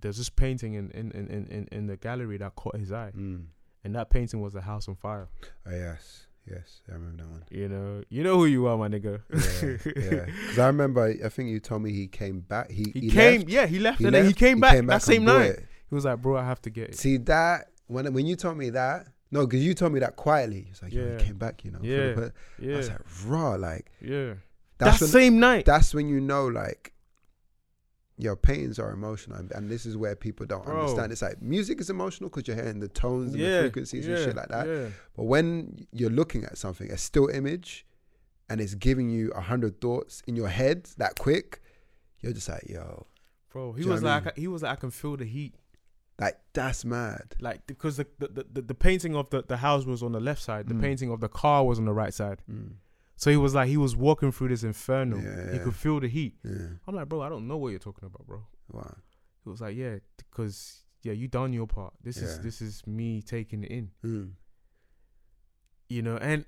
there's 0.01 0.17
this 0.17 0.29
painting 0.29 0.73
in 0.75 0.91
in, 0.91 1.11
in, 1.11 1.47
in, 1.57 1.67
in 1.71 1.87
the 1.87 1.97
gallery 1.97 2.37
that 2.37 2.55
caught 2.55 2.75
his 2.77 2.91
eye 2.91 3.11
mm. 3.15 3.45
and 3.83 3.95
that 3.95 4.09
painting 4.09 4.41
was 4.41 4.53
a 4.55 4.61
house 4.61 4.87
on 4.87 4.95
fire 4.95 5.29
Oh, 5.67 5.71
yes. 5.71 6.27
Yes. 6.47 6.81
I 6.89 6.93
remember 6.93 7.23
that 7.23 7.29
one. 7.31 7.43
you 7.49 7.67
know 7.69 8.03
you 8.09 8.23
know 8.23 8.35
who 8.37 8.45
you 8.45 8.67
are 8.67 8.77
my 8.77 8.87
nigga 8.87 9.21
Yeah. 9.33 9.93
Yeah. 9.95 10.25
Because 10.41 10.59
I 10.59 10.67
remember, 10.67 11.01
I 11.25 11.29
think 11.29 11.49
you 11.49 11.59
told 11.59 11.81
me 11.81 11.91
he 11.91 12.07
came 12.07 12.41
back. 12.41 12.69
He, 12.69 12.85
he, 12.93 12.99
he 12.99 13.09
came 13.09 13.39
left. 13.41 13.49
yeah 13.49 13.65
he 13.65 13.79
left 13.79 13.97
He 13.99 14.05
and 14.05 14.13
then 14.13 14.23
he 14.23 14.29
left, 14.29 14.39
came 14.39 14.59
back 14.59 14.85
that 14.85 15.01
same 15.01 15.23
night 15.25 15.51
it. 15.51 15.65
he 15.89 15.95
was 15.95 16.05
like 16.05 16.21
bro 16.21 16.37
i 16.37 16.43
have 16.43 16.61
to 16.63 16.69
get 16.69 16.89
it 16.89 16.95
See 16.97 17.17
that 17.33 17.69
when 17.87 18.11
when 18.13 18.25
you 18.27 18.35
told 18.35 18.57
me 18.57 18.69
that, 18.71 19.07
no, 19.35 19.45
because 19.45 19.63
you 19.65 19.73
told 19.73 19.91
me 19.93 19.99
that 19.99 20.15
quietly. 20.15 20.67
It's 20.71 20.81
like, 20.81 20.93
yeah, 20.93 21.11
Yeah. 21.11 21.17
came 21.25 21.37
back, 21.37 21.63
you 21.65 21.71
know. 21.71 21.79
the 21.79 21.87
Yeah. 21.87 22.15
I 22.27 22.31
yeah 22.71 22.77
was 22.77 22.89
like, 22.89 23.01
raw, 23.27 23.51
like 23.55 23.85
yeah 24.01 24.33
that's 24.77 24.99
that 24.99 25.05
when, 25.05 25.09
same 25.11 25.39
night 25.39 25.65
that's 25.65 25.93
when 25.93 26.07
you 26.09 26.19
know, 26.19 26.47
like, 26.47 26.91
your 28.17 28.35
paintings 28.37 28.79
are 28.79 28.91
emotional, 28.91 29.37
and, 29.53 29.69
this 29.69 29.85
is 29.85 29.97
where 29.97 30.15
people 30.15 30.45
don't 30.45 30.63
Bro. 30.63 30.79
understand. 30.79 31.11
It's 31.11 31.21
like 31.21 31.41
music 31.41 31.81
is 31.81 31.89
emotional 31.89 32.29
because 32.29 32.47
you're 32.47 32.55
hearing 32.55 32.79
the 32.79 32.87
tones 32.87 33.33
and 33.33 33.41
the 33.43 33.47
yeah 33.47 33.59
frequencies 33.61 34.07
and 34.07 34.17
shit 34.17 34.35
like 34.37 34.47
that. 34.49 34.67
yeah 34.67 34.87
But 35.17 35.23
when 35.23 35.85
you're 35.91 36.09
looking 36.21 36.45
at 36.45 36.57
something, 36.57 36.89
a 36.91 36.97
still 36.97 37.27
image, 37.27 37.85
and 38.49 38.61
it's 38.61 38.73
giving 38.75 39.09
you 39.09 39.31
a 39.31 39.41
hundred 39.41 39.81
thoughts 39.81 40.23
in 40.27 40.35
your 40.37 40.47
head 40.47 40.87
that 40.97 41.19
quick, 41.19 41.61
you're 42.21 42.31
just 42.31 42.47
like, 42.47 42.63
yo, 42.69 43.05
Bro, 43.51 43.73
he 43.73 43.83
you 43.83 43.89
was 43.89 44.01
what 44.01 44.09
I 44.11 44.19
like, 44.19 44.37
he 44.37 44.47
was 44.47 44.63
like, 44.63 44.71
I 44.71 44.75
can 44.75 44.91
feel 44.91 45.17
the 45.17 45.25
heat, 45.25 45.55
like 46.19 46.37
that's 46.53 46.85
mad. 46.85 47.35
like 47.39 47.65
because 47.67 47.97
the 47.97 48.07
the, 48.19 48.45
the, 48.53 48.61
the 48.61 48.73
painting 48.73 49.15
of 49.15 49.29
the, 49.31 49.43
the 49.43 49.57
house 49.57 49.85
was 49.85 50.01
on 50.01 50.11
the 50.13 50.19
left 50.19 50.41
side, 50.41 50.67
the 50.67 50.73
Mm. 50.73 50.81
painting 50.81 51.11
of 51.11 51.19
the 51.19 51.27
car 51.29 51.63
was 51.65 51.77
on 51.79 51.85
the 51.85 51.93
right 51.93 52.13
side. 52.13 52.41
Mm. 52.49 52.73
So 53.17 53.31
he 53.31 53.37
was 53.37 53.53
like, 53.55 53.67
he 53.69 53.77
was 53.77 53.95
walking 53.95 54.31
through 54.31 54.49
this 54.49 54.63
inferno. 54.63 55.17
Yeah, 55.17 55.51
He 55.51 55.57
yeah. 55.57 55.63
could 55.63 55.75
feel 55.75 55.99
the 56.01 56.07
heat. 56.09 56.35
Yeah. 56.43 56.67
I'm 56.87 56.95
like, 56.95 57.07
bro, 57.07 57.21
I 57.21 57.29
don't 57.29 57.47
know 57.47 57.55
what 57.57 57.69
you're 57.69 57.79
talking 57.79 58.05
about, 58.05 58.25
bro. 58.27 58.43
Wow. 58.71 58.95
He 59.43 59.49
was 59.49 59.61
like, 59.61 59.75
yeah, 59.77 59.97
because 60.17 60.83
yeah, 61.03 61.13
you 61.13 61.27
done 61.27 61.53
your 61.53 61.67
part. 61.67 61.93
This 62.03 62.17
is 62.17 62.39
this 62.39 62.61
is 62.61 62.85
me 62.87 63.21
taking 63.21 63.63
it 63.63 63.71
in, 63.71 63.91
Mm. 64.03 64.31
you 65.89 66.01
know. 66.01 66.17
And 66.17 66.45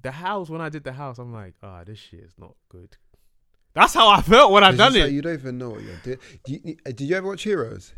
the 0.00 0.10
house, 0.10 0.48
when 0.50 0.60
I 0.60 0.68
did 0.68 0.84
the 0.84 0.92
house, 0.92 1.18
I'm 1.18 1.32
like, 1.32 1.54
ah, 1.62 1.84
this 1.84 1.98
shit 1.98 2.20
is 2.20 2.34
not 2.38 2.54
good. 2.68 2.96
That's 3.74 3.94
how 3.94 4.08
I 4.08 4.20
felt 4.20 4.52
when 4.52 4.64
I 4.64 4.70
done 4.72 4.92
just 4.92 4.96
like 4.96 5.10
it. 5.10 5.14
you 5.14 5.22
don't 5.22 5.32
even 5.34 5.56
know 5.58 5.70
what 5.70 5.82
you're 5.82 5.96
doing. 6.02 6.18
Do 6.44 6.52
you, 6.52 6.76
did 6.84 7.00
you 7.00 7.16
ever 7.16 7.26
watch 7.28 7.42
Heroes? 7.42 7.94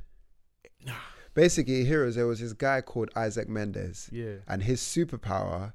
Basically, 1.34 1.84
Heroes. 1.84 2.14
There 2.14 2.26
was 2.26 2.38
this 2.40 2.52
guy 2.52 2.80
called 2.80 3.10
Isaac 3.16 3.48
Mendez, 3.48 4.08
Yeah. 4.12 4.36
and 4.46 4.62
his 4.62 4.80
superpower 4.80 5.72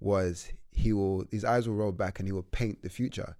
was 0.00 0.48
he 0.70 0.92
will 0.92 1.24
his 1.30 1.44
eyes 1.44 1.68
will 1.68 1.74
roll 1.76 1.92
back 1.92 2.18
and 2.18 2.26
he 2.28 2.32
will 2.32 2.42
paint 2.44 2.82
the 2.82 2.88
future, 2.88 3.36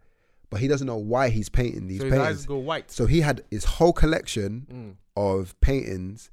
but 0.50 0.60
he 0.60 0.68
doesn't 0.68 0.86
know 0.86 0.96
why 0.96 1.28
he's 1.30 1.48
painting 1.48 1.86
these 1.86 2.00
So 2.00 2.06
his 2.06 2.14
eyes 2.14 2.20
paintings. 2.26 2.46
go 2.46 2.58
white. 2.58 2.90
So 2.90 3.06
he 3.06 3.20
had 3.20 3.42
his 3.50 3.64
whole 3.64 3.92
collection 3.92 4.66
Mm. 4.70 4.96
of 5.16 5.58
paintings, 5.60 6.30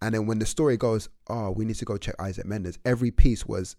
and 0.00 0.14
then 0.14 0.26
when 0.26 0.38
the 0.38 0.46
story 0.46 0.76
goes, 0.76 1.08
oh, 1.28 1.50
we 1.50 1.64
need 1.64 1.76
to 1.76 1.84
go 1.84 1.96
check 1.96 2.14
Isaac 2.20 2.46
Mendez. 2.46 2.78
Every 2.84 3.10
piece 3.10 3.46
was 3.46 3.76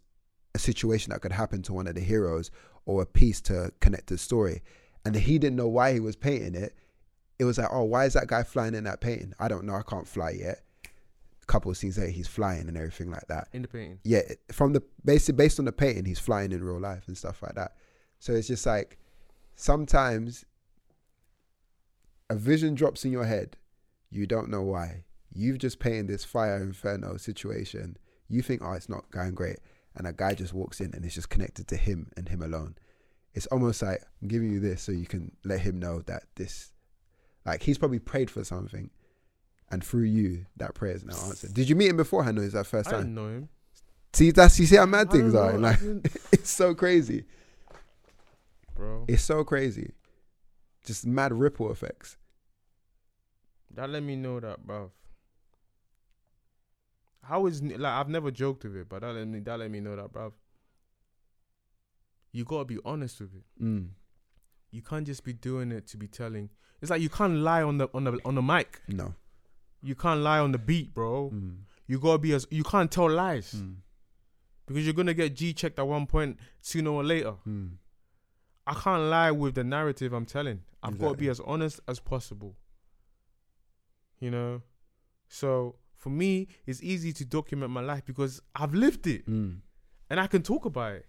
a 0.55 0.59
situation 0.59 1.11
that 1.11 1.21
could 1.21 1.31
happen 1.31 1.61
to 1.63 1.73
one 1.73 1.87
of 1.87 1.95
the 1.95 2.01
heroes 2.01 2.51
or 2.85 3.01
a 3.01 3.05
piece 3.05 3.39
to 3.41 3.71
connect 3.79 4.07
the 4.07 4.17
story. 4.17 4.61
And 5.05 5.15
he 5.15 5.39
didn't 5.39 5.55
know 5.57 5.67
why 5.67 5.93
he 5.93 5.99
was 5.99 6.15
painting 6.15 6.55
it. 6.55 6.75
It 7.39 7.45
was 7.45 7.57
like, 7.57 7.69
oh, 7.71 7.83
why 7.83 8.05
is 8.05 8.13
that 8.13 8.27
guy 8.27 8.43
flying 8.43 8.75
in 8.75 8.83
that 8.85 9.01
painting? 9.01 9.33
I 9.39 9.47
don't 9.47 9.65
know. 9.65 9.75
I 9.75 9.81
can't 9.81 10.07
fly 10.07 10.31
yet. 10.31 10.61
A 10.85 11.45
couple 11.45 11.69
of 11.71 11.77
scenes 11.77 11.97
later, 11.97 12.11
he's 12.11 12.27
flying 12.27 12.67
and 12.67 12.77
everything 12.77 13.11
like 13.11 13.27
that. 13.27 13.49
In 13.53 13.63
the 13.63 13.67
painting. 13.67 13.99
Yeah, 14.03 14.21
from 14.51 14.73
the 14.73 14.81
based 15.03 15.35
based 15.35 15.59
on 15.59 15.65
the 15.65 15.71
painting, 15.71 16.05
he's 16.05 16.19
flying 16.19 16.51
in 16.51 16.63
real 16.63 16.79
life 16.79 17.07
and 17.07 17.17
stuff 17.17 17.41
like 17.41 17.55
that. 17.55 17.73
So 18.19 18.33
it's 18.33 18.47
just 18.47 18.65
like 18.65 18.97
sometimes 19.55 20.45
a 22.29 22.35
vision 22.35 22.75
drops 22.75 23.05
in 23.05 23.11
your 23.11 23.25
head, 23.25 23.57
you 24.09 24.25
don't 24.25 24.49
know 24.49 24.61
why. 24.61 25.03
You've 25.33 25.57
just 25.57 25.79
painted 25.79 26.07
this 26.07 26.23
fire 26.23 26.61
inferno 26.61 27.17
situation. 27.17 27.97
You 28.29 28.41
think, 28.41 28.61
oh, 28.63 28.73
it's 28.73 28.89
not 28.89 29.09
going 29.11 29.33
great, 29.33 29.57
and 29.95 30.07
a 30.07 30.13
guy 30.13 30.33
just 30.33 30.53
walks 30.53 30.79
in 30.79 30.93
and 30.93 31.05
it's 31.05 31.15
just 31.15 31.29
connected 31.29 31.67
to 31.69 31.75
him 31.75 32.11
and 32.15 32.29
him 32.29 32.41
alone. 32.41 32.75
It's 33.33 33.47
almost 33.47 33.81
like 33.81 34.01
I'm 34.21 34.27
giving 34.27 34.51
you 34.51 34.59
this 34.59 34.83
so 34.83 34.91
you 34.91 35.05
can 35.05 35.31
let 35.43 35.61
him 35.61 35.79
know 35.79 36.01
that 36.03 36.23
this, 36.35 36.71
like 37.45 37.63
he's 37.63 37.77
probably 37.77 37.99
prayed 37.99 38.29
for 38.29 38.43
something, 38.43 38.89
and 39.69 39.83
through 39.83 40.03
you, 40.03 40.45
that 40.57 40.73
prayer 40.73 40.95
is 40.95 41.03
now 41.03 41.15
answered. 41.25 41.53
Did 41.53 41.69
you 41.69 41.75
meet 41.75 41.89
him 41.89 41.97
beforehand 41.97 42.37
or 42.39 42.43
is 42.43 42.53
that 42.53 42.67
first 42.67 42.87
I 42.89 42.91
time? 42.91 42.99
didn't 43.01 43.15
know 43.15 43.27
him. 43.27 43.49
See, 44.13 44.31
that's 44.31 44.59
you 44.59 44.65
see 44.67 44.75
how 44.75 44.85
mad 44.85 45.07
I 45.09 45.11
things 45.11 45.35
are. 45.35 45.57
Like 45.57 45.79
it's 46.31 46.51
so 46.51 46.75
crazy. 46.75 47.25
bro. 48.75 49.05
It's 49.07 49.23
so 49.23 49.43
crazy. 49.43 49.91
Just 50.85 51.05
mad 51.05 51.33
ripple 51.33 51.71
effects. 51.71 52.17
That 53.73 53.89
let 53.89 54.03
me 54.03 54.15
know 54.15 54.39
that, 54.39 54.65
bro. 54.65 54.91
How 57.23 57.45
is 57.47 57.61
like 57.63 57.81
I've 57.81 58.09
never 58.09 58.31
joked 58.31 58.63
with 58.65 58.75
it, 58.75 58.89
but 58.89 59.01
that 59.01 59.13
let 59.13 59.27
me 59.27 59.39
that 59.39 59.57
let 59.59 59.71
me 59.71 59.79
know 59.79 59.95
that, 59.95 60.11
bro. 60.11 60.33
You 62.31 62.43
gotta 62.45 62.65
be 62.65 62.79
honest 62.85 63.21
with 63.21 63.31
it. 63.35 63.63
Mm. 63.63 63.89
You 64.71 64.81
can't 64.81 65.05
just 65.05 65.23
be 65.23 65.33
doing 65.33 65.71
it 65.71 65.87
to 65.87 65.97
be 65.97 66.07
telling. 66.07 66.49
It's 66.83 66.89
like 66.91 67.01
you 67.01 67.09
can't 67.09 67.37
lie 67.37 67.63
on 67.63 67.77
the 67.79 67.87
on 67.95 68.03
the 68.03 68.19
on 68.25 68.35
the 68.35 68.41
mic. 68.41 68.81
No. 68.89 69.15
You 69.81 69.95
can't 69.95 70.19
lie 70.19 70.39
on 70.39 70.51
the 70.51 70.57
beat, 70.59 70.93
bro. 70.93 71.31
Mm. 71.33 71.55
You 71.87 71.97
gotta 71.97 72.17
be 72.19 72.33
as 72.33 72.45
you 72.51 72.63
can't 72.63 72.91
tell 72.91 73.09
lies 73.09 73.53
Mm. 73.55 73.75
because 74.67 74.83
you're 74.85 74.93
gonna 74.93 75.13
get 75.13 75.33
G 75.33 75.53
checked 75.53 75.79
at 75.79 75.87
one 75.87 76.05
point 76.05 76.37
sooner 76.61 76.91
or 76.91 77.03
later. 77.03 77.35
Mm. 77.47 77.77
I 78.67 78.73
can't 78.73 79.03
lie 79.03 79.31
with 79.31 79.55
the 79.55 79.63
narrative 79.63 80.11
I'm 80.13 80.25
telling. 80.25 80.61
I've 80.83 80.97
got 80.99 81.11
to 81.11 81.17
be 81.17 81.29
as 81.29 81.39
honest 81.39 81.79
as 81.87 81.99
possible. 82.01 82.55
You 84.19 84.31
know? 84.31 84.61
So 85.29 85.75
for 85.95 86.09
me, 86.09 86.47
it's 86.65 86.81
easy 86.83 87.11
to 87.13 87.25
document 87.25 87.71
my 87.71 87.81
life 87.81 88.05
because 88.05 88.41
I've 88.55 88.73
lived 88.73 89.07
it 89.07 89.25
Mm. 89.29 89.59
and 90.09 90.19
I 90.19 90.27
can 90.27 90.43
talk 90.43 90.65
about 90.65 90.93
it. 90.93 91.07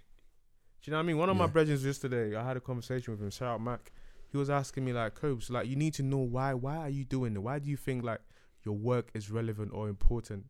Do 0.82 0.90
you 0.90 0.92
know 0.92 0.98
what 0.98 1.04
I 1.04 1.06
mean? 1.06 1.18
One 1.18 1.30
of 1.30 1.36
my 1.36 1.44
Yeah. 1.44 1.50
brethren 1.50 1.78
yesterday, 1.80 2.36
I 2.36 2.44
had 2.44 2.56
a 2.56 2.60
conversation 2.60 3.12
with 3.12 3.20
him, 3.22 3.30
shout 3.30 3.54
out 3.54 3.60
Mac. 3.60 3.92
He 4.34 4.38
was 4.38 4.50
asking 4.50 4.84
me 4.84 4.92
like, 4.92 5.14
Cobes, 5.14 5.48
like 5.48 5.68
you 5.68 5.76
need 5.76 5.94
to 5.94 6.02
know 6.02 6.18
why 6.18 6.54
why 6.54 6.76
are 6.78 6.88
you 6.88 7.04
doing 7.04 7.36
it? 7.36 7.38
Why 7.38 7.60
do 7.60 7.70
you 7.70 7.76
think 7.76 8.02
like 8.02 8.18
your 8.64 8.74
work 8.74 9.10
is 9.14 9.30
relevant 9.30 9.70
or 9.72 9.88
important, 9.88 10.46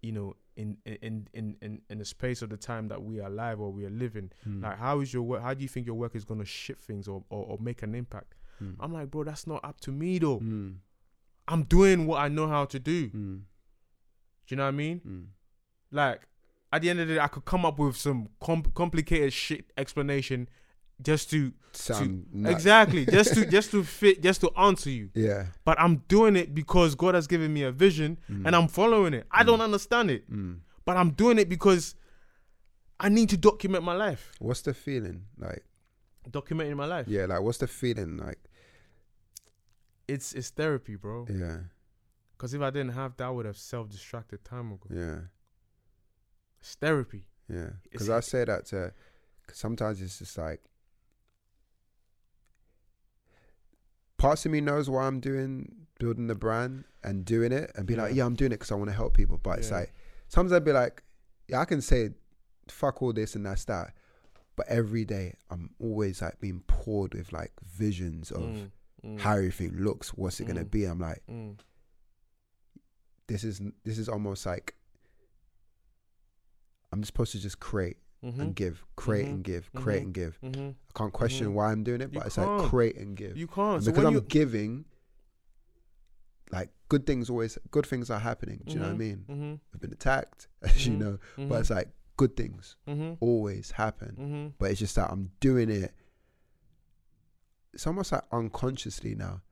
you 0.00 0.12
know, 0.12 0.34
in 0.56 0.78
in 0.86 1.28
in 1.34 1.56
in, 1.60 1.82
in 1.90 1.98
the 1.98 2.06
space 2.06 2.40
of 2.40 2.48
the 2.48 2.56
time 2.56 2.88
that 2.88 3.02
we 3.02 3.20
are 3.20 3.26
alive 3.26 3.60
or 3.60 3.70
we 3.70 3.84
are 3.84 3.90
living? 3.90 4.30
Mm. 4.48 4.62
Like, 4.62 4.78
how 4.78 5.00
is 5.00 5.12
your 5.12 5.24
work? 5.24 5.42
How 5.42 5.52
do 5.52 5.60
you 5.62 5.68
think 5.68 5.84
your 5.86 5.94
work 5.96 6.14
is 6.16 6.24
gonna 6.24 6.46
shift 6.46 6.84
things 6.84 7.06
or, 7.06 7.22
or, 7.28 7.44
or 7.44 7.58
make 7.60 7.82
an 7.82 7.94
impact? 7.94 8.34
Mm. 8.62 8.76
I'm 8.80 8.94
like, 8.94 9.10
bro, 9.10 9.24
that's 9.24 9.46
not 9.46 9.62
up 9.62 9.78
to 9.82 9.92
me 9.92 10.18
though. 10.18 10.38
Mm. 10.40 10.76
I'm 11.48 11.64
doing 11.64 12.06
what 12.06 12.22
I 12.22 12.28
know 12.28 12.48
how 12.48 12.64
to 12.64 12.78
do. 12.78 13.08
Do 13.08 13.18
Mm. 13.18 13.40
you 14.48 14.56
know 14.56 14.62
what 14.62 14.68
I 14.68 14.70
mean? 14.84 15.00
Mm. 15.06 15.24
Like, 15.90 16.22
at 16.72 16.80
the 16.80 16.88
end 16.88 17.00
of 17.00 17.08
the 17.08 17.14
day, 17.16 17.20
I 17.20 17.28
could 17.28 17.44
come 17.44 17.66
up 17.66 17.78
with 17.78 17.94
some 17.98 18.28
com- 18.40 18.72
complicated 18.74 19.34
shit 19.34 19.70
explanation 19.76 20.48
just 21.02 21.30
to 21.30 21.52
Sound 21.72 22.26
nuts. 22.32 22.54
exactly 22.54 23.04
just 23.18 23.34
to 23.34 23.44
just 23.46 23.70
to 23.72 23.84
fit 23.84 24.22
just 24.22 24.40
to 24.40 24.50
answer 24.56 24.88
you. 24.90 25.10
Yeah. 25.14 25.46
But 25.64 25.78
I'm 25.80 25.96
doing 26.08 26.34
it 26.36 26.54
because 26.54 26.94
God 26.94 27.14
has 27.14 27.26
given 27.26 27.52
me 27.52 27.62
a 27.64 27.70
vision 27.72 28.18
Mm. 28.30 28.46
and 28.46 28.56
I'm 28.56 28.68
following 28.68 29.12
it. 29.14 29.26
I 29.30 29.42
don't 29.44 29.60
understand 29.60 30.10
it, 30.10 30.30
Mm. 30.30 30.60
but 30.86 30.96
I'm 30.96 31.10
doing 31.10 31.38
it 31.38 31.48
because 31.50 31.94
I 32.98 33.10
need 33.10 33.28
to 33.28 33.36
document 33.36 33.84
my 33.84 33.94
life. 33.94 34.32
What's 34.38 34.62
the 34.62 34.72
feeling 34.72 35.24
like? 35.38 35.64
Documenting 36.30 36.76
my 36.76 36.86
life. 36.86 37.06
Yeah, 37.08 37.26
like 37.26 37.42
what's 37.42 37.58
the 37.58 37.66
feeling 37.68 38.16
like? 38.16 38.38
It's 40.08 40.32
it's 40.32 40.50
therapy, 40.50 40.96
bro. 40.96 41.26
Yeah, 41.28 41.58
Because 42.36 42.54
if 42.54 42.62
I 42.62 42.70
didn't 42.70 42.92
have 42.94 43.16
that, 43.18 43.24
I 43.24 43.30
would 43.30 43.44
have 43.46 43.56
self-distracted 43.58 44.44
time 44.44 44.72
ago. 44.72 44.86
yeah, 44.90 45.18
It's 46.60 46.74
therapy. 46.76 47.26
yeah. 47.48 47.70
Because 47.90 48.08
I 48.08 48.20
say 48.20 48.44
that 48.44 48.66
to. 48.66 48.92
Cause 49.46 49.58
sometimes 49.58 50.00
it's 50.00 50.18
just 50.20 50.38
like. 50.38 50.60
Parts 54.26 54.44
of 54.44 54.50
me 54.50 54.60
knows 54.60 54.90
why 54.90 55.04
I'm 55.06 55.20
doing 55.20 55.72
building 56.00 56.26
the 56.26 56.34
brand 56.34 56.82
and 57.04 57.24
doing 57.24 57.52
it 57.52 57.70
and 57.76 57.86
be 57.86 57.94
like, 57.94 58.10
Yeah. 58.10 58.16
yeah, 58.16 58.26
I'm 58.26 58.34
doing 58.34 58.50
it 58.50 58.56
because 58.56 58.72
I 58.72 58.74
want 58.74 58.90
to 58.90 58.96
help 58.96 59.14
people. 59.14 59.38
But 59.38 59.60
it's 59.60 59.70
like 59.70 59.94
sometimes 60.26 60.52
I'd 60.52 60.64
be 60.64 60.72
like, 60.72 61.04
yeah, 61.46 61.60
I 61.60 61.64
can 61.64 61.80
say, 61.80 62.10
fuck 62.66 63.02
all 63.02 63.12
this 63.12 63.36
and 63.36 63.46
that's 63.46 63.64
that. 63.66 63.92
But 64.56 64.66
every 64.66 65.04
day 65.04 65.34
I'm 65.48 65.70
always 65.78 66.22
like 66.22 66.40
being 66.40 66.64
poured 66.66 67.14
with 67.14 67.32
like 67.32 67.52
visions 67.64 68.32
of 68.32 68.42
Mm, 68.42 68.70
mm, 69.04 69.20
how 69.20 69.34
everything 69.36 69.76
looks, 69.76 70.08
what's 70.08 70.40
it 70.40 70.46
gonna 70.48 70.64
Mm. 70.64 70.70
be. 70.72 70.84
I'm 70.86 70.98
like, 70.98 71.22
mm. 71.30 71.56
this 73.28 73.44
is 73.44 73.60
this 73.84 73.96
is 73.96 74.08
almost 74.08 74.44
like 74.44 74.74
I'm 76.92 77.00
just 77.00 77.12
supposed 77.12 77.30
to 77.30 77.38
just 77.38 77.60
create 77.60 77.98
Mhm. 78.26 78.38
and 78.40 78.54
give, 78.54 78.84
create 78.96 79.26
Mhm. 79.26 79.30
and 79.30 79.44
give, 79.44 79.72
create 79.74 80.00
Mhm. 80.00 80.04
and 80.04 80.14
give. 80.14 80.38
Mhm. 80.42 80.74
I 80.74 80.98
can't 80.98 81.12
question 81.12 81.48
Mhm. 81.48 81.52
why 81.52 81.70
I'm 81.72 81.84
doing 81.84 82.00
it, 82.00 82.12
You 82.12 82.18
but 82.18 82.26
it's 82.26 82.38
like 82.38 82.46
can't. 82.46 82.68
create 82.68 82.96
and 82.96 83.16
give. 83.16 83.36
You 83.36 83.46
can't. 83.46 83.76
And 83.76 83.84
because 83.84 83.96
when 83.98 84.06
I'm 84.06 84.14
you, 84.14 84.20
giving, 84.22 84.84
like 86.52 86.70
good 86.88 87.06
things 87.06 87.28
always 87.30 87.58
good 87.70 87.86
things 87.86 88.10
are 88.10 88.18
happening. 88.20 88.62
Do 88.66 88.74
you 88.74 88.78
know 88.80 88.86
what 88.86 88.94
I 88.94 88.98
mean? 88.98 89.24
Mm-hmm. 89.28 89.54
We've 89.72 89.80
been 89.80 89.92
attacked, 89.92 90.48
as 90.62 90.86
you 90.86 90.96
know, 90.96 91.18
mm-hmm. 91.36 91.48
but 91.48 91.60
it's 91.60 91.70
like 91.70 91.88
good 92.16 92.36
things 92.36 92.76
mm-hmm. 92.88 93.14
always 93.20 93.72
happen. 93.72 94.16
Mm-hmm. 94.18 94.46
But 94.58 94.70
it's 94.70 94.80
just 94.80 94.94
that 94.96 95.10
I'm 95.10 95.30
doing 95.40 95.70
it. 95.70 95.92
It's 97.74 97.86
almost 97.86 98.12
like 98.12 98.22
unconsciously 98.32 99.14
now. 99.14 99.42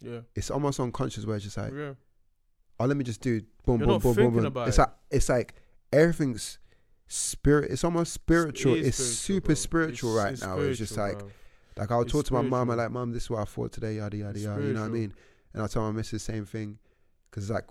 Yeah. 0.00 0.20
It's 0.34 0.50
almost 0.50 0.80
unconscious 0.80 1.26
where 1.26 1.36
it's 1.36 1.44
just 1.44 1.56
like, 1.58 1.72
yeah. 1.74 1.94
oh, 2.80 2.86
let 2.86 2.96
me 2.96 3.04
just 3.04 3.20
do 3.20 3.42
boom, 3.66 3.80
You're 3.80 3.98
boom, 3.98 4.14
boom, 4.14 4.14
boom, 4.34 4.52
boom. 4.52 4.68
It's 4.68 4.78
it. 4.78 4.82
like 4.82 4.92
it's 5.10 5.28
like 5.28 5.54
everything's 5.92 6.58
spirit. 7.08 7.70
It's 7.70 7.84
almost 7.84 8.12
spiritual. 8.12 8.74
It 8.74 8.86
it's 8.86 8.96
spiritual, 8.96 9.16
super 9.16 9.46
bro. 9.46 9.54
spiritual 9.54 10.10
It's- 10.10 10.24
right 10.24 10.32
it's 10.34 10.42
now. 10.42 10.58
It's 10.58 10.78
just 10.78 10.96
like 10.96 11.18
bro. 11.18 11.30
like 11.76 11.90
I'll 11.90 12.04
talk 12.04 12.26
to 12.26 12.34
my 12.34 12.42
mom. 12.42 12.70
I'm 12.70 12.76
like, 12.76 12.90
mom, 12.90 13.12
this 13.12 13.24
is 13.24 13.30
what 13.30 13.40
I 13.40 13.44
thought 13.44 13.72
today. 13.72 13.96
Yada 13.96 14.16
yada 14.16 14.38
yada. 14.38 14.62
You 14.62 14.72
know 14.74 14.82
what 14.82 14.86
I 14.86 14.90
mean? 14.90 15.14
And 15.52 15.62
I'll 15.62 15.68
tell 15.68 15.82
my 15.82 15.92
missus 15.92 16.24
the 16.24 16.32
same 16.32 16.44
thing 16.44 16.78
because 17.30 17.50
like 17.50 17.64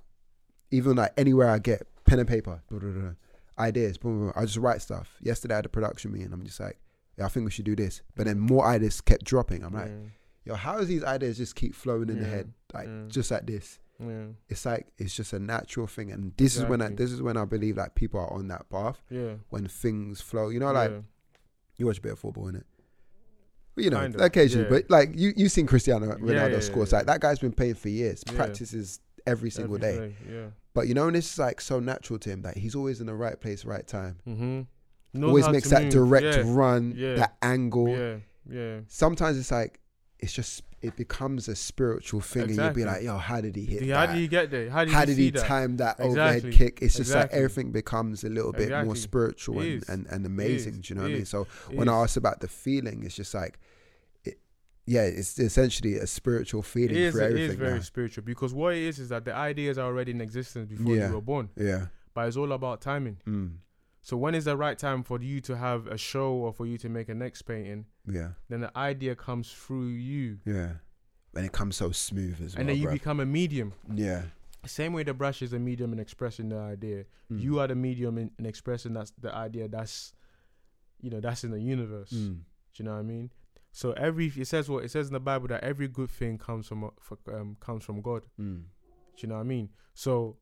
even 0.71 0.95
like 0.95 1.13
anywhere 1.17 1.49
I 1.49 1.59
get 1.59 1.87
pen 2.05 2.19
and 2.19 2.27
paper, 2.27 2.61
blah, 2.69 2.79
blah, 2.79 2.89
blah, 2.89 3.11
ideas, 3.59 3.97
boom, 3.97 4.19
boom, 4.19 4.33
I 4.35 4.41
just 4.41 4.57
write 4.57 4.81
stuff. 4.81 5.15
Yesterday 5.21 5.53
I 5.53 5.57
had 5.57 5.65
a 5.65 5.69
production 5.69 6.11
meeting. 6.11 6.33
I'm 6.33 6.43
just 6.43 6.59
like, 6.59 6.79
yeah, 7.17 7.25
I 7.25 7.29
think 7.29 7.45
we 7.45 7.51
should 7.51 7.65
do 7.65 7.75
this. 7.75 8.01
But 8.15 8.25
then 8.25 8.39
more 8.39 8.65
ideas 8.65 9.01
kept 9.01 9.23
dropping. 9.23 9.63
I'm 9.63 9.73
like, 9.73 9.87
yeah. 9.87 10.09
yo, 10.45 10.55
how 10.55 10.77
does 10.77 10.87
these 10.87 11.03
ideas 11.03 11.37
just 11.37 11.55
keep 11.55 11.75
flowing 11.75 12.09
in 12.09 12.19
the 12.19 12.27
head 12.27 12.53
like 12.73 12.87
yeah. 12.87 13.03
just 13.07 13.31
like 13.31 13.45
this? 13.45 13.79
Yeah. 13.99 14.25
It's 14.49 14.65
like 14.65 14.87
it's 14.97 15.15
just 15.15 15.33
a 15.33 15.39
natural 15.39 15.87
thing, 15.87 16.11
and 16.11 16.33
this 16.37 16.55
is 16.55 16.63
when 16.65 16.81
I, 16.81 16.89
this 16.89 17.11
is 17.11 17.21
when 17.21 17.37
I 17.37 17.45
believe 17.45 17.77
like 17.77 17.95
people 17.95 18.19
are 18.19 18.31
on 18.31 18.47
that 18.49 18.69
path 18.69 19.01
Yeah. 19.09 19.33
when 19.49 19.67
things 19.67 20.21
flow. 20.21 20.49
You 20.49 20.59
know, 20.59 20.71
like 20.71 20.91
yeah. 20.91 20.99
you 21.77 21.85
watch 21.87 21.97
a 21.97 22.01
bit 22.01 22.11
of 22.13 22.19
football, 22.19 22.45
innit? 22.51 22.63
But 23.75 23.83
you 23.83 23.89
know, 23.91 23.97
Kind 23.97 24.15
of, 24.15 24.21
occasionally, 24.21 24.65
yeah. 24.69 24.81
but 24.81 24.89
like 24.89 25.09
you 25.15 25.33
you 25.35 25.49
seen 25.49 25.67
Cristiano 25.67 26.07
Ronaldo 26.07 26.33
Yeah, 26.33 26.47
yeah, 26.47 26.59
score. 26.59 26.83
It's 26.83 26.91
yeah, 26.91 26.99
like 26.99 27.07
that 27.07 27.19
guy's 27.21 27.39
been 27.39 27.51
playing 27.53 27.75
for 27.75 27.89
years, 27.89 28.23
practices 28.23 28.99
every 29.25 29.49
single 29.51 29.75
Every 29.75 30.09
day. 30.09 30.15
Yeah. 30.31 30.45
But 30.73 30.87
you 30.87 30.93
know, 30.93 31.07
and 31.07 31.15
it's 31.17 31.37
like 31.37 31.59
so 31.61 31.79
natural 31.79 32.19
to 32.19 32.29
him 32.29 32.41
that 32.43 32.57
he's 32.57 32.75
always 32.75 33.01
in 33.01 33.07
the 33.07 33.13
right 33.15 33.39
place, 33.39 33.65
right 33.65 33.85
time. 33.85 34.17
Mm-hmm. 34.27 35.23
always 35.23 35.47
makes 35.49 35.69
that 35.69 35.89
direct 35.91 36.25
Yeah. 36.37 36.43
run, 36.45 36.93
Yeah. 36.95 37.15
that 37.15 37.35
angle. 37.41 37.89
Yeah. 37.89 38.15
Yeah. 38.49 38.79
Sometimes 38.87 39.37
it's 39.37 39.51
like 39.51 39.79
it's 40.19 40.33
just 40.33 40.63
it 40.81 40.95
becomes 40.95 41.47
a 41.47 41.55
spiritual 41.55 42.21
thing, 42.21 42.43
and 42.43 42.55
you'll 42.55 42.69
be 42.71 42.85
like, 42.85 43.03
"Yo, 43.03 43.17
how 43.17 43.41
did 43.41 43.55
he 43.55 43.65
hit 43.65 43.83
Yeah, 43.83 43.95
that? 44.01 44.09
How 44.09 44.13
did 44.13 44.21
he 44.21 44.27
get 44.27 44.51
there? 44.51 44.69
How 44.69 44.85
did 44.85 44.93
how 44.93 44.99
you 45.01 45.05
did 45.07 45.17
he 45.17 45.31
time 45.31 45.77
that 45.77 45.99
Exactly. 45.99 46.09
overhead 46.11 46.53
kick? 46.53 46.79
It's 46.81 46.95
just 46.97 47.13
like 47.13 47.31
everything 47.31 47.71
becomes 47.71 48.23
a 48.23 48.29
little 48.29 48.51
bit 48.51 48.69
more 48.85 48.95
spiritual 48.95 49.59
and, 49.59 49.83
and, 49.89 50.05
and 50.07 50.25
amazing. 50.25 50.81
Do 50.81 50.93
you 50.93 50.95
know 50.95 51.03
what 51.03 51.11
I 51.11 51.15
mean? 51.15 51.25
So 51.25 51.47
It 51.69 51.75
when 51.77 51.89
I 51.89 51.93
asked 52.03 52.17
about 52.17 52.39
the 52.41 52.47
feeling, 52.47 53.03
it's 53.03 53.15
just 53.15 53.33
like 53.33 53.59
it, 54.23 54.39
yeah, 54.85 55.01
it's 55.03 55.37
essentially 55.39 55.95
a 55.95 56.07
spiritual 56.07 56.61
feeling 56.61 56.91
it 56.95 56.97
is, 56.97 57.13
for 57.15 57.21
everything. 57.21 57.49
is 57.51 57.55
very 57.55 57.73
now. 57.75 57.79
spiritual 57.81 58.23
because 58.23 58.53
what 58.53 58.73
it 58.75 58.83
is 58.83 58.99
is 58.99 59.09
that 59.09 59.25
the 59.25 59.33
ideas 59.35 59.77
are 59.77 59.85
already 59.85 60.11
in 60.11 60.21
existence 60.21 60.67
before 60.69 60.95
Yeah. 60.95 61.07
you 61.09 61.13
were 61.15 61.21
born, 61.21 61.49
Yeah. 61.55 61.87
but 62.13 62.27
it's 62.27 62.37
all 62.37 62.51
about 62.51 62.81
timing. 62.81 63.17
Mm. 63.27 63.51
So 64.07 64.15
when 64.15 64.35
is 64.35 64.45
the 64.45 64.55
right 64.55 64.77
time 64.77 65.03
for 65.03 65.21
you 65.21 65.41
to 65.41 65.57
have 65.57 65.87
a 65.87 65.97
show 65.97 66.31
or 66.31 66.53
for 66.53 66.65
you 66.65 66.77
to 66.77 66.87
make 66.87 67.09
a 67.09 67.13
next 67.13 67.41
painting? 67.41 67.87
Yeah. 68.09 68.29
Then 68.47 68.61
the 68.61 68.71
idea 68.77 69.17
comes 69.17 69.51
through 69.51 69.87
you, 69.87 70.39
Yeah. 70.45 70.75
And 71.35 71.45
it 71.45 71.51
comes 71.51 71.75
so 71.75 71.91
smooth 71.91 72.41
as 72.41 72.55
well. 72.55 72.61
and 72.61 72.69
then 72.69 72.77
you 72.77 72.87
bruv. 72.87 72.93
become 72.93 73.19
a 73.19 73.25
medium. 73.25 73.73
yeah. 73.93 74.21
Same 74.65 74.93
way 74.93 75.03
the 75.03 75.13
brush 75.13 75.41
is 75.41 75.51
a 75.51 75.59
medium 75.59 75.91
in 75.91 75.99
expressing 75.99 76.47
the 76.47 76.57
idea. 76.57 77.03
Mm. 77.29 77.41
You 77.41 77.59
are 77.59 77.67
the 77.67 77.75
medium 77.75 78.17
in, 78.17 78.31
in 78.39 78.45
expressing 78.45 78.93
that's 78.93 79.11
the 79.19 79.35
idea 79.35 79.67
that's, 79.67 80.13
you 81.01 81.09
know, 81.09 81.19
that's 81.19 81.43
in 81.43 81.51
the 81.51 81.59
universe. 81.59 82.11
Mm. 82.11 82.35
Do 82.35 82.43
you 82.77 82.85
know 82.85 82.93
what 82.93 82.99
I 82.99 83.03
mean? 83.03 83.29
So 83.73 83.91
every 83.91 84.27
it 84.27 84.47
says 84.47 84.69
what 84.69 84.85
it 84.85 84.91
says 84.91 85.07
in 85.07 85.13
the 85.13 85.19
Bible 85.19 85.49
that 85.49 85.65
every 85.65 85.89
good 85.89 86.09
thing 86.09 86.37
comes 86.37 86.67
from 86.69 86.91
for, 87.01 87.17
um, 87.33 87.57
comes 87.59 87.83
from 87.83 88.01
God. 88.01 88.23
Mm. 88.39 88.61
Do 89.17 89.17
you 89.17 89.27
know 89.27 89.35
what 89.35 89.41
I 89.41 89.55
mean? 89.55 89.69
So 89.93 90.37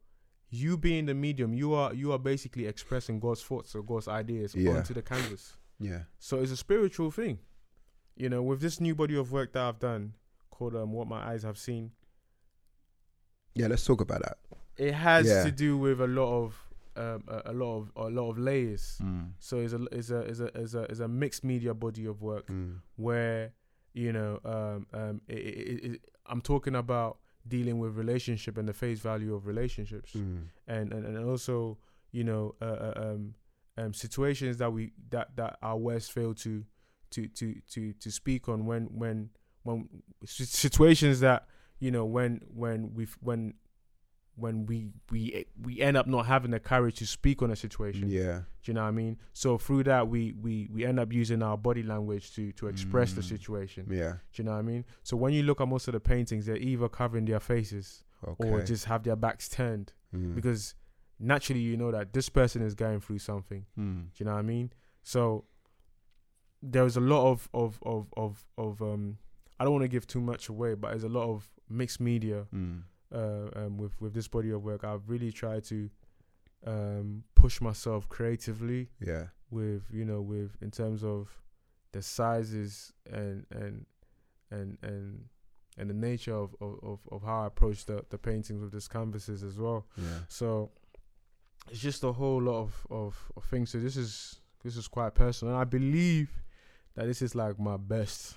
you 0.61 0.77
being 0.77 1.05
the 1.05 1.13
medium, 1.13 1.53
you 1.53 1.73
are 1.73 1.93
you 1.93 2.11
are 2.13 2.19
basically 2.19 2.65
expressing 2.67 3.19
God's 3.19 3.43
thoughts 3.43 3.75
or 3.75 3.81
God's 3.83 4.07
ideas 4.07 4.53
Yeah. 4.55 4.77
onto 4.77 4.93
the 4.93 5.01
canvas. 5.01 5.57
Yeah. 5.79 6.03
So 6.19 6.39
it's 6.41 6.51
a 6.51 6.57
spiritual 6.57 7.11
thing. 7.11 7.39
You 8.15 8.29
know, 8.29 8.41
with 8.49 8.59
this 8.61 8.79
new 8.79 8.95
body 8.95 9.15
of 9.17 9.31
work 9.31 9.53
that 9.53 9.63
I've 9.63 9.79
done 9.79 10.13
called 10.49 10.75
um, 10.75 10.93
What 10.93 11.07
My 11.07 11.21
Eyes 11.31 11.43
Have 11.43 11.57
Seen, 11.57 11.91
Yeah. 13.53 13.67
Let's 13.67 13.85
talk 13.85 14.01
about 14.01 14.21
that. 14.23 14.37
it 14.77 14.93
has 14.93 15.25
Yeah. 15.27 15.43
to 15.45 15.51
do 15.51 15.77
with 15.77 16.01
a 16.01 16.07
lot 16.07 16.43
of 16.43 16.61
um, 16.97 17.23
a, 17.27 17.51
a 17.51 17.53
lot 17.53 17.77
of 17.79 17.91
a 17.97 18.09
lot 18.09 18.29
of 18.31 18.37
layers. 18.37 18.99
Mm. 19.03 19.31
So 19.39 19.59
it's 19.59 19.73
a 19.73 19.81
it's 19.91 20.09
a 20.11 20.19
it's 20.21 20.39
a 20.39 20.45
it's 20.61 20.73
a 20.73 20.81
it's 20.83 20.99
a 20.99 21.07
mixed 21.07 21.43
media 21.43 21.73
body 21.73 22.05
of 22.05 22.21
work 22.21 22.47
Mm. 22.47 22.79
where 22.95 23.51
you 23.93 24.11
know 24.13 24.39
um 24.45 24.87
um 24.93 25.21
it, 25.27 25.37
it, 25.37 25.83
it, 25.85 26.01
I'm 26.25 26.41
talking 26.41 26.75
about 26.75 27.17
dealing 27.47 27.77
with 27.79 27.95
relationship 27.95 28.57
and 28.57 28.67
the 28.67 28.73
face 28.73 28.99
value 28.99 29.33
of 29.35 29.45
relationships 29.47 30.13
Mm. 30.13 30.47
and, 30.67 30.93
and 30.93 31.05
and 31.05 31.29
also 31.29 31.77
you 32.11 32.23
know 32.23 32.55
uh, 32.61 32.65
uh, 32.65 32.93
um 32.97 33.35
um 33.77 33.93
situations 33.93 34.57
that 34.57 34.71
we 34.71 34.93
that 35.09 35.35
that 35.35 35.57
our 35.61 35.77
West 35.77 36.11
fail 36.11 36.33
to 36.33 36.63
to 37.11 37.27
to 37.27 37.55
to 37.69 37.93
to 37.93 38.11
speak 38.11 38.49
on 38.49 38.65
when 38.65 38.83
when 38.85 39.29
when 39.63 39.89
situations 40.25 41.19
that 41.19 41.47
you 41.79 41.91
know 41.91 42.05
when 42.05 42.41
when 42.53 42.93
we 42.93 43.07
when 43.21 43.53
when 44.37 44.65
we 44.65 44.89
we 45.11 45.45
we 45.61 45.79
end 45.81 45.95
up 45.97 46.07
not 46.07 46.25
having 46.25 46.51
the 46.51 46.59
courage 46.59 46.95
to 46.97 47.05
speak 47.07 47.41
on 47.41 47.51
a 47.51 47.55
situation 47.55 48.09
Yeah. 48.09 48.39
do 48.63 48.71
you 48.71 48.73
know 48.73 48.81
what 48.83 48.89
I 48.89 48.91
mean? 48.91 49.17
So 49.33 49.57
through 49.57 49.83
that, 49.85 50.07
we 50.09 50.33
we 50.33 50.67
we 50.73 50.83
end 50.85 50.99
up 50.99 51.13
using 51.13 51.41
our 51.41 51.57
body 51.57 51.83
language 51.83 52.33
to 52.35 52.51
to 52.53 52.67
express 52.67 53.13
the 53.13 53.21
Mm. 53.21 53.29
situation. 53.29 53.87
Yeah. 53.89 54.13
Do 54.33 54.41
you 54.41 54.43
know 54.43 54.51
what 54.51 54.59
I 54.59 54.63
mean? 54.63 54.85
So 55.03 55.15
when 55.17 55.31
you 55.33 55.43
look 55.43 55.61
at 55.61 55.67
most 55.67 55.87
of 55.87 55.93
the 55.93 55.99
paintings, 55.99 56.45
they're 56.47 56.57
either 56.57 56.89
covering 56.89 57.25
their 57.25 57.39
faces 57.39 58.03
Okay. 58.27 58.49
or 58.49 58.61
just 58.63 58.85
have 58.85 59.03
their 59.03 59.15
backs 59.15 59.47
turned 59.49 59.93
Mm. 60.13 60.35
because 60.35 60.75
naturally 61.19 61.61
you 61.61 61.77
know 61.77 61.91
that 61.91 62.11
this 62.13 62.27
person 62.29 62.61
is 62.61 62.75
going 62.75 62.99
through 62.99 63.19
something. 63.19 63.65
Mm. 63.77 64.11
Do 64.11 64.11
you 64.17 64.25
know 64.25 64.33
what 64.33 64.39
I 64.39 64.43
mean? 64.43 64.73
So 65.03 65.45
there's 66.61 66.97
a 66.97 67.01
lot 67.01 67.31
of 67.31 67.49
of 67.53 67.79
of 67.83 68.13
of 68.17 68.45
of 68.57 68.81
um. 68.81 69.17
I 69.59 69.63
don't 69.63 69.71
want 69.73 69.83
to 69.83 69.87
give 69.87 70.05
too 70.05 70.19
much 70.19 70.49
away, 70.49 70.73
but 70.73 70.89
there's 70.89 71.05
a 71.05 71.09
lot 71.09 71.29
of 71.29 71.49
mixed 71.69 72.01
media 72.01 72.47
Mm. 72.53 72.83
Uh, 73.13 73.47
um, 73.55 73.77
with 73.77 73.99
with 74.01 74.13
this 74.13 74.27
body 74.27 74.51
of 74.51 74.63
work. 74.63 74.83
I've 74.83 75.07
really 75.09 75.31
tried 75.31 75.63
to 75.65 75.89
um, 76.65 77.23
push 77.35 77.61
myself 77.61 78.07
creatively 78.09 78.89
Yeah. 78.99 79.27
with 79.51 79.83
you 79.91 80.05
know 80.05 80.21
with 80.21 80.57
in 80.61 80.71
terms 80.71 81.03
of 81.03 81.29
the 81.91 82.01
sizes 82.01 82.91
and 83.11 83.45
and 83.51 83.85
and 84.51 84.77
and 84.81 85.25
and 85.77 85.89
the 85.89 85.93
nature 85.93 86.35
of 86.35 86.55
of, 86.61 86.79
of, 86.83 86.99
of 87.11 87.21
how 87.23 87.43
I 87.43 87.47
approach 87.47 87.85
the, 87.85 88.03
the 88.09 88.17
paintings 88.17 88.61
with 88.61 88.71
these 88.71 88.87
canvases 88.87 89.43
as 89.43 89.57
well. 89.57 89.85
Yeah. 89.97 90.19
So 90.27 90.71
it's 91.69 91.79
just 91.79 92.03
a 92.03 92.11
whole 92.11 92.41
lot 92.41 92.61
of, 92.61 92.87
of, 92.91 93.31
of 93.35 93.43
things. 93.45 93.71
So 93.71 93.79
this 93.79 93.97
is 93.97 94.39
this 94.63 94.77
is 94.77 94.87
quite 94.87 95.13
personal. 95.15 95.53
And 95.53 95.61
I 95.61 95.65
believe 95.65 96.29
that 96.95 97.05
this 97.05 97.21
is 97.21 97.35
like 97.35 97.59
my 97.59 97.77
best 97.77 98.35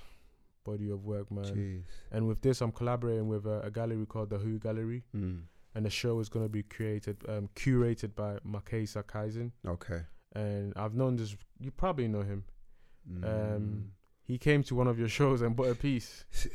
body 0.70 0.88
of 0.96 1.00
work, 1.12 1.26
man. 1.30 1.44
Jeez. 1.44 1.82
And 2.12 2.22
with 2.28 2.40
this, 2.46 2.60
I'm 2.62 2.72
collaborating 2.80 3.28
with 3.28 3.44
a, 3.46 3.58
a 3.68 3.70
gallery 3.78 4.06
called 4.06 4.30
the 4.30 4.38
Who 4.44 4.58
Gallery, 4.58 5.02
Mm. 5.14 5.40
and 5.74 5.82
the 5.86 5.90
show 5.90 6.14
is 6.22 6.28
going 6.28 6.44
to 6.44 6.54
be 6.60 6.62
created, 6.76 7.16
um, 7.32 7.48
curated 7.62 8.14
by 8.14 8.32
Makesa 8.54 9.02
Kaizen. 9.12 9.52
Okay. 9.66 10.00
And 10.34 10.72
I've 10.76 10.94
known 11.00 11.16
this. 11.16 11.36
You 11.58 11.70
probably 11.70 12.08
know 12.08 12.22
him. 12.32 12.40
Mm. 13.10 13.24
Um, 13.56 13.92
He 14.32 14.36
came 14.36 14.62
to 14.64 14.74
one 14.74 14.88
of 14.92 14.98
your 14.98 15.08
shows 15.08 15.40
and 15.40 15.56
bought 15.56 15.70
a 15.70 15.74
piece. 15.74 16.10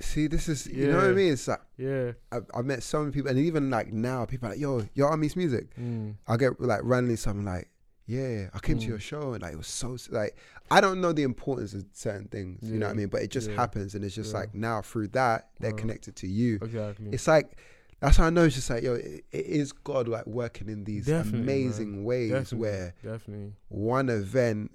See, 0.10 0.28
this 0.28 0.48
is 0.48 0.68
you 0.68 0.88
know 0.92 0.98
what 0.98 1.06
I 1.14 1.14
mean. 1.22 1.34
It's 1.34 1.48
like 1.48 1.62
Yeah. 1.76 2.12
I, 2.32 2.38
I 2.60 2.62
met 2.62 2.84
so 2.84 3.00
many 3.00 3.12
people, 3.12 3.30
and 3.32 3.40
even 3.40 3.64
like 3.72 3.92
now, 3.92 4.26
people 4.26 4.46
are 4.48 4.52
like, 4.52 4.60
"Yo, 4.66 4.86
your 4.94 5.08
Art 5.10 5.20
Meets 5.20 5.36
Music." 5.36 5.66
Mm. 5.76 6.16
I 6.28 6.38
get 6.38 6.52
like 6.62 6.82
randomly 6.84 7.16
something 7.16 7.46
like, 7.54 7.68
"Yeah, 8.06 8.50
I 8.54 8.60
came 8.60 8.78
to 8.80 8.86
Mm. 8.86 8.90
your 8.90 9.00
show," 9.00 9.34
and 9.34 9.42
like 9.42 9.54
it 9.54 9.58
was 9.58 9.68
so 9.68 9.98
like 10.10 10.36
I 10.72 10.82
don't 10.82 11.02
know 11.02 11.14
the 11.14 11.24
importance 11.24 11.74
of 11.74 11.86
certain 11.94 12.28
things, 12.28 12.70
you 12.70 12.80
know 12.80 12.88
what 12.88 12.94
I 12.94 12.96
mean? 12.96 13.08
But 13.08 13.22
it 13.22 13.30
just 13.32 13.50
Yeah. 13.50 13.56
happens, 13.58 13.96
and 13.96 14.04
it's 14.04 14.16
just 14.16 14.34
Yeah. 14.34 14.40
like 14.40 14.56
now 14.56 14.82
through 14.82 15.10
that 15.10 15.50
they're 15.60 15.72
Wow. 15.72 15.78
connected 15.78 16.16
to 16.18 16.28
you. 16.28 16.60
Exactly. 16.62 17.10
It's 17.12 17.28
like 17.28 17.58
that's 18.00 18.18
how 18.18 18.26
I 18.26 18.30
know 18.32 18.44
it's 18.44 18.56
just 18.56 18.70
like 18.70 18.84
yo, 18.84 18.96
it, 18.96 19.24
it 19.32 19.46
is 19.46 19.72
God 19.72 20.08
like 20.08 20.28
working 20.28 20.68
in 20.70 20.84
these 20.84 21.06
Definitely, 21.06 21.40
man. 21.40 21.44
amazing 21.44 22.04
ways 22.04 22.32
Definitely. 22.32 22.60
where 22.60 22.94
Definitely. 23.04 23.54
one 23.70 24.10
event, 24.10 24.72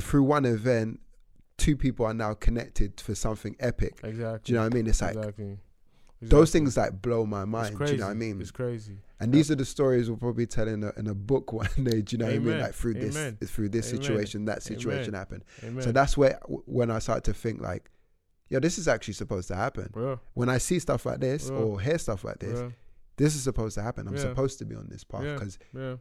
through 0.00 0.22
one 0.24 0.44
event, 0.44 1.00
two 1.56 1.76
people 1.76 2.04
are 2.06 2.12
now 2.14 2.34
connected 2.34 3.00
for 3.00 3.14
something 3.14 3.56
epic. 3.58 3.98
Exactly. 4.04 4.40
Do 4.44 4.52
you 4.52 4.58
know 4.58 4.64
what 4.64 4.72
I 4.72 4.74
mean? 4.76 4.86
It's 4.86 5.00
like 5.00 5.16
exactly. 5.16 5.58
Those 6.20 6.50
things 6.50 6.76
like 6.76 7.00
blow 7.00 7.24
my 7.24 7.44
mind. 7.44 7.78
Do 7.78 7.84
you 7.86 7.96
know 7.98 8.06
what 8.06 8.10
I 8.10 8.14
mean? 8.14 8.40
It's 8.40 8.50
crazy. 8.50 8.98
And 9.20 9.32
these 9.32 9.50
are 9.50 9.54
the 9.56 9.64
stories 9.64 10.08
we'll 10.08 10.16
probably 10.18 10.46
tell 10.46 10.66
in 10.68 10.82
a, 10.84 10.92
in 10.96 11.06
a 11.06 11.14
book 11.14 11.52
one 11.62 11.68
day. 11.82 12.02
Do 12.02 12.14
you 12.14 12.18
know 12.18 12.26
what 12.26 12.34
I 12.34 12.38
mean? 12.38 12.60
Like 12.60 12.74
through 12.74 12.96
Amen. 12.96 13.36
this 13.40 13.50
through 13.50 13.68
this 13.70 13.88
Amen. 13.92 14.02
situation, 14.02 14.44
that 14.46 14.62
situation 14.62 15.10
Amen. 15.10 15.18
happened. 15.20 15.44
Amen. 15.64 15.82
So 15.82 15.92
that's 15.92 16.16
where 16.16 16.38
when 16.46 16.90
I 16.90 16.98
started 16.98 17.24
to 17.24 17.34
think 17.34 17.60
like, 17.60 17.90
yo, 18.48 18.60
this 18.60 18.78
is 18.78 18.88
actually 18.88 19.14
supposed 19.14 19.48
to 19.48 19.54
happen. 19.56 19.88
Bro, 19.92 20.20
When 20.34 20.48
I 20.48 20.58
see 20.58 20.78
stuff 20.78 21.06
like 21.06 21.20
this 21.20 21.48
Yeah. 21.48 21.56
or 21.56 21.80
hear 21.80 21.98
stuff 21.98 22.24
like 22.24 22.38
this, 22.40 22.58
bro, 22.60 22.72
this 23.16 23.34
is 23.34 23.42
supposed 23.42 23.74
to 23.76 23.82
happen. 23.82 24.06
I'm 24.08 24.14
Yeah. 24.14 24.20
supposed 24.22 24.58
to 24.60 24.64
be 24.64 24.74
on 24.74 24.88
this 24.88 25.04
path 25.04 25.22
because 25.22 25.58
yeah. 25.76 25.96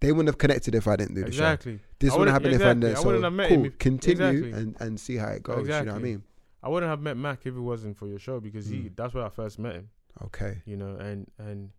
they 0.00 0.12
wouldn't 0.12 0.28
have 0.28 0.38
connected 0.38 0.74
if 0.74 0.86
I 0.86 0.96
didn't 0.96 1.14
do 1.14 1.22
the 1.24 1.32
show. 1.32 1.44
Exactly. 1.44 1.80
This 1.98 2.12
wouldn't 2.12 2.30
happen 2.30 2.52
wouldn't- 2.52 2.62
if 2.62 2.68
I 2.68 2.74
didn't. 2.74 2.96
I 2.98 3.02
So 3.22 3.30
met 3.30 3.48
cool. 3.48 3.70
Continue 3.78 4.26
exactly. 4.28 4.52
and, 4.52 4.76
and 4.80 5.00
see 5.00 5.16
how 5.16 5.28
it 5.28 5.42
goes. 5.42 5.66
You 5.66 5.72
know 5.72 5.92
what 5.92 5.94
I 5.94 5.98
mean? 5.98 6.22
I 6.62 6.68
wouldn't 6.68 6.90
have 6.90 7.00
met 7.00 7.16
Mac 7.16 7.40
if 7.46 7.54
it 7.54 7.60
wasn't 7.60 7.96
for 7.96 8.06
your 8.08 8.18
show 8.18 8.40
because 8.40 8.66
he 8.66 8.76
Mm. 8.84 8.96
that's 8.96 9.14
where 9.14 9.24
I 9.24 9.28
first 9.28 9.58
met 9.58 9.74
him. 9.76 9.90
Okay. 10.22 10.62
You 10.64 10.76
know, 10.76 10.96
and 10.96 11.30
and 11.38 11.70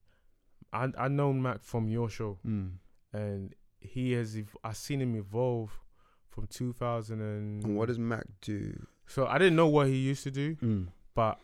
I 0.71 0.91
I 0.97 1.07
known 1.07 1.41
Mac 1.41 1.61
from 1.61 1.87
your 1.89 2.09
show 2.09 2.37
Mm. 2.45 2.73
and 3.13 3.55
he 3.79 4.11
has 4.13 4.35
ev- 4.37 4.55
I 4.63 4.73
seen 4.73 5.01
him 5.01 5.15
evolve 5.15 5.79
from 6.29 6.47
2000 6.47 7.21
and, 7.21 7.63
And 7.63 7.75
what 7.77 7.87
does 7.87 7.97
Mac 7.99 8.25
do? 8.41 8.85
so 9.07 9.25
I 9.25 9.37
didn't 9.37 9.55
know 9.55 9.67
what 9.67 9.87
he 9.87 9.95
used 9.97 10.23
to 10.23 10.31
do, 10.31 10.55
Mm. 10.57 10.87
but 11.15 11.39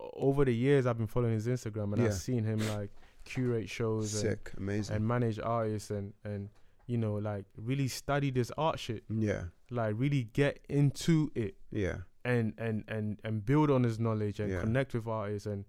o- 0.00 0.10
over 0.14 0.44
the 0.44 0.54
years 0.54 0.86
I've 0.86 0.98
been 0.98 1.06
following 1.06 1.34
his 1.34 1.46
Instagram 1.46 1.92
and 1.92 1.98
Yeah. 2.02 2.08
I've 2.08 2.14
seen 2.14 2.44
him 2.44 2.58
like 2.60 2.90
curate 3.24 3.68
shows 3.70 4.12
and, 4.14 4.22
Sick, 4.32 4.52
amazing. 4.56 4.96
and 4.96 5.06
manage 5.06 5.38
artists 5.38 5.90
and 5.90 6.12
and 6.24 6.50
you 6.86 6.98
know 6.98 7.14
like 7.14 7.46
really 7.56 7.88
study 7.88 8.30
this 8.30 8.50
art 8.58 8.78
shit, 8.78 9.04
yeah, 9.08 9.44
like 9.70 9.94
really 9.96 10.24
get 10.24 10.60
into 10.68 11.30
it 11.34 11.56
yeah, 11.70 12.02
and 12.24 12.54
and 12.58 12.84
and 12.88 13.18
and 13.24 13.44
build 13.44 13.70
on 13.70 13.82
his 13.82 13.98
knowledge 13.98 14.40
and 14.40 14.50
Yeah. 14.50 14.60
connect 14.60 14.94
with 14.94 15.06
artists 15.06 15.46
and 15.46 15.64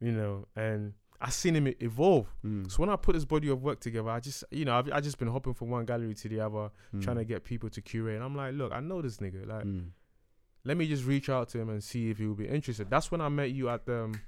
you 0.00 0.12
know 0.12 0.46
and 0.56 0.92
I 1.20 1.30
seen 1.30 1.54
him 1.56 1.68
evolve. 1.80 2.26
mm. 2.44 2.70
So 2.70 2.78
when 2.82 2.90
I 2.90 2.96
put 2.96 3.14
this 3.14 3.24
body 3.24 3.48
of 3.48 3.62
work 3.62 3.80
together, 3.80 4.10
I 4.10 4.20
just 4.20 4.44
you 4.50 4.64
know 4.66 4.76
I've 4.78 4.90
I 4.92 5.00
just 5.00 5.18
been 5.18 5.28
hopping 5.28 5.54
from 5.54 5.70
one 5.70 5.86
gallery 5.86 6.14
to 6.14 6.28
the 6.28 6.40
other, 6.40 6.70
trying 7.00 7.16
to 7.16 7.24
get 7.24 7.44
people 7.44 7.70
to 7.70 7.80
curate. 7.80 8.16
And 8.16 8.24
I'm 8.24 8.36
like, 8.36 8.52
look, 8.54 8.72
I 8.72 8.80
know 8.80 9.00
this 9.00 9.18
nigga. 9.18 9.46
Like, 9.46 9.64
Mm. 9.64 9.86
let 10.64 10.76
me 10.76 10.86
just 10.86 11.04
reach 11.06 11.28
out 11.30 11.48
to 11.50 11.58
him 11.60 11.70
and 11.70 11.82
see 11.82 12.10
if 12.10 12.18
he 12.18 12.26
will 12.26 12.34
be 12.34 12.46
interested. 12.48 12.90
That's 12.90 13.10
when 13.10 13.20
I 13.22 13.28
met 13.30 13.52
you 13.52 13.70
at 13.70 13.86
the 13.86 14.04
um, 14.04 14.20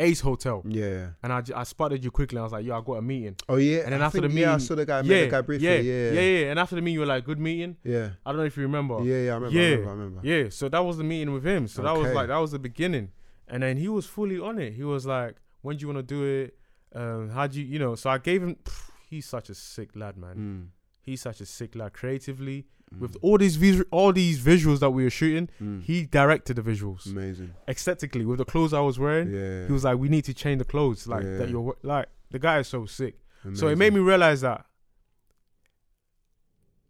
Ace 0.00 0.20
Hotel, 0.20 0.62
Yeah. 0.66 1.08
and 1.22 1.32
I, 1.32 1.40
j- 1.40 1.54
I 1.54 1.64
spotted 1.64 2.04
you 2.04 2.10
quickly. 2.10 2.38
I 2.38 2.42
was 2.42 2.52
like, 2.52 2.64
yo, 2.64 2.78
I 2.78 2.80
got 2.82 2.94
a 2.94 3.02
meeting. 3.02 3.34
Oh 3.48 3.56
yeah. 3.56 3.80
And 3.80 3.92
then 3.92 4.00
I 4.02 4.06
after 4.06 4.20
the 4.20 4.28
yeah, 4.28 4.50
I 4.50 4.54
meeting- 4.54 4.66
saw 4.66 4.74
the 4.76 4.86
guy. 4.86 4.98
I 4.98 5.02
met 5.02 5.10
yeah, 5.10 5.24
the 5.24 5.30
guy 5.30 5.40
briefly. 5.40 5.66
yeah, 5.66 5.74
Yeah, 5.80 6.10
yeah, 6.12 6.20
yeah. 6.20 6.50
And 6.50 6.58
after 6.60 6.76
the 6.76 6.82
meeting, 6.82 6.94
you 6.94 7.00
were 7.00 7.06
like, 7.06 7.24
good 7.24 7.38
meeting. 7.40 7.76
yeah, 7.82 8.10
I 8.24 8.30
don't 8.30 8.38
know 8.38 8.44
if 8.46 8.56
you 8.56 8.62
remember. 8.62 9.02
yeah, 9.02 9.24
yeah. 9.24 9.30
I 9.32 9.34
remember. 9.34 9.50
Yeah. 9.58 9.62
I 9.62 9.70
remember. 9.70 9.88
I 9.90 9.92
remember. 9.94 10.20
Yeah, 10.22 10.48
so 10.50 10.68
that 10.68 10.78
was 10.84 10.98
the 10.98 11.04
meeting 11.04 11.32
with 11.32 11.44
him. 11.44 11.66
So 11.66 11.82
that 11.82 11.96
was 11.96 12.12
like 12.12 12.28
that 12.28 12.38
was 12.38 12.52
the 12.52 12.58
beginning, 12.60 13.10
and 13.48 13.62
then 13.62 13.76
he 13.76 13.88
was 13.88 14.06
fully 14.06 14.38
on 14.38 14.58
it. 14.60 14.74
He 14.74 14.84
was 14.84 15.04
like, 15.06 15.36
"When 15.62 15.76
do 15.76 15.82
you 15.82 15.88
want 15.92 16.06
to 16.06 16.14
do 16.14 16.24
it? 16.24 16.56
Um, 16.94 17.30
how 17.30 17.46
do 17.48 17.60
you, 17.60 17.66
you 17.66 17.78
know?" 17.78 17.94
So 17.96 18.08
I 18.10 18.18
gave 18.18 18.42
him. 18.42 18.54
pff, 18.62 18.90
he's 19.10 19.26
such 19.26 19.48
a 19.50 19.54
sick 19.54 19.90
lad, 19.96 20.16
man. 20.16 20.36
Mm. 20.36 20.77
He's 21.08 21.22
such 21.22 21.40
a 21.40 21.46
sick 21.46 21.74
lad 21.74 21.92
creatively. 21.92 22.66
With 22.98 23.12
Mm. 23.14 23.18
all 23.22 23.38
these 23.38 23.56
vis- 23.56 23.84
all 23.90 24.12
these 24.14 24.40
visuals 24.40 24.78
that 24.80 24.90
we 24.90 25.04
were 25.04 25.10
shooting, 25.20 25.48
Mm. 25.60 25.82
he 25.82 26.06
directed 26.06 26.54
the 26.56 26.62
visuals 26.62 27.04
amazing. 27.06 27.50
aesthetically 27.66 28.24
with 28.24 28.38
the 28.38 28.46
clothes 28.46 28.72
I 28.72 28.80
was 28.80 28.98
wearing. 28.98 29.28
Yeah. 29.32 29.66
He 29.66 29.72
was 29.72 29.84
like, 29.84 29.98
"We 29.98 30.08
need 30.08 30.24
to 30.24 30.32
change 30.34 30.58
the 30.60 30.64
clothes, 30.64 31.06
like 31.06 31.24
Yeah. 31.24 31.36
that. 31.38 31.50
You're 31.50 31.76
like 31.82 32.06
the 32.30 32.38
guy 32.38 32.60
is 32.60 32.68
so 32.68 32.86
sick." 32.86 33.14
So 33.54 33.68
it 33.68 33.76
made 33.76 33.92
me 33.94 34.00
realize 34.00 34.40
that, 34.42 34.64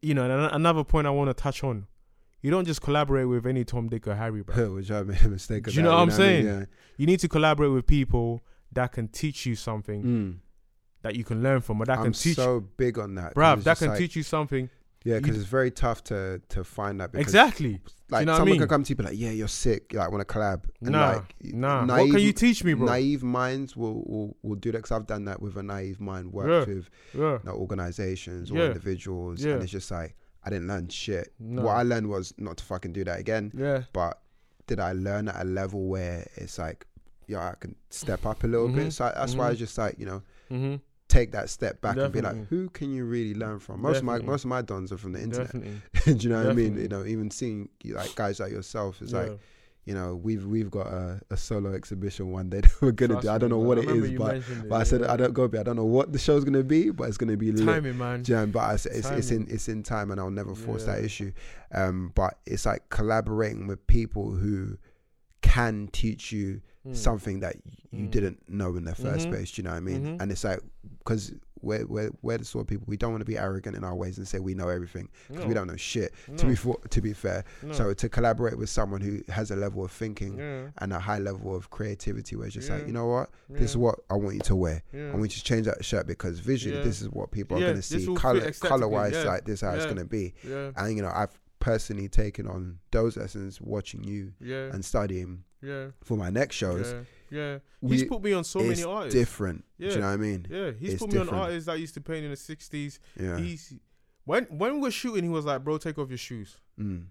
you 0.02 0.14
know, 0.14 0.24
and 0.30 0.54
another 0.54 0.84
point 0.84 1.06
I 1.06 1.10
want 1.10 1.28
to 1.30 1.34
touch 1.34 1.62
on, 1.64 1.86
you 2.42 2.50
don't 2.50 2.64
just 2.64 2.80
collaborate 2.82 3.28
with 3.28 3.46
any 3.46 3.64
Tom, 3.64 3.88
Dick, 3.88 4.06
or 4.06 4.14
Harry, 4.14 4.42
bro. 4.42 4.74
Which 4.76 4.90
I 4.90 5.02
made 5.02 5.22
a 5.24 5.28
mistake. 5.28 5.64
Do 5.64 5.72
you 5.72 5.82
know 5.82 5.90
what 5.90 5.96
I'm 6.02 6.02
I 6.08 6.10
mean? 6.10 6.16
saying? 6.16 6.66
You 6.96 7.06
need 7.06 7.20
to 7.20 7.28
collaborate 7.28 7.72
with 7.72 7.86
people 7.86 8.42
that 8.72 8.92
can 8.92 9.08
teach 9.08 9.46
you 9.46 9.54
something 9.56 10.02
Mm. 10.02 10.34
That 11.02 11.14
you 11.16 11.24
can 11.24 11.42
learn 11.42 11.60
from, 11.60 11.80
or 11.80 11.86
that 11.86 11.96
can 11.98 12.06
I'm 12.06 12.12
teach, 12.12 12.36
so 12.36 12.60
big 12.76 12.98
on 12.98 13.14
that. 13.16 13.34
bruv, 13.34 13.62
that 13.64 13.78
can 13.78 13.88
like- 13.88 13.98
teach 13.98 14.16
you 14.16 14.22
something. 14.22 14.68
Yeah, 15.04 15.20
because 15.20 15.36
it's 15.38 15.46
very 15.46 15.70
tough 15.70 16.02
to 16.04 16.42
to 16.50 16.64
find 16.64 17.00
that. 17.00 17.14
Exactly. 17.14 17.80
Like 18.10 18.26
know 18.26 18.32
what 18.32 18.36
I 18.36 18.38
someone 18.40 18.50
mean? 18.52 18.60
can 18.60 18.68
come 18.68 18.82
to 18.82 18.90
you 18.90 18.96
and 18.98 19.06
be 19.06 19.10
like, 19.12 19.18
"Yeah, 19.18 19.30
you're 19.30 19.46
sick. 19.48 19.92
Like, 19.94 20.10
want 20.10 20.26
to 20.26 20.34
collab?" 20.34 20.64
And 20.80 20.90
Nah, 20.90 21.08
like, 21.12 21.34
nah. 21.44 21.84
naive, 21.84 22.08
what 22.08 22.16
can 22.16 22.24
you 22.26 22.32
teach 22.32 22.64
me, 22.64 22.74
bro? 22.74 22.86
Naive 22.86 23.22
minds 23.22 23.76
will, 23.76 24.02
will 24.04 24.36
will 24.42 24.56
do 24.56 24.72
that 24.72 24.78
because 24.78 24.90
I've 24.92 25.06
done 25.06 25.24
that 25.26 25.40
with 25.40 25.56
a 25.56 25.62
naive 25.62 26.00
mind. 26.00 26.32
Worked 26.32 26.68
Yeah. 26.68 26.74
with 26.74 26.90
Yeah. 27.14 27.32
you 27.34 27.40
know, 27.44 27.52
organizations 27.52 28.50
or 28.50 28.56
Yeah. 28.58 28.66
individuals, 28.66 29.44
and 29.44 29.62
it's 29.62 29.70
just 29.72 29.90
like 29.90 30.16
I 30.44 30.50
didn't 30.50 30.66
learn 30.66 30.88
shit. 30.88 31.32
No. 31.38 31.62
What 31.62 31.76
I 31.76 31.84
learned 31.84 32.08
was 32.08 32.34
not 32.36 32.56
to 32.58 32.64
fucking 32.64 32.92
do 32.92 33.04
that 33.04 33.20
again. 33.20 33.52
Yeah. 33.54 33.82
But 33.92 34.20
did 34.66 34.80
I 34.80 34.92
learn 34.92 35.28
at 35.28 35.40
a 35.40 35.44
level 35.44 35.86
where 35.86 36.26
it's 36.36 36.58
like, 36.58 36.86
yeah, 37.28 37.48
I 37.50 37.54
can 37.58 37.76
step 37.90 38.26
up 38.26 38.42
a 38.44 38.46
little 38.48 38.68
Mhm. 38.68 38.74
bit? 38.74 38.92
So 38.92 39.10
that's 39.14 39.34
why 39.34 39.48
I 39.50 39.54
Mhm. 39.54 39.58
just 39.58 39.78
like 39.78 39.96
you 39.98 40.06
know 40.06 40.22
Mm-hmm. 40.50 40.76
Take 41.08 41.32
that 41.32 41.48
step 41.50 41.80
back 41.80 41.96
and 41.96 42.12
be 42.12 42.20
like, 42.20 42.46
who 42.48 42.68
can 42.70 42.92
you 42.92 43.04
really 43.04 43.34
learn 43.34 43.58
from? 43.58 43.80
Most 43.82 43.98
of 43.98 44.04
my 44.04 44.18
most 44.18 44.44
of 44.44 44.50
my 44.50 44.62
dons 44.62 44.92
are 44.92 44.98
from 44.98 45.12
the 45.12 45.20
internet. 45.22 45.52
Do 46.04 46.12
you 46.12 46.28
know 46.28 46.38
what 46.42 46.50
I 46.50 46.52
mean? 46.52 46.76
You 46.78 46.88
know, 46.88 47.04
even 47.04 47.30
seeing 47.30 47.68
like 47.84 48.14
guys 48.14 48.40
like 48.40 48.52
yourself 48.52 49.00
is 49.02 49.12
Yeah. 49.12 49.20
like, 49.20 49.38
you 49.86 49.94
know, 49.94 50.14
we've 50.16 50.44
we've 50.44 50.70
got 50.70 50.86
a, 50.88 51.18
a 51.30 51.36
solo 51.38 51.72
exhibition 51.72 52.30
one 52.30 52.50
day 52.50 52.60
that 52.60 52.82
we're 52.82 52.92
gonna 52.92 53.14
Trust 53.14 53.26
do. 53.26 53.30
I 53.32 53.38
don't 53.38 53.48
know 53.48 53.58
man. 53.58 53.66
what 53.68 53.78
it 53.78 53.84
is, 53.84 53.90
it 53.90 53.92
remember 53.94 54.06
is, 54.06 54.12
you 54.12 54.18
but 54.18 54.36
it, 54.64 54.68
but 54.68 54.74
I 54.76 54.82
said 54.84 55.00
yeah. 55.00 55.12
I 55.12 55.16
don't 55.16 55.32
go. 55.32 55.44
I 55.44 55.62
don't 55.62 55.76
know 55.76 55.86
what 55.86 56.12
the 56.12 56.18
show's 56.18 56.44
gonna 56.44 56.62
be, 56.62 56.90
but 56.90 57.08
it's 57.08 57.16
gonna 57.16 57.38
be 57.38 57.52
lit. 57.52 57.64
timing, 57.64 57.96
man. 57.96 58.22
You 58.26 58.34
know, 58.36 58.46
but 58.46 58.60
I 58.60 58.76
said 58.76 58.92
it's, 58.94 59.08
it's 59.08 59.30
in 59.30 59.46
it's 59.48 59.66
in 59.68 59.82
time, 59.82 60.10
and 60.10 60.20
I'll 60.20 60.30
never 60.30 60.54
force 60.54 60.84
that 60.84 61.02
issue. 61.02 61.32
Um, 61.72 62.12
but 62.14 62.38
it's 62.46 62.66
like 62.66 62.88
collaborating 62.90 63.66
with 63.66 63.86
people 63.86 64.32
who 64.32 64.76
can 65.40 65.88
teach 65.90 66.32
you 66.32 66.60
Mm. 66.88 66.96
something 66.96 67.40
that 67.40 67.56
you 67.90 68.06
Mm. 68.06 68.10
didn't 68.10 68.48
know 68.48 68.76
in 68.76 68.84
the 68.84 68.94
1st 68.94 69.26
Mhm. 69.26 69.30
place. 69.30 69.50
Do 69.52 69.62
you 69.62 69.64
know 69.64 69.70
what 69.72 69.76
I 69.76 69.80
mean? 69.80 70.02
Mhm. 70.04 70.22
And 70.22 70.30
it's 70.32 70.44
like 70.44 70.60
because 70.98 71.32
we're 71.60 71.84
we're 71.86 72.10
we're 72.22 72.38
the 72.38 72.44
sort 72.44 72.62
of 72.62 72.68
people 72.68 72.84
we 72.86 72.96
don't 72.96 73.10
want 73.10 73.20
to 73.20 73.24
be 73.24 73.36
arrogant 73.36 73.74
in 73.76 73.82
our 73.82 73.94
ways 73.94 74.16
and 74.16 74.28
say 74.28 74.38
we 74.38 74.54
know 74.54 74.68
everything 74.68 75.08
because 75.28 75.44
we 75.46 75.54
don't 75.54 75.66
know 75.66 75.74
shit. 75.76 76.12
No. 76.28 76.36
To 76.36 76.46
be 76.46 76.54
for, 76.54 76.78
to 76.88 77.00
be 77.00 77.12
fair, 77.12 77.44
No. 77.64 77.72
so 77.72 77.92
to 77.94 78.08
collaborate 78.08 78.56
with 78.56 78.70
someone 78.70 79.00
who 79.00 79.22
has 79.28 79.50
a 79.50 79.56
level 79.56 79.84
of 79.84 79.90
thinking 79.90 80.38
yeah. 80.38 80.68
and 80.78 80.92
a 80.92 81.00
high 81.00 81.18
level 81.18 81.56
of 81.56 81.68
creativity, 81.70 82.36
where 82.36 82.46
it's 82.46 82.54
just 82.54 82.70
like 82.70 82.86
you 82.86 82.92
know 82.92 83.06
what, 83.06 83.30
this 83.50 83.70
is 83.70 83.76
what 83.76 83.98
I 84.08 84.14
want 84.14 84.34
you 84.36 84.40
to 84.42 84.54
wear. 84.54 84.82
Yeah. 84.92 85.08
I 85.12 85.16
want 85.16 85.34
you 85.34 85.40
to 85.40 85.44
change 85.44 85.66
that 85.66 85.84
shirt 85.84 86.06
because 86.06 86.38
visually, 86.38 86.76
Yeah. 86.78 86.84
this 86.84 87.02
is 87.02 87.08
what 87.10 87.32
people 87.32 87.56
are 87.56 87.60
going 87.60 87.74
to 87.76 87.82
see. 87.82 88.06
Color, 88.14 88.52
color 88.52 88.86
wise, 88.88 89.14
yeah. 89.14 89.24
like 89.24 89.44
this, 89.44 89.54
is 89.54 89.60
how 89.62 89.72
it's 89.72 89.84
going 89.86 89.96
to 89.96 90.04
be. 90.04 90.34
yeah. 90.48 90.70
And 90.76 90.94
you 90.96 91.02
know, 91.02 91.10
I've 91.12 91.36
personally 91.60 92.08
taken 92.08 92.46
on 92.46 92.78
those 92.90 93.16
lessons, 93.16 93.60
watching 93.60 94.04
you 94.04 94.32
Yeah. 94.40 94.70
and 94.72 94.84
studying 94.84 95.44
Yeah. 95.62 95.88
for 96.04 96.16
my 96.16 96.30
next 96.30 96.56
shows. 96.56 96.92
Yeah. 96.92 97.02
Yeah. 97.30 97.58
We- 97.80 97.96
He's 97.98 98.04
put 98.04 98.22
me 98.22 98.32
on 98.32 98.44
so 98.44 98.60
many 98.60 98.82
artists. 98.84 99.14
different. 99.18 99.64
Do 99.78 99.86
Yeah. 99.86 99.92
you 99.92 99.98
know 100.00 100.06
what 100.06 100.12
I 100.12 100.16
mean? 100.16 100.46
Yeah, 100.50 100.70
he's 100.72 100.94
It's 100.94 101.02
put 101.02 101.12
me 101.12 101.18
on 101.18 101.28
artists 101.28 101.66
that 101.66 101.78
used 101.80 101.94
to 101.94 102.00
paint 102.00 102.24
in 102.24 102.30
the 102.30 102.36
sixties. 102.36 103.00
Yeah. 103.20 103.38
He's 103.38 103.74
when 104.24 104.44
when 104.44 104.74
we 104.74 104.80
were 104.80 104.90
shooting, 104.90 105.24
he 105.24 105.30
was 105.30 105.44
like, 105.44 105.62
"Bro, 105.64 105.78
take 105.78 105.98
off 105.98 106.08
your 106.10 106.18
shoes." 106.18 106.56
Mm. 106.78 107.06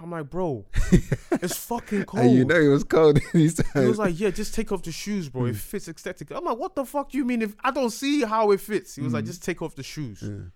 I'm 0.00 0.10
like, 0.10 0.30
"Bro, 0.30 0.66
it's 1.42 1.56
fucking 1.66 2.04
cold." 2.04 2.24
And 2.24 2.34
you 2.36 2.44
know 2.44 2.56
it 2.60 2.68
was 2.68 2.82
cold. 2.82 3.18
He 3.32 3.44
was 3.44 3.98
like, 3.98 4.18
"Yeah, 4.18 4.30
just 4.30 4.54
take 4.54 4.72
off 4.72 4.82
the 4.82 4.90
shoes, 4.92 5.28
bro. 5.28 5.44
It 5.46 5.52
Mm. 5.54 5.56
fits 5.56 5.86
aesthetically." 5.88 6.34
I'm 6.36 6.44
like, 6.44 6.58
"What 6.58 6.74
the 6.74 6.84
fuck 6.84 7.10
do 7.10 7.18
you 7.18 7.24
mean? 7.24 7.42
If 7.42 7.54
I 7.62 7.70
don't 7.70 7.90
see 7.90 8.22
how 8.22 8.50
it 8.52 8.60
fits?" 8.60 8.94
He 8.96 9.02
was 9.02 9.12
like, 9.12 9.24
Mm. 9.24 9.28
"Just 9.28 9.44
take 9.44 9.60
off 9.62 9.74
the 9.76 9.82
shoes." 9.82 10.22
Yeah. 10.22 10.46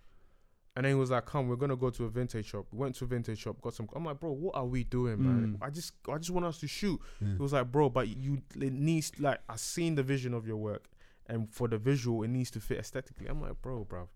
And 0.77 0.85
then 0.85 0.91
he 0.93 0.95
was 0.95 1.11
like, 1.11 1.25
"Come, 1.25 1.49
we're 1.49 1.57
gonna 1.57 1.75
go 1.75 1.89
to 1.89 2.05
a 2.05 2.09
vintage 2.11 2.47
shop." 2.47 2.67
We 2.71 2.79
went 2.79 2.95
to 2.97 3.05
a 3.05 3.07
vintage 3.07 3.39
shop, 3.39 3.61
got 3.63 3.73
some. 3.75 3.89
I'm 3.97 4.05
like, 4.05 4.21
"Bro, 4.21 4.33
what 4.33 4.55
are 4.55 4.67
we 4.67 4.85
doing, 4.85 5.23
man? 5.23 5.57
Mm. 5.59 5.67
I 5.67 5.71
just, 5.71 5.95
I 6.07 6.19
just 6.19 6.31
want 6.31 6.45
us 6.45 6.59
to 6.61 6.69
shoot." 6.69 7.01
Yeah. 7.21 7.29
He 7.33 7.39
was 7.39 7.55
like, 7.55 7.73
"Bro, 7.73 7.91
but 7.91 8.09
you 8.09 8.43
it 8.61 8.73
needs 8.75 9.11
like 9.19 9.41
I 9.49 9.57
seen 9.57 9.95
the 9.95 10.03
vision 10.03 10.35
of 10.35 10.47
your 10.47 10.59
work, 10.59 10.85
and 11.27 11.51
for 11.51 11.67
the 11.67 11.79
visual, 11.79 12.23
it 12.25 12.29
needs 12.29 12.51
to 12.53 12.61
fit 12.61 12.79
aesthetically." 12.79 13.27
I'm 13.27 13.41
like, 13.41 13.61
"Bro, 13.63 13.85
bro." 13.85 14.09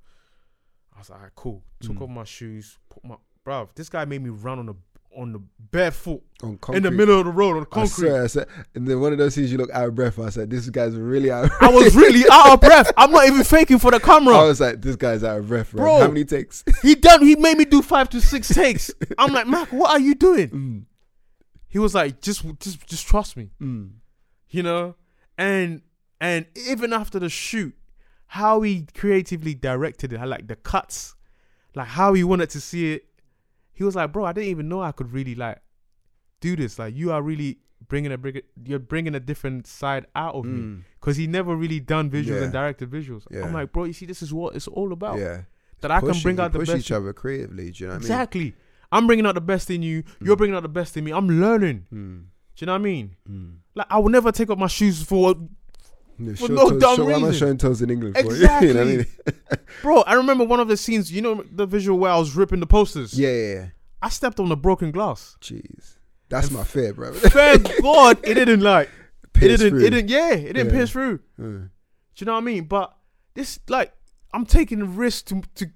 I 0.94 0.98
was 0.98 1.08
like, 1.08 1.16
"Alright, 1.18 1.34
"Cool." 1.34 1.62
Took 1.80 1.96
Mm. 1.96 2.02
off 2.02 2.10
my 2.10 2.24
shoes, 2.24 2.78
put 2.90 3.04
my, 3.04 3.16
bro. 3.42 3.70
This 3.74 3.88
guy 3.88 4.04
made 4.04 4.22
me 4.22 4.28
run 4.30 4.58
on 4.58 4.66
the 4.66 4.74
on 5.16 5.32
the 5.32 5.40
barefoot 5.72 6.22
On 6.42 6.56
concrete. 6.58 6.76
in 6.78 6.82
the 6.84 6.90
middle 6.90 7.18
of 7.18 7.26
the 7.26 7.32
road 7.32 7.56
on 7.56 7.62
I 7.62 7.64
concrete. 7.66 7.88
swear, 8.08 8.22
I 8.24 8.26
said, 8.28 8.46
and 8.74 8.86
then 8.86 9.00
one 9.00 9.12
of 9.12 9.18
those 9.18 9.34
scenes 9.34 9.50
you 9.50 9.58
look 9.58 9.70
out 9.72 9.88
of 9.88 9.94
breath. 9.94 10.18
I 10.18 10.30
said, 10.30 10.50
"This 10.50 10.68
guy's 10.70 10.94
really 10.96 11.30
out." 11.30 11.44
Of 11.44 11.50
breath. 11.50 11.62
I 11.62 11.72
was 11.74 11.94
really 11.96 12.24
out 12.30 12.52
of 12.54 12.60
breath. 12.60 12.92
I'm 12.96 13.10
not 13.10 13.26
even 13.26 13.42
faking 13.44 13.78
for 13.80 13.90
the 13.90 14.00
camera. 14.00 14.36
I 14.36 14.44
was 14.44 14.60
like, 14.60 14.80
"This 14.80 14.96
guy's 14.96 15.24
out 15.24 15.38
of 15.38 15.48
breath, 15.48 15.72
bro." 15.72 15.82
Bro. 15.84 15.98
How 16.00 16.08
many 16.08 16.24
takes? 16.24 16.64
He 16.82 16.94
done. 16.94 17.22
He 17.22 17.34
made 17.36 17.58
me 17.58 17.64
do 17.64 17.82
five 17.82 18.08
to 18.10 18.20
six 18.20 18.48
takes. 18.48 18.90
I'm 19.18 19.32
like, 19.32 19.46
Mac, 19.46 19.72
what 19.72 19.90
are 19.90 20.00
you 20.00 20.14
doing? 20.14 20.48
mm. 20.50 20.84
He 21.68 21.78
was 21.78 21.94
like, 21.94 22.20
just, 22.20 22.42
just, 22.58 22.84
just 22.88 23.06
trust 23.06 23.36
me. 23.36 23.50
Mm. 23.62 23.90
You 24.48 24.62
know, 24.64 24.96
and 25.38 25.82
and 26.20 26.46
even 26.68 26.92
after 26.92 27.18
the 27.18 27.28
shoot, 27.28 27.74
how 28.26 28.62
he 28.62 28.86
creatively 28.94 29.54
directed 29.54 30.12
it, 30.12 30.20
like 30.26 30.46
the 30.48 30.56
cuts, 30.56 31.14
like 31.74 31.86
how 31.88 32.12
he 32.14 32.24
wanted 32.24 32.50
to 32.50 32.60
see 32.60 32.94
it. 32.94 33.04
He 33.81 33.85
was 33.85 33.97
like, 33.97 34.12
bro, 34.12 34.27
I 34.27 34.35
didn't 34.35 34.51
even 34.51 34.69
know 34.69 34.82
I 34.82 34.93
could 34.93 35.11
really 35.11 35.35
like 35.35 35.57
do 36.40 36.55
this. 36.55 36.78
Like 36.78 36.94
you 36.94 37.12
are 37.12 37.23
really 37.23 37.57
bringing 37.89 38.12
a 38.12 38.19
bring, 38.19 38.43
you're 38.62 38.78
bringing 38.78 39.15
a 39.15 39.20
different 39.20 39.66
side 39.66 40.05
out 40.15 40.35
of 40.35 40.44
me 40.44 40.61
Mm. 40.61 40.82
because 41.01 41.16
he 41.16 41.27
never 41.27 41.57
really 41.57 41.81
done 41.81 42.11
visuals 42.11 42.27
Yeah. 42.40 42.43
and 42.44 42.52
directed 42.52 42.90
visuals. 42.90 43.23
Yeah. 43.31 43.43
I'm 43.47 43.55
like, 43.55 43.73
bro, 43.73 43.85
you 43.85 43.94
see, 43.94 44.05
this 44.05 44.20
is 44.20 44.35
what 44.35 44.55
it's 44.55 44.69
all 44.69 44.93
about. 44.93 45.19
Yeah. 45.19 45.44
That 45.81 45.90
I 45.90 46.01
can 46.01 46.20
bring 46.23 46.39
out 46.39 46.52
the 46.52 46.59
push 46.59 46.69
best. 46.69 46.81
each 46.81 46.93
other 46.93 47.15
creatively. 47.15 47.70
Do 47.70 47.85
you 47.85 47.86
know 47.89 47.94
what 47.94 48.02
exactly. 48.02 48.55
I'm 48.93 49.07
bringing 49.07 49.24
out 49.24 49.35
the 49.35 49.40
best 49.40 49.70
in 49.70 49.81
you. 49.82 50.02
You're 50.20 50.35
Mm. 50.36 50.39
bringing 50.39 50.57
out 50.57 50.62
the 50.62 50.69
best 50.69 50.94
in 50.98 51.05
me. 51.05 51.11
I'm 51.12 51.28
learning. 51.40 51.86
I 51.90 51.94
mean? 51.94 52.27
Do 52.57 52.62
you 52.62 52.66
know 52.66 52.73
what 52.74 52.81
I 52.81 52.85
mean? 52.85 53.16
Mm. 53.27 53.35
Mm. 53.35 53.52
Like 53.77 53.86
I 53.89 53.98
will 53.98 54.11
never 54.11 54.31
take 54.31 54.51
off 54.51 54.59
my 54.59 54.66
shoes 54.66 55.02
for 55.02 55.35
Yeah, 56.20 56.34
For 56.34 56.48
no 56.52 56.70
toes- 56.70 56.80
dumb 56.82 56.97
show- 56.97 57.05
Why 57.06 57.12
am 57.14 57.24
I 57.24 57.28
reason. 57.28 57.38
showing 57.47 57.56
toes 57.59 57.80
in 57.82 57.90
English? 57.90 58.14
for? 58.14 58.20
you 58.24 58.30
Exactly. 58.30 58.74
know 58.74 58.82
I 58.82 58.84
mean? 58.84 59.06
Bro, 59.82 60.01
I 60.02 60.14
remember 60.14 60.44
one 60.44 60.60
of 60.60 60.68
the 60.68 60.76
scenes, 60.76 61.10
you 61.10 61.22
know 61.22 61.44
the 61.51 61.66
visual 61.66 61.98
where 61.98 62.12
I 62.12 62.18
was 62.18 62.36
ripping 62.36 62.60
the 62.60 62.66
posters? 62.66 63.18
Yeah, 63.18 63.30
yeah, 63.30 63.55
yeah. 63.55 63.66
I 64.02 64.09
stepped 64.10 64.38
on 64.40 64.48
the 64.48 64.56
broken 64.56 64.90
glass. 64.90 65.36
Jeez. 65.40 65.97
That's 66.28 66.48
And 66.48 66.56
my 66.56 66.64
fear, 66.64 66.92
bro. 66.94 67.12
Thank 67.14 67.68
God 67.82 68.18
it 68.22 68.34
didn't 68.34 68.60
like 68.60 68.88
it 69.36 69.40
didn't 69.40 69.70
through. 69.70 69.84
it 69.86 69.90
didn't 69.90 70.09
yeah, 70.10 70.32
it 70.32 70.52
didn't 70.55 70.66
Yeah. 70.66 70.72
pierce 70.72 70.90
through. 70.90 71.20
Do 71.38 71.42
Uh, 71.42 71.68
you 72.16 72.26
know 72.26 72.32
what 72.32 72.38
I 72.38 72.40
mean? 72.42 72.64
But 72.64 72.94
this 73.34 73.59
like 73.68 73.92
I'm 74.32 74.44
taking 74.47 74.78
the 74.80 74.84
risk 74.86 75.26
to 75.26 75.42
to 75.56 75.66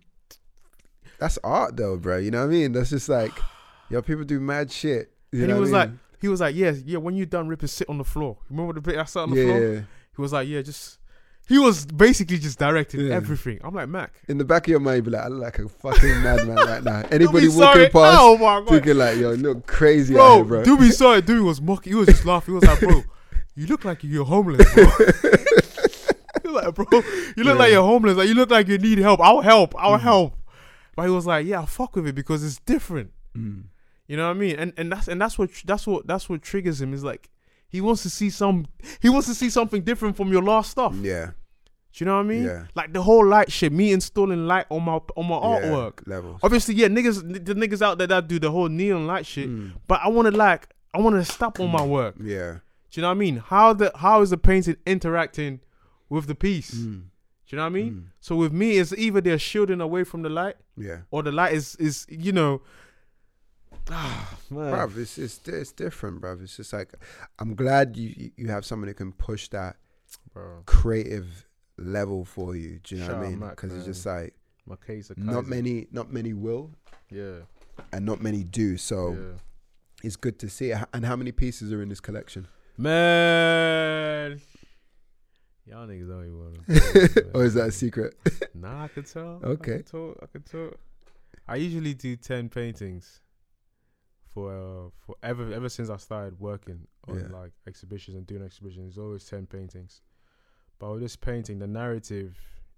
That's 1.18 1.38
art, 1.44 1.76
though, 1.76 1.96
bro. 1.96 2.18
You 2.18 2.30
know 2.30 2.40
what 2.40 2.46
I 2.46 2.58
mean? 2.58 2.72
That's 2.72 2.90
just 2.90 3.08
like, 3.08 3.32
yo, 3.90 4.02
people 4.02 4.24
do 4.24 4.40
mad 4.40 4.70
shit. 4.70 5.12
You 5.32 5.44
and 5.44 5.52
he 5.52 5.58
was 5.58 5.72
I 5.72 5.78
like 5.78 5.90
he 6.20 6.28
was 6.28 6.40
like, 6.40 6.54
Yeah, 6.54 6.72
yeah, 6.84 6.98
when 6.98 7.16
you're 7.16 7.26
done 7.26 7.48
ripping, 7.48 7.68
sit 7.68 7.88
on 7.88 7.98
the 7.98 8.04
floor. 8.04 8.38
Remember 8.50 8.72
the 8.74 8.80
bit 8.80 8.96
I 8.98 9.04
sat 9.04 9.20
on 9.24 9.30
the 9.30 9.36
yeah, 9.36 9.46
floor? 9.46 9.88
Yeah. 10.14 10.16
He 10.16 10.22
was 10.22 10.32
like, 10.32 10.48
Yeah, 10.48 10.62
just 10.62 10.98
he 11.46 11.58
was 11.58 11.84
basically 11.84 12.38
just 12.38 12.58
directing 12.58 13.00
Yeah. 13.00 13.14
everything. 13.16 13.60
I'm 13.62 13.74
like, 13.74 13.88
Mac. 13.88 14.14
In 14.28 14.38
the 14.38 14.44
back 14.46 14.66
of 14.66 14.70
your 14.70 14.80
mind, 14.80 15.04
be 15.04 15.10
like, 15.10 15.24
I 15.24 15.28
look 15.28 15.42
like 15.42 15.58
a 15.58 15.68
fucking 15.68 16.22
madman 16.22 16.56
right 16.56 16.82
now. 16.82 17.02
Anybody 17.10 17.48
walking 17.48 17.90
past, 17.90 18.18
Oh 18.18 18.38
my 18.38 18.60
god. 18.60 18.68
thinking 18.68 18.96
like, 18.96 19.18
yo, 19.18 19.32
you 19.32 19.36
look 19.36 19.66
crazy 19.66 20.14
out 20.14 20.18
bro, 20.18 20.34
here, 20.36 20.44
bro. 20.44 20.64
do 20.64 20.78
be 20.78 20.90
sorry. 21.02 21.20
Dude 21.20 21.42
was 21.44 21.60
mocking. 21.60 21.92
He 21.92 21.98
was 21.98 22.06
just 22.08 22.24
laughing. 22.24 22.54
He 22.54 22.60
was 22.60 22.64
like, 22.64 22.80
bro, 22.80 23.02
you 23.56 23.66
look 23.66 23.84
like 23.84 24.02
you're 24.04 24.24
homeless, 24.24 24.72
bro. 24.74 24.84
he 24.84 26.48
was 26.48 26.64
like, 26.64 26.74
bro, 26.74 26.86
you 27.36 27.44
look 27.44 27.58
like 27.58 27.72
you're 27.72 27.82
homeless. 27.82 28.16
Like 28.16 28.28
you 28.28 28.34
look 28.34 28.50
like 28.50 28.68
you 28.68 28.78
need 28.78 28.98
help. 28.98 29.20
I'll 29.20 29.40
help. 29.42 29.74
I'll 29.78 29.98
Mhm. 29.98 30.02
help. 30.02 30.34
But 30.96 31.02
he 31.04 31.10
was 31.10 31.26
like, 31.26 31.46
yeah, 31.46 31.64
fuck 31.64 31.96
with 31.96 32.06
it 32.06 32.14
because 32.14 32.44
it's 32.44 32.58
different. 32.60 33.10
Mm. 33.36 33.64
You 34.06 34.16
know 34.16 34.24
what 34.28 34.36
I 34.36 34.38
mean? 34.40 34.56
And 34.56 34.72
and 34.76 34.92
that's 34.92 35.08
and 35.08 35.20
that's 35.20 35.38
what 35.38 35.50
that's 35.64 35.86
what 35.86 36.06
that's 36.06 36.28
what 36.28 36.40
triggers 36.42 36.80
him. 36.80 36.94
Is 36.94 37.02
like 37.04 37.28
he 37.74 37.80
wants 37.80 38.02
to 38.04 38.10
see 38.10 38.30
some. 38.30 38.66
He 39.02 39.08
wants 39.08 39.26
to 39.28 39.34
see 39.34 39.50
something 39.50 39.82
different 39.82 40.16
from 40.16 40.28
your 40.30 40.42
last 40.42 40.70
stuff. 40.70 40.94
Yeah, 41.02 41.26
Do 41.92 41.96
you 42.04 42.06
know 42.06 42.14
what 42.14 42.20
I 42.26 42.32
mean? 42.34 42.44
yeah. 42.44 42.66
Like 42.74 42.92
the 42.92 43.02
whole 43.02 43.26
light 43.26 43.50
shit. 43.50 43.72
Me 43.72 43.92
installing 43.92 44.46
light 44.46 44.66
on 44.70 44.82
my 44.84 44.98
on 45.16 45.26
my 45.26 45.36
yeah, 45.36 45.60
artwork. 45.66 46.06
levels. 46.06 46.38
Obviously, 46.42 46.74
yeah, 46.76 46.88
niggas, 46.88 47.18
the 47.48 47.54
niggas 47.54 47.82
out 47.82 47.98
there 47.98 48.06
that 48.06 48.28
do 48.28 48.38
the 48.38 48.50
whole 48.50 48.68
neon 48.68 49.06
light 49.06 49.26
shit. 49.26 49.48
Mm. 49.48 49.72
But 49.88 50.00
I 50.04 50.08
want 50.08 50.26
to 50.30 50.36
like, 50.36 50.68
I 50.94 51.00
want 51.00 51.16
to 51.16 51.24
stop 51.24 51.58
on 51.60 51.70
my 51.70 51.84
work. 51.84 52.14
Yeah. 52.22 52.58
Do 52.90 53.00
you 53.00 53.02
know 53.02 53.08
what 53.08 53.16
I 53.16 53.24
mean? 53.26 53.36
How 53.38 53.72
the 53.72 53.90
how 53.96 54.22
is 54.22 54.30
the 54.30 54.38
painting 54.38 54.76
interacting 54.86 55.60
with 56.08 56.26
the 56.28 56.34
piece? 56.36 56.70
Do 56.70 56.76
Mm. 56.88 57.02
you 57.48 57.56
know 57.56 57.62
what 57.64 57.66
I 57.66 57.80
mean? 57.80 57.92
Mm. 57.92 58.04
So 58.20 58.36
with 58.36 58.52
me, 58.52 58.78
it's 58.78 58.92
either 58.92 59.20
they're 59.20 59.38
shielding 59.50 59.80
away 59.80 60.04
from 60.04 60.22
the 60.22 60.28
light, 60.28 60.56
Yeah. 60.76 60.98
or 61.10 61.22
the 61.24 61.32
light 61.32 61.52
is 61.54 61.74
is 61.76 62.06
you 62.08 62.32
know. 62.32 62.62
Ah, 63.90 64.36
man. 64.50 64.72
Bruv, 64.72 64.96
it's, 64.96 65.18
it's 65.18 65.46
it's 65.46 65.72
different, 65.72 66.20
bruv. 66.20 66.42
It's 66.42 66.56
just 66.56 66.72
like 66.72 66.92
I'm 67.38 67.54
glad 67.54 67.96
you 67.96 68.30
you- 68.36 68.48
have 68.48 68.64
someone 68.64 68.88
who 68.88 68.94
can 68.94 69.12
push 69.12 69.48
that 69.48 69.76
Bro, 70.32 70.62
creative 70.66 71.46
level 71.76 72.24
for 72.24 72.54
you. 72.56 72.80
Do 72.82 72.94
you 72.94 73.00
know 73.00 73.08
Shout 73.08 73.18
what 73.18 73.26
I 73.26 73.30
mean? 73.30 73.40
Because 73.40 73.74
it's 73.74 73.84
just 73.84 74.06
like 74.06 74.34
my 74.66 74.76
case 74.76 75.10
not 75.16 75.46
many 75.46 75.86
not 75.90 76.10
many 76.12 76.32
will 76.32 76.70
Yeah. 77.10 77.40
and 77.92 78.06
not 78.06 78.22
many 78.22 78.44
do. 78.44 78.76
So 78.76 79.12
yeah. 79.12 79.38
it's 80.02 80.16
good 80.16 80.38
to 80.40 80.48
see. 80.48 80.72
And 80.92 81.04
how 81.04 81.16
many 81.16 81.32
pieces 81.32 81.72
are 81.72 81.82
in 81.82 81.88
this 81.88 82.00
collection? 82.00 82.46
Man. 82.78 84.40
Y'all 85.66 85.86
niggas 85.86 86.08
don't 86.08 86.24
even 86.26 86.38
want 86.38 87.26
or 87.34 87.44
is 87.44 87.54
that 87.54 87.68
a 87.68 87.72
secret? 87.72 88.14
Nah, 88.54 88.84
I 88.84 88.88
could 88.88 89.06
tell. 89.06 89.40
Okay. 89.42 89.74
I 89.74 89.76
could 89.78 89.86
talk. 89.86 90.18
I 90.22 90.26
could 90.26 90.46
talk. 90.46 90.78
I 91.48 91.56
usually 91.56 91.94
do 91.94 92.16
10 92.16 92.48
paintings. 92.50 93.20
For 94.34 94.52
uh, 94.52 94.90
for 95.06 95.14
ever 95.22 95.52
ever 95.54 95.68
since 95.68 95.88
I 95.88 95.96
started 95.96 96.38
working 96.40 96.86
on 97.08 97.18
Yeah. 97.18 97.28
like 97.40 97.52
exhibitions 97.66 98.16
and 98.16 98.26
doing 98.26 98.42
exhibitions. 98.42 98.88
It's 98.90 98.98
always 98.98 99.24
ten 99.24 99.46
paintings, 99.46 100.02
but 100.78 100.90
with 100.92 101.00
this 101.02 101.16
painting, 101.16 101.60
the 101.60 101.66
narrative 101.68 102.36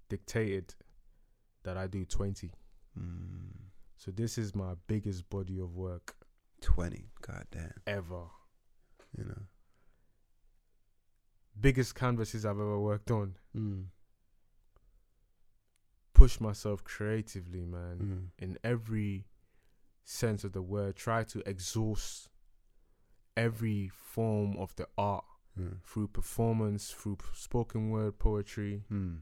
dictated 0.08 0.74
that 1.64 1.76
I 1.76 1.86
do 1.86 2.04
twenty. 2.04 2.52
Mm, 2.98 3.50
So 3.96 4.10
this 4.10 4.36
is 4.38 4.54
my 4.54 4.74
biggest 4.86 5.28
body 5.30 5.58
of 5.58 5.74
work 5.74 6.14
Twenty. 6.60 7.08
God 7.22 7.46
damn. 7.50 7.72
ever. 7.86 8.24
You 9.16 9.24
know. 9.24 9.42
Biggest 11.58 11.94
canvases 11.94 12.44
I've 12.44 12.60
ever 12.60 12.78
worked 12.78 13.10
on. 13.10 13.36
Mm. 13.56 13.84
Push 16.12 16.40
myself 16.40 16.82
creatively, 16.84 17.64
man. 17.64 17.98
Mm. 18.38 18.44
in 18.44 18.58
every 18.64 19.24
sense 20.06 20.42
of 20.44 20.52
the 20.52 20.62
word, 20.62 20.96
try 20.96 21.22
to 21.24 21.42
exhaust 21.46 22.30
every 23.36 23.88
form 23.88 24.56
of 24.56 24.74
the 24.76 24.88
art 24.96 25.24
Mm. 25.58 25.80
through 25.82 26.08
performance, 26.08 26.90
through 26.90 27.16
spoken 27.34 27.88
word 27.90 28.18
poetry. 28.18 28.84
Mm. 28.90 29.20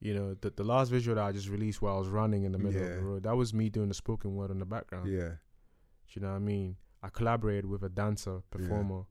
You 0.00 0.14
know, 0.14 0.34
the 0.40 0.48
the 0.50 0.64
last 0.64 0.88
visual 0.90 1.14
that 1.16 1.24
I 1.24 1.32
just 1.32 1.48
released 1.50 1.82
while 1.82 1.96
I 1.96 1.98
was 1.98 2.08
running 2.08 2.44
in 2.44 2.52
the 2.52 2.58
middle 2.58 2.82
of 2.82 2.88
the 2.96 3.02
road, 3.02 3.22
that 3.24 3.36
was 3.36 3.52
me 3.52 3.68
doing 3.68 3.88
the 3.88 3.94
spoken 3.94 4.34
word 4.34 4.50
in 4.50 4.58
the 4.58 4.64
background. 4.64 5.10
Yeah. 5.10 5.28
Do 5.28 6.12
you 6.14 6.22
know 6.22 6.30
what 6.30 6.36
I 6.36 6.38
mean? 6.40 6.76
I 7.02 7.08
collaborated 7.10 7.66
with 7.66 7.82
a 7.82 7.88
dancer, 7.90 8.40
performer. 8.50 9.02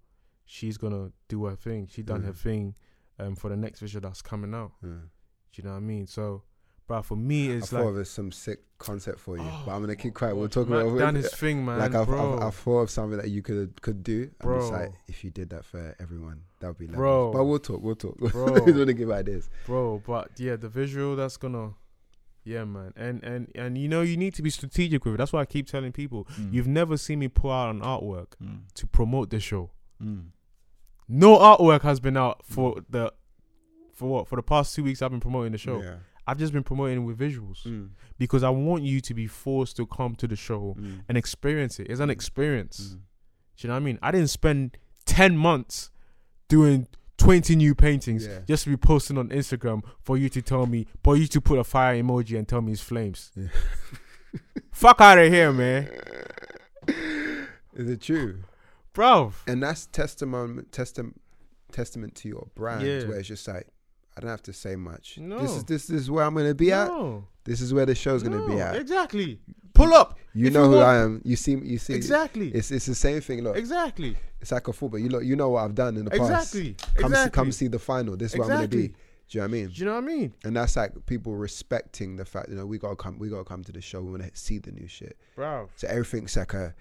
She's 0.46 0.78
gonna 0.78 1.12
do 1.28 1.46
her 1.46 1.56
thing. 1.56 1.86
She 1.88 2.02
done 2.02 2.22
Yeah. 2.22 2.28
her 2.28 2.34
thing 2.34 2.76
um, 3.20 3.36
for 3.36 3.50
the 3.50 3.58
next 3.58 3.80
visual 3.82 4.02
that's 4.02 4.22
coming 4.24 4.54
out. 4.56 4.72
Yeah. 4.82 4.90
Do 5.52 5.62
you 5.62 5.64
know 5.64 5.72
what 5.72 5.78
I 5.78 5.82
mean? 5.82 6.08
So, 6.08 6.44
bro, 6.90 7.02
for 7.04 7.16
me, 7.16 7.50
I 7.54 7.56
it's 7.58 7.70
thought 7.70 7.80
like 7.80 7.88
of 7.90 7.98
a- 7.98 8.06
some 8.06 8.32
sick 8.34 8.60
concept 8.78 9.20
for 9.20 9.38
you, 9.38 9.44
Oh, 9.46 9.64
but 9.66 9.72
I'm 9.74 9.82
gonna 9.82 9.96
keep 9.96 10.14
quiet. 10.14 10.36
We'll 10.36 10.44
Watch 10.46 10.54
talk 10.54 10.68
Mac 10.68 10.86
about 10.86 10.98
done 11.00 11.16
it. 11.16 11.24
his 11.24 11.34
thing, 11.34 11.64
man. 11.64 11.80
like 11.80 11.96
I've, 11.96 12.08
bro. 12.08 12.36
I've, 12.38 12.44
I've 12.48 12.56
thought 12.56 12.80
of 12.82 12.90
something 12.90 13.18
that 13.18 13.30
you 13.30 13.42
could 13.42 13.82
could 13.82 14.04
do. 14.04 14.30
I'm 14.42 14.60
just 14.60 14.72
like, 14.74 14.92
if 15.08 15.24
you 15.24 15.30
did 15.32 15.50
that 15.52 15.64
for 15.66 15.96
everyone, 16.00 16.42
that 16.60 16.68
would 16.68 16.78
be 16.78 16.86
lovely. 16.88 16.98
Bro. 16.98 17.32
But 17.34 17.46
we'll 17.46 17.60
talk. 17.60 17.82
We'll 17.82 17.96
talk. 17.96 18.18
Bro. 18.32 18.46
we 18.46 18.60
don't 18.60 18.76
want 18.78 18.88
to 18.88 18.94
give 18.94 19.12
ideas. 19.12 19.50
bro 19.66 20.02
but 20.06 20.32
yeah 20.38 20.56
the 20.58 20.68
visual 20.70 21.16
that's 21.16 21.38
gonna 21.38 21.74
yeah 22.46 22.64
man 22.64 22.94
and 22.96 23.22
and 23.24 23.52
and 23.56 23.78
you 23.78 23.88
know 23.90 24.02
you 24.02 24.16
need 24.18 24.34
to 24.34 24.42
be 24.42 24.50
strategic 24.50 25.04
with 25.06 25.14
it 25.16 25.18
that's 25.18 25.34
why 25.34 25.42
i 25.42 25.46
keep 25.46 25.68
telling 25.68 25.92
people 25.92 26.26
Mm. 26.40 26.54
you've 26.54 26.68
never 26.68 26.96
seen 26.98 27.20
me 27.20 27.28
put 27.28 27.52
out 27.52 27.70
an 27.76 27.82
artwork 27.82 28.28
Mm. 28.42 28.62
to 28.76 28.88
promote 28.88 29.30
the 29.30 29.40
show 29.42 29.70
Mm. 30.02 30.28
no 31.10 31.38
artwork 31.38 31.82
has 31.82 32.00
been 32.00 32.16
out 32.18 32.42
for 32.46 32.82
the 32.90 33.12
for 33.94 34.08
what 34.10 34.28
for 34.30 34.38
the 34.38 34.42
past 34.42 34.74
two 34.74 34.84
weeks 34.84 35.02
i've 35.02 35.12
been 35.12 35.20
promoting 35.20 35.52
the 35.52 35.58
show 35.58 35.82
Yeah. 35.82 35.96
I've 36.30 36.38
just 36.38 36.54
been 36.54 36.64
promoting 36.64 37.06
with 37.06 37.18
visuals 37.18 37.64
Mm. 37.66 37.90
because 38.18 38.44
i 38.44 38.50
want 38.50 38.84
you 38.84 39.02
to 39.02 39.14
be 39.14 39.28
forced 39.28 39.76
to 39.78 39.86
come 39.86 40.16
to 40.16 40.28
the 40.28 40.36
show 40.36 40.76
Mm. 40.80 41.02
and 41.08 41.18
experience 41.18 41.80
it 41.80 41.88
it's 41.90 42.00
an 42.00 42.10
experience 42.10 42.76
Mm. 42.80 42.94
do 42.94 43.00
you 43.60 43.68
know 43.70 43.74
what 43.76 43.82
i 43.82 43.86
mean 43.88 44.00
i 44.02 44.12
didn't 44.12 44.30
spend 44.30 44.78
10 45.06 45.36
months 45.38 45.90
doing 46.48 46.88
20 47.18 47.56
new 47.56 47.74
paintings 47.76 48.26
Yeah. 48.26 48.40
just 48.48 48.64
to 48.64 48.70
be 48.70 48.78
posting 48.78 49.18
on 49.18 49.28
Instagram 49.30 49.82
for 50.02 50.18
you 50.18 50.30
to 50.30 50.42
tell 50.42 50.66
me, 50.66 50.88
for 51.04 51.18
you 51.18 51.28
to 51.28 51.42
put 51.42 51.60
a 51.60 51.64
fire 51.66 52.02
emoji 52.02 52.38
and 52.40 52.48
tell 52.48 52.62
me 52.62 52.72
it's 52.72 52.82
flames. 52.82 53.32
Yeah. 53.36 53.48
Fuck 54.72 55.02
out 55.02 55.20
of 55.20 55.30
here, 55.34 55.52
man. 55.52 55.90
Is 57.74 57.90
it 57.90 58.02
true? 58.02 58.44
Bro. 58.94 59.34
And 59.48 59.62
that's 59.62 59.86
testimony, 59.88 60.64
testament, 60.72 61.20
testament 61.72 62.16
to 62.16 62.30
your 62.30 62.48
brand, 62.56 62.84
Yeah. 62.88 63.06
where 63.08 63.20
it's 63.20 63.28
just 63.28 63.48
like, 63.48 63.68
I 64.20 64.22
don't 64.24 64.32
have 64.32 64.44
to 64.44 64.54
say 64.54 64.76
much. 64.76 65.18
No. 65.18 65.40
This 65.40 65.56
is 65.56 65.64
this 65.64 65.90
is 65.90 66.12
where 66.12 66.26
I'm 66.26 66.36
gonna 66.36 66.54
be 66.54 66.74
at. 66.74 66.90
No. 66.90 67.26
This 67.46 67.62
is 67.62 67.74
where 67.74 67.86
the 67.86 67.96
show's 67.96 68.22
gonna 68.22 68.46
be 68.46 68.60
at. 68.60 68.76
Exactly. 68.76 69.40
Pull 69.74 69.94
up. 69.94 70.20
You 70.34 70.48
if 70.48 70.54
know 70.54 70.66
you 70.66 70.70
who 70.72 70.76
want- 70.76 70.88
I 70.88 70.98
am. 70.98 71.22
You 71.24 71.38
see, 71.38 71.56
you 71.56 71.78
see. 71.78 71.94
Exactly. 71.94 72.50
It's 72.50 72.70
it's 72.70 72.86
the 72.86 72.96
same 72.96 73.22
thing. 73.22 73.44
Look, 73.44 73.56
exactly. 73.56 74.18
it's 74.42 74.52
like 74.52 74.68
a 74.68 74.74
football. 74.74 75.00
You 75.00 75.08
look, 75.08 75.24
you 75.24 75.38
know 75.38 75.52
what 75.52 75.64
I've 75.64 75.74
done 75.74 75.96
in 75.96 76.04
the 76.04 76.12
past. 76.12 76.54
Exactly. 76.54 76.76
Come 76.96 77.16
see, 77.16 77.30
come 77.30 77.52
see 77.54 77.68
the 77.70 77.80
final. 77.80 78.18
This 78.18 78.34
is 78.34 78.40
where 78.40 78.52
I'm 78.52 78.56
gonna 78.58 78.68
be. 78.68 78.94
Do 79.30 79.38
you 79.38 79.42
know 79.42 79.46
what 79.46 79.50
I 79.50 79.52
mean? 79.54 79.68
Do 79.68 79.74
you 79.76 79.86
know 79.86 79.92
what 79.94 80.04
I 80.04 80.08
mean? 80.08 80.34
And 80.44 80.56
that's 80.58 80.76
like 80.76 81.06
people 81.06 81.36
respecting 81.36 82.18
the 82.18 82.26
fact, 82.26 82.50
you 82.50 82.56
know, 82.56 82.66
we 82.66 82.78
gotta 82.78 82.96
come, 82.96 83.20
we 83.20 83.30
gotta 83.30 83.46
come 83.46 83.64
to 83.64 83.72
the 83.72 83.80
show. 83.80 84.02
We 84.02 84.12
wanna 84.12 84.32
see 84.34 84.58
the 84.58 84.72
new 84.72 84.88
shit. 84.88 85.18
Bro. 85.36 85.70
So 85.76 85.88
everything's 85.88 86.36
like 86.36 86.54
a, 86.56 86.74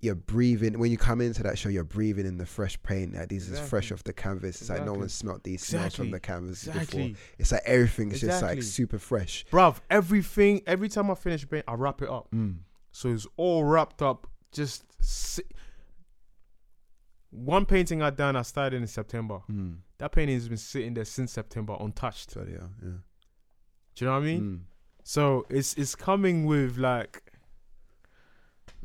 you're 0.00 0.14
breathing 0.14 0.78
when 0.78 0.90
you 0.90 0.96
come 0.98 1.20
into 1.20 1.42
that 1.42 1.58
show. 1.58 1.68
You're 1.68 1.84
breathing 1.84 2.26
in 2.26 2.38
the 2.38 2.46
fresh 2.46 2.80
paint. 2.82 3.14
Like 3.14 3.28
these 3.28 3.48
is 3.48 3.58
fresh 3.60 3.90
off 3.92 4.04
the 4.04 4.12
canvas. 4.12 4.60
It's 4.60 4.70
like 4.70 4.78
no 4.80 4.84
Exactly. 4.92 4.98
one 5.00 5.08
smelt 5.08 5.44
these 5.44 5.64
smells 5.64 5.94
from 5.94 6.10
the 6.10 6.20
canvas 6.20 6.66
Exactly. 6.66 7.08
before. 7.08 7.22
It's 7.38 7.52
like 7.52 7.62
everything's 7.64 8.20
just 8.20 8.42
like 8.42 8.62
super 8.62 8.98
fresh. 8.98 9.44
Bruv, 9.50 9.80
everything, 9.90 10.62
every 10.66 10.88
time 10.88 11.10
I 11.10 11.14
finish 11.14 11.48
paint, 11.48 11.64
I 11.68 11.74
wrap 11.74 12.02
it 12.02 12.08
up. 12.08 12.28
Mm. 12.34 12.58
So 12.92 13.08
it's 13.10 13.26
all 13.36 13.64
wrapped 13.64 14.02
up. 14.02 14.26
Just 14.52 14.84
si- 15.02 15.42
one 17.30 17.66
painting 17.66 18.02
I 18.02 18.10
done. 18.10 18.36
I 18.36 18.42
started 18.42 18.80
in 18.80 18.86
September. 18.86 19.40
Mm. 19.50 19.78
That 19.98 20.12
painting 20.12 20.36
has 20.36 20.48
been 20.48 20.56
sitting 20.58 20.94
there 20.94 21.04
since 21.04 21.32
September, 21.32 21.76
untouched. 21.78 22.30
So 22.30 22.46
yeah, 22.48 22.66
yeah. 22.82 22.90
Do 23.94 24.04
you 24.04 24.06
know 24.06 24.12
what 24.12 24.22
I 24.22 24.24
mean? 24.26 24.40
Mm. 24.42 24.60
So 25.04 25.46
it's 25.50 25.74
it's 25.74 25.94
coming 25.94 26.46
with 26.46 26.78
like, 26.78 27.22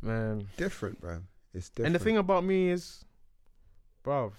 man. 0.04 0.46
Different, 0.56 1.00
bro. 1.00 1.20
It's 1.52 1.68
different. 1.68 1.86
And 1.86 1.94
the 1.94 1.98
thing 2.04 2.16
about 2.18 2.44
me 2.44 2.68
is, 2.70 3.04
bruv, 4.04 4.32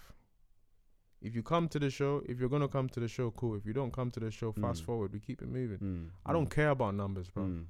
if 1.22 1.34
you 1.36 1.42
come 1.44 1.68
to 1.70 1.80
the 1.80 1.90
show, 1.90 2.22
if 2.28 2.40
you're 2.40 2.50
gonna 2.50 2.68
come 2.68 2.88
to 2.90 3.00
the 3.00 3.08
show, 3.08 3.32
cool. 3.32 3.56
If 3.56 3.66
you 3.66 3.74
don't 3.74 3.92
come 3.92 4.12
to 4.12 4.20
the 4.20 4.30
show, 4.32 4.52
fast 4.52 4.84
Mm. 4.84 4.86
forward. 4.86 5.14
We 5.14 5.20
keep 5.20 5.42
it 5.42 5.48
moving. 5.50 5.80
Mm. 5.80 6.10
I 6.26 6.34
don't 6.34 6.50
care 6.50 6.70
about 6.70 6.94
numbers, 6.96 7.30
bro. 7.30 7.44
Mm. 7.46 7.66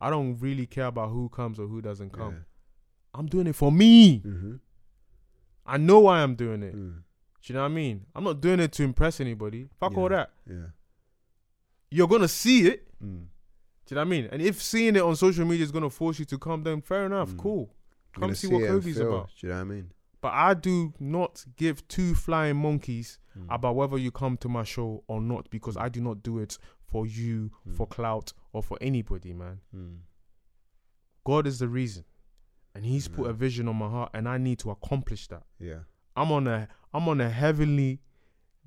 I 0.00 0.10
don't 0.10 0.36
really 0.40 0.66
care 0.66 0.86
about 0.86 1.10
who 1.10 1.28
comes 1.28 1.58
or 1.58 1.66
who 1.68 1.80
doesn't 1.80 2.10
come. 2.10 2.32
Yeah. 2.34 2.40
I'm 3.14 3.26
doing 3.26 3.46
it 3.46 3.54
for 3.54 3.70
me. 3.72 4.20
Mhm. 4.20 4.60
I 5.64 5.76
know 5.78 6.00
why 6.00 6.22
I'm 6.22 6.34
doing 6.34 6.62
it. 6.62 6.74
Mm. 6.74 7.02
Do 7.40 7.52
you 7.52 7.54
know 7.54 7.62
what 7.62 7.70
I 7.70 7.74
mean? 7.74 8.06
I'm 8.14 8.24
not 8.24 8.40
doing 8.40 8.58
it 8.60 8.72
to 8.72 8.82
impress 8.82 9.20
anybody. 9.20 9.68
Fuck 9.78 9.96
all 9.96 10.08
that. 10.08 10.32
Yeah. 10.46 10.66
You're 11.90 12.08
gonna 12.08 12.28
see 12.28 12.66
it. 12.66 12.88
Mm. 13.02 13.26
Do 13.92 13.98
you 13.98 14.04
know 14.04 14.08
what 14.08 14.14
I 14.16 14.20
mean? 14.22 14.28
And 14.32 14.40
if 14.40 14.62
seeing 14.62 14.96
it 14.96 15.02
on 15.02 15.14
social 15.16 15.44
media 15.44 15.64
is 15.64 15.70
gonna 15.70 15.90
force 15.90 16.18
you 16.18 16.24
to 16.26 16.38
come, 16.38 16.62
then 16.62 16.80
fair 16.80 17.04
enough, 17.04 17.30
Mm. 17.32 17.38
cool. 17.38 17.74
Come 18.14 18.34
see 18.34 18.46
see 18.46 18.52
what 18.54 18.62
Koby's 18.62 18.96
feel, 18.96 19.08
about. 19.08 19.28
Do 19.38 19.46
you 19.46 19.52
know 19.52 19.56
what 19.56 19.60
I 19.60 19.64
mean? 19.64 19.92
But 20.22 20.32
I 20.32 20.54
do 20.54 20.94
not 20.98 21.44
give 21.56 21.86
two 21.88 22.14
flying 22.14 22.56
monkeys 22.56 23.18
Mm. 23.36 23.46
about 23.54 23.76
whether 23.76 23.98
you 23.98 24.10
come 24.10 24.36
to 24.38 24.48
my 24.48 24.62
show 24.64 25.04
or 25.08 25.20
not 25.20 25.50
because 25.50 25.76
I 25.76 25.90
do 25.90 26.00
not 26.00 26.22
do 26.22 26.38
it 26.38 26.56
for 26.86 27.06
you, 27.06 27.50
Mm. 27.68 27.74
for 27.76 27.86
clout, 27.86 28.32
or 28.54 28.62
for 28.62 28.78
anybody, 28.80 29.34
man. 29.34 29.60
Mm. 29.74 29.98
God 31.24 31.46
is 31.46 31.58
the 31.58 31.68
reason. 31.68 32.04
And 32.74 32.86
He's 32.86 33.08
put 33.08 33.26
a 33.28 33.34
vision 33.34 33.68
on 33.68 33.76
my 33.76 33.88
heart 33.90 34.10
and 34.14 34.26
I 34.26 34.38
need 34.38 34.58
to 34.60 34.70
accomplish 34.70 35.28
that. 35.28 35.44
Yeah. 35.58 35.80
I'm 36.16 36.32
on 36.32 36.46
a 36.46 36.68
I'm 36.94 37.08
on 37.08 37.20
a 37.20 37.28
heavenly 37.30 38.00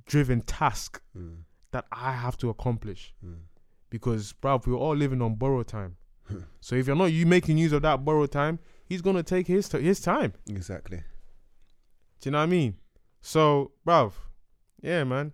driven 0.05 0.41
task 0.41 1.01
Mm. 1.17 1.45
that 1.71 1.85
I 1.91 2.11
have 2.11 2.37
to 2.37 2.49
accomplish. 2.49 3.15
Because 3.95 4.33
bruv, 4.33 4.67
we're 4.67 4.75
all 4.75 4.93
living 4.93 5.21
on 5.21 5.35
borrowed 5.35 5.67
time. 5.67 5.95
Hmm. 6.27 6.39
so 6.59 6.75
if 6.75 6.85
you're 6.85 6.97
not 6.97 7.13
you 7.13 7.25
making 7.25 7.57
use 7.57 7.71
of 7.71 7.81
that 7.83 8.03
borrowed 8.03 8.31
time, 8.31 8.59
he's 8.85 9.01
gonna 9.01 9.23
take 9.23 9.47
his 9.47 9.69
t- 9.69 9.79
his 9.79 10.01
time. 10.01 10.33
Exactly. 10.49 10.97
Do 12.19 12.27
you 12.27 12.31
know 12.31 12.39
what 12.39 12.43
I 12.43 12.47
mean? 12.47 12.75
So, 13.21 13.71
bruv, 13.87 14.11
yeah, 14.81 15.05
man, 15.05 15.31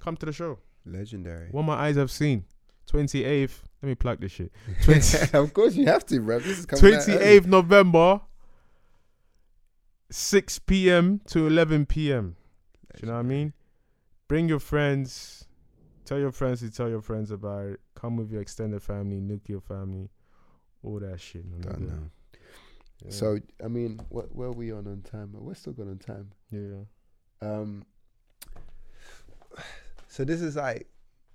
come 0.00 0.16
to 0.16 0.26
the 0.26 0.32
show. 0.32 0.58
Legendary. 0.84 1.48
What 1.52 1.62
my 1.62 1.74
eyes 1.74 1.94
have 1.96 2.10
seen. 2.10 2.46
28th. 2.90 3.60
Let 3.80 3.88
me 3.88 3.94
plug 3.94 4.20
this 4.20 4.32
shit. 4.32 4.52
20, 4.82 5.38
of 5.38 5.54
course 5.54 5.76
you 5.76 5.86
have 5.86 6.04
to, 6.06 6.20
bro. 6.20 6.40
This 6.40 6.58
is 6.58 6.66
coming 6.66 6.96
28th 6.96 7.46
November, 7.46 8.22
6 10.10 10.58
p.m. 10.60 11.20
to 11.28 11.46
11 11.46 11.86
p.m. 11.86 12.34
Do 12.94 13.00
you 13.02 13.08
know 13.08 13.14
what 13.14 13.20
I 13.20 13.22
mean? 13.22 13.52
Bring 14.26 14.48
your 14.48 14.58
friends. 14.58 15.46
Tell 16.10 16.18
your 16.18 16.32
friends 16.32 16.58
to 16.58 16.68
tell 16.72 16.88
your 16.88 17.00
friends 17.02 17.30
about 17.30 17.66
it. 17.66 17.80
Come 17.94 18.16
with 18.16 18.32
your 18.32 18.42
extended 18.42 18.82
family, 18.82 19.20
nuclear 19.20 19.60
family, 19.60 20.08
all 20.82 20.98
that 20.98 21.20
shit. 21.20 21.44
man. 21.46 21.60
Done 21.60 21.82
Yeah. 21.86 21.94
now. 21.94 22.10
Yeah. 23.04 23.10
So 23.12 23.38
I 23.62 23.68
mean, 23.68 24.00
what 24.08 24.34
where 24.34 24.48
are 24.48 24.52
we 24.52 24.72
on 24.72 24.88
on 24.88 25.02
time? 25.02 25.30
We're 25.34 25.54
still 25.54 25.72
good 25.72 25.86
on 25.86 25.98
time. 25.98 26.32
yeah. 26.50 26.80
Um. 27.40 27.84
So 30.08 30.24
this 30.24 30.40
is 30.40 30.56
like, 30.56 30.88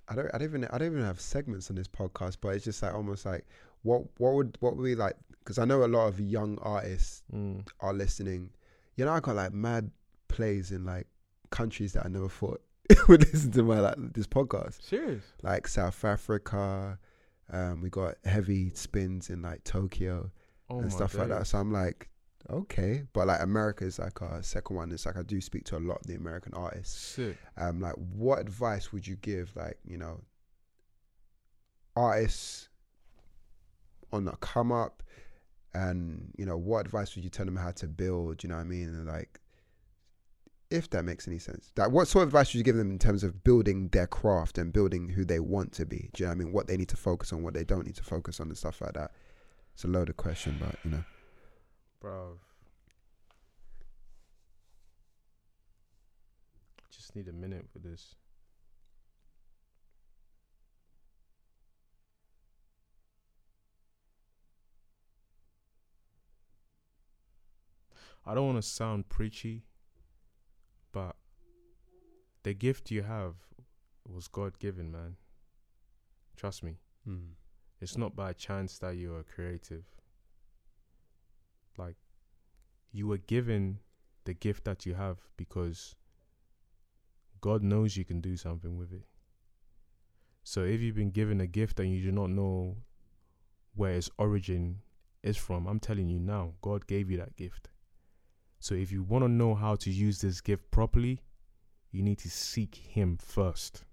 I 0.09 0.15
don't, 0.15 0.27
I 0.33 0.39
don't 0.39 0.49
even, 0.49 0.65
I 0.65 0.77
don't 0.77 0.91
even 0.91 1.05
have 1.05 1.21
segments 1.21 1.69
on 1.69 1.77
this 1.77 1.87
podcast, 1.87 2.39
but 2.41 2.49
it's 2.49 2.65
just 2.65 2.83
like 2.83 2.93
almost 2.93 3.25
like, 3.25 3.45
what, 3.83 4.03
what 4.17 4.33
would, 4.33 4.57
what 4.59 4.75
would 4.75 4.83
we 4.83 4.95
like? 4.95 5.15
Because 5.39 5.57
I 5.57 5.63
know 5.63 5.85
a 5.85 5.87
lot 5.87 6.07
of 6.07 6.19
young 6.19 6.57
artists 6.61 7.23
Mm. 7.33 7.65
are 7.79 7.93
listening. 7.93 8.49
You 8.97 9.05
know, 9.05 9.13
I 9.13 9.21
got 9.21 9.37
like 9.37 9.53
mad 9.53 9.89
plays 10.27 10.73
in 10.73 10.83
like 10.83 11.07
countries 11.51 11.93
that 11.93 12.05
I 12.05 12.09
never 12.09 12.27
thought 12.27 12.61
would 13.07 13.21
listen 13.21 13.51
to 13.51 13.63
my 13.63 13.79
like 13.79 13.95
this 14.13 14.27
podcast, 14.27 14.81
Serious. 14.81 15.23
like 15.41 15.67
South 15.67 16.03
Africa. 16.03 16.99
Um, 17.51 17.81
we 17.81 17.89
got 17.89 18.15
heavy 18.25 18.71
spins 18.73 19.29
in 19.29 19.41
like 19.41 19.63
Tokyo 19.63 20.31
Oh 20.69 20.79
and 20.79 20.91
stuff 20.91 21.15
like 21.15 21.29
that. 21.29 21.47
So 21.47 21.59
I'm 21.59 21.71
like, 21.71 22.09
okay, 22.49 23.03
but 23.13 23.27
like 23.27 23.41
America 23.41 23.85
is 23.85 23.99
like 23.99 24.21
our 24.21 24.41
second 24.41 24.75
one. 24.75 24.91
It's 24.91 25.05
like 25.05 25.17
I 25.17 25.23
do 25.23 25.39
speak 25.41 25.63
to 25.65 25.77
a 25.77 25.79
lot 25.79 25.99
of 26.01 26.07
the 26.07 26.15
American 26.15 26.53
artists. 26.53 26.95
Sick. 26.95 27.37
Um, 27.57 27.81
like 27.81 27.95
what 27.95 28.39
advice 28.39 28.91
would 28.91 29.05
you 29.05 29.15
give, 29.17 29.55
like 29.55 29.77
you 29.85 29.97
know, 29.97 30.21
artists 31.95 32.69
on 34.11 34.25
the 34.25 34.31
come 34.33 34.71
up, 34.71 35.03
and 35.75 36.31
you 36.37 36.45
know 36.45 36.57
what 36.57 36.85
advice 36.85 37.15
would 37.15 37.23
you 37.23 37.29
tell 37.29 37.45
them 37.45 37.57
how 37.57 37.71
to 37.71 37.87
build 37.87 38.43
you 38.43 38.49
know 38.49 38.55
what 38.55 38.61
i 38.61 38.65
mean 38.65 38.87
and 38.87 39.05
like 39.05 39.39
if 40.75 40.89
that 40.91 41.03
makes 41.03 41.27
any 41.27 41.39
sense. 41.39 41.71
That 41.75 41.91
what 41.91 42.07
sort 42.07 42.23
of 42.23 42.29
advice 42.29 42.49
would 42.49 42.57
you 42.57 42.63
give 42.63 42.75
them 42.75 42.91
in 42.91 42.99
terms 42.99 43.23
of 43.23 43.43
building 43.43 43.89
their 43.89 44.07
craft 44.07 44.57
and 44.57 44.71
building 44.71 45.09
who 45.09 45.25
they 45.25 45.39
want 45.39 45.71
to 45.73 45.85
be? 45.85 46.09
Do 46.13 46.23
you 46.23 46.25
know 46.25 46.29
what 46.29 46.35
i 46.35 46.43
mean? 46.43 46.51
What 46.53 46.67
they 46.67 46.77
need 46.77 46.89
to 46.89 46.97
focus 46.97 47.33
on 47.33 47.43
what 47.43 47.53
they 47.53 47.63
don't 47.63 47.85
need 47.85 47.95
to 47.95 48.03
focus 48.03 48.39
on 48.39 48.47
and 48.47 48.57
stuff 48.57 48.81
like 48.81 48.93
that. 48.93 49.11
It's 49.73 49.83
a 49.83 49.87
loaded 49.87 50.17
question 50.17 50.57
but 50.59 50.75
you 50.83 50.91
know. 50.91 51.03
Bro. 51.99 52.37
Just 56.91 57.15
need 57.15 57.27
a 57.27 57.33
minute 57.33 57.65
for 57.71 57.79
this. 57.79 58.15
I 68.27 68.33
don't 68.33 68.47
want 68.47 68.57
to 68.57 68.67
sound 68.67 69.07
preachy, 69.07 69.65
but 70.95 71.17
the 72.43 72.53
gift 72.53 72.89
you 72.89 73.03
have 73.03 73.35
was 74.07 74.29
God 74.29 74.57
given, 74.59 74.93
man. 74.93 75.17
Trust 76.37 76.63
me. 76.63 76.77
Hmm. 77.03 77.33
It's 77.81 77.97
not 77.97 78.15
by 78.15 78.31
chance 78.31 78.77
that 78.79 78.95
you 78.95 79.13
are 79.13 79.23
creative. 79.23 79.83
Like, 81.77 81.97
you 82.93 83.07
were 83.07 83.17
given 83.17 83.79
the 84.23 84.33
gift 84.33 84.63
that 84.63 84.85
you 84.85 84.93
have 84.93 85.17
because 85.35 85.95
God 87.41 87.61
knows 87.61 87.97
you 87.97 88.05
can 88.05 88.21
do 88.21 88.37
something 88.37 88.77
with 88.77 88.93
it. 88.93 89.03
So, 90.43 90.63
if 90.63 90.79
you've 90.79 90.95
been 90.95 91.11
given 91.11 91.41
a 91.41 91.47
gift 91.47 91.77
and 91.81 91.93
you 91.93 92.01
do 92.01 92.11
not 92.13 92.29
know 92.29 92.77
where 93.75 93.91
its 93.91 94.09
origin 94.17 94.79
is 95.23 95.35
from, 95.35 95.67
I'm 95.67 95.81
telling 95.81 96.07
you 96.07 96.21
now, 96.21 96.53
God 96.61 96.87
gave 96.87 97.11
you 97.11 97.17
that 97.17 97.35
gift. 97.35 97.67
So, 98.59 98.73
if 98.75 98.91
you 98.91 99.03
want 99.03 99.23
to 99.23 99.29
know 99.29 99.53
how 99.53 99.75
to 99.75 99.91
use 99.91 100.21
this 100.21 100.41
gift 100.41 100.71
properly, 100.71 101.21
you 101.91 102.01
need 102.03 102.17
to 102.19 102.29
seek 102.29 102.75
Him 102.75 103.17
first. 103.17 103.83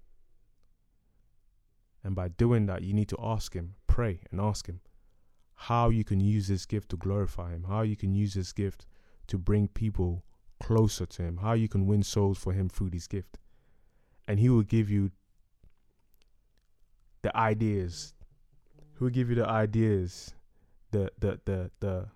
And 2.03 2.15
by 2.15 2.27
doing 2.27 2.65
that, 2.65 2.81
you 2.81 2.93
need 2.93 3.09
to 3.09 3.17
ask 3.21 3.53
Him, 3.53 3.75
pray 3.87 4.21
and 4.31 4.41
ask 4.41 4.67
Him 4.67 4.81
how 5.55 5.89
you 5.89 6.03
can 6.03 6.19
use 6.19 6.47
this 6.47 6.65
gift 6.65 6.89
to 6.89 6.97
glorify 6.97 7.51
Him, 7.51 7.63
how 7.63 7.81
you 7.83 7.95
can 7.95 8.13
use 8.13 8.33
this 8.33 8.51
gift 8.51 8.85
to 9.27 9.37
bring 9.37 9.67
people 9.67 10.23
closer 10.59 11.05
to 11.05 11.23
Him, 11.23 11.37
how 11.37 11.53
you 11.53 11.69
can 11.69 11.85
win 11.85 12.03
souls 12.03 12.37
for 12.37 12.51
Him 12.51 12.67
through 12.67 12.89
this 12.89 13.07
gift. 13.07 13.37
And 14.27 14.39
He 14.39 14.49
will 14.49 14.63
give 14.63 14.89
you 14.89 15.11
the 17.21 17.35
ideas. 17.37 18.13
He 18.97 19.03
will 19.03 19.11
give 19.11 19.29
you 19.29 19.35
the 19.35 19.47
ideas, 19.47 20.33
the 20.91 21.11
the 21.19 21.39
the 21.45 21.71
the 21.79 22.07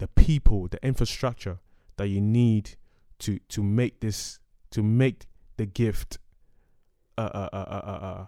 the 0.00 0.08
people, 0.08 0.66
the 0.68 0.84
infrastructure 0.84 1.58
that 1.96 2.08
you 2.08 2.20
need 2.20 2.76
to 3.20 3.38
to 3.50 3.62
make 3.62 4.00
this 4.00 4.40
to 4.70 4.82
make 4.82 5.26
the 5.56 5.66
gift 5.66 6.18
uh, 7.18 7.20
uh, 7.20 7.48
uh, 7.52 7.56
uh, 7.56 7.82
uh, 7.84 8.06
uh, 8.06 8.26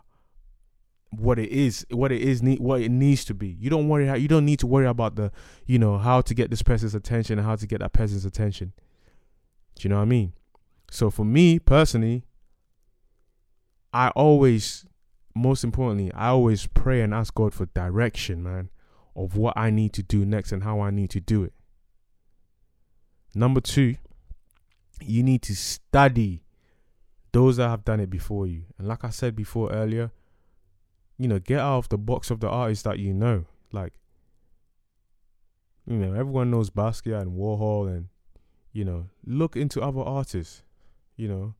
what 1.11 1.39
it 1.39 1.49
is, 1.49 1.87
what 1.91 2.13
it 2.13 2.21
is, 2.21 2.43
need, 2.43 2.61
what 2.61 2.83
it 2.83 2.91
needs 2.91 3.25
to 3.25 3.35
be. 3.35 3.49
You 3.49 3.71
don't 3.71 3.89
worry. 3.89 4.07
You 4.21 4.29
don't 4.29 4.45
need 4.45 4.59
to 4.61 4.67
worry 4.67 4.87
about 4.87 5.17
the, 5.17 5.33
you 5.67 5.79
know, 5.79 5.97
how 5.99 6.21
to 6.21 6.35
get 6.35 6.51
this 6.51 6.63
person's 6.63 6.95
attention 6.95 7.39
and 7.39 7.47
how 7.47 7.57
to 7.57 7.67
get 7.67 7.81
that 7.81 7.93
person's 7.93 8.27
attention. 8.27 8.73
Do 9.77 9.85
you 9.85 9.91
know 9.91 9.97
what 9.97 10.03
I 10.03 10.07
mean? 10.07 10.35
So 10.91 11.11
for 11.11 11.25
me 11.25 11.59
personally, 11.59 12.25
I 13.95 14.09
always, 14.11 14.85
most 15.35 15.65
importantly, 15.65 16.13
I 16.13 16.29
always 16.29 16.67
pray 16.67 17.01
and 17.01 17.15
ask 17.15 17.35
God 17.35 17.55
for 17.55 17.67
direction, 17.67 18.43
man, 18.43 18.69
of 19.17 19.37
what 19.37 19.55
I 19.57 19.71
need 19.71 19.95
to 19.95 20.03
do 20.03 20.27
next 20.27 20.53
and 20.53 20.65
how 20.65 20.81
I 20.81 20.91
need 20.91 21.09
to 21.11 21.21
do 21.21 21.45
it. 21.45 21.55
Number 23.35 23.61
two, 23.61 23.97
you 25.01 25.23
need 25.23 25.43
to 25.43 25.57
study 25.57 26.43
those 27.33 27.57
that 27.57 27.69
have 27.69 27.85
done 27.85 28.01
it 28.01 28.11
before 28.11 28.47
you. 28.47 28.65
And 28.79 28.87
like 28.87 29.05
I 29.05 29.11
said 29.11 29.35
before 29.35 29.73
earlier, 29.73 30.11
you 31.19 31.29
know, 31.29 31.39
get 31.39 31.61
out 31.61 31.79
of 31.79 31.89
the 31.89 31.99
box 31.99 32.31
of 32.31 32.41
the 32.41 32.49
artists 32.49 32.85
that 32.85 32.99
you 32.99 33.15
know. 33.15 33.47
Like, 33.73 33.95
you 35.87 35.97
know, 35.97 36.13
everyone 36.13 36.51
knows 36.51 36.71
Basquiat 36.71 37.23
and 37.23 37.33
Warhol, 37.33 37.89
and 37.89 38.09
you 38.73 38.85
know, 38.85 39.07
look 39.25 39.57
into 39.57 39.81
other 39.81 40.01
artists. 40.01 40.63
You 41.17 41.29
know, 41.29 41.55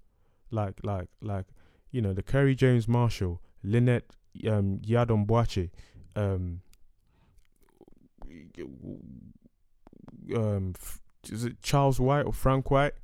like 0.51 0.75
like 0.83 1.09
like 1.21 1.47
you 1.91 2.03
know 2.03 2.13
the 2.13 2.23
Kerry 2.23 2.55
James 2.55 2.87
Marshall, 2.87 3.41
Lynette 3.63 4.11
um, 4.49 4.81
Yiadom-Boakye, 4.85 5.71
um, 6.17 6.61
um, 10.35 10.75
is 11.31 11.45
it 11.45 11.63
Charles 11.63 12.01
White 12.01 12.23
or 12.23 12.33
Frank 12.33 12.71
White? 12.71 12.95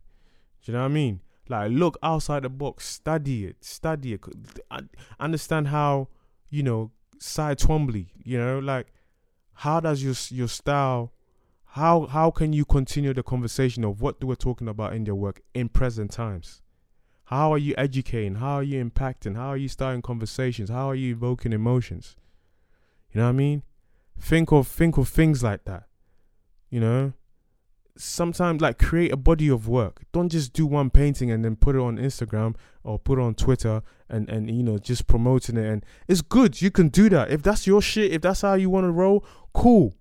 Do 0.65 0.73
you 0.73 0.75
know 0.75 0.81
what 0.81 0.91
I 0.91 0.95
mean? 0.95 1.21
Like, 1.49 1.71
look 1.71 1.97
outside 2.03 2.43
the 2.43 2.49
box, 2.49 2.87
study 2.87 3.47
it, 3.47 3.65
study 3.65 4.13
it, 4.15 4.21
Un- 4.71 4.91
understand 5.19 5.69
how 5.69 6.09
you 6.51 6.63
know 6.63 6.91
Cy 7.19 7.55
Twombly. 7.55 8.09
You 8.23 8.39
know, 8.39 8.59
like 8.59 8.93
how 9.55 9.81
does 9.81 10.03
your 10.03 10.15
your 10.31 10.49
style? 10.49 11.13
How 11.73 12.07
how 12.07 12.31
can 12.31 12.53
you 12.53 12.65
continue 12.65 13.15
the 13.15 13.23
conversation 13.23 13.85
of 13.85 14.01
what 14.01 14.23
we're 14.23 14.35
talking 14.35 14.69
about 14.69 14.95
in 14.95 15.05
their 15.05 15.15
work 15.15 15.43
in 15.55 15.69
present 15.69 16.11
times? 16.11 16.63
How 17.25 17.53
are 17.53 17.59
you 17.59 17.75
educating? 17.77 18.37
How 18.37 18.55
are 18.55 18.63
you 18.63 18.83
impacting? 18.83 19.37
How 19.37 19.49
are 19.49 19.57
you 19.57 19.69
starting 19.69 20.01
conversations? 20.01 20.71
How 20.71 20.89
are 20.89 20.95
you 20.95 21.13
evoking 21.13 21.53
emotions? 21.53 22.17
You 23.13 23.21
know 23.21 23.27
what 23.27 23.31
I 23.31 23.33
mean? 23.33 23.63
Think 24.19 24.51
of 24.53 24.67
think 24.67 24.97
of 24.97 25.09
things 25.09 25.43
like 25.43 25.65
that. 25.65 25.85
You 26.71 26.81
know? 26.81 27.13
Sometimes 28.01 28.61
like 28.61 28.79
create 28.79 29.13
a 29.13 29.17
body 29.17 29.49
of 29.49 29.67
work. 29.67 30.03
Don't 30.13 30.29
just 30.29 30.53
do 30.53 30.67
one 30.67 30.89
painting 30.89 31.31
and 31.31 31.45
then 31.45 31.57
put 31.57 31.75
it 31.75 31.81
on 31.81 31.99
Instagram 31.99 32.55
or 32.85 32.99
put 32.99 33.19
it 33.19 33.23
on 33.23 33.35
Twitter 33.35 33.83
and 34.09 34.29
and 34.29 34.51
you 34.51 34.63
know 34.63 34.79
just 34.79 35.07
promoting 35.07 35.57
it 35.57 35.67
and 35.67 35.85
it's 36.07 36.23
good. 36.23 36.63
You 36.63 36.71
can 36.71 36.89
do 36.89 37.09
that. 37.11 37.31
If 37.31 37.43
that's 37.43 37.67
your 37.67 37.83
shit, 37.83 38.13
if 38.13 38.23
that's 38.23 38.43
how 38.43 38.55
you 38.55 38.71
want 38.71 38.85
to 38.85 38.93
roll, 38.93 39.25
cool. 39.53 39.95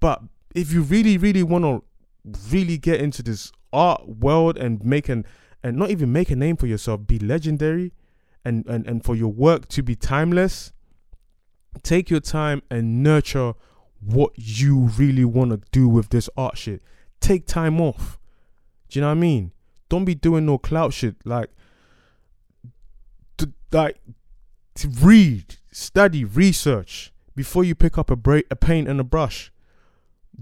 But 0.00 0.22
if 0.54 0.72
you 0.72 0.82
really 0.82 1.16
really 1.16 1.42
want 1.42 1.64
to 1.64 1.84
really 2.50 2.78
get 2.78 3.00
into 3.00 3.22
this 3.22 3.52
art 3.72 4.08
world 4.08 4.56
and 4.56 4.84
make 4.84 5.08
an 5.08 5.24
and 5.62 5.76
not 5.76 5.90
even 5.90 6.12
make 6.12 6.30
a 6.30 6.36
name 6.36 6.56
for 6.56 6.66
yourself, 6.66 7.06
be 7.06 7.18
legendary 7.18 7.92
and 8.44 8.66
and 8.66 8.86
and 8.86 9.04
for 9.04 9.14
your 9.14 9.32
work 9.32 9.68
to 9.68 9.82
be 9.82 9.94
timeless, 9.94 10.72
take 11.82 12.10
your 12.10 12.20
time 12.20 12.62
and 12.70 13.02
nurture 13.02 13.54
what 14.00 14.32
you 14.36 14.90
really 14.98 15.24
want 15.24 15.50
to 15.50 15.60
do 15.72 15.88
with 15.88 16.10
this 16.10 16.28
art 16.36 16.58
shit. 16.58 16.82
Take 17.24 17.46
time 17.46 17.80
off. 17.80 18.18
Do 18.90 18.98
you 18.98 19.00
know 19.00 19.08
what 19.08 19.12
I 19.12 19.20
mean? 19.20 19.52
Don't 19.88 20.04
be 20.04 20.14
doing 20.14 20.44
no 20.44 20.58
clout 20.58 20.92
shit 20.92 21.16
like 21.24 21.48
like 23.72 23.96
to 24.74 24.88
read, 24.88 25.56
study, 25.72 26.22
research 26.22 27.14
before 27.34 27.64
you 27.64 27.74
pick 27.74 27.96
up 27.96 28.10
a 28.10 28.16
bra- 28.16 28.48
a 28.50 28.56
paint 28.56 28.88
and 28.88 29.00
a 29.00 29.04
brush. 29.04 29.50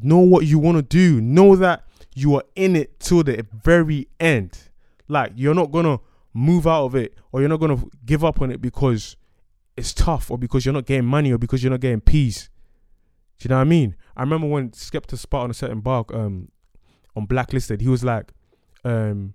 Know 0.03 0.19
what 0.19 0.45
you 0.45 0.59
want 0.59 0.77
to 0.77 0.83
do. 0.83 1.21
Know 1.21 1.55
that 1.55 1.85
you 2.17 2.35
are 2.35 2.43
in 2.57 2.75
it 2.75 2.99
till 2.99 3.23
the 3.23 3.47
very 3.53 4.09
end. 4.19 4.59
Like 5.07 5.33
you're 5.37 5.55
not 5.55 5.71
gonna 5.71 6.01
move 6.35 6.67
out 6.67 6.87
of 6.87 6.97
it 6.97 7.15
or 7.31 7.39
you're 7.39 7.49
not 7.49 7.61
gonna 7.61 7.83
give 8.05 8.25
up 8.25 8.43
on 8.43 8.51
it 8.51 8.61
because 8.61 9.15
it's 9.77 9.95
tough 9.95 10.33
or 10.33 10.37
because 10.37 10.67
you're 10.67 10.75
not 10.75 10.87
getting 10.87 11.07
money 11.07 11.31
or 11.31 11.39
because 11.39 11.63
you're 11.63 11.71
not 11.71 11.81
getting 11.81 12.01
peace. 12.01 12.49
Do 13.39 13.47
you 13.47 13.51
know 13.51 13.57
what 13.57 13.63
I 13.63 13.71
mean? 13.71 13.95
I 14.17 14.23
remember 14.23 14.49
when 14.49 14.71
Skepta 14.71 15.17
spot 15.17 15.45
on 15.45 15.51
a 15.51 15.55
certain 15.55 15.81
bar 15.81 16.05
um 16.13 16.49
on 17.17 17.27
blacklisted, 17.27 17.81
he 17.81 17.89
was 17.89 18.03
like, 18.05 18.33
um, 18.85 19.35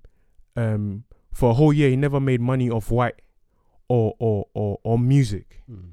um, 0.55 1.03
for 1.33 1.51
a 1.51 1.53
whole 1.53 1.71
year 1.73 1.89
he 1.89 1.95
never 1.95 2.19
made 2.19 2.41
money 2.41 2.69
off 2.69 2.89
white 2.91 3.21
or 3.87 4.15
or 4.19 4.47
or 4.53 4.79
or 4.83 4.97
music. 4.99 5.61
Mm. 5.71 5.91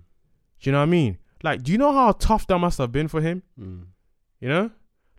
Do 0.60 0.70
you 0.70 0.72
know 0.72 0.78
what 0.78 0.84
I 0.84 0.86
mean? 0.86 1.18
Like, 1.42 1.62
do 1.62 1.72
you 1.72 1.78
know 1.78 1.92
how 1.92 2.12
tough 2.12 2.46
that 2.46 2.58
must 2.58 2.78
have 2.78 2.90
been 2.90 3.08
for 3.08 3.20
him? 3.20 3.42
Mm. 3.60 3.84
You 4.40 4.48
know, 4.48 4.70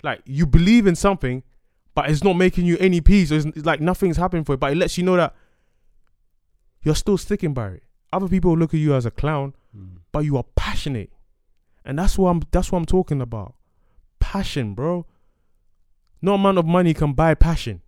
like 0.03 0.21
you 0.25 0.45
believe 0.47 0.87
in 0.87 0.95
something, 0.95 1.43
but 1.93 2.09
it's 2.09 2.23
not 2.23 2.33
making 2.33 2.65
you 2.65 2.77
any 2.79 2.99
peace. 3.01 3.29
It's, 3.31 3.45
it's 3.45 3.65
like 3.65 3.79
nothing's 3.81 4.17
happening 4.17 4.43
for 4.43 4.53
it, 4.53 4.59
but 4.59 4.71
it 4.71 4.75
lets 4.75 4.97
you 4.97 5.03
know 5.03 5.15
that 5.17 5.35
you're 6.83 6.95
still 6.95 7.17
sticking 7.17 7.53
by 7.53 7.69
it. 7.69 7.83
Other 8.11 8.27
people 8.27 8.57
look 8.57 8.73
at 8.73 8.79
you 8.79 8.93
as 8.95 9.05
a 9.05 9.11
clown, 9.11 9.53
Mm. 9.75 9.97
but 10.13 10.19
you 10.19 10.37
are 10.37 10.45
passionate, 10.55 11.11
and 11.83 11.99
that's 11.99 12.17
what 12.17 12.29
I'm. 12.29 12.41
That's 12.51 12.71
what 12.71 12.79
I'm 12.79 12.85
talking 12.85 13.21
about. 13.21 13.55
Passion, 14.19 14.73
bro. 14.73 15.05
No 16.21 16.35
amount 16.35 16.57
of 16.57 16.65
money 16.65 16.93
can 16.93 17.13
buy 17.13 17.35
passion. 17.35 17.81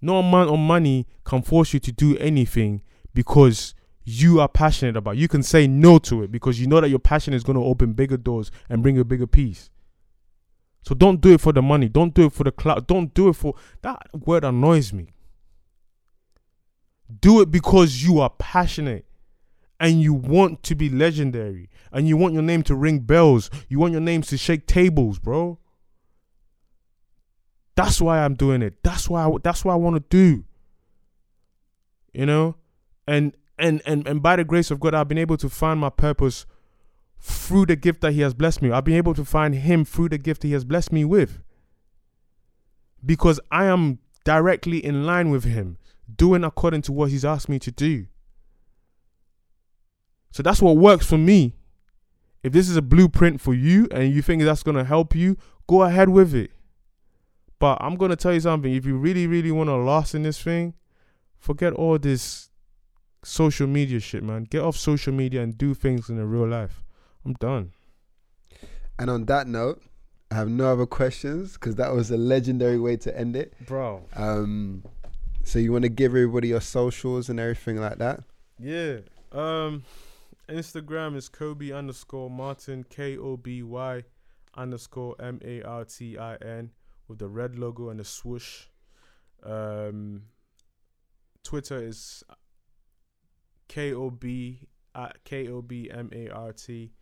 No 0.00 0.18
amount 0.18 0.50
of 0.50 0.58
money 0.58 1.06
can 1.24 1.42
force 1.42 1.72
you 1.72 1.80
to 1.80 1.92
do 1.92 2.16
anything 2.18 2.82
because 3.14 3.74
you 4.04 4.40
are 4.40 4.48
passionate 4.48 4.96
about. 4.96 5.16
You 5.16 5.28
can 5.28 5.42
say 5.42 5.66
no 5.66 5.98
to 6.00 6.22
it 6.22 6.30
because 6.30 6.60
you 6.60 6.66
know 6.66 6.80
that 6.80 6.90
your 6.90 6.98
passion 6.98 7.34
is 7.34 7.42
going 7.42 7.58
to 7.58 7.64
open 7.64 7.92
bigger 7.92 8.16
doors 8.16 8.50
and 8.68 8.82
bring 8.82 8.98
a 8.98 9.04
bigger 9.04 9.26
peace. 9.26 9.70
So 10.82 10.94
don't 10.94 11.20
do 11.20 11.34
it 11.34 11.40
for 11.40 11.52
the 11.52 11.62
money. 11.62 11.88
Don't 11.88 12.14
do 12.14 12.26
it 12.26 12.32
for 12.32 12.44
the 12.44 12.52
clout. 12.52 12.86
Don't 12.86 13.12
do 13.12 13.28
it 13.28 13.34
for 13.34 13.54
that 13.82 14.06
word 14.14 14.44
annoys 14.44 14.92
me. 14.92 15.08
Do 17.20 17.40
it 17.40 17.50
because 17.50 18.04
you 18.04 18.20
are 18.20 18.30
passionate 18.30 19.04
and 19.80 20.00
you 20.00 20.14
want 20.14 20.62
to 20.62 20.76
be 20.76 20.88
legendary 20.88 21.68
and 21.92 22.06
you 22.06 22.16
want 22.16 22.34
your 22.34 22.42
name 22.42 22.62
to 22.64 22.76
ring 22.76 23.00
bells. 23.00 23.50
You 23.68 23.80
want 23.80 23.92
your 23.92 24.00
names 24.00 24.28
to 24.28 24.38
shake 24.38 24.66
tables, 24.66 25.18
bro. 25.18 25.58
That's 27.76 28.00
why 28.00 28.24
I'm 28.24 28.34
doing 28.34 28.62
it. 28.62 28.82
That's 28.82 29.08
why 29.08 29.26
I, 29.26 29.30
that's 29.42 29.64
what 29.64 29.72
I 29.74 29.76
want 29.76 29.96
to 29.96 30.00
do. 30.08 30.44
You 32.12 32.26
know? 32.26 32.56
And 33.06 33.36
and 33.58 33.82
and 33.86 34.06
and 34.08 34.22
by 34.22 34.36
the 34.36 34.44
grace 34.44 34.70
of 34.70 34.80
God, 34.80 34.94
I've 34.94 35.08
been 35.08 35.18
able 35.18 35.36
to 35.36 35.48
find 35.48 35.78
my 35.78 35.90
purpose 35.90 36.46
through 37.20 37.66
the 37.66 37.76
gift 37.76 38.00
that 38.00 38.12
he 38.12 38.22
has 38.22 38.34
blessed 38.34 38.62
me. 38.62 38.70
I've 38.70 38.84
been 38.84 38.96
able 38.96 39.14
to 39.14 39.24
find 39.24 39.54
him 39.54 39.84
through 39.84 40.10
the 40.10 40.18
gift 40.18 40.42
he 40.42 40.52
has 40.52 40.64
blessed 40.64 40.92
me 40.92 41.04
with. 41.04 41.42
Because 43.04 43.38
I 43.50 43.66
am 43.66 43.98
directly 44.24 44.84
in 44.84 45.04
line 45.06 45.30
with 45.30 45.44
him, 45.44 45.78
doing 46.14 46.44
according 46.44 46.82
to 46.82 46.92
what 46.92 47.10
he's 47.10 47.24
asked 47.24 47.48
me 47.48 47.58
to 47.60 47.70
do. 47.70 48.06
So 50.30 50.42
that's 50.42 50.60
what 50.60 50.76
works 50.76 51.06
for 51.06 51.18
me. 51.18 51.54
If 52.42 52.52
this 52.52 52.68
is 52.68 52.76
a 52.76 52.82
blueprint 52.82 53.40
for 53.40 53.54
you 53.54 53.88
and 53.90 54.12
you 54.12 54.22
think 54.22 54.42
that's 54.42 54.62
going 54.62 54.76
to 54.76 54.84
help 54.84 55.14
you, 55.14 55.36
go 55.66 55.82
ahead 55.82 56.08
with 56.08 56.34
it. 56.34 56.50
But 57.58 57.78
I'm 57.80 57.96
going 57.96 58.10
to 58.10 58.16
tell 58.16 58.34
you 58.34 58.40
something. 58.40 58.72
If 58.72 58.84
you 58.84 58.96
really, 58.96 59.26
really 59.26 59.50
want 59.50 59.68
to 59.68 59.76
last 59.76 60.14
in 60.14 60.22
this 60.22 60.40
thing, 60.40 60.74
forget 61.38 61.72
all 61.72 61.98
this 61.98 62.50
social 63.22 63.66
media 63.66 64.00
shit, 64.00 64.22
man. 64.22 64.44
Get 64.44 64.62
off 64.62 64.76
social 64.76 65.12
media 65.12 65.42
and 65.42 65.56
do 65.56 65.74
things 65.74 66.08
in 66.08 66.16
the 66.16 66.26
real 66.26 66.46
life. 66.46 66.84
I'm 67.24 67.34
done. 67.34 67.72
And 68.98 69.10
on 69.10 69.24
that 69.26 69.46
note, 69.46 69.82
I 70.30 70.34
have 70.34 70.48
no 70.48 70.72
other 70.72 70.86
questions 70.86 71.54
because 71.54 71.76
that 71.76 71.92
was 71.94 72.10
a 72.10 72.16
legendary 72.16 72.78
way 72.78 72.96
to 72.98 73.18
end 73.18 73.36
it. 73.36 73.54
Bro. 73.66 74.04
Um, 74.14 74.84
so 75.44 75.58
you 75.58 75.72
want 75.72 75.84
to 75.84 75.88
give 75.88 76.12
everybody 76.12 76.48
your 76.48 76.60
socials 76.60 77.28
and 77.28 77.38
everything 77.38 77.80
like 77.80 77.98
that? 77.98 78.20
Yeah. 78.58 78.98
Um 79.32 79.84
Instagram 80.48 81.16
is 81.16 81.28
Koby 81.28 81.76
underscore 81.76 82.30
Martin 82.30 82.84
K 82.88 83.16
O 83.16 83.36
B 83.36 83.62
Y 83.62 84.04
underscore 84.54 85.14
M 85.20 85.40
A 85.44 85.62
R 85.62 85.84
T 85.84 86.18
I 86.18 86.36
N 86.36 86.70
with 87.08 87.18
the 87.18 87.28
red 87.28 87.58
logo 87.58 87.90
and 87.90 88.00
the 88.00 88.04
swoosh. 88.04 88.64
Um 89.42 90.22
Twitter 91.42 91.82
is 91.82 92.24
K 93.68 93.92
O 93.94 94.10
B 94.10 94.68
at 94.94 95.22
K 95.24 95.48
O 95.48 95.62
B 95.62 95.90
M 95.90 96.10
A 96.12 96.28
R 96.28 96.52
T. 96.52 96.92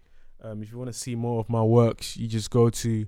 Um, 0.43 0.62
if 0.62 0.70
you 0.70 0.78
want 0.78 0.93
to 0.93 0.98
see 0.98 1.14
more 1.14 1.40
of 1.40 1.48
my 1.48 1.62
works, 1.62 2.16
you 2.16 2.28
just 2.28 2.51
go 2.51 2.68
to 2.68 3.06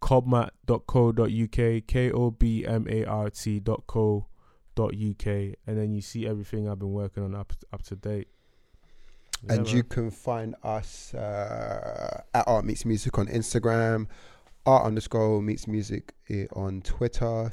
kobmart.co.uk, 0.00 1.86
K 1.86 2.10
O 2.12 2.30
B 2.30 2.66
M 2.66 2.86
A 2.88 3.04
R 3.04 3.30
T.co.uk, 3.30 4.26
and 5.26 5.56
then 5.66 5.92
you 5.92 6.00
see 6.00 6.26
everything 6.26 6.68
I've 6.68 6.78
been 6.78 6.92
working 6.92 7.24
on 7.24 7.34
up 7.34 7.52
up 7.72 7.82
to 7.84 7.96
date. 7.96 8.28
Yeah, 9.44 9.54
and 9.54 9.70
you 9.70 9.82
can 9.82 10.10
find 10.10 10.54
us 10.62 11.12
uh, 11.14 12.22
at 12.32 12.46
Art 12.46 12.64
Meets 12.64 12.84
Music 12.84 13.18
on 13.18 13.26
Instagram, 13.26 14.06
Art 14.66 14.84
underscore 14.86 15.42
Meets 15.42 15.66
Music 15.66 16.14
on 16.54 16.82
Twitter, 16.82 17.52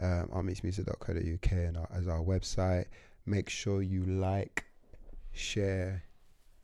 um, 0.00 0.28
artmeetsmusic.co.uk 0.34 1.52
and 1.52 1.76
our, 1.76 1.88
as 1.94 2.08
our 2.08 2.20
website. 2.20 2.86
Make 3.26 3.48
sure 3.50 3.82
you 3.82 4.04
like, 4.04 4.64
share, 5.32 6.02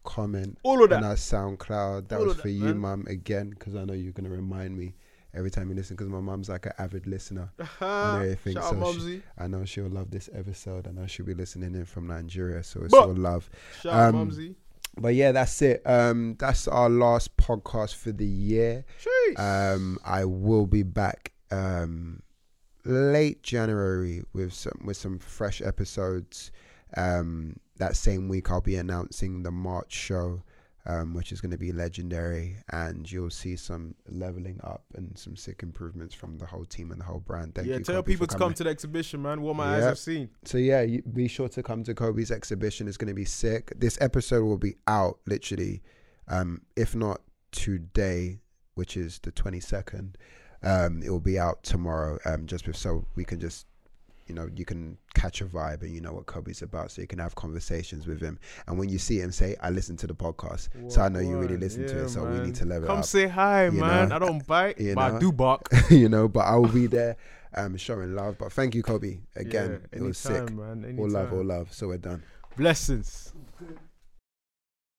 comment 0.04 0.56
all 0.62 0.82
of 0.82 0.90
on 0.92 1.04
our 1.04 1.14
SoundCloud. 1.14 2.08
That 2.08 2.20
All 2.20 2.26
was 2.26 2.36
for 2.36 2.48
that, 2.48 2.50
you, 2.50 2.64
man. 2.64 2.78
mum, 2.78 3.04
again, 3.08 3.50
because 3.50 3.76
I 3.76 3.84
know 3.84 3.92
you're 3.92 4.12
gonna 4.12 4.30
remind 4.30 4.76
me 4.76 4.94
every 5.34 5.50
time 5.50 5.68
you 5.68 5.74
listen. 5.74 5.96
Because 5.96 6.08
my 6.10 6.20
mum's 6.20 6.48
like 6.48 6.64
an 6.66 6.72
avid 6.78 7.06
listener. 7.06 7.50
Shout 7.78 8.22
everything, 8.22 8.56
out 8.56 8.70
so 8.70 8.92
she-. 8.98 9.22
I 9.38 9.46
know 9.46 9.64
she'll 9.66 9.88
love 9.90 10.10
this 10.10 10.30
episode. 10.32 10.88
I 10.88 10.92
know 10.92 11.06
she'll 11.06 11.26
be 11.26 11.34
listening 11.34 11.74
in 11.74 11.84
from 11.84 12.06
Nigeria, 12.06 12.62
so 12.64 12.80
it's 12.82 12.92
But- 12.92 13.08
all 13.08 13.14
love. 13.14 13.50
Shout 13.82 13.92
out 13.92 14.08
um, 14.08 14.14
Mumsy. 14.16 14.54
But 14.96 15.14
yeah, 15.14 15.32
that's 15.32 15.60
it. 15.60 15.82
Um, 15.84 16.36
that's 16.38 16.66
our 16.66 16.88
last 16.88 17.36
podcast 17.36 17.94
for 17.96 18.12
the 18.12 18.26
year. 18.26 18.84
Jeez. 19.02 19.38
Um, 19.74 19.98
I 20.04 20.24
will 20.24 20.66
be 20.66 20.82
back 20.82 21.32
um, 21.50 22.22
late 22.84 23.42
January 23.42 24.22
with 24.32 24.52
some 24.54 24.80
with 24.84 24.96
some 24.96 25.18
fresh 25.18 25.60
episodes. 25.60 26.50
Um, 26.96 27.56
that 27.76 27.96
same 27.96 28.28
week, 28.28 28.50
I'll 28.50 28.60
be 28.62 28.76
announcing 28.76 29.42
the 29.42 29.50
March 29.50 29.92
show, 29.92 30.42
um, 30.86 31.14
which 31.14 31.32
is 31.32 31.40
going 31.40 31.50
to 31.50 31.58
be 31.58 31.72
legendary, 31.72 32.56
and 32.70 33.10
you'll 33.10 33.30
see 33.30 33.56
some 33.56 33.94
leveling 34.08 34.60
up 34.62 34.84
and 34.94 35.18
some 35.18 35.36
sick 35.36 35.62
improvements 35.62 36.14
from 36.14 36.38
the 36.38 36.46
whole 36.46 36.64
team 36.64 36.92
and 36.92 37.00
the 37.00 37.04
whole 37.04 37.20
brand. 37.20 37.54
Thank 37.54 37.66
yeah, 37.66 37.76
you. 37.76 37.84
tell 37.84 38.02
Koby, 38.02 38.06
people 38.06 38.26
to 38.26 38.38
come 38.38 38.54
to 38.54 38.64
the 38.64 38.70
exhibition, 38.70 39.20
man. 39.20 39.42
What 39.42 39.56
my 39.56 39.76
eyes 39.76 39.84
have 39.84 39.98
seen. 39.98 40.30
So 40.44 40.58
yeah, 40.58 40.82
you, 40.82 41.02
be 41.02 41.28
sure 41.28 41.48
to 41.48 41.62
come 41.62 41.82
to 41.84 41.94
Koby's 41.94 42.30
exhibition. 42.30 42.88
It's 42.88 42.96
going 42.96 43.08
to 43.08 43.14
be 43.14 43.24
sick. 43.24 43.72
This 43.76 43.98
episode 44.00 44.44
will 44.44 44.58
be 44.58 44.76
out 44.86 45.18
literally, 45.26 45.82
um, 46.28 46.62
if 46.76 46.94
not 46.94 47.20
today, 47.52 48.40
which 48.74 48.96
is 48.96 49.18
the 49.18 49.32
twenty 49.32 49.60
second. 49.60 50.16
Um, 50.62 51.02
it 51.02 51.10
will 51.10 51.20
be 51.20 51.38
out 51.38 51.62
tomorrow. 51.62 52.18
Um, 52.24 52.46
just 52.46 52.66
with, 52.66 52.76
so 52.76 53.06
we 53.14 53.24
can 53.24 53.38
just, 53.38 53.66
you 54.26 54.34
know, 54.34 54.48
you 54.54 54.64
can 54.64 54.98
catch 55.14 55.40
a 55.40 55.44
vibe 55.44 55.82
and 55.82 55.94
you 55.94 56.00
know 56.00 56.12
what 56.12 56.26
Koby's 56.26 56.62
about, 56.62 56.90
so 56.90 57.00
you 57.00 57.06
can 57.06 57.18
have 57.18 57.34
conversations 57.34 58.06
with 58.06 58.20
him. 58.20 58.38
And 58.66 58.78
when 58.78 58.88
you 58.88 58.98
see 58.98 59.20
him, 59.20 59.30
say, 59.32 59.56
"I 59.62 59.70
listened 59.70 59.98
to 60.00 60.06
the 60.06 60.14
podcast," 60.14 60.68
so 60.90 61.02
I 61.02 61.08
know 61.08 61.20
you 61.20 61.38
really 61.38 61.56
listen 61.56 61.86
to 61.86 62.04
it. 62.04 62.08
So 62.10 62.24
we 62.24 62.38
need 62.40 62.54
to 62.56 62.64
level 62.64 62.88
Come 62.88 62.90
up. 62.90 62.96
Come 62.98 63.02
say 63.04 63.26
hi, 63.28 63.66
you 63.66 63.72
man. 63.72 64.08
know? 64.08 64.16
I 64.16 64.18
don't 64.18 64.46
bite, 64.54 64.80
You 64.80 64.94
but 64.94 65.08
know? 65.10 65.16
I 65.16 65.20
do 65.20 65.32
bark. 65.32 65.68
you 65.90 66.08
know, 66.08 66.28
but 66.28 66.40
I 66.40 66.56
will 66.56 66.68
be 66.68 66.86
there, 66.86 67.16
um, 67.54 67.76
showing 67.76 68.14
love. 68.14 68.36
But 68.38 68.52
thank 68.52 68.74
you, 68.74 68.82
Kobe. 68.82 69.18
Again, 69.36 69.80
Yeah, 69.92 69.98
it 69.98 70.02
was 70.02 70.24
anytime, 70.26 70.48
sick. 70.48 70.56
man. 70.56 70.96
All 70.98 71.08
love, 71.08 71.32
all 71.32 71.44
love. 71.44 71.72
So 71.72 71.88
we're 71.88 71.98
done. 71.98 72.22
Blessings. 72.56 73.32